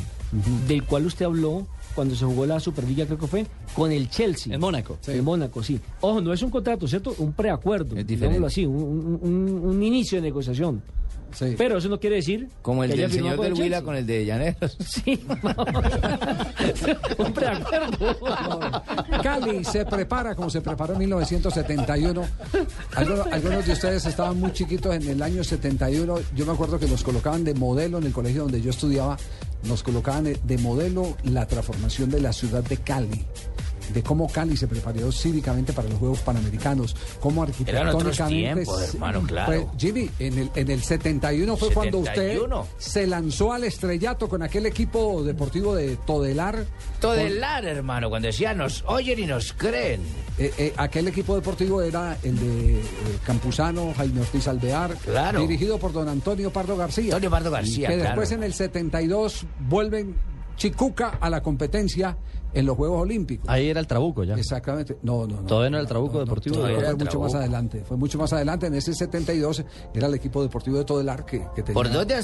del 0.68 0.84
cual 0.84 1.06
usted 1.06 1.26
habló 1.26 1.66
cuando 1.94 2.14
se 2.16 2.24
jugó 2.24 2.44
la 2.46 2.58
Superliga, 2.58 3.06
creo 3.06 3.18
que 3.18 3.26
fue, 3.28 3.46
con 3.74 3.92
el 3.92 4.08
Chelsea. 4.10 4.52
En 4.54 4.60
Mónaco. 4.60 4.98
El 5.06 5.22
Mónaco, 5.22 5.62
sí. 5.62 5.78
Ojo, 6.00 6.20
no 6.20 6.32
es 6.32 6.42
un 6.42 6.50
contrato, 6.50 6.88
¿cierto? 6.88 7.14
Un 7.18 7.32
preacuerdo. 7.32 7.96
Es 7.96 8.04
diferente. 8.06 8.16
digámoslo 8.38 8.46
así, 8.48 8.66
un, 8.66 8.74
un- 8.82 9.18
un- 9.22 9.64
un 9.68 9.82
inicio 9.82 10.18
de 10.18 10.22
negociación. 10.22 10.82
Sí. 11.34 11.54
Pero 11.58 11.78
eso 11.78 11.88
no 11.88 11.98
quiere 11.98 12.16
decir. 12.16 12.48
Como 12.62 12.84
el 12.84 12.92
que 12.92 13.02
del 13.02 13.12
señor 13.12 13.40
del 13.40 13.52
el 13.52 13.60
Huila 13.60 13.82
con 13.82 13.96
el 13.96 14.06
de 14.06 14.24
Llaneros. 14.24 14.76
Sí, 14.86 15.20
un 17.18 17.32
preacuerdo. 17.34 18.82
Cali 19.22 19.64
se 19.64 19.84
prepara 19.84 20.34
como 20.34 20.50
se 20.50 20.60
preparó 20.60 20.92
en 20.94 21.00
1971. 21.00 22.22
Algunos, 22.94 23.26
algunos 23.26 23.66
de 23.66 23.72
ustedes 23.72 24.06
estaban 24.06 24.38
muy 24.38 24.52
chiquitos 24.52 24.94
en 24.94 25.08
el 25.08 25.22
año 25.22 25.42
71. 25.42 26.18
Yo 26.34 26.46
me 26.46 26.52
acuerdo 26.52 26.78
que 26.78 26.86
nos 26.86 27.02
colocaban 27.02 27.44
de 27.44 27.54
modelo 27.54 27.98
en 27.98 28.04
el 28.04 28.12
colegio 28.12 28.42
donde 28.42 28.60
yo 28.60 28.70
estudiaba. 28.70 29.16
Nos 29.64 29.82
colocaban 29.82 30.24
de 30.42 30.58
modelo 30.58 31.16
la 31.24 31.46
transformación 31.46 32.10
de 32.10 32.20
la 32.20 32.32
ciudad 32.32 32.62
de 32.62 32.76
Cali. 32.76 33.24
De 33.92 34.02
cómo 34.02 34.28
Cali 34.28 34.56
se 34.56 34.66
preparó 34.66 35.10
cívicamente 35.12 35.72
para 35.72 35.88
los 35.88 35.98
Juegos 35.98 36.20
Panamericanos, 36.20 36.96
cómo 37.20 37.42
arquitectónicamente... 37.42 38.28
tiempos, 38.64 38.94
hermano, 38.94 39.22
claro. 39.22 39.68
Pues, 39.70 39.80
Jimmy, 39.80 40.10
en 40.18 40.38
el, 40.38 40.50
en 40.54 40.70
el 40.70 40.82
71 40.82 41.56
fue 41.56 41.70
cuando 41.72 41.98
usted 41.98 42.14
71. 42.14 42.66
se 42.78 43.06
lanzó 43.06 43.52
al 43.52 43.64
estrellato 43.64 44.28
con 44.28 44.42
aquel 44.42 44.66
equipo 44.66 45.22
deportivo 45.22 45.74
de 45.74 45.96
Todelar. 45.96 46.64
Todelar, 47.00 47.64
hermano, 47.64 48.08
cuando 48.08 48.26
decían 48.26 48.58
nos 48.58 48.84
oyen 48.86 49.18
y 49.18 49.26
nos 49.26 49.52
creen. 49.52 50.00
Eh, 50.38 50.52
eh, 50.58 50.74
aquel 50.76 51.06
equipo 51.08 51.34
deportivo 51.36 51.80
era 51.82 52.16
el 52.22 52.38
de 52.38 52.80
eh, 52.80 52.82
Campuzano, 53.24 53.92
Jaime 53.96 54.20
Ortiz 54.20 54.48
Alvear, 54.48 54.96
Claro. 54.96 55.40
dirigido 55.40 55.78
por 55.78 55.92
don 55.92 56.08
Antonio 56.08 56.52
Pardo 56.52 56.76
García. 56.76 57.14
Antonio 57.14 57.30
Pardo 57.30 57.50
García, 57.50 57.88
Que 57.88 57.94
claro. 57.94 58.08
después 58.10 58.32
en 58.32 58.42
el 58.42 58.52
72 58.52 59.46
vuelven 59.68 60.14
Chicuca 60.56 61.18
a 61.20 61.30
la 61.30 61.42
competencia 61.42 62.16
en 62.54 62.66
los 62.66 62.76
Juegos 62.76 63.02
Olímpicos. 63.02 63.48
Ahí 63.48 63.68
era 63.68 63.80
el 63.80 63.86
Trabuco 63.86 64.24
ya. 64.24 64.34
Exactamente. 64.34 64.96
No, 65.02 65.26
no, 65.26 65.40
no. 65.42 65.46
Todavía 65.46 65.70
no 65.70 65.76
era 65.76 65.82
el 65.82 65.88
Trabuco 65.88 66.20
Deportivo. 66.20 66.56
Fue 66.56 66.72
Era 66.78 66.90
el 66.90 66.96
mucho 66.96 67.20
más 67.20 67.34
adelante. 67.34 67.82
Fue 67.86 67.96
mucho 67.96 68.18
más 68.18 68.32
adelante. 68.32 68.66
En 68.66 68.74
ese 68.74 68.94
72 68.94 69.64
era 69.94 70.06
el 70.06 70.14
equipo 70.14 70.42
deportivo 70.42 70.78
de 70.78 70.84
Todelar 70.84 71.24
que, 71.26 71.40
que 71.54 71.62
tenía. 71.62 71.74
¿Por 71.74 71.90
dónde 71.90 72.14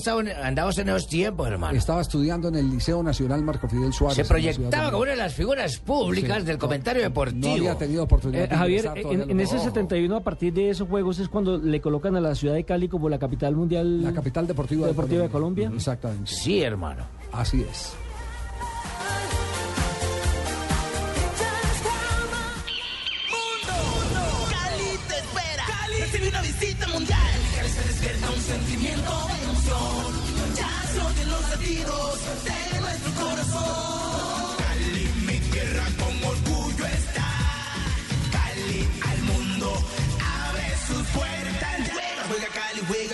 andamos 0.43 0.79
en 0.79 0.89
esos 0.89 1.07
tiempos, 1.09 1.49
hermano? 1.49 1.77
Estaba 1.77 2.01
estudiando 2.01 2.49
en 2.49 2.57
el 2.57 2.71
Liceo 2.71 3.03
Nacional 3.03 3.43
Marco 3.43 3.69
Fidel 3.69 3.93
Suárez. 3.93 4.17
Se 4.17 4.25
proyectaba 4.25 4.91
como 4.91 5.03
una 5.03 5.11
de 5.13 5.17
las 5.17 5.35
figuras 5.35 5.77
públicas 5.79 6.39
Sí, 6.41 6.45
del 6.47 6.57
no, 6.57 6.61
comentario 6.61 7.03
deportivo. 7.03 7.47
no 7.49 7.53
había 7.55 7.75
tenido 7.77 8.05
oportunidad 8.05 8.45
Eh, 8.45 8.49
de 8.49 8.57
Javier, 8.57 8.91
en, 8.97 9.31
en 9.31 9.41
ese 9.41 9.59
71, 9.59 10.17
a 10.17 10.21
partir 10.21 10.53
de 10.53 10.71
esos 10.71 10.89
juegos, 10.89 11.19
es 11.19 11.29
cuando 11.29 11.59
le 11.59 11.81
colocan 11.81 12.15
a 12.17 12.21
la 12.21 12.35
ciudad 12.35 12.55
de 12.55 12.65
Cali 12.65 12.89
como 12.89 13.09
la 13.09 13.19
capital 13.19 13.57
mundial. 13.57 14.03
La 14.03 14.13
capital 14.13 14.47
deportiva, 14.47 14.87
deportiva 14.87 15.23
de 15.25 15.29
Colombia. 15.29 15.71
Exactamente. 15.75 16.31
Sí, 16.31 16.63
hermano. 16.63 17.05
Así 17.33 17.63
es. 17.69 17.93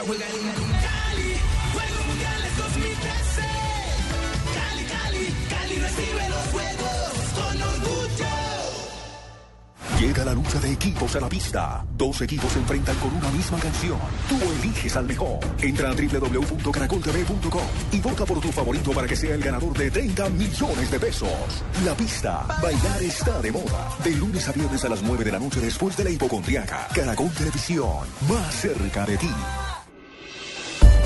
Juega, 0.06 0.26
Cali. 0.26 0.42
Cali, 0.86 1.34
Juegos 1.72 2.06
Mundiales 2.06 2.56
2013. 2.56 3.42
Cali, 4.54 4.84
Cali, 4.84 5.34
Cali 5.50 5.76
recibe 5.76 6.28
los 6.28 6.44
juegos 6.52 7.10
con 7.34 7.62
orgullo. 7.62 8.26
Llega 10.00 10.24
la 10.24 10.34
lucha 10.34 10.60
de 10.60 10.72
equipos 10.72 11.16
a 11.16 11.20
la 11.20 11.28
pista. 11.28 11.84
Dos 11.96 12.20
equipos 12.20 12.52
se 12.52 12.58
enfrentan 12.58 12.96
con 12.96 13.14
una 13.16 13.30
misma 13.30 13.58
canción. 13.58 13.98
Tú 14.28 14.36
eliges 14.60 14.96
al 14.96 15.06
mejor. 15.06 15.40
Entra 15.60 15.90
a 15.90 15.94
www.caracoltv.com 15.94 17.66
y 17.92 18.00
vota 18.00 18.26
por 18.26 18.40
tu 18.40 18.52
favorito 18.52 18.92
para 18.92 19.08
que 19.08 19.16
sea 19.16 19.34
el 19.34 19.42
ganador 19.42 19.76
de 19.76 19.90
30 19.90 20.28
millones 20.30 20.90
de 20.90 21.00
pesos. 21.00 21.64
La 21.84 21.94
pista. 21.94 22.46
Bailar 22.62 23.02
está 23.02 23.40
de 23.40 23.50
moda. 23.50 23.88
De 24.04 24.10
lunes 24.10 24.46
a 24.48 24.52
viernes 24.52 24.84
a 24.84 24.88
las 24.90 25.02
9 25.02 25.24
de 25.24 25.32
la 25.32 25.38
noche 25.38 25.60
después 25.60 25.96
de 25.96 26.04
la 26.04 26.10
hipocondriaca. 26.10 26.88
Caracol 26.94 27.30
Televisión. 27.30 28.06
Más 28.28 28.54
cerca 28.54 29.06
de 29.06 29.16
ti. 29.16 29.30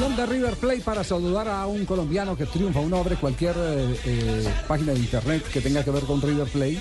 De 0.00 0.24
River 0.24 0.54
Plate 0.56 0.80
para 0.80 1.04
saludar 1.04 1.46
a 1.46 1.66
un 1.66 1.84
colombiano 1.84 2.34
que 2.34 2.46
triunfa. 2.46 2.80
Uno 2.80 2.96
abre 2.96 3.16
cualquier 3.16 3.54
eh, 3.58 3.96
eh, 4.06 4.54
página 4.66 4.94
de 4.94 4.98
internet 4.98 5.44
que 5.52 5.60
tenga 5.60 5.84
que 5.84 5.90
ver 5.90 6.04
con 6.04 6.22
River 6.22 6.48
Plate 6.48 6.80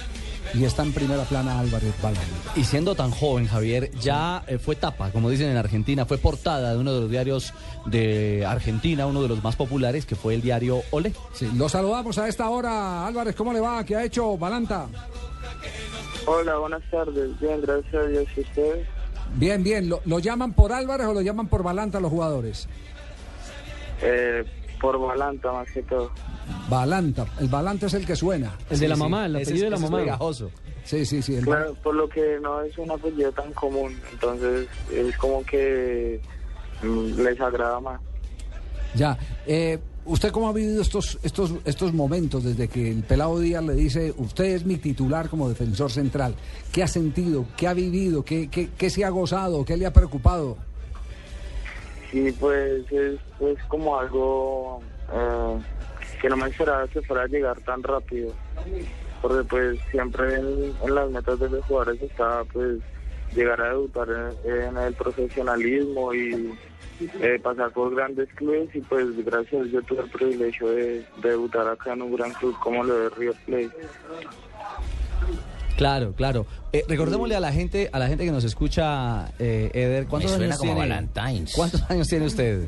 y 0.54 0.64
está 0.64 0.84
en 0.84 0.94
primera 0.94 1.24
plana 1.24 1.60
Álvarez 1.60 1.94
Balón. 2.02 2.24
Y 2.56 2.64
siendo 2.64 2.96
tan 2.96 3.12
joven, 3.12 3.46
Javier, 3.46 3.92
ya 4.00 4.42
eh, 4.48 4.58
fue 4.58 4.78
tapa, 4.78 5.12
como 5.12 5.30
dicen 5.30 5.50
en 5.50 5.58
Argentina, 5.58 6.06
fue 6.06 6.18
portada 6.18 6.72
de 6.72 6.78
uno 6.78 6.94
de 6.94 7.02
los 7.02 7.12
diarios 7.12 7.54
de 7.86 8.46
Argentina, 8.46 9.06
uno 9.06 9.22
de 9.22 9.28
los 9.28 9.44
más 9.44 9.58
populares, 9.58 10.06
que 10.06 10.16
fue 10.16 10.34
el 10.36 10.42
diario 10.42 10.82
Olé. 10.92 11.14
Sí, 11.34 11.50
lo 11.58 11.68
saludamos 11.68 12.18
a 12.20 12.28
esta 12.30 12.50
hora. 12.50 13.06
Álvarez, 13.06 13.36
¿cómo 13.36 13.52
le 13.52 13.60
va? 13.60 13.84
¿Qué 13.84 13.98
ha 13.98 14.06
hecho 14.06 14.38
Balanta? 14.38 14.88
Hola, 16.26 16.58
buenas 16.58 16.84
tardes. 16.90 17.38
Bien, 17.42 17.62
gracias 17.62 17.94
a 17.94 18.08
Dios 18.08 18.26
y 18.38 18.42
ustedes. 18.42 18.88
Bien, 19.36 19.62
bien. 19.62 19.90
¿Lo, 19.90 20.02
lo 20.06 20.20
llaman 20.20 20.54
por 20.54 20.72
Álvarez 20.72 21.06
o 21.06 21.14
lo 21.14 21.22
llaman 21.22 21.48
por 21.48 21.64
Balanta 21.64 22.00
los 22.00 22.12
jugadores? 22.12 22.70
Eh, 24.02 24.44
por 24.80 24.98
Balanta 25.00 25.52
más 25.52 25.70
que 25.72 25.84
todo. 25.84 26.12
Balanta. 26.70 27.26
El 27.40 27.48
Balanta 27.48 27.88
es 27.88 27.94
el 27.94 28.06
que 28.06 28.16
suena. 28.16 28.56
El 28.70 28.80
de 28.80 28.88
la 28.88 28.96
mamá, 28.96 29.26
el 29.26 29.36
Ese 29.38 29.52
apellido 29.52 29.66
de 29.66 29.72
la 29.72 29.80
mamá. 29.80 29.98
pegajoso. 30.00 30.52
Sí, 30.84 31.06
sí, 31.06 31.22
sí. 31.22 31.36
el 31.36 31.44
Claro, 31.44 31.76
por 31.84 31.96
lo 31.96 32.08
que 32.08 32.40
no 32.42 32.62
es 32.62 32.78
un 32.78 32.90
apellido 32.92 33.32
tan 33.32 33.52
común, 33.54 33.94
entonces 34.12 34.68
es 34.92 35.18
como 35.18 35.44
que 35.44 36.20
mm, 36.82 37.22
les 37.22 37.40
agrada 37.42 37.80
más. 37.80 38.02
Ya. 38.96 39.18
Eh, 39.46 39.78
¿Usted 40.06 40.32
cómo 40.32 40.50
ha 40.50 40.54
vivido 40.54 40.82
estos, 40.82 41.20
estos, 41.22 41.54
estos 41.66 41.94
momentos 41.94 42.44
desde 42.44 42.68
que 42.68 42.90
el 42.90 43.04
Pelado 43.04 43.38
Díaz 43.40 43.64
le 43.64 43.76
dice, 43.76 44.12
usted 44.18 44.46
es 44.46 44.66
mi 44.66 44.78
titular 44.78 45.30
como 45.30 45.48
defensor 45.48 45.92
central? 45.92 46.34
¿Qué 46.72 46.82
ha 46.82 46.88
sentido? 46.88 47.46
¿Qué 47.56 47.68
ha 47.68 47.74
vivido? 47.74 48.24
¿Qué, 48.24 48.50
qué, 48.50 48.70
qué 48.76 48.90
se 48.90 49.06
ha 49.06 49.10
gozado? 49.10 49.64
¿Qué 49.66 49.78
le 49.78 49.86
ha 49.86 49.94
preocupado? 49.94 50.58
Sí, 52.12 52.32
pues 52.40 52.92
es, 52.92 53.20
es 53.40 53.64
como 53.68 54.00
algo 54.00 54.82
eh, 55.14 55.60
que 56.22 56.30
no 56.30 56.38
me 56.38 56.48
esperaba 56.48 56.88
que 56.88 57.02
fuera 57.04 57.24
a 57.24 57.28
llegar 57.28 57.60
tan 57.62 57.84
rápido. 57.84 58.34
Porque 59.22 59.44
pues 59.44 59.80
siempre 59.92 60.36
en, 60.36 60.96
las 60.96 61.10
metas 61.12 61.40
de 61.40 61.50
los 61.50 61.66
jugadores 61.66 62.02
está 62.02 62.44
pues 62.52 62.80
llegar 63.36 63.62
a 63.62 63.70
debutar 63.70 64.08
en, 64.44 64.78
el 64.78 64.94
profesionalismo 64.96 66.14
y 66.14 66.58
eh, 67.22 67.40
pasar 67.44 67.72
por 67.72 67.94
grandes 67.94 68.28
clubes 68.34 68.74
y 68.74 68.82
pues 68.82 69.06
gracias 69.24 69.70
yo 69.70 69.82
tuve 69.84 70.02
el 70.02 70.10
privilegio 70.10 70.70
de, 70.70 71.06
de 71.22 71.30
debutar 71.30 71.68
acá 71.68 71.94
en 71.94 72.02
un 72.02 72.16
gran 72.16 72.32
club 72.34 72.58
como 72.60 72.84
lo 72.84 72.98
de 72.98 73.10
River 73.10 73.36
Plate. 73.46 73.72
Claro, 75.80 76.12
claro. 76.14 76.46
Eh, 76.74 76.84
recordémosle 76.90 77.38
a 77.38 77.40
la 77.40 77.54
gente, 77.54 77.90
a 77.94 78.00
la 78.00 78.10
gente 78.10 78.26
que 78.26 78.34
nos 78.34 78.44
escucha, 78.44 79.32
eh, 79.40 79.72
Eder, 79.74 80.08
¿cuántos 80.08 80.32
Me 80.32 80.38
suena 80.38 80.54
años 80.56 80.58
como 80.60 80.74
tiene? 80.74 80.90
Valentine's. 80.90 81.54
¿Cuántos 81.56 81.90
años 81.90 82.08
tiene 82.10 82.26
usted? 82.26 82.68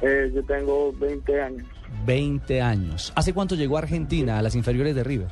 Eh, 0.00 0.32
yo 0.34 0.42
tengo 0.44 0.94
20 0.94 1.42
años. 1.42 1.62
20 2.06 2.62
años. 2.62 3.12
¿Hace 3.14 3.34
cuánto 3.34 3.54
llegó 3.54 3.76
a 3.76 3.80
Argentina, 3.80 4.38
a 4.38 4.42
las 4.42 4.54
inferiores 4.54 4.94
de 4.94 5.04
River? 5.04 5.28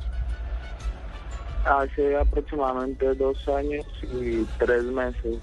Hace 1.65 2.15
aproximadamente 2.15 3.15
dos 3.15 3.37
años 3.47 3.83
y 4.03 4.45
tres 4.59 4.83
meses. 4.83 5.39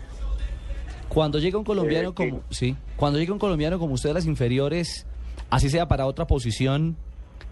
Cuando 1.09 1.41
llega 1.41 1.59
un 1.59 1.65
colombiano 1.65 2.11
Eh, 2.11 2.15
como, 2.15 2.43
sí, 2.51 2.77
cuando 2.95 3.19
llega 3.19 3.33
un 3.33 3.41
colombiano 3.41 3.81
como 3.81 3.95
usted 3.95 4.11
a 4.11 4.15
las 4.15 4.27
inferiores, 4.27 5.07
así 5.51 5.71
sea 5.71 5.89
para 5.89 6.07
otra 6.07 6.29
posición, 6.29 6.97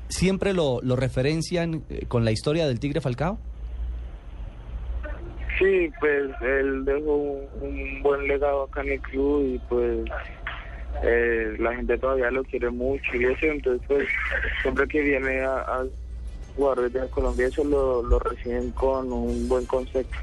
siempre 0.09 0.52
lo, 0.52 0.80
lo 0.82 0.96
referencian 0.96 1.82
eh, 1.88 2.07
con 2.07 2.24
la 2.24 2.32
historia 2.32 2.66
del 2.66 2.80
Tigre 2.80 3.00
Falcao. 3.00 3.38
Sí, 5.59 5.90
pues 6.00 6.30
él 6.42 6.84
dejó 6.84 7.14
un, 7.62 8.02
buen 8.02 8.28
legado 8.28 8.64
acá 8.64 8.82
en 8.82 8.92
el 8.92 9.00
club 9.00 9.54
y 9.54 9.59
pues 9.70 10.04
eh, 11.02 11.57
la 11.59 11.74
gente 11.74 11.96
todavía 11.96 12.30
lo 12.30 12.44
quiere 12.44 12.68
mucho 12.68 13.14
y 13.14 13.24
eso, 13.24 13.46
entonces 13.46 13.86
pues 13.88 14.07
siempre 14.61 14.86
que 14.86 15.00
viene 15.00 15.40
a, 15.40 15.61
a 15.61 15.86
jugar 16.57 16.80
desde 16.80 17.09
Colombia 17.09 17.46
eso 17.46 17.64
lo, 17.64 18.02
lo 18.02 18.18
reciben 18.18 18.70
con 18.72 19.11
un 19.11 19.48
buen 19.48 19.64
concepto. 19.64 20.16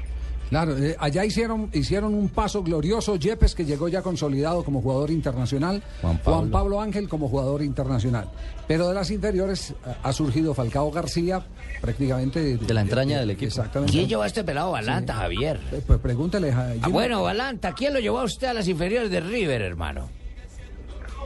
Claro, 0.50 0.76
eh, 0.76 0.94
allá 0.98 1.24
hicieron, 1.24 1.70
hicieron 1.72 2.14
un 2.14 2.28
paso 2.28 2.62
glorioso. 2.62 3.16
Yepes, 3.16 3.54
que 3.54 3.64
llegó 3.64 3.88
ya 3.88 4.02
consolidado 4.02 4.62
como 4.64 4.80
jugador 4.82 5.10
internacional. 5.10 5.82
Juan 6.00 6.50
Pablo. 6.50 6.80
Ángel 6.80 7.08
como 7.08 7.28
jugador 7.28 7.62
internacional. 7.62 8.28
Pero 8.68 8.88
de 8.88 8.94
las 8.94 9.10
inferiores 9.10 9.70
eh, 9.70 9.74
ha 10.02 10.12
surgido 10.12 10.54
Falcao 10.54 10.90
García, 10.90 11.44
prácticamente. 11.80 12.56
De, 12.56 12.74
la 12.74 12.82
entraña 12.82 13.20
del 13.20 13.30
equipo. 13.30 13.48
Exactamente. 13.48 13.92
¿Quién 13.92 14.08
llevó 14.08 14.22
a 14.22 14.26
este 14.26 14.44
pelado 14.44 14.72
Balanta, 14.72 15.14
Javier? 15.14 15.58
Eh, 15.72 15.80
Pues 15.86 15.98
pregúntele 16.00 16.52
a 16.52 16.74
Ah, 16.82 16.88
bueno, 16.88 17.22
Balanta, 17.22 17.72
¿quién 17.74 17.92
lo 17.94 18.00
llevó 18.00 18.20
a 18.20 18.24
usted 18.24 18.48
a 18.48 18.54
las 18.54 18.68
inferiores 18.68 19.10
de 19.10 19.20
River, 19.20 19.62
hermano? 19.62 20.08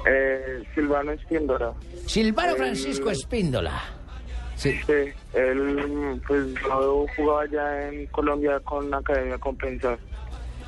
Eh, 0.09 0.63
Silvano 0.75 1.13
Espíndola. 1.13 1.75
Silvano 2.07 2.55
Francisco 2.57 3.11
Espíndola. 3.11 3.98
Sí. 4.59 4.77
él 5.35 6.21
pues 6.27 6.53
yo 6.55 7.07
jugaba 7.17 7.47
ya 7.47 7.89
en 7.89 8.07
Colombia 8.07 8.59
con 8.61 8.93
Academia 8.93 9.39
Compensar, 9.39 9.99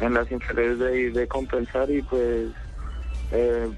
en 0.00 0.14
las 0.14 0.30
inferiores 0.30 0.78
de, 0.78 1.10
de 1.10 1.26
Compensar 1.26 1.90
y 1.90 2.00
pues 2.02 2.50
eh, 3.32 3.68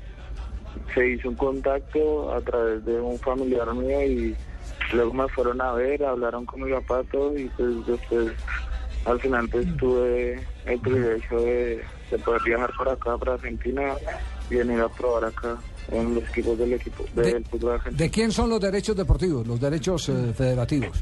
se 0.94 1.08
hizo 1.08 1.30
un 1.30 1.36
contacto 1.36 2.34
a 2.34 2.42
través 2.42 2.84
de 2.84 3.00
un 3.00 3.18
familiar 3.20 3.72
mío 3.74 4.02
y 4.02 4.36
luego 4.92 5.14
me 5.14 5.28
fueron 5.28 5.62
a 5.62 5.72
ver, 5.72 6.04
hablaron 6.04 6.44
con 6.44 6.62
mi 6.62 6.70
papá 6.70 7.02
todo 7.10 7.36
y 7.38 7.48
pues 7.56 7.86
después 7.86 8.32
al 9.06 9.18
final 9.18 9.48
pues 9.48 9.66
tuve 9.78 10.46
el 10.66 10.78
privilegio 10.80 11.40
de, 11.40 11.84
de 12.10 12.18
poder 12.18 12.42
viajar 12.42 12.70
por 12.76 12.88
acá, 12.90 13.16
para 13.16 13.34
Argentina 13.34 13.94
y 14.50 14.56
venir 14.56 14.80
a 14.80 14.88
probar 14.90 15.24
acá. 15.24 15.56
En 15.90 16.14
los 16.14 16.24
equipos 16.24 16.58
del 16.58 16.74
equipo 16.74 17.04
del 17.14 17.44
fútbol 17.46 17.72
argentino. 17.72 18.04
¿De 18.04 18.10
quién 18.10 18.32
son 18.32 18.50
los 18.50 18.60
derechos 18.60 18.96
deportivos, 18.96 19.46
los 19.46 19.60
derechos 19.60 20.08
eh, 20.08 20.32
federativos? 20.36 21.00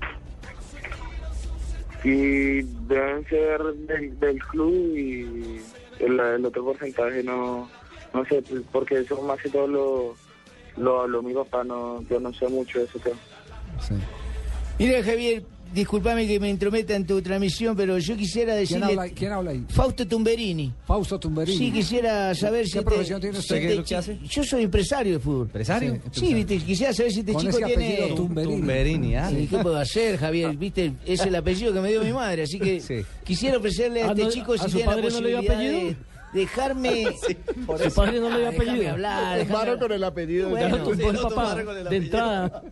Y 2.02 2.62
deben 2.62 3.26
ser 3.28 3.62
del, 3.62 4.18
del 4.18 4.38
club 4.44 4.96
y 4.96 5.60
el, 5.98 6.18
el 6.18 6.46
otro 6.46 6.64
porcentaje 6.64 7.22
no, 7.22 7.68
no 8.14 8.24
sé, 8.24 8.42
pues, 8.42 8.62
porque 8.72 9.00
eso 9.00 9.20
más 9.22 9.40
que 9.40 9.50
todo 9.50 9.66
lo, 9.66 10.16
lo 10.76 11.02
habló 11.02 11.22
mi 11.22 11.34
papá, 11.34 11.62
no, 11.62 12.02
yo 12.08 12.18
no 12.18 12.32
sé 12.32 12.48
mucho 12.48 12.78
de 12.78 12.84
ese 12.86 12.98
tema. 13.00 13.16
Mira, 14.78 15.02
Javier, 15.02 15.42
discúlpame 15.74 16.26
que 16.26 16.38
me 16.40 16.48
intrometa 16.48 16.94
en 16.96 17.06
tu 17.06 17.20
transmisión, 17.22 17.76
pero 17.76 17.98
yo 17.98 18.16
quisiera 18.16 18.52
¿Quién 18.54 18.60
decirle... 18.62 18.84
habla, 18.86 19.08
quién 19.08 19.32
habla 19.32 19.50
ahí? 19.52 19.64
Fausto 19.68 20.06
Tumberini. 20.06 20.72
Fausto 20.86 21.18
Tumberini. 21.18 21.56
Sí, 21.58 21.72
quisiera 21.72 22.34
saber 22.34 22.66
si... 22.66 22.72
¿Qué 22.72 22.78
te- 22.80 22.84
profesión 22.84 23.20
tiene 23.20 23.38
usted? 23.38 23.54
si 23.56 23.60
¿Qué 23.60 23.66
te- 23.66 23.72
es 23.72 23.78
lo 23.78 23.84
que 23.84 23.96
hace? 23.96 24.18
Yo 24.28 24.44
soy 24.44 24.62
empresario 24.64 25.12
de 25.14 25.18
fútbol. 25.18 25.46
¿Empresario? 25.46 25.98
Sí, 26.12 26.20
Sí, 26.26 26.34
viste, 26.34 26.58
quisiera 26.58 26.92
saber 26.92 27.12
si 27.12 27.20
este 27.20 27.32
Con 27.32 27.42
chico 27.46 27.58
ese 27.58 27.66
tiene... 27.66 28.12
Tumberini. 28.16 28.56
Tumberini, 28.56 29.16
¿ah? 29.16 29.30
Sí, 29.30 29.46
¿Qué 29.50 29.58
puedo 29.58 29.76
hacer, 29.76 30.16
Javier? 30.18 30.56
Viste, 30.56 30.92
es 31.06 31.20
el 31.20 31.34
apellido 31.34 31.72
que 31.72 31.80
me 31.80 31.90
dio 31.90 32.02
mi 32.04 32.12
madre, 32.12 32.42
así 32.42 32.58
que 32.58 32.80
Sí. 32.90 32.96
quisiera 33.24 33.58
ofrecerle 33.58 34.02
a 34.02 34.06
Ah, 34.06 34.10
este 34.10 34.22
no, 34.24 34.30
chico 34.30 34.52
¿a 34.54 34.58
si 34.58 34.64
su 34.64 34.70
tiene 34.76 34.84
la 34.86 34.90
padre 34.96 35.10
no 35.12 35.20
le 35.20 35.28
dio 35.28 35.36
posibilidad 35.38 35.54
apellido? 35.76 35.88
de 35.90 36.09
dejarme... 36.32 37.06
Su 37.82 37.94
padre 37.94 38.20
no 38.20 38.30
le 38.30 38.38
dio 38.38 38.46
Ah, 38.46 38.50
apellido. 38.54 38.90
hablar, 38.92 39.40
hablar. 39.40 39.78
con 39.78 39.92
el 39.92 40.04
apellido. 40.04 40.48
Ya 40.50 40.68
Bueno, 40.68 40.76
tumbó 40.84 41.10
el 41.10 41.16
sí, 41.16 41.22
papá 41.22 41.54
de 41.54 41.96
entrada. 41.96 42.62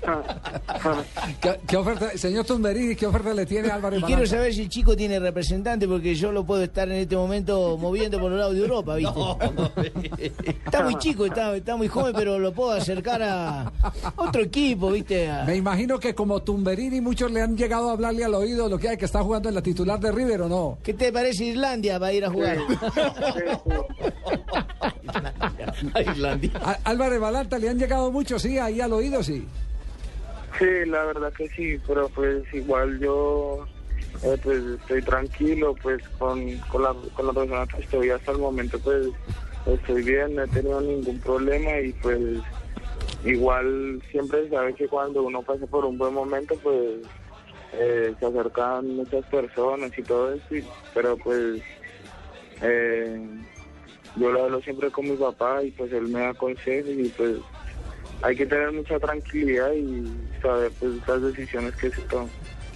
¿Qué, 1.40 1.60
qué 1.66 1.76
oferta, 1.76 2.10
señor 2.16 2.44
Tumberini, 2.46 2.94
qué 2.96 3.06
oferta 3.06 3.32
le 3.34 3.46
tiene 3.46 3.68
Álvaro 3.70 3.98
Y 3.98 4.02
quiero 4.02 4.26
saber 4.26 4.52
si 4.54 4.62
el 4.62 4.68
chico 4.68 4.96
tiene 4.96 5.18
representante 5.18 5.86
porque 5.86 6.14
yo 6.14 6.32
lo 6.32 6.44
puedo 6.44 6.62
estar 6.62 6.88
en 6.88 6.96
este 6.96 7.16
momento 7.16 7.76
moviendo 7.78 8.18
por 8.18 8.30
los 8.30 8.38
lados 8.40 8.54
de 8.54 8.60
Europa, 8.60 8.94
¿viste? 8.96 10.32
Está 10.64 10.82
muy 10.84 10.96
chico, 10.96 11.26
está, 11.26 11.54
está 11.56 11.76
muy 11.76 11.88
joven, 11.88 12.14
pero 12.16 12.38
lo 12.38 12.52
puedo 12.52 12.72
acercar 12.72 13.22
a 13.22 13.72
otro 14.16 14.42
equipo, 14.42 14.90
¿viste? 14.90 15.30
A- 15.30 15.44
Me 15.44 15.56
imagino 15.56 15.98
que 15.98 16.14
como 16.14 16.40
Tumberini 16.42 17.00
muchos 17.00 17.30
le 17.30 17.42
han 17.42 17.56
llegado 17.56 17.90
a 17.90 17.92
hablarle 17.92 18.24
al 18.24 18.34
oído 18.34 18.68
lo 18.68 18.78
que 18.78 18.88
hay 18.88 18.96
que 18.96 19.04
está 19.04 19.22
jugando 19.22 19.48
en 19.48 19.54
la 19.54 19.62
titular 19.62 19.98
de 20.00 20.12
River 20.12 20.42
o 20.42 20.48
no. 20.48 20.78
¿Qué 20.82 20.94
te 20.94 21.12
parece 21.12 21.44
Islandia 21.44 21.98
para 21.98 22.12
ir 22.12 22.24
a 22.24 22.30
jugar? 22.30 22.58
A- 26.62 26.78
Álvaro 26.84 27.20
Balanta 27.20 27.58
le 27.58 27.68
han 27.68 27.78
llegado 27.78 28.10
muchos, 28.10 28.42
sí, 28.42 28.58
ahí 28.58 28.80
al 28.80 28.92
oído, 28.92 29.22
sí. 29.22 29.46
Sí, 30.58 30.66
la 30.86 31.04
verdad 31.04 31.32
que 31.32 31.48
sí, 31.50 31.78
pero 31.86 32.08
pues 32.08 32.42
igual 32.52 32.98
yo 32.98 33.66
eh, 34.22 34.36
pues 34.42 34.62
estoy 34.80 35.00
tranquilo 35.02 35.74
pues 35.80 36.02
con, 36.18 36.56
con, 36.70 36.82
la, 36.82 36.94
con 37.14 37.26
la 37.26 37.32
persona 37.32 37.66
que 37.66 37.82
estoy 37.82 38.10
hasta 38.10 38.32
el 38.32 38.38
momento 38.38 38.78
pues 38.80 39.06
estoy 39.66 40.02
bien, 40.02 40.34
no 40.34 40.42
he 40.42 40.48
tenido 40.48 40.80
ningún 40.80 41.18
problema 41.20 41.78
y 41.78 41.92
pues 42.02 42.18
igual 43.24 44.02
siempre 44.10 44.44
se 44.44 44.50
sabe 44.50 44.74
que 44.74 44.88
cuando 44.88 45.22
uno 45.22 45.40
pasa 45.42 45.66
por 45.66 45.84
un 45.84 45.96
buen 45.96 46.12
momento 46.14 46.54
pues 46.62 46.96
eh, 47.72 48.12
se 48.18 48.26
acercan 48.26 48.96
muchas 48.96 49.24
personas 49.26 49.96
y 49.96 50.02
todo 50.02 50.32
eso, 50.34 50.56
y- 50.56 50.64
pero 50.92 51.16
pues 51.16 51.62
eh, 52.62 53.20
yo 54.16 54.30
lo 54.30 54.44
hablo 54.44 54.60
siempre 54.62 54.90
con 54.90 55.08
mi 55.08 55.16
papá 55.16 55.62
y 55.62 55.70
pues 55.70 55.92
él 55.92 56.08
me 56.08 56.20
da 56.20 56.34
consejos 56.34 56.90
y 56.90 57.08
pues 57.16 57.36
hay 58.22 58.36
que 58.36 58.44
tener 58.46 58.72
mucha 58.72 58.98
tranquilidad 58.98 59.72
y 59.72 60.12
saber 60.42 60.70
pues 60.78 60.92
las 61.06 61.22
decisiones 61.22 61.74
que 61.76 61.90
se 61.90 62.00
toman. 62.02 62.28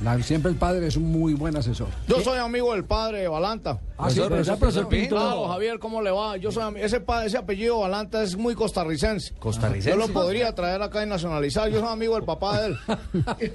La- 0.03 0.21
siempre 0.23 0.51
el 0.51 0.57
padre 0.57 0.89
es 0.89 0.97
un 0.97 1.05
muy 1.05 1.35
buen 1.35 1.57
asesor. 1.57 1.87
Yo 2.09 2.21
soy 2.21 2.39
amigo 2.39 2.73
del 2.73 2.85
padre 2.85 3.21
de 3.21 3.29
Balanta. 3.29 3.79
Ah, 3.97 4.11
sí, 4.11 4.19
Profesor, 4.21 4.59
profesor, 4.59 4.89
profesor. 4.89 5.09
Claro, 5.09 5.49
Javier, 5.49 5.79
¿cómo 5.79 6.03
le 6.03 6.11
va? 6.11 6.37
Yo 6.37 6.51
soy 6.51 6.75
ese, 6.79 7.01
pa- 7.01 7.25
ese 7.25 7.39
apellido 7.39 7.79
Balanta 7.79 8.23
es 8.25 8.37
muy 8.37 8.55
costarricense. 8.57 9.33
¿Costarricense? 9.39 9.91
Yo 9.91 9.97
lo 9.97 10.13
podría 10.13 10.53
traer 10.53 10.83
acá 10.83 11.05
y 11.05 11.09
nacionalizar. 11.09 11.71
Yo 11.71 11.79
soy 11.81 11.89
amigo 11.93 12.17
del 12.17 12.25
papá 12.25 12.61
de 12.61 12.67
él. 12.69 12.79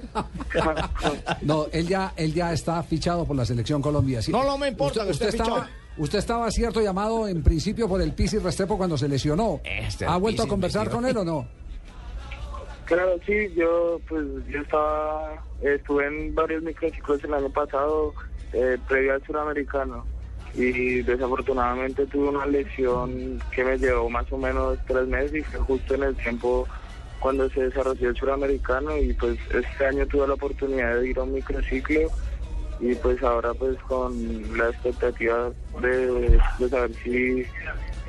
No, 1.41 1.65
él 1.71 1.87
ya, 1.87 2.13
él 2.15 2.33
ya 2.33 2.53
está 2.53 2.81
fichado 2.83 3.25
por 3.25 3.35
la 3.35 3.45
selección 3.45 3.81
Colombia. 3.81 4.21
sí. 4.21 4.31
No, 4.31 4.43
no 4.43 4.57
me 4.57 4.69
importa 4.69 5.03
que 5.05 5.11
esté 5.11 5.29
estaba, 5.29 5.63
fichado. 5.65 5.78
Usted 5.99 6.19
estaba 6.19 6.49
cierto 6.49 6.81
llamado 6.81 7.27
en 7.27 7.43
principio 7.43 7.87
por 7.87 8.01
el 8.01 8.13
Pisi 8.13 8.39
Restrepo 8.39 8.77
cuando 8.77 8.97
se 8.97 9.07
lesionó. 9.07 9.61
Este, 9.63 10.05
¿Ha 10.05 10.15
el 10.15 10.21
vuelto 10.21 10.43
a 10.43 10.47
conversar 10.47 10.89
con 10.89 11.05
él 11.05 11.15
o 11.17 11.23
no? 11.23 11.47
Claro, 12.85 13.19
sí, 13.25 13.53
yo 13.55 14.01
pues 14.07 14.25
yo 14.47 14.61
estaba, 14.61 15.43
estuve 15.61 16.07
en 16.07 16.33
varios 16.33 16.63
microciclos 16.63 17.23
el 17.23 17.33
año 17.35 17.49
pasado, 17.51 18.13
eh, 18.51 18.77
previo 18.87 19.13
al 19.13 19.23
suramericano, 19.25 20.05
y 20.55 21.03
desafortunadamente 21.03 22.07
tuve 22.07 22.29
una 22.29 22.47
lesión 22.47 23.39
que 23.51 23.63
me 23.63 23.77
llevó 23.77 24.09
más 24.09 24.31
o 24.31 24.37
menos 24.37 24.79
tres 24.87 25.07
meses 25.07 25.35
y 25.35 25.43
fue 25.43 25.59
justo 25.59 25.93
en 25.93 26.03
el 26.03 26.15
tiempo 26.15 26.67
cuando 27.19 27.47
se 27.49 27.65
desarrolló 27.65 28.09
el 28.09 28.15
suramericano 28.15 28.97
y 28.97 29.13
pues 29.13 29.37
este 29.53 29.85
año 29.85 30.07
tuve 30.07 30.27
la 30.27 30.33
oportunidad 30.33 30.99
de 30.99 31.09
ir 31.09 31.19
a 31.19 31.23
un 31.23 31.33
microciclo 31.33 32.09
y 32.79 32.95
pues 32.95 33.21
ahora 33.23 33.53
pues 33.53 33.77
con 33.87 34.57
la 34.57 34.69
expectativa 34.69 35.51
de, 35.81 36.39
de 36.57 36.69
saber 36.69 36.91
si 37.03 37.45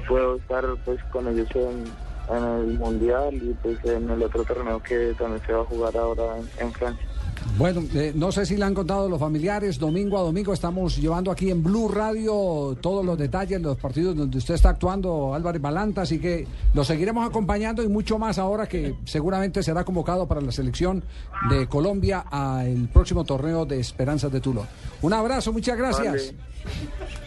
puedo 0.06 0.36
estar 0.36 0.64
pues 0.84 1.00
con 1.10 1.28
ellos 1.28 1.48
en, 1.54 1.96
el 2.28 2.78
mundial 2.78 3.34
y 3.34 3.54
pues 3.54 3.84
en 3.84 4.08
el 4.08 4.22
otro 4.22 4.44
torneo 4.44 4.80
que 4.80 5.14
también 5.18 5.42
se 5.44 5.52
va 5.52 5.62
a 5.62 5.64
jugar 5.64 5.96
ahora 5.96 6.36
en 6.58 6.72
Francia. 6.74 7.09
Bueno, 7.56 7.82
eh, 7.94 8.12
no 8.14 8.32
sé 8.32 8.46
si 8.46 8.56
le 8.56 8.64
han 8.64 8.74
contado 8.74 9.08
los 9.08 9.18
familiares. 9.18 9.78
Domingo 9.78 10.18
a 10.18 10.22
domingo 10.22 10.52
estamos 10.52 10.96
llevando 10.96 11.30
aquí 11.30 11.50
en 11.50 11.62
Blue 11.62 11.88
Radio 11.88 12.76
todos 12.80 13.04
los 13.04 13.18
detalles, 13.18 13.60
los 13.60 13.76
partidos 13.76 14.16
donde 14.16 14.38
usted 14.38 14.54
está 14.54 14.70
actuando, 14.70 15.34
Álvarez 15.34 15.60
Balanta. 15.60 16.02
Así 16.02 16.18
que 16.18 16.46
lo 16.74 16.84
seguiremos 16.84 17.28
acompañando 17.28 17.82
y 17.82 17.88
mucho 17.88 18.18
más 18.18 18.38
ahora 18.38 18.66
que 18.66 18.94
seguramente 19.04 19.62
será 19.62 19.84
convocado 19.84 20.26
para 20.26 20.40
la 20.40 20.52
selección 20.52 21.04
de 21.50 21.66
Colombia 21.68 22.24
al 22.30 22.88
próximo 22.92 23.24
torneo 23.24 23.66
de 23.66 23.80
Esperanzas 23.80 24.32
de 24.32 24.40
Tulón. 24.40 24.66
Un 25.02 25.12
abrazo, 25.12 25.52
muchas 25.52 25.76
gracias. 25.76 26.34
Vale. 26.34 26.50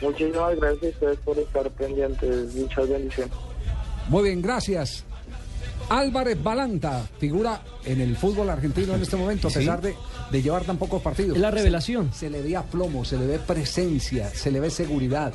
Muchísimas 0.01 0.55
gracias 0.55 0.83
a 0.83 0.87
ustedes 0.89 1.19
por 1.19 1.37
estar 1.37 1.69
pendientes. 1.71 2.55
Muchas 2.55 2.89
bendiciones. 2.89 3.33
Muy 4.09 4.23
bien, 4.23 4.41
gracias. 4.41 5.05
Álvarez 5.89 6.41
Balanta 6.41 7.07
figura 7.19 7.61
en 7.85 8.01
el 8.01 8.15
fútbol 8.15 8.49
argentino 8.49 8.95
en 8.95 9.01
este 9.01 9.15
momento, 9.15 9.47
a 9.47 9.51
pesar 9.51 9.81
de, 9.81 9.95
de 10.31 10.41
llevar 10.41 10.63
tan 10.63 10.77
pocos 10.77 11.01
partidos. 11.01 11.35
Es 11.35 11.41
la 11.41 11.51
revelación. 11.51 12.11
Se, 12.13 12.19
se 12.19 12.29
le 12.29 12.41
ve 12.41 12.55
aplomo, 12.55 13.05
se 13.05 13.17
le 13.17 13.27
ve 13.27 13.39
presencia, 13.39 14.29
se 14.29 14.51
le 14.51 14.59
ve 14.59 14.69
seguridad. 14.69 15.33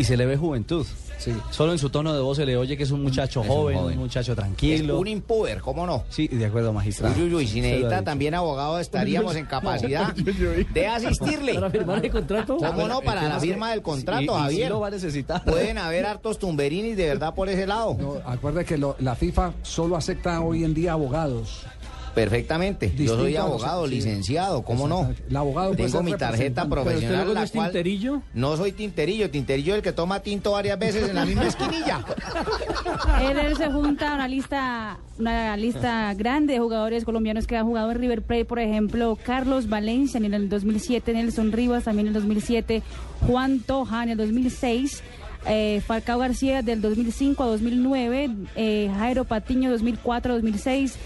Y 0.00 0.04
se 0.04 0.16
le 0.16 0.24
ve 0.24 0.38
juventud. 0.38 0.86
Sí. 1.18 1.30
Solo 1.50 1.72
en 1.72 1.78
su 1.78 1.90
tono 1.90 2.14
de 2.14 2.20
voz 2.22 2.38
se 2.38 2.46
le 2.46 2.56
oye 2.56 2.74
que 2.78 2.84
es 2.84 2.90
un 2.90 3.02
muchacho 3.02 3.42
Es 3.42 3.48
un 3.50 3.54
joven, 3.54 3.76
un, 3.78 3.96
muchacho 3.98 4.34
tranquilo. 4.34 4.98
un 4.98 5.06
impuber, 5.06 5.60
¿cómo 5.60 5.84
no? 5.84 6.04
Sí, 6.08 6.26
de 6.28 6.46
acuerdo, 6.46 6.72
magistrado. 6.72 7.14
Uy, 7.16 7.24
uy, 7.24 7.34
uy, 7.34 7.46
si 7.46 7.60
necesita 7.60 8.02
también 8.02 8.34
abogado, 8.34 8.78
estaríamos 8.78 9.36
en 9.36 9.44
capacidad 9.56 10.14
de 10.14 10.86
asistirle. 10.86 11.52
Para 11.56 11.68
firmar 11.68 12.02
el 12.02 12.10
contrato. 12.10 12.56
¿Cómo 12.56 12.88
no? 12.88 13.02
Para 13.02 13.28
la 13.28 13.38
firma 13.38 13.72
del 13.72 13.82
contrato, 13.82 14.22
Y- 14.22 14.24
y 14.24 14.28
sí 14.28 14.32
Javier. 14.38 14.70
lo 14.70 14.80
va 14.80 14.86
a 14.86 14.90
necesitar. 14.92 15.44
Pueden 15.44 15.76
haber 15.76 16.06
hartos 16.06 16.38
tumberinis 16.38 16.96
de 16.96 17.08
verdad 17.08 17.34
por 17.34 17.50
ese 17.50 17.66
lado. 17.66 17.94
No, 18.00 18.14
acuerde 18.24 18.64
que 18.64 18.78
lo- 18.78 18.96
la 19.00 19.14
FIFA 19.14 19.52
solo 19.60 19.96
acepta 19.98 20.40
hoy 20.40 20.64
en 20.64 20.72
día 20.72 20.92
abogados. 20.92 21.66
Perfectamente. 22.14 22.92
Yo 22.96 23.16
soy 23.16 23.36
abogado, 23.36 23.86
sí. 23.86 23.94
licenciado, 23.94 24.62
¿cómo 24.62 24.88
no? 24.88 25.12
El 25.28 25.36
abogado 25.36 25.74
Tengo 25.74 26.02
mi 26.02 26.12
tarjeta 26.14 26.64
representante. 26.64 26.70
Pero 26.70 26.82
usted 26.82 27.08
profesional, 27.08 27.34
la 27.34 27.42
es 27.44 27.50
cual 27.52 27.66
tinterillo. 27.70 28.22
no 28.34 28.56
soy 28.56 28.72
tinterillo, 28.72 29.30
tinterillo 29.30 29.72
es 29.74 29.78
el 29.78 29.82
que 29.82 29.92
toma 29.92 30.20
tinto 30.20 30.52
varias 30.52 30.78
veces 30.78 31.08
en 31.08 31.14
la 31.14 31.24
misma 31.24 31.46
esquinilla. 31.46 32.04
Él, 33.22 33.38
él 33.38 33.56
se 33.56 33.70
junta 33.70 34.12
a 34.12 34.14
una 34.14 34.28
lista, 34.28 34.98
una 35.18 35.56
lista 35.56 36.12
grande 36.14 36.54
de 36.54 36.58
jugadores 36.58 37.04
colombianos 37.04 37.46
que 37.46 37.56
han 37.56 37.66
jugado 37.66 37.90
en 37.92 37.98
River 37.98 38.22
Plate, 38.22 38.44
por 38.44 38.58
ejemplo, 38.58 39.16
Carlos 39.22 39.68
Valencia 39.68 40.18
en 40.18 40.32
el 40.32 40.48
2007, 40.48 41.12
Nelson 41.12 41.52
Rivas 41.52 41.84
también 41.84 42.06
en 42.06 42.14
el 42.16 42.20
2007, 42.22 42.82
Juan 43.26 43.60
Toja 43.60 44.02
en 44.02 44.10
el 44.10 44.16
2006. 44.16 45.02
eh, 45.46 45.80
Falcao 45.86 46.18
García 46.18 46.62
del 46.62 46.80
2005 46.82 47.42
a 47.42 47.46
2009, 47.46 48.30
eh, 48.56 48.90
Jairo 48.98 49.24
Patiño 49.24 49.70
2004 49.70 50.32
a 50.32 50.36
2006, 50.36 50.96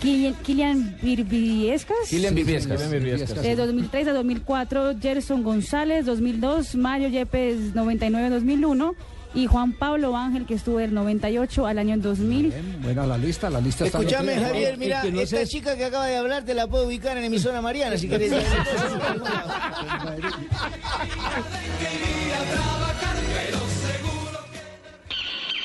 Kilian, 0.00 0.34
Kilian 0.42 0.98
Viviescas. 1.02 1.96
Kylian 2.08 2.34
Viviescas. 2.34 2.90
de 3.42 3.56
2003 3.56 4.08
a 4.08 4.12
2004, 4.12 4.94
Gerson 5.00 5.42
González 5.42 6.04
2002, 6.06 6.74
Mario 6.76 7.08
Yepes 7.08 7.74
99-2001 7.74 8.94
y 9.34 9.46
Juan 9.46 9.72
Pablo 9.72 10.16
Ángel 10.16 10.46
que 10.46 10.54
estuvo 10.54 10.78
del 10.78 10.94
98 10.94 11.66
al 11.66 11.78
año 11.78 11.98
2000. 11.98 12.52
Bueno, 12.82 13.06
la 13.06 13.18
lista, 13.18 13.50
la 13.50 13.60
lista 13.60 13.84
está 13.86 13.98
Escúchame. 13.98 14.34
Javier, 14.36 14.78
mira, 14.78 15.04
no 15.04 15.20
esta 15.20 15.44
chica 15.46 15.76
que 15.76 15.84
acaba 15.84 16.06
de 16.06 16.16
hablar 16.16 16.44
te 16.44 16.54
la 16.54 16.66
puedo 16.66 16.86
ubicar 16.86 17.16
en 17.18 17.24
emisora 17.24 17.60
Mariana, 17.60 17.96
si 17.98 18.08
querés. 18.08 18.30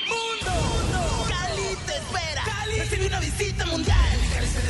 Mundo, 0.07 0.53
Cali 1.27 1.75
te 1.85 1.93
espera. 1.93 2.43
Cali 2.45 2.79
recibe 2.79 3.07
una 3.07 3.19
visita 3.19 3.65
mundial 3.67 4.08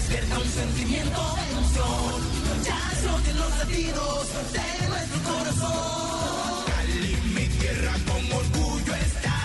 despierta 0.10 0.40
un 0.40 0.50
sentimiento 0.50 1.36
de 1.36 1.52
emoción. 1.52 2.64
Ya 2.64 2.82
son 3.04 3.38
los 3.38 3.58
latidos 3.60 4.28
de 4.54 4.88
nuestro 4.88 5.20
corazón. 5.32 6.66
Cali, 6.66 7.18
mi 7.36 7.46
tierra 7.60 7.94
con 8.08 8.32
orgullo 8.32 8.96
está. 8.96 9.36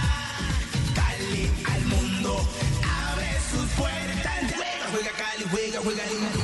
Cali 0.95 1.51
al 1.73 1.85
mundo 1.87 2.49
abre 2.83 3.31
sus 3.51 3.71
puertas. 3.73 4.55
Juega, 4.57 4.87
juega 4.91 5.13
Cali, 5.13 5.45
juega, 5.51 5.81
juega 5.83 6.07
lindo. 6.07 6.44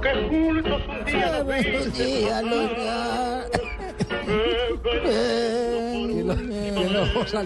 Que 0.00 0.14
juntos 0.28 0.82
un 0.88 1.04
día 1.04 1.42
Buenos 1.42 1.98
días, 1.98 2.44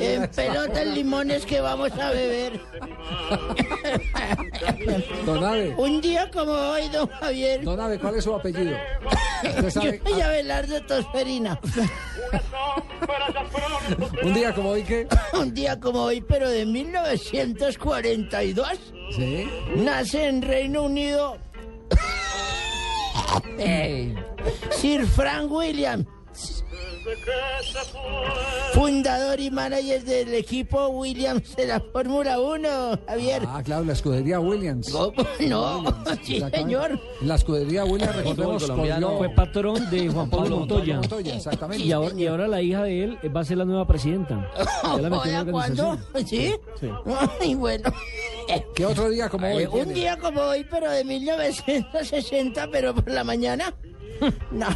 En 0.01 0.29
pelotas 0.29 0.87
limones 0.89 1.47
que 1.47 1.61
vamos 1.61 1.93
a 1.93 2.11
beber. 2.11 2.61
Don 5.25 5.45
Ave. 5.45 5.75
Un 5.77 6.01
día 6.01 6.29
como 6.31 6.53
hoy, 6.53 6.89
don 6.89 7.09
Javier. 7.09 7.63
Don 7.63 7.81
Ave, 7.81 7.99
¿cuál 7.99 8.17
es 8.17 8.25
su 8.25 8.35
apellido? 8.35 8.77
Yo 9.63 9.71
soy 9.71 10.01
Abelardo 10.21 10.83
Tosferina. 10.83 11.59
Un 14.23 14.35
día 14.35 14.55
como 14.55 14.71
hoy 14.71 14.83
que. 14.83 15.07
Un 15.33 15.55
día 15.55 15.79
como 15.79 16.03
hoy, 16.03 16.21
pero 16.21 16.49
de 16.49 16.67
1942. 16.67 18.69
Sí. 19.17 19.49
Nace 19.77 20.27
en 20.27 20.43
Reino 20.43 20.83
Unido. 20.85 21.39
Sir 24.71 25.07
Frank 25.07 25.51
Williams. 25.51 26.62
Fundador 28.75 29.39
y 29.41 29.51
manager 29.51 30.03
del 30.05 30.35
equipo 30.35 30.89
Williams 30.89 31.55
de 31.57 31.67
la 31.67 31.81
Fórmula 31.81 32.41
1, 32.41 32.69
Javier. 33.07 33.43
Ah, 33.47 33.63
claro, 33.65 33.85
la 33.85 33.93
escudería 33.93 34.41
Williams. 34.41 34.93
No, 35.41 35.83
sí, 36.23 36.37
Exactamente. 36.37 36.57
señor. 36.59 37.01
La 37.23 37.35
escudería 37.35 37.85
Williams, 37.85 38.17
recordemos, 38.17 38.65
corrió- 38.71 39.19
Fue 39.19 39.29
patrón 39.31 39.91
de 39.91 40.09
Juan 40.09 40.31
Pablo 40.31 40.59
Montoya. 40.59 40.97
Montoya, 40.97 41.35
exactamente. 41.37 41.85
Y 41.85 41.93
ahora, 41.93 42.15
y 42.17 42.27
ahora 42.27 42.49
la 42.49 42.63
hija 42.63 42.83
de 42.85 43.05
él 43.05 43.19
va 43.35 43.41
a 43.41 43.45
ser 43.45 43.59
la 43.59 43.65
nueva 43.65 43.87
presidenta. 43.87 44.51
Ya 44.85 44.99
la 45.03 45.11
metió 45.11 45.25
en 45.27 45.33
la 45.33 45.41
Oiga, 45.41 45.53
¿cuándo? 45.53 45.89
organización. 45.91 46.27
¿Sí? 46.27 46.55
Sí. 46.81 46.89
Ay, 47.41 47.55
bueno. 47.55 47.91
¿Qué 48.75 48.87
otro 48.87 49.09
día 49.11 49.29
como 49.29 49.47
hoy? 49.47 49.63
Eh, 49.65 49.69
un 49.69 49.93
día 49.95 50.19
como 50.19 50.41
hoy, 50.41 50.67
pero 50.71 50.91
de 50.91 51.05
1960, 51.05 52.69
pero 52.71 52.95
por 52.95 53.09
la 53.11 53.25
mañana. 53.25 53.75
No. 54.51 54.67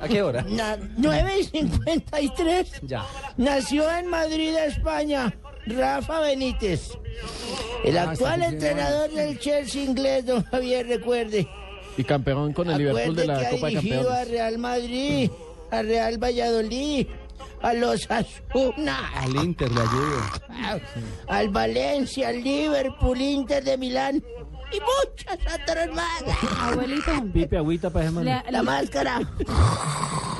¿A 0.00 0.08
qué 0.08 0.22
hora? 0.22 0.42
Na- 0.48 0.76
9 0.96 1.40
y 1.40 1.44
53. 1.44 2.72
Ya. 2.82 3.04
Nació 3.36 3.90
en 3.90 4.06
Madrid, 4.06 4.54
España, 4.56 5.34
Rafa 5.66 6.20
Benítez. 6.20 6.90
El 7.84 7.98
Ah, 7.98 8.10
actual 8.10 8.42
entrenador 8.42 9.10
del 9.10 9.38
Chelsea 9.38 9.82
inglés, 9.84 10.26
don 10.26 10.42
Javier, 10.44 10.86
recuerde. 10.86 11.46
Y 11.96 12.04
campeón 12.04 12.52
con 12.52 12.70
el 12.70 12.78
Liverpool 12.78 13.16
de 13.16 13.26
la 13.26 13.40
que 13.40 13.46
ha 13.46 13.50
Copa 13.50 13.66
de 13.66 13.72
dirigido 13.74 14.00
a 14.00 14.04
Campeones. 14.16 14.28
Real 14.30 14.58
Madrid, 14.58 15.30
a 15.70 15.82
Real 15.82 16.18
Valladolid, 16.22 17.06
a 17.62 17.74
los 17.74 18.08
Asuna, 18.10 19.10
Al 19.16 19.36
Inter 19.36 19.70
le 19.70 19.80
ayudo. 19.80 20.80
al 21.28 21.48
Valencia, 21.50 22.28
al 22.28 22.42
Liverpool, 22.42 23.20
Inter 23.20 23.62
de 23.64 23.76
Milán 23.76 24.22
y 24.72 24.80
muchas 24.80 25.38
otras 25.62 25.88
más. 25.92 26.22
Abuelito. 26.60 27.10
Pipe, 27.32 27.56
agüita 27.56 27.90
para 27.90 28.06
ese. 28.06 28.24
La, 28.24 28.44
La 28.50 28.62
máscara. 28.62 29.20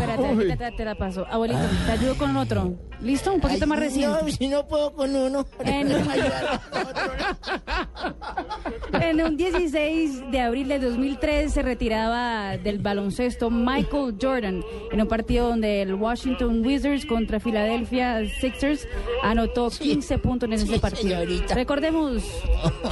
Espérate, 0.01 0.47
te, 0.47 0.57
te- 0.57 0.73
te 0.77 0.85
la 0.85 0.95
paso. 0.95 1.27
Abuelito, 1.31 1.61
te 1.87 1.93
ayudo 1.93 2.17
con 2.17 2.37
otro. 2.37 2.75
¿Listo? 3.01 3.33
Un 3.33 3.41
poquito 3.41 3.65
Ay, 3.65 3.69
más 3.69 3.79
reciente. 3.79 4.19
No, 4.23 4.29
si 4.31 4.49
no 4.49 4.67
puedo 4.69 4.93
con 4.95 5.15
uno. 5.17 5.47
En, 5.65 5.91
en 9.01 9.21
un 9.23 9.37
16 9.37 10.23
de 10.31 10.41
abril 10.41 10.69
de 10.69 10.79
2003 10.81 11.53
se 11.53 11.63
retiraba 11.63 12.57
del 12.59 12.79
baloncesto 12.79 13.51
Michael 13.51 14.17
Jordan 14.21 14.63
en 14.93 15.01
un 15.01 15.09
partido 15.09 15.49
donde 15.49 15.83
el 15.83 15.95
Washington 15.95 16.65
Wizards 16.65 17.07
contra 17.07 17.41
Philadelphia 17.41 18.21
Sixers 18.41 18.87
anotó 19.23 19.71
15 19.71 20.19
puntos 20.19 20.49
en 20.49 20.55
ese 20.55 20.79
partido. 20.79 21.21
señorita. 21.21 21.55
Recordemos 21.55 22.23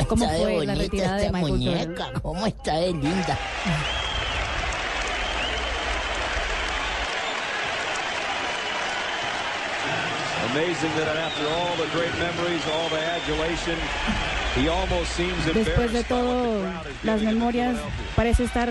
cómo 0.09 0.27
fue 0.29 0.67
la 0.67 0.75
retirada 0.75 1.17
de 1.17 1.31
Michael 1.33 1.53
muñeca, 1.53 2.05
Jordan. 2.05 2.21
cómo 2.23 2.47
está 2.47 2.77
de 2.77 2.93
linda. 2.93 3.39
Después 15.55 15.93
de 15.93 16.03
todo, 16.05 16.63
las 17.05 17.23
memorias, 17.23 17.77
parece 18.17 18.45
estar 18.45 18.71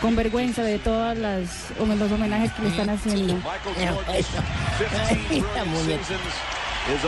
con 0.00 0.16
vergüenza 0.16 0.62
de 0.64 0.78
todas 0.78 1.16
las 1.16 1.70
los 1.78 2.12
homenajes 2.12 2.52
que 2.52 2.62
le 2.62 2.68
están 2.70 2.90
haciendo. 2.90 3.40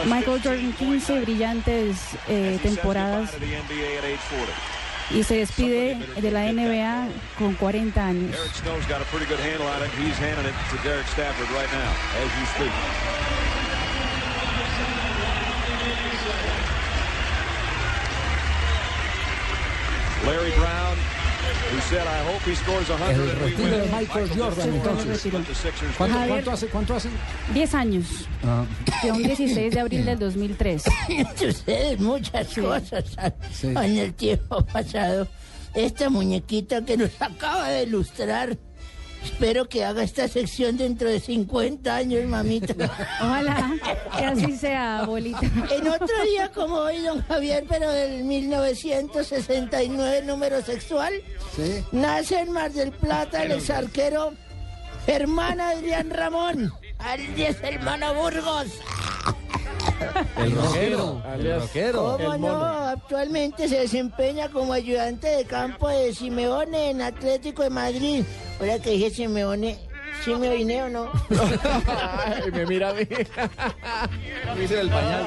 Michael 0.06 0.40
Jordan 0.42 0.72
15 0.74 1.20
brillantes 1.22 1.96
eh, 2.28 2.60
temporadas 2.62 3.32
To 3.32 3.38
the 3.40 3.46
NBA 3.46 3.98
at 3.98 4.04
age 4.04 4.20
40. 4.30 4.52
y 5.10 5.24
se 5.24 5.38
despide 5.38 5.98
de 6.20 6.30
la 6.30 6.52
NBA 6.52 7.08
con 7.36 7.54
40 7.54 8.06
años. 8.06 8.34
Eric 8.36 8.54
Snow's 8.54 8.86
got 8.86 9.02
a 9.02 9.04
pretty 9.10 9.26
good 9.26 9.40
handle 9.40 9.66
on 9.66 9.82
it. 9.82 9.90
He's 9.98 10.16
handing 10.16 10.46
it 10.46 10.54
to 10.70 10.88
Derek 10.88 11.06
Stafford 11.08 11.50
right 11.50 11.70
now, 11.72 11.90
as 12.22 12.30
you 12.38 12.46
speak. 12.54 13.63
Larry 20.26 20.52
Brown, 20.56 20.96
who 21.70 21.80
said, 21.80 22.06
I 22.06 22.24
hope 22.24 22.40
he 22.48 22.54
scores 22.54 22.86
100 22.86 23.10
El 23.14 23.38
retiro 23.38 23.68
de. 23.78 23.88
Michael 23.92 24.28
Jordan, 24.36 24.74
entonces. 24.74 25.32
¿Cuánto, 25.98 26.16
cuánto 26.28 26.50
hace? 26.50 26.66
¿Cuánto 26.68 26.94
hace? 26.96 27.08
10 27.52 27.74
años, 27.74 28.06
Ah, 28.42 28.64
de 29.02 29.12
un 29.12 29.22
16 29.22 29.74
de 29.74 29.80
abril 29.80 30.04
del 30.04 30.18
2003. 30.20 30.82
Suceden 31.36 32.02
muchas 32.02 32.48
cosas 32.54 33.04
en 33.62 33.98
el 33.98 34.14
tiempo 34.14 34.64
pasado. 34.66 35.28
Esta 35.74 36.08
muñequita 36.08 36.84
que 36.84 36.96
nos 36.96 37.10
acaba 37.20 37.68
de 37.68 37.82
ilustrar. 37.82 38.56
Espero 39.24 39.68
que 39.68 39.84
haga 39.84 40.02
esta 40.02 40.28
sección 40.28 40.76
dentro 40.76 41.08
de 41.08 41.18
50 41.18 41.94
años, 41.94 42.24
mamita. 42.26 42.74
Ojalá 43.20 43.72
que 44.16 44.24
así 44.24 44.56
sea, 44.56 45.00
abuelita. 45.00 45.40
En 45.70 45.88
otro 45.88 46.24
día 46.24 46.52
como 46.52 46.76
hoy, 46.76 47.00
don 47.00 47.22
Javier, 47.22 47.64
pero 47.68 47.90
del 47.90 48.22
1969, 48.24 50.22
número 50.26 50.62
sexual, 50.62 51.14
sí. 51.56 51.84
nace 51.92 52.40
en 52.40 52.52
Mar 52.52 52.70
del 52.72 52.92
Plata 52.92 53.42
el 53.42 53.52
exarquero 53.52 54.34
Germán 55.06 55.60
Adrián 55.60 56.10
Ramón, 56.10 56.72
alias 56.98 57.56
Hermano 57.62 58.14
Burgos. 58.14 58.68
El 60.36 60.52
rockero. 60.54 61.22
El 61.34 61.60
rockero. 61.60 62.18
¿Cómo 62.18 62.36
no? 62.38 62.64
Actualmente 62.64 63.68
se 63.68 63.80
desempeña 63.80 64.48
como 64.48 64.72
ayudante 64.72 65.28
de 65.28 65.44
campo 65.44 65.88
de 65.88 66.14
Simeone 66.14 66.90
en 66.90 67.02
Atlético 67.02 67.62
de 67.62 67.70
Madrid. 67.70 68.24
Ahora 68.60 68.78
que 68.78 68.90
dije 68.90 69.10
Simeone, 69.10 69.78
¿sí 70.24 70.34
me 70.34 70.48
oiné 70.48 70.82
o 70.84 70.88
no? 70.88 71.10
Ay, 72.26 72.50
me 72.52 72.66
mira 72.66 72.90
a 72.90 72.94
mí. 72.94 73.06
Dice 74.58 74.80
el 74.80 74.88
pañal. 74.90 75.26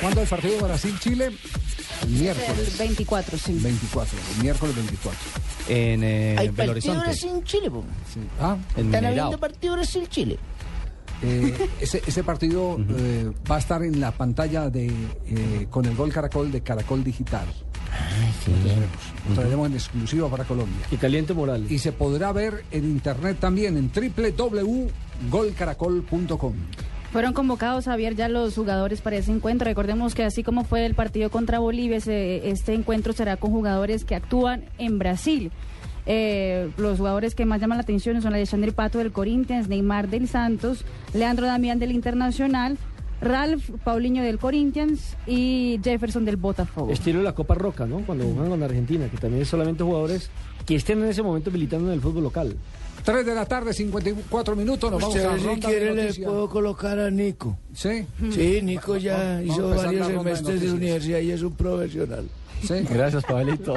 ¿Cuándo 0.00 0.22
el 0.22 0.28
partido 0.28 0.54
de 0.56 0.62
Brasil-Chile? 0.62 1.30
El 2.02 2.08
miércoles. 2.08 2.72
El 2.72 2.78
24, 2.78 3.38
sí. 3.38 3.58
24, 3.60 4.18
el 4.36 4.42
miércoles 4.42 4.74
24. 4.76 5.18
En 5.68 6.02
eh, 6.02 6.36
Hay 6.38 6.48
Belo 6.48 6.72
partido 6.72 6.74
Horizonte. 6.94 7.04
Brasil-Chile. 7.04 7.70
Ah, 8.40 8.56
En 8.76 8.86
Están 8.86 9.04
habiendo 9.06 9.38
partido 9.38 9.74
Brasil-Chile. 9.74 10.38
Eh, 11.22 11.68
ese, 11.80 12.02
ese 12.06 12.24
partido 12.24 12.78
eh, 12.96 13.30
va 13.50 13.56
a 13.56 13.58
estar 13.58 13.82
en 13.82 14.00
la 14.00 14.10
pantalla 14.10 14.70
de 14.70 14.86
eh, 14.86 15.66
con 15.68 15.84
el 15.84 15.94
gol 15.94 16.10
Caracol 16.10 16.50
de 16.50 16.62
Caracol 16.62 17.04
Digital. 17.04 17.44
Lo 19.28 19.34
traeremos 19.34 19.66
en 19.68 19.74
exclusiva 19.74 20.30
para 20.30 20.44
Colombia. 20.44 20.86
Y 20.90 20.96
Caliente 20.96 21.34
Morales. 21.34 21.70
Y 21.70 21.78
se 21.78 21.92
podrá 21.92 22.32
ver 22.32 22.64
en 22.70 22.84
internet 22.84 23.36
también 23.38 23.76
en 23.76 23.92
www.golcaracol.com. 23.92 26.54
Fueron 27.12 27.32
convocados, 27.32 27.86
Javier, 27.86 28.14
ya 28.14 28.28
los 28.28 28.54
jugadores 28.54 29.00
para 29.00 29.16
ese 29.16 29.32
encuentro. 29.32 29.64
Recordemos 29.64 30.14
que 30.14 30.22
así 30.22 30.44
como 30.44 30.62
fue 30.62 30.86
el 30.86 30.94
partido 30.94 31.28
contra 31.28 31.58
Bolivia, 31.58 31.96
este 31.96 32.72
encuentro 32.72 33.12
será 33.12 33.36
con 33.36 33.50
jugadores 33.50 34.04
que 34.04 34.14
actúan 34.14 34.64
en 34.78 34.98
Brasil. 35.00 35.50
Eh, 36.06 36.70
los 36.76 36.98
jugadores 36.98 37.34
que 37.34 37.44
más 37.44 37.60
llaman 37.60 37.78
la 37.78 37.82
atención 37.82 38.22
son 38.22 38.32
Alexander 38.32 38.72
Pato 38.72 38.98
del 38.98 39.10
Corinthians, 39.10 39.68
Neymar 39.68 40.08
del 40.08 40.28
Santos, 40.28 40.84
Leandro 41.12 41.46
Damián 41.46 41.80
del 41.80 41.90
Internacional, 41.90 42.78
Ralph 43.20 43.68
Paulinho 43.84 44.22
del 44.22 44.38
Corinthians 44.38 45.16
y 45.26 45.80
Jefferson 45.82 46.24
del 46.24 46.36
Botafogo. 46.36 46.92
Estilo 46.92 47.22
la 47.22 47.34
Copa 47.34 47.54
Roca, 47.54 47.86
¿no? 47.86 47.98
Cuando 48.00 48.24
juegan 48.24 48.50
con 48.50 48.62
Argentina, 48.62 49.08
que 49.10 49.18
también 49.18 49.42
es 49.42 49.48
solamente 49.48 49.82
jugadores 49.82 50.30
que 50.64 50.76
estén 50.76 51.02
en 51.02 51.08
ese 51.08 51.22
momento 51.22 51.50
militando 51.50 51.88
en 51.88 51.94
el 51.94 52.00
fútbol 52.00 52.22
local. 52.22 52.56
3 53.04 53.26
de 53.26 53.34
la 53.34 53.44
tarde, 53.46 53.72
54 53.72 54.56
minutos. 54.56 54.90
Nos 54.90 55.00
vamos 55.00 55.16
a 55.16 55.18
Usted, 55.18 55.46
la 55.46 55.54
si 55.54 55.60
quiere 55.60 55.94
le 55.94 56.12
puedo 56.24 56.48
colocar 56.48 56.98
a 56.98 57.10
Nico. 57.10 57.56
Sí. 57.74 58.06
Sí, 58.32 58.60
Nico 58.62 58.96
ya 58.96 59.40
Vamos 59.40 59.44
hizo 59.46 59.68
varios 59.70 60.08
de 60.08 60.14
semestres 60.16 60.60
de 60.60 60.72
universidad 60.72 61.18
y 61.20 61.30
es 61.30 61.42
un 61.42 61.52
profesional. 61.54 62.28
Sí. 62.62 62.74
Gracias, 62.90 63.24
Pablito. 63.24 63.74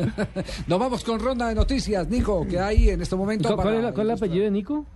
Nos 0.68 0.78
vamos 0.78 1.02
con 1.02 1.18
ronda 1.18 1.48
de 1.48 1.54
noticias, 1.56 2.08
Nico, 2.08 2.46
que 2.48 2.58
hay 2.60 2.90
en 2.90 3.02
este 3.02 3.16
momento. 3.16 3.48
¿Cuál, 3.54 3.56
para 3.66 3.76
es, 3.78 3.82
la- 3.84 3.92
cuál 3.92 4.10
es 4.10 4.12
el 4.12 4.16
apellido 4.26 4.44
de 4.44 4.50
Nico? 4.52 4.86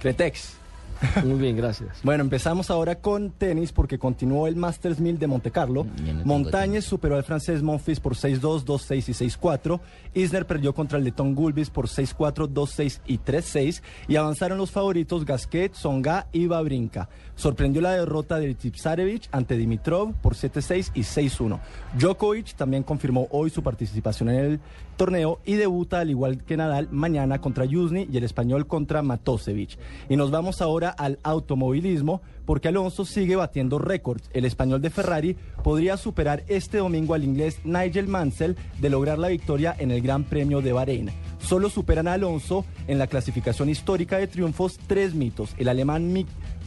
Cretex. 0.00 0.54
Muy 1.24 1.38
bien, 1.38 1.56
gracias. 1.56 2.00
Bueno, 2.02 2.22
empezamos 2.22 2.70
ahora 2.70 2.96
con 2.96 3.30
tenis 3.30 3.72
porque 3.72 3.98
continuó 3.98 4.46
el 4.46 4.56
Masters 4.56 5.00
1000 5.00 5.18
de 5.18 5.26
Monte 5.26 5.50
Carlo. 5.50 5.86
Montañez 6.24 6.84
superó 6.84 7.16
al 7.16 7.24
francés 7.24 7.62
Monfils 7.62 8.00
por 8.00 8.14
6-2, 8.14 8.64
2-6 8.64 9.08
y 9.08 9.28
6-4. 9.28 9.80
Isner 10.14 10.46
perdió 10.46 10.74
contra 10.74 10.98
el 10.98 11.04
letón 11.04 11.34
Gulbis 11.34 11.70
por 11.70 11.88
6-4, 11.88 12.48
2-6 12.48 13.00
y 13.06 13.18
3-6. 13.18 13.82
Y 14.08 14.16
avanzaron 14.16 14.58
los 14.58 14.70
favoritos 14.70 15.24
Gasquet, 15.24 15.74
Songa 15.74 16.26
y 16.32 16.46
Babrinka. 16.46 17.08
Sorprendió 17.36 17.82
la 17.82 17.92
derrota 17.92 18.38
de 18.38 18.54
Tipsarevich 18.54 19.28
ante 19.32 19.56
Dimitrov 19.56 20.14
por 20.14 20.34
7-6 20.34 20.92
y 20.94 21.00
6-1. 21.00 21.58
Djokovic 21.98 22.54
también 22.54 22.82
confirmó 22.82 23.26
hoy 23.30 23.50
su 23.50 23.62
participación 23.62 24.30
en 24.30 24.36
el 24.36 24.60
torneo 24.96 25.40
y 25.44 25.54
debuta 25.54 26.00
al 26.00 26.10
igual 26.10 26.44
que 26.44 26.56
Nadal 26.56 26.88
mañana 26.90 27.40
contra 27.40 27.64
Yuzny 27.64 28.08
y 28.10 28.16
el 28.16 28.24
español 28.24 28.66
contra 28.66 29.02
Matosevic. 29.02 29.78
Y 30.08 30.16
nos 30.16 30.30
vamos 30.30 30.60
ahora 30.62 30.83
al 30.90 31.18
automovilismo 31.22 32.22
porque 32.44 32.68
Alonso 32.68 33.04
sigue 33.04 33.36
batiendo 33.36 33.78
récords. 33.78 34.28
El 34.32 34.44
español 34.44 34.82
de 34.82 34.90
Ferrari 34.90 35.36
podría 35.62 35.96
superar 35.96 36.44
este 36.48 36.78
domingo 36.78 37.14
al 37.14 37.24
inglés 37.24 37.60
Nigel 37.64 38.08
Mansell 38.08 38.56
de 38.80 38.90
lograr 38.90 39.18
la 39.18 39.28
victoria 39.28 39.74
en 39.78 39.90
el 39.90 40.02
Gran 40.02 40.24
Premio 40.24 40.60
de 40.60 40.72
Bahrein. 40.72 41.10
Solo 41.38 41.70
superan 41.70 42.08
a 42.08 42.14
Alonso 42.14 42.64
en 42.86 42.98
la 42.98 43.06
clasificación 43.06 43.68
histórica 43.68 44.18
de 44.18 44.26
triunfos 44.26 44.78
tres 44.86 45.14
mitos. 45.14 45.54
El 45.58 45.68
alemán 45.68 46.12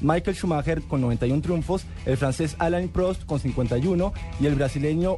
Michael 0.01 0.35
Schumacher 0.35 0.81
con 0.83 1.01
91 1.01 1.41
triunfos, 1.41 1.85
el 2.05 2.17
francés 2.17 2.55
Alain 2.59 2.89
Prost 2.89 3.25
con 3.25 3.39
51 3.39 4.13
y 4.39 4.45
el 4.45 4.55
brasileño 4.55 5.15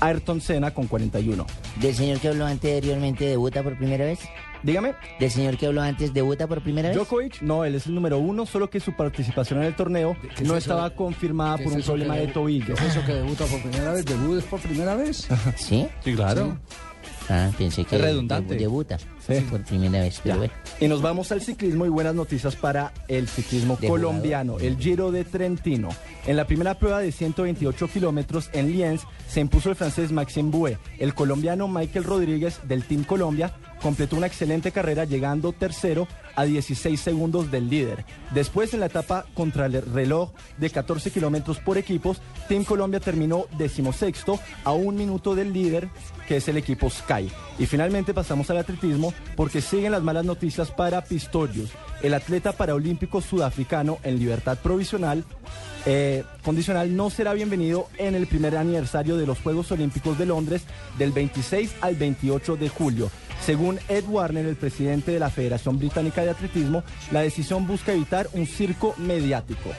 Ayrton 0.00 0.40
Senna 0.40 0.72
con 0.72 0.86
41. 0.86 1.46
¿Del 1.80 1.94
señor 1.94 2.18
que 2.18 2.28
habló 2.28 2.46
anteriormente 2.46 3.24
debuta 3.24 3.62
por 3.62 3.76
primera 3.76 4.04
vez? 4.04 4.20
Dígame. 4.62 4.94
¿Del 5.18 5.30
señor 5.30 5.56
que 5.56 5.66
habló 5.66 5.82
antes 5.82 6.12
debuta 6.14 6.46
por 6.46 6.62
primera 6.62 6.88
vez? 6.88 6.96
Djokovic, 6.96 7.42
no, 7.42 7.64
él 7.64 7.74
es 7.74 7.86
el 7.86 7.94
número 7.94 8.18
uno, 8.18 8.46
solo 8.46 8.70
que 8.70 8.80
su 8.80 8.92
participación 8.92 9.60
en 9.60 9.66
el 9.66 9.74
torneo 9.76 10.16
¿Qué 10.20 10.28
es 10.44 10.48
no 10.48 10.56
eso? 10.56 10.58
estaba 10.58 10.90
confirmada 10.90 11.56
¿Qué 11.58 11.64
por 11.64 11.72
es 11.72 11.78
un 11.78 11.84
problema 11.84 12.16
de 12.16 12.28
tobillo. 12.28 12.74
¿Qué 12.74 12.84
es 12.86 12.96
eso 12.96 13.04
que 13.06 13.14
debuta 13.14 13.44
por 13.46 13.60
primera 13.62 13.92
vez? 13.92 14.04
¿Debut 14.04 14.38
es 14.38 14.44
por 14.44 14.60
primera 14.60 14.94
vez? 14.94 15.28
¿Sí? 15.56 15.86
Sí, 16.04 16.14
claro. 16.14 16.58
Ah, 17.28 17.50
pensé 17.56 17.84
que 17.84 17.98
redundante. 17.98 18.54
debu- 18.56 18.58
debuta 18.58 18.98
Sí. 19.26 19.34
por 19.48 19.62
primera 19.62 20.00
vez, 20.00 20.20
pero 20.24 20.38
bueno. 20.38 20.52
Y 20.80 20.88
nos 20.88 21.00
vamos 21.00 21.30
al 21.30 21.40
ciclismo 21.40 21.86
y 21.86 21.88
buenas 21.88 22.14
noticias 22.16 22.56
para 22.56 22.92
el 23.06 23.28
ciclismo 23.28 23.78
De 23.80 23.86
colombiano, 23.88 24.58
el 24.58 24.76
Giro 24.76 25.12
de 25.12 25.24
Trentino. 25.24 25.88
En 26.26 26.36
la 26.36 26.46
primera 26.48 26.74
prueba 26.78 26.98
de 26.98 27.12
128 27.12 27.86
kilómetros 27.88 28.50
en 28.52 28.72
Lienz 28.72 29.02
se 29.28 29.38
impuso 29.40 29.70
el 29.70 29.76
francés 29.76 30.10
Maxime 30.10 30.50
Bouet. 30.50 30.78
El 30.98 31.14
colombiano 31.14 31.68
Michael 31.68 32.04
Rodríguez 32.04 32.58
del 32.64 32.84
Team 32.84 33.04
Colombia 33.04 33.54
completó 33.82 34.16
una 34.16 34.28
excelente 34.28 34.70
carrera 34.70 35.04
llegando 35.04 35.52
tercero 35.52 36.06
a 36.36 36.44
16 36.44 36.98
segundos 36.98 37.50
del 37.50 37.68
líder. 37.68 38.04
Después 38.30 38.72
en 38.72 38.80
la 38.80 38.86
etapa 38.86 39.26
contra 39.34 39.66
el 39.66 39.82
reloj 39.82 40.30
de 40.56 40.70
14 40.70 41.10
kilómetros 41.10 41.58
por 41.58 41.76
equipos, 41.76 42.22
Team 42.48 42.64
Colombia 42.64 43.00
terminó 43.00 43.46
decimosexto 43.58 44.38
a 44.64 44.72
un 44.72 44.96
minuto 44.96 45.34
del 45.34 45.52
líder 45.52 45.88
que 46.26 46.36
es 46.36 46.48
el 46.48 46.56
equipo 46.56 46.88
Sky. 46.88 47.30
Y 47.58 47.66
finalmente 47.66 48.14
pasamos 48.14 48.48
al 48.50 48.58
atletismo 48.58 49.12
porque 49.36 49.60
siguen 49.60 49.92
las 49.92 50.02
malas 50.02 50.24
noticias 50.24 50.70
para 50.70 51.02
Pistorius, 51.02 51.70
el 52.02 52.14
atleta 52.14 52.52
paraolímpico 52.52 53.20
sudafricano 53.20 53.98
en 54.02 54.18
libertad 54.18 54.58
provisional. 54.62 55.24
eh, 55.84 56.22
condicional 56.44 56.94
no 56.94 57.10
será 57.10 57.32
bienvenido 57.32 57.88
en 57.98 58.14
el 58.14 58.28
primer 58.28 58.56
aniversario 58.56 59.16
de 59.16 59.26
los 59.26 59.40
Juegos 59.40 59.72
Olímpicos 59.72 60.16
de 60.16 60.26
Londres 60.26 60.62
del 60.96 61.10
26 61.10 61.74
al 61.80 61.96
28 61.96 62.56
de 62.56 62.68
julio. 62.68 63.10
Según 63.44 63.80
Ed 63.88 64.04
Warner, 64.08 64.46
el 64.46 64.54
presidente 64.54 65.10
de 65.10 65.18
la 65.18 65.28
Federación 65.28 65.76
Británica 65.76 66.22
de 66.22 66.30
Atletismo, 66.30 66.84
la 67.10 67.22
decisión 67.22 67.66
busca 67.66 67.92
evitar 67.92 68.28
un 68.34 68.46
circo 68.46 68.94
mediático. 68.98 69.70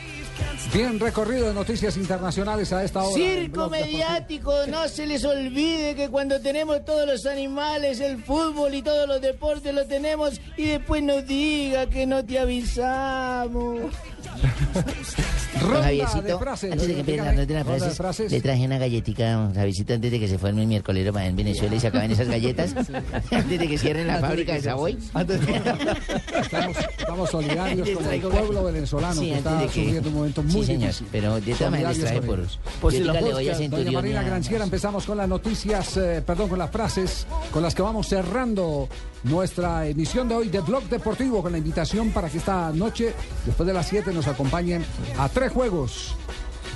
Bien 0.73 0.99
recorrido 0.99 1.47
de 1.47 1.53
noticias 1.53 1.97
internacionales 1.97 2.73
a 2.73 2.83
esta 2.83 3.03
hora. 3.03 3.13
Circo 3.13 3.69
mediático, 3.69 4.51
no 4.67 4.87
se 4.87 5.05
les 5.05 5.23
olvide 5.23 5.95
que 5.95 6.09
cuando 6.09 6.39
tenemos 6.41 6.83
todos 6.83 7.05
los 7.05 7.25
animales, 7.25 7.99
el 7.99 8.23
fútbol 8.23 8.73
y 8.73 8.81
todos 8.81 9.07
los 9.07 9.21
deportes 9.21 9.73
lo 9.73 9.85
tenemos 9.85 10.41
y 10.57 10.65
después 10.65 11.03
nos 11.03 11.25
diga 11.27 11.87
que 11.87 12.05
no 12.07 12.25
te 12.25 12.39
avisamos. 12.39 13.81
Javiercito, 15.53 16.21
de 16.23 16.37
frases. 16.37 16.71
antes 16.71 16.87
de 16.87 16.93
que 16.93 16.99
empiecen 17.01 17.23
Dígame, 17.23 17.37
las 17.37 17.47
de 17.47 17.63
frases, 17.63 17.97
frases. 17.97 18.31
le 18.31 18.41
traje 18.41 18.65
una 18.65 18.77
galletica, 18.77 19.33
don 19.33 19.53
Javiercito, 19.53 19.93
antes 19.93 20.11
de 20.11 20.19
que 20.19 20.27
se 20.27 20.37
forme 20.37 20.61
el 20.61 20.67
miércoles 20.67 21.11
para 21.11 21.27
en 21.27 21.35
Venezuela 21.35 21.75
y 21.75 21.79
se 21.79 21.87
acaben 21.87 22.11
esas 22.11 22.27
galletas, 22.27 22.73
antes 23.31 23.59
de 23.59 23.67
que 23.67 23.77
cierren 23.77 24.07
la 24.07 24.19
fábrica 24.19 24.53
de 24.53 24.61
Savoy. 24.61 24.97
Estamos, 26.33 26.77
estamos 26.97 27.29
solidarios 27.31 27.89
con 27.89 28.11
el 28.11 28.21
pueblo 28.21 28.63
venezolano 28.63 29.21
Sí, 29.21 29.29
que 29.29 29.37
está 29.37 29.61
sufriendo 29.61 30.09
un 30.09 30.15
momento 30.15 30.32
muy 30.41 30.51
Sí, 30.51 30.63
señor, 30.65 30.81
difícil. 30.81 31.07
pero 31.11 31.35
de 31.39 31.53
todas 31.53 31.71
maneras 31.71 31.97
les 31.97 32.07
Solidarios 32.09 32.25
traje 32.25 32.27
con 32.27 32.59
por- 32.71 32.81
por 32.81 32.91
si 32.91 32.99
la 32.99 33.13
le 33.13 33.21
voy 33.21 33.49
a 33.49 33.57
Doña 33.69 33.91
Marina 33.91 34.19
a- 34.21 34.23
Granciera, 34.23 34.63
empezamos 34.63 35.05
con 35.05 35.17
las 35.17 35.27
noticias, 35.29 35.97
eh, 35.97 36.23
perdón, 36.25 36.49
con 36.49 36.59
las 36.59 36.71
frases 36.71 37.27
con 37.51 37.61
las 37.61 37.75
que 37.75 37.81
vamos 37.81 38.07
cerrando 38.07 38.87
nuestra 39.23 39.85
emisión 39.87 40.27
de 40.27 40.35
hoy 40.35 40.49
de 40.49 40.61
Blog 40.61 40.83
Deportivo 40.89 41.41
con 41.43 41.51
la 41.51 41.57
invitación 41.57 42.09
para 42.11 42.29
que 42.29 42.37
esta 42.39 42.71
noche, 42.71 43.13
después 43.45 43.67
de 43.67 43.73
las 43.73 43.87
7, 43.87 44.11
nos 44.13 44.27
acompañen 44.27 44.83
a 45.17 45.29
tres 45.29 45.51
juegos. 45.51 46.15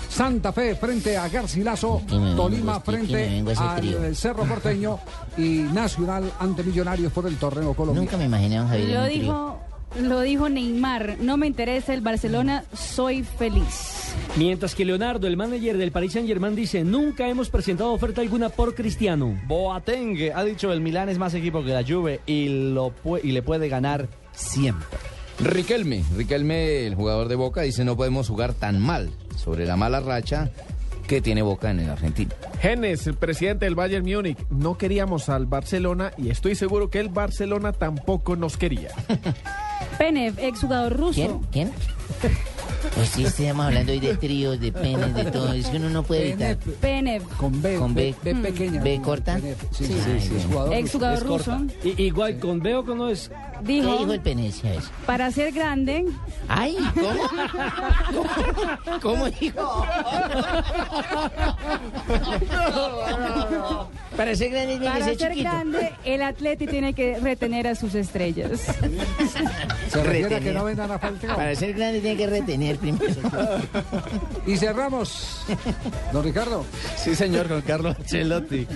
Santa 0.10 0.52
Fe 0.52 0.76
frente 0.76 1.16
a 1.18 1.28
Garcilaso, 1.30 2.02
Tolima 2.36 2.80
frente 2.80 3.44
al 3.58 3.76
trío. 3.82 4.16
Cerro 4.16 4.46
Porteño 4.46 5.00
y 5.38 5.60
Nacional 5.74 6.32
ante 6.40 6.64
Millonarios 6.64 7.12
por 7.12 7.28
el 7.28 7.38
torneo 7.38 7.74
colombiano. 7.76 8.04
Nunca 8.06 8.18
me 8.18 8.26
imaginé 8.26 8.58
a 8.58 8.62
don 8.62 8.70
Javier 8.70 8.90
Lo 8.90 9.06
dijo, 9.06 9.60
lo 10.02 10.22
dijo 10.22 10.50
Neymar, 10.50 11.18
no 11.20 11.38
me 11.38 11.48
interesa 11.48 11.94
el 11.94 12.02
Barcelona, 12.02 12.64
soy 12.74 13.24
feliz. 13.24 14.14
Mientras 14.36 14.76
que 14.76 14.86
Leonardo, 14.86 15.28
el 15.28 15.38
manager 15.38 15.78
del 15.78 15.92
Paris 15.92 16.14
Saint 16.14 16.28
Germain, 16.28 16.56
dice, 16.56 16.84
nunca 16.84 17.28
hemos 17.28 17.50
presentado 17.50 17.92
oferta 17.92 18.22
alguna 18.22 18.50
por 18.50 18.76
Cristiano. 18.76 19.40
Boateng 19.48 20.32
ha 20.34 20.44
dicho 20.44 20.72
el 20.72 20.82
Milán 20.82 21.10
es 21.10 21.18
más 21.18 21.34
equipo 21.34 21.64
que 21.64 21.72
la 21.72 21.84
Juve 21.84 22.22
y, 22.26 22.72
lo 22.74 22.94
y 23.24 23.32
le 23.32 23.42
puede 23.42 23.70
ganar 23.70 24.08
siempre. 24.32 24.88
Riquelme, 25.40 26.04
Riquelme, 26.16 26.88
el 26.88 26.96
jugador 26.96 27.28
de 27.28 27.36
Boca, 27.36 27.62
dice 27.62 27.86
no 27.86 27.96
podemos 27.96 28.28
jugar 28.28 28.54
tan 28.54 28.80
mal 28.80 29.12
sobre 29.36 29.66
la 29.66 29.76
mala 29.76 30.00
racha 30.00 30.52
que 31.08 31.22
tiene 31.22 31.42
Boca 31.42 31.72
en 31.72 31.80
el 31.80 31.90
Argentina. 31.90 32.36
Genes, 32.60 33.08
el 33.08 33.16
presidente 33.16 33.66
del 33.66 33.76
Bayern 33.76 34.06
Múnich, 34.06 34.38
no 34.50 34.78
queríamos 34.78 35.30
al 35.30 35.46
Barcelona 35.46 36.12
y 36.18 36.30
estoy 36.30 36.56
seguro 36.56 36.90
que 36.90 37.00
el 37.00 37.10
Barcelona 37.10 37.72
tampoco 37.72 38.36
nos 38.36 38.58
quería. 38.58 38.90
Penev, 39.98 40.38
exjugador 40.40 40.96
ruso. 40.98 41.14
¿Quién? 41.14 41.40
¿Quién? 41.52 41.72
Pues 42.96 43.10
sí, 43.10 43.26
estamos 43.26 43.66
hablando 43.66 43.92
hoy 43.92 44.00
de 44.00 44.16
tríos, 44.16 44.60
de 44.60 44.72
penes, 44.72 45.14
de 45.14 45.26
todo. 45.26 45.52
Es 45.54 45.68
que 45.68 45.78
uno 45.78 45.90
no 45.90 46.04
puede 46.04 46.30
evitar. 46.30 46.58
Penev. 46.58 47.24
Con 47.38 47.62
B, 47.62 47.76
Con 47.78 47.94
B. 47.94 48.16
B, 48.24 48.36
pequeña. 48.36 48.82
¿B 48.82 49.02
corta? 49.02 49.40
Sí, 49.72 49.86
Sí, 49.86 49.94
sí. 50.20 50.34
Exjugador 50.72 51.24
ruso. 51.26 51.58
Igual 51.84 52.40
con 52.40 52.60
B 52.60 52.76
o 52.76 52.86
con 52.86 52.98
no 53.00 53.10
es. 53.10 53.30
¿Qué 53.30 53.74
Dijo, 53.74 53.98
dijo 53.98 54.14
el 54.14 54.22
Penecia 54.22 54.72
eso? 54.76 54.90
para 55.08 55.32
ser 55.32 55.52
grande, 55.52 56.06
Ay, 56.48 56.78
¿cómo? 56.94 58.28
¿Cómo, 58.86 59.00
¿Cómo 59.02 59.30
dijo? 59.32 59.84
Para 64.16 64.36
ser 64.36 64.52
grande 64.52 64.78
tiene 64.78 64.86
que 64.86 64.92
para 64.92 65.06
ser 65.06 65.18
ser 65.18 65.36
grande, 65.36 65.94
el 66.06 66.22
atleta 66.22 66.66
tiene 66.68 66.94
que 66.94 67.20
retener 67.20 67.68
a 67.68 67.74
sus 67.74 67.96
estrellas. 67.96 68.62
Se 69.90 70.04
refiere 70.04 70.26
a 70.26 70.30
que 70.30 70.36
Retener. 70.36 70.54
no 70.56 70.64
vendan 70.66 70.92
a 70.92 71.00
Falcao. 71.00 71.36
Para 71.36 71.56
ser 71.56 71.74
grande 71.74 72.02
tiene 72.02 72.18
que 72.18 72.28
retener 72.28 72.78
primero. 72.78 73.14
Y 74.46 74.58
cerramos. 74.58 75.42
Don 76.14 76.24
Ricardo. 76.24 76.66
Sí, 76.98 77.16
señor, 77.16 77.48
con 77.48 77.62
Carlos 77.62 77.96
Ancelotti. 77.98 78.68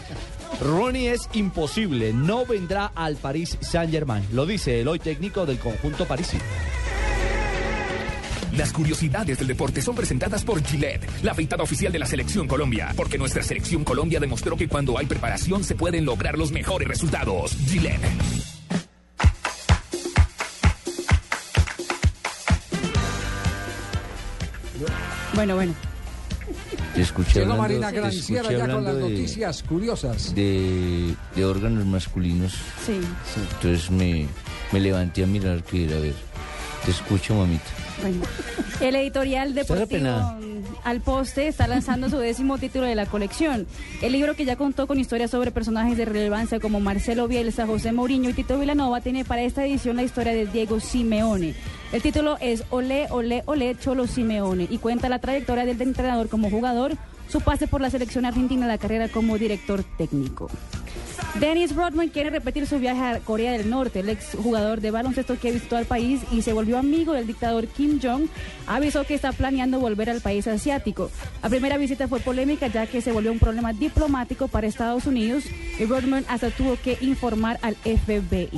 Rooney 0.61 1.07
es 1.07 1.29
imposible, 1.33 2.13
no 2.13 2.45
vendrá 2.45 2.91
al 2.93 3.15
París 3.15 3.57
Saint-Germain. 3.61 4.25
Lo 4.33 4.45
dice 4.45 4.81
el 4.81 4.87
hoy 4.87 4.99
técnico 4.99 5.45
del 5.45 5.57
conjunto 5.59 6.05
parisino. 6.05 6.43
Las 8.57 8.73
curiosidades 8.73 9.37
del 9.37 9.47
deporte 9.47 9.81
son 9.81 9.95
presentadas 9.95 10.43
por 10.43 10.61
Gillette, 10.61 11.07
la 11.23 11.31
afeitada 11.31 11.63
oficial 11.63 11.91
de 11.91 11.99
la 11.99 12.05
Selección 12.05 12.47
Colombia, 12.47 12.91
porque 12.97 13.17
nuestra 13.17 13.41
Selección 13.41 13.85
Colombia 13.85 14.19
demostró 14.19 14.57
que 14.57 14.67
cuando 14.67 14.97
hay 14.97 15.05
preparación 15.05 15.63
se 15.63 15.73
pueden 15.75 16.03
lograr 16.03 16.37
los 16.37 16.51
mejores 16.51 16.87
resultados. 16.87 17.55
Gillette. 17.65 18.01
Bueno, 25.41 25.55
bueno. 25.55 25.73
Te 26.93 27.01
escuché 27.01 27.39
Llegó 27.39 27.53
hablando- 27.53 27.79
Marina 27.79 27.89
Granciera 27.91 28.51
ya 28.51 28.67
con 28.67 28.83
las 28.83 28.95
de- 28.95 29.01
noticias 29.01 29.63
curiosas. 29.63 30.35
De, 30.35 31.15
de 31.35 31.45
órganos 31.45 31.83
masculinos. 31.87 32.53
Sí. 32.85 32.99
Entonces 33.55 33.89
me, 33.89 34.27
me 34.71 34.79
levanté 34.79 35.23
a 35.23 35.25
mirar 35.25 35.63
qué 35.63 35.85
era. 35.85 35.97
A 35.97 35.99
ver, 35.99 36.13
te 36.85 36.91
escucho, 36.91 37.33
mamita. 37.33 37.63
Bueno, 38.03 38.21
el 38.81 38.95
editorial 38.97 39.55
deportivo. 39.55 40.37
Al 40.83 41.01
Poste 41.01 41.47
está 41.47 41.65
lanzando 41.67 42.07
su 42.09 42.17
décimo 42.17 42.59
título 42.59 42.85
de 42.85 42.93
la 42.93 43.07
colección. 43.07 43.65
El 44.03 44.11
libro 44.11 44.35
que 44.35 44.45
ya 44.45 44.57
contó 44.57 44.85
con 44.85 44.99
historias 44.99 45.31
sobre 45.31 45.49
personajes 45.51 45.97
de 45.97 46.05
relevancia 46.05 46.59
como 46.59 46.79
Marcelo 46.79 47.27
Bielsa, 47.27 47.65
José 47.65 47.91
Mourinho 47.93 48.29
y 48.29 48.33
Tito 48.33 48.59
Vilanova 48.59 49.01
tiene 49.01 49.25
para 49.25 49.41
esta 49.41 49.65
edición 49.65 49.95
la 49.95 50.03
historia 50.03 50.33
de 50.33 50.45
Diego 50.45 50.79
Simeone. 50.79 51.55
El 51.91 52.01
título 52.01 52.37
es 52.39 52.63
Olé, 52.69 53.07
Olé, 53.09 53.43
Olé, 53.45 53.75
Cholo 53.77 54.07
Simeone 54.07 54.65
y 54.69 54.77
cuenta 54.77 55.09
la 55.09 55.19
trayectoria 55.19 55.65
del 55.65 55.81
entrenador 55.81 56.29
como 56.29 56.49
jugador, 56.49 56.93
su 57.27 57.41
pase 57.41 57.67
por 57.67 57.81
la 57.81 57.89
selección 57.89 58.25
argentina, 58.25 58.65
la 58.65 58.77
carrera 58.77 59.09
como 59.09 59.37
director 59.37 59.83
técnico. 59.97 60.49
Dennis 61.39 61.75
Rodman 61.75 62.09
quiere 62.09 62.29
repetir 62.29 62.65
su 62.65 62.79
viaje 62.79 63.01
a 63.01 63.19
Corea 63.19 63.53
del 63.53 63.69
Norte. 63.69 63.99
El 63.99 64.09
exjugador 64.09 64.79
de 64.79 64.91
baloncesto 64.91 65.37
que 65.37 65.51
visitó 65.51 65.75
al 65.75 65.85
país 65.85 66.21
y 66.31 66.41
se 66.41 66.53
volvió 66.53 66.77
amigo 66.77 67.13
del 67.13 67.27
dictador 67.27 67.67
Kim 67.67 67.99
Jong 68.01 68.27
avisó 68.67 69.03
que 69.03 69.13
está 69.13 69.31
planeando 69.33 69.79
volver 69.79 70.09
al 70.09 70.21
país 70.21 70.47
asiático. 70.47 71.09
La 71.43 71.49
primera 71.49 71.77
visita 71.77 72.07
fue 72.07 72.19
polémica 72.19 72.67
ya 72.67 72.87
que 72.87 73.01
se 73.01 73.11
volvió 73.11 73.31
un 73.31 73.39
problema 73.39 73.73
diplomático 73.73 74.47
para 74.47 74.67
Estados 74.67 75.07
Unidos 75.07 75.43
y 75.77 75.85
Rodman 75.85 76.25
hasta 76.27 76.51
tuvo 76.51 76.77
que 76.77 76.97
informar 77.01 77.59
al 77.61 77.75
FBI. 77.75 78.49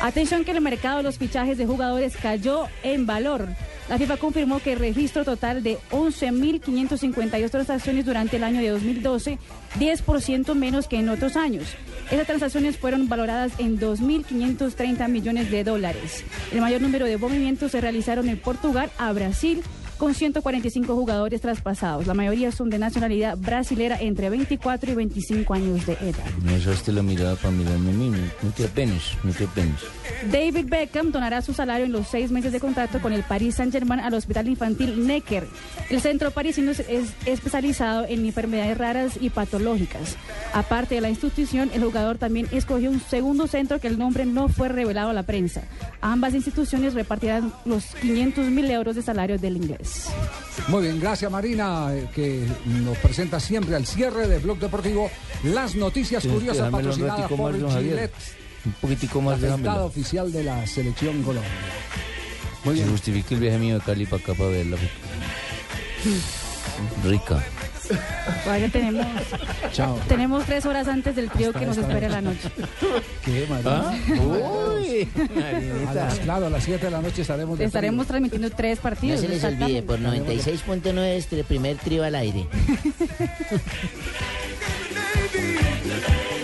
Atención 0.00 0.44
que 0.44 0.50
el 0.50 0.60
mercado 0.60 0.98
de 0.98 1.02
los 1.02 1.18
fichajes 1.18 1.56
de 1.56 1.66
jugadores 1.66 2.16
cayó 2.16 2.66
en 2.82 3.06
valor. 3.06 3.48
La 3.88 3.98
FIFA 3.98 4.16
confirmó 4.18 4.58
que 4.58 4.72
el 4.72 4.78
registro 4.78 5.24
total 5.24 5.62
de 5.62 5.78
11.552 5.90 7.50
transacciones 7.50 8.04
durante 8.04 8.36
el 8.36 8.44
año 8.44 8.60
de 8.60 8.70
2012, 8.70 9.38
10% 9.78 10.54
menos 10.54 10.86
que 10.86 10.98
en 10.98 11.08
otros 11.08 11.36
años. 11.36 11.74
Esas 12.10 12.26
transacciones 12.26 12.76
fueron 12.76 13.08
valoradas 13.08 13.52
en 13.58 13.80
2.530 13.80 15.08
millones 15.08 15.50
de 15.50 15.64
dólares. 15.64 16.24
El 16.52 16.60
mayor 16.60 16.82
número 16.82 17.06
de 17.06 17.16
movimientos 17.16 17.72
se 17.72 17.80
realizaron 17.80 18.28
en 18.28 18.38
Portugal 18.38 18.90
a 18.98 19.12
Brasil 19.12 19.62
con 19.98 20.14
145 20.14 20.94
jugadores 20.94 21.40
traspasados. 21.40 22.06
La 22.06 22.14
mayoría 22.14 22.52
son 22.52 22.70
de 22.70 22.78
nacionalidad 22.78 23.36
brasilera 23.36 23.98
entre 24.00 24.30
24 24.30 24.92
y 24.92 24.94
25 24.94 25.54
años 25.54 25.86
de 25.86 25.94
edad. 25.94 26.24
Me 26.42 26.56
usaste 26.56 26.92
la 26.92 27.02
mirada 27.02 27.36
para 27.36 27.50
mirarme 27.50 27.90
a 27.90 27.94
mí. 27.94 28.10
No, 28.42 28.50
te 28.50 28.64
apenes, 28.64 29.02
no 29.22 29.32
te 29.32 29.44
apenes. 29.44 29.80
David 30.30 30.66
Beckham 30.68 31.12
donará 31.12 31.42
su 31.42 31.52
salario 31.52 31.86
en 31.86 31.92
los 31.92 32.08
seis 32.08 32.30
meses 32.30 32.52
de 32.52 32.60
contrato 32.60 33.00
con 33.00 33.12
el 33.12 33.22
Paris 33.22 33.56
Saint-Germain 33.56 34.00
al 34.00 34.14
Hospital 34.14 34.48
Infantil 34.48 35.06
Necker. 35.06 35.46
El 35.90 36.00
centro 36.00 36.30
parisino 36.30 36.70
es, 36.70 36.80
es 36.80 37.12
especializado 37.26 38.06
en 38.06 38.24
enfermedades 38.24 38.78
raras 38.78 39.18
y 39.20 39.30
patológicas. 39.30 40.16
Aparte 40.52 40.94
de 40.96 41.00
la 41.00 41.10
institución, 41.10 41.70
el 41.72 41.84
jugador 41.84 42.18
también 42.18 42.48
escogió 42.52 42.90
un 42.90 43.00
segundo 43.00 43.46
centro 43.46 43.80
que 43.80 43.88
el 43.88 43.98
nombre 43.98 44.26
no 44.26 44.48
fue 44.48 44.68
revelado 44.68 45.10
a 45.10 45.12
la 45.12 45.22
prensa. 45.22 45.62
Ambas 46.00 46.34
instituciones 46.34 46.94
repartirán 46.94 47.52
los 47.64 47.84
500 48.00 48.46
mil 48.46 48.70
euros 48.70 48.96
de 48.96 49.02
salario 49.02 49.38
del 49.38 49.56
inglés. 49.56 49.85
Muy 50.68 50.82
bien, 50.82 51.00
gracias 51.00 51.30
Marina, 51.30 51.94
eh, 51.94 52.08
que 52.14 52.46
nos 52.66 52.96
presenta 52.98 53.38
siempre 53.40 53.76
al 53.76 53.86
cierre 53.86 54.26
de 54.26 54.38
Blog 54.38 54.58
Deportivo 54.58 55.10
las 55.44 55.74
noticias 55.74 56.26
curiosas 56.26 56.70
patrocinadas 56.70 57.28
por 57.28 57.52
Javier. 57.52 57.82
Gillette, 57.82 58.14
Un 58.64 58.72
poquitico 58.72 59.18
la 59.18 59.24
más, 59.26 59.34
afeitada 59.34 59.56
déjamelo. 59.62 59.84
oficial 59.86 60.32
de 60.32 60.44
la 60.44 60.66
Selección 60.66 61.22
Colombia. 61.22 61.50
Muy 62.64 62.78
Se 62.78 62.86
justifica 62.86 63.34
el 63.34 63.40
viaje 63.40 63.58
mío 63.58 63.78
de 63.78 63.84
Cali 63.84 64.06
para 64.06 64.22
acá 64.22 64.34
para 64.34 64.50
verla. 64.50 64.76
Rica. 67.04 67.44
Todavía 68.44 68.68
tenemos, 68.68 69.06
Chao. 69.72 69.98
tenemos 70.08 70.44
tres 70.44 70.66
horas 70.66 70.88
antes 70.88 71.14
del 71.16 71.30
trío 71.30 71.52
que 71.52 71.66
nos 71.66 71.76
espera 71.76 72.08
la 72.08 72.20
noche. 72.20 72.50
¿Qué, 73.24 73.46
Marina? 73.48 73.90
¿Ah? 73.90 73.94
Uy, 74.20 75.08
A 75.88 75.94
las, 75.94 76.18
claro, 76.20 76.46
a 76.46 76.50
las 76.50 76.64
7 76.64 76.84
de 76.86 76.90
la 76.90 77.00
noche 77.02 77.22
estaremos 77.22 77.58
de 77.58 77.64
Estaremos 77.66 78.06
transmitiendo 78.06 78.50
tres 78.50 78.78
No 78.78 78.82
partidos. 78.82 79.20
se 79.20 79.28
les 79.28 79.42
olvide, 79.44 79.82
por 79.82 79.98
exactamente. 79.98 80.52
96.9 80.92 80.98
este 81.16 81.44
primer 81.44 81.76
trío 81.76 82.04
al 82.04 82.14
aire. 82.14 82.46
Navy. 84.94 86.26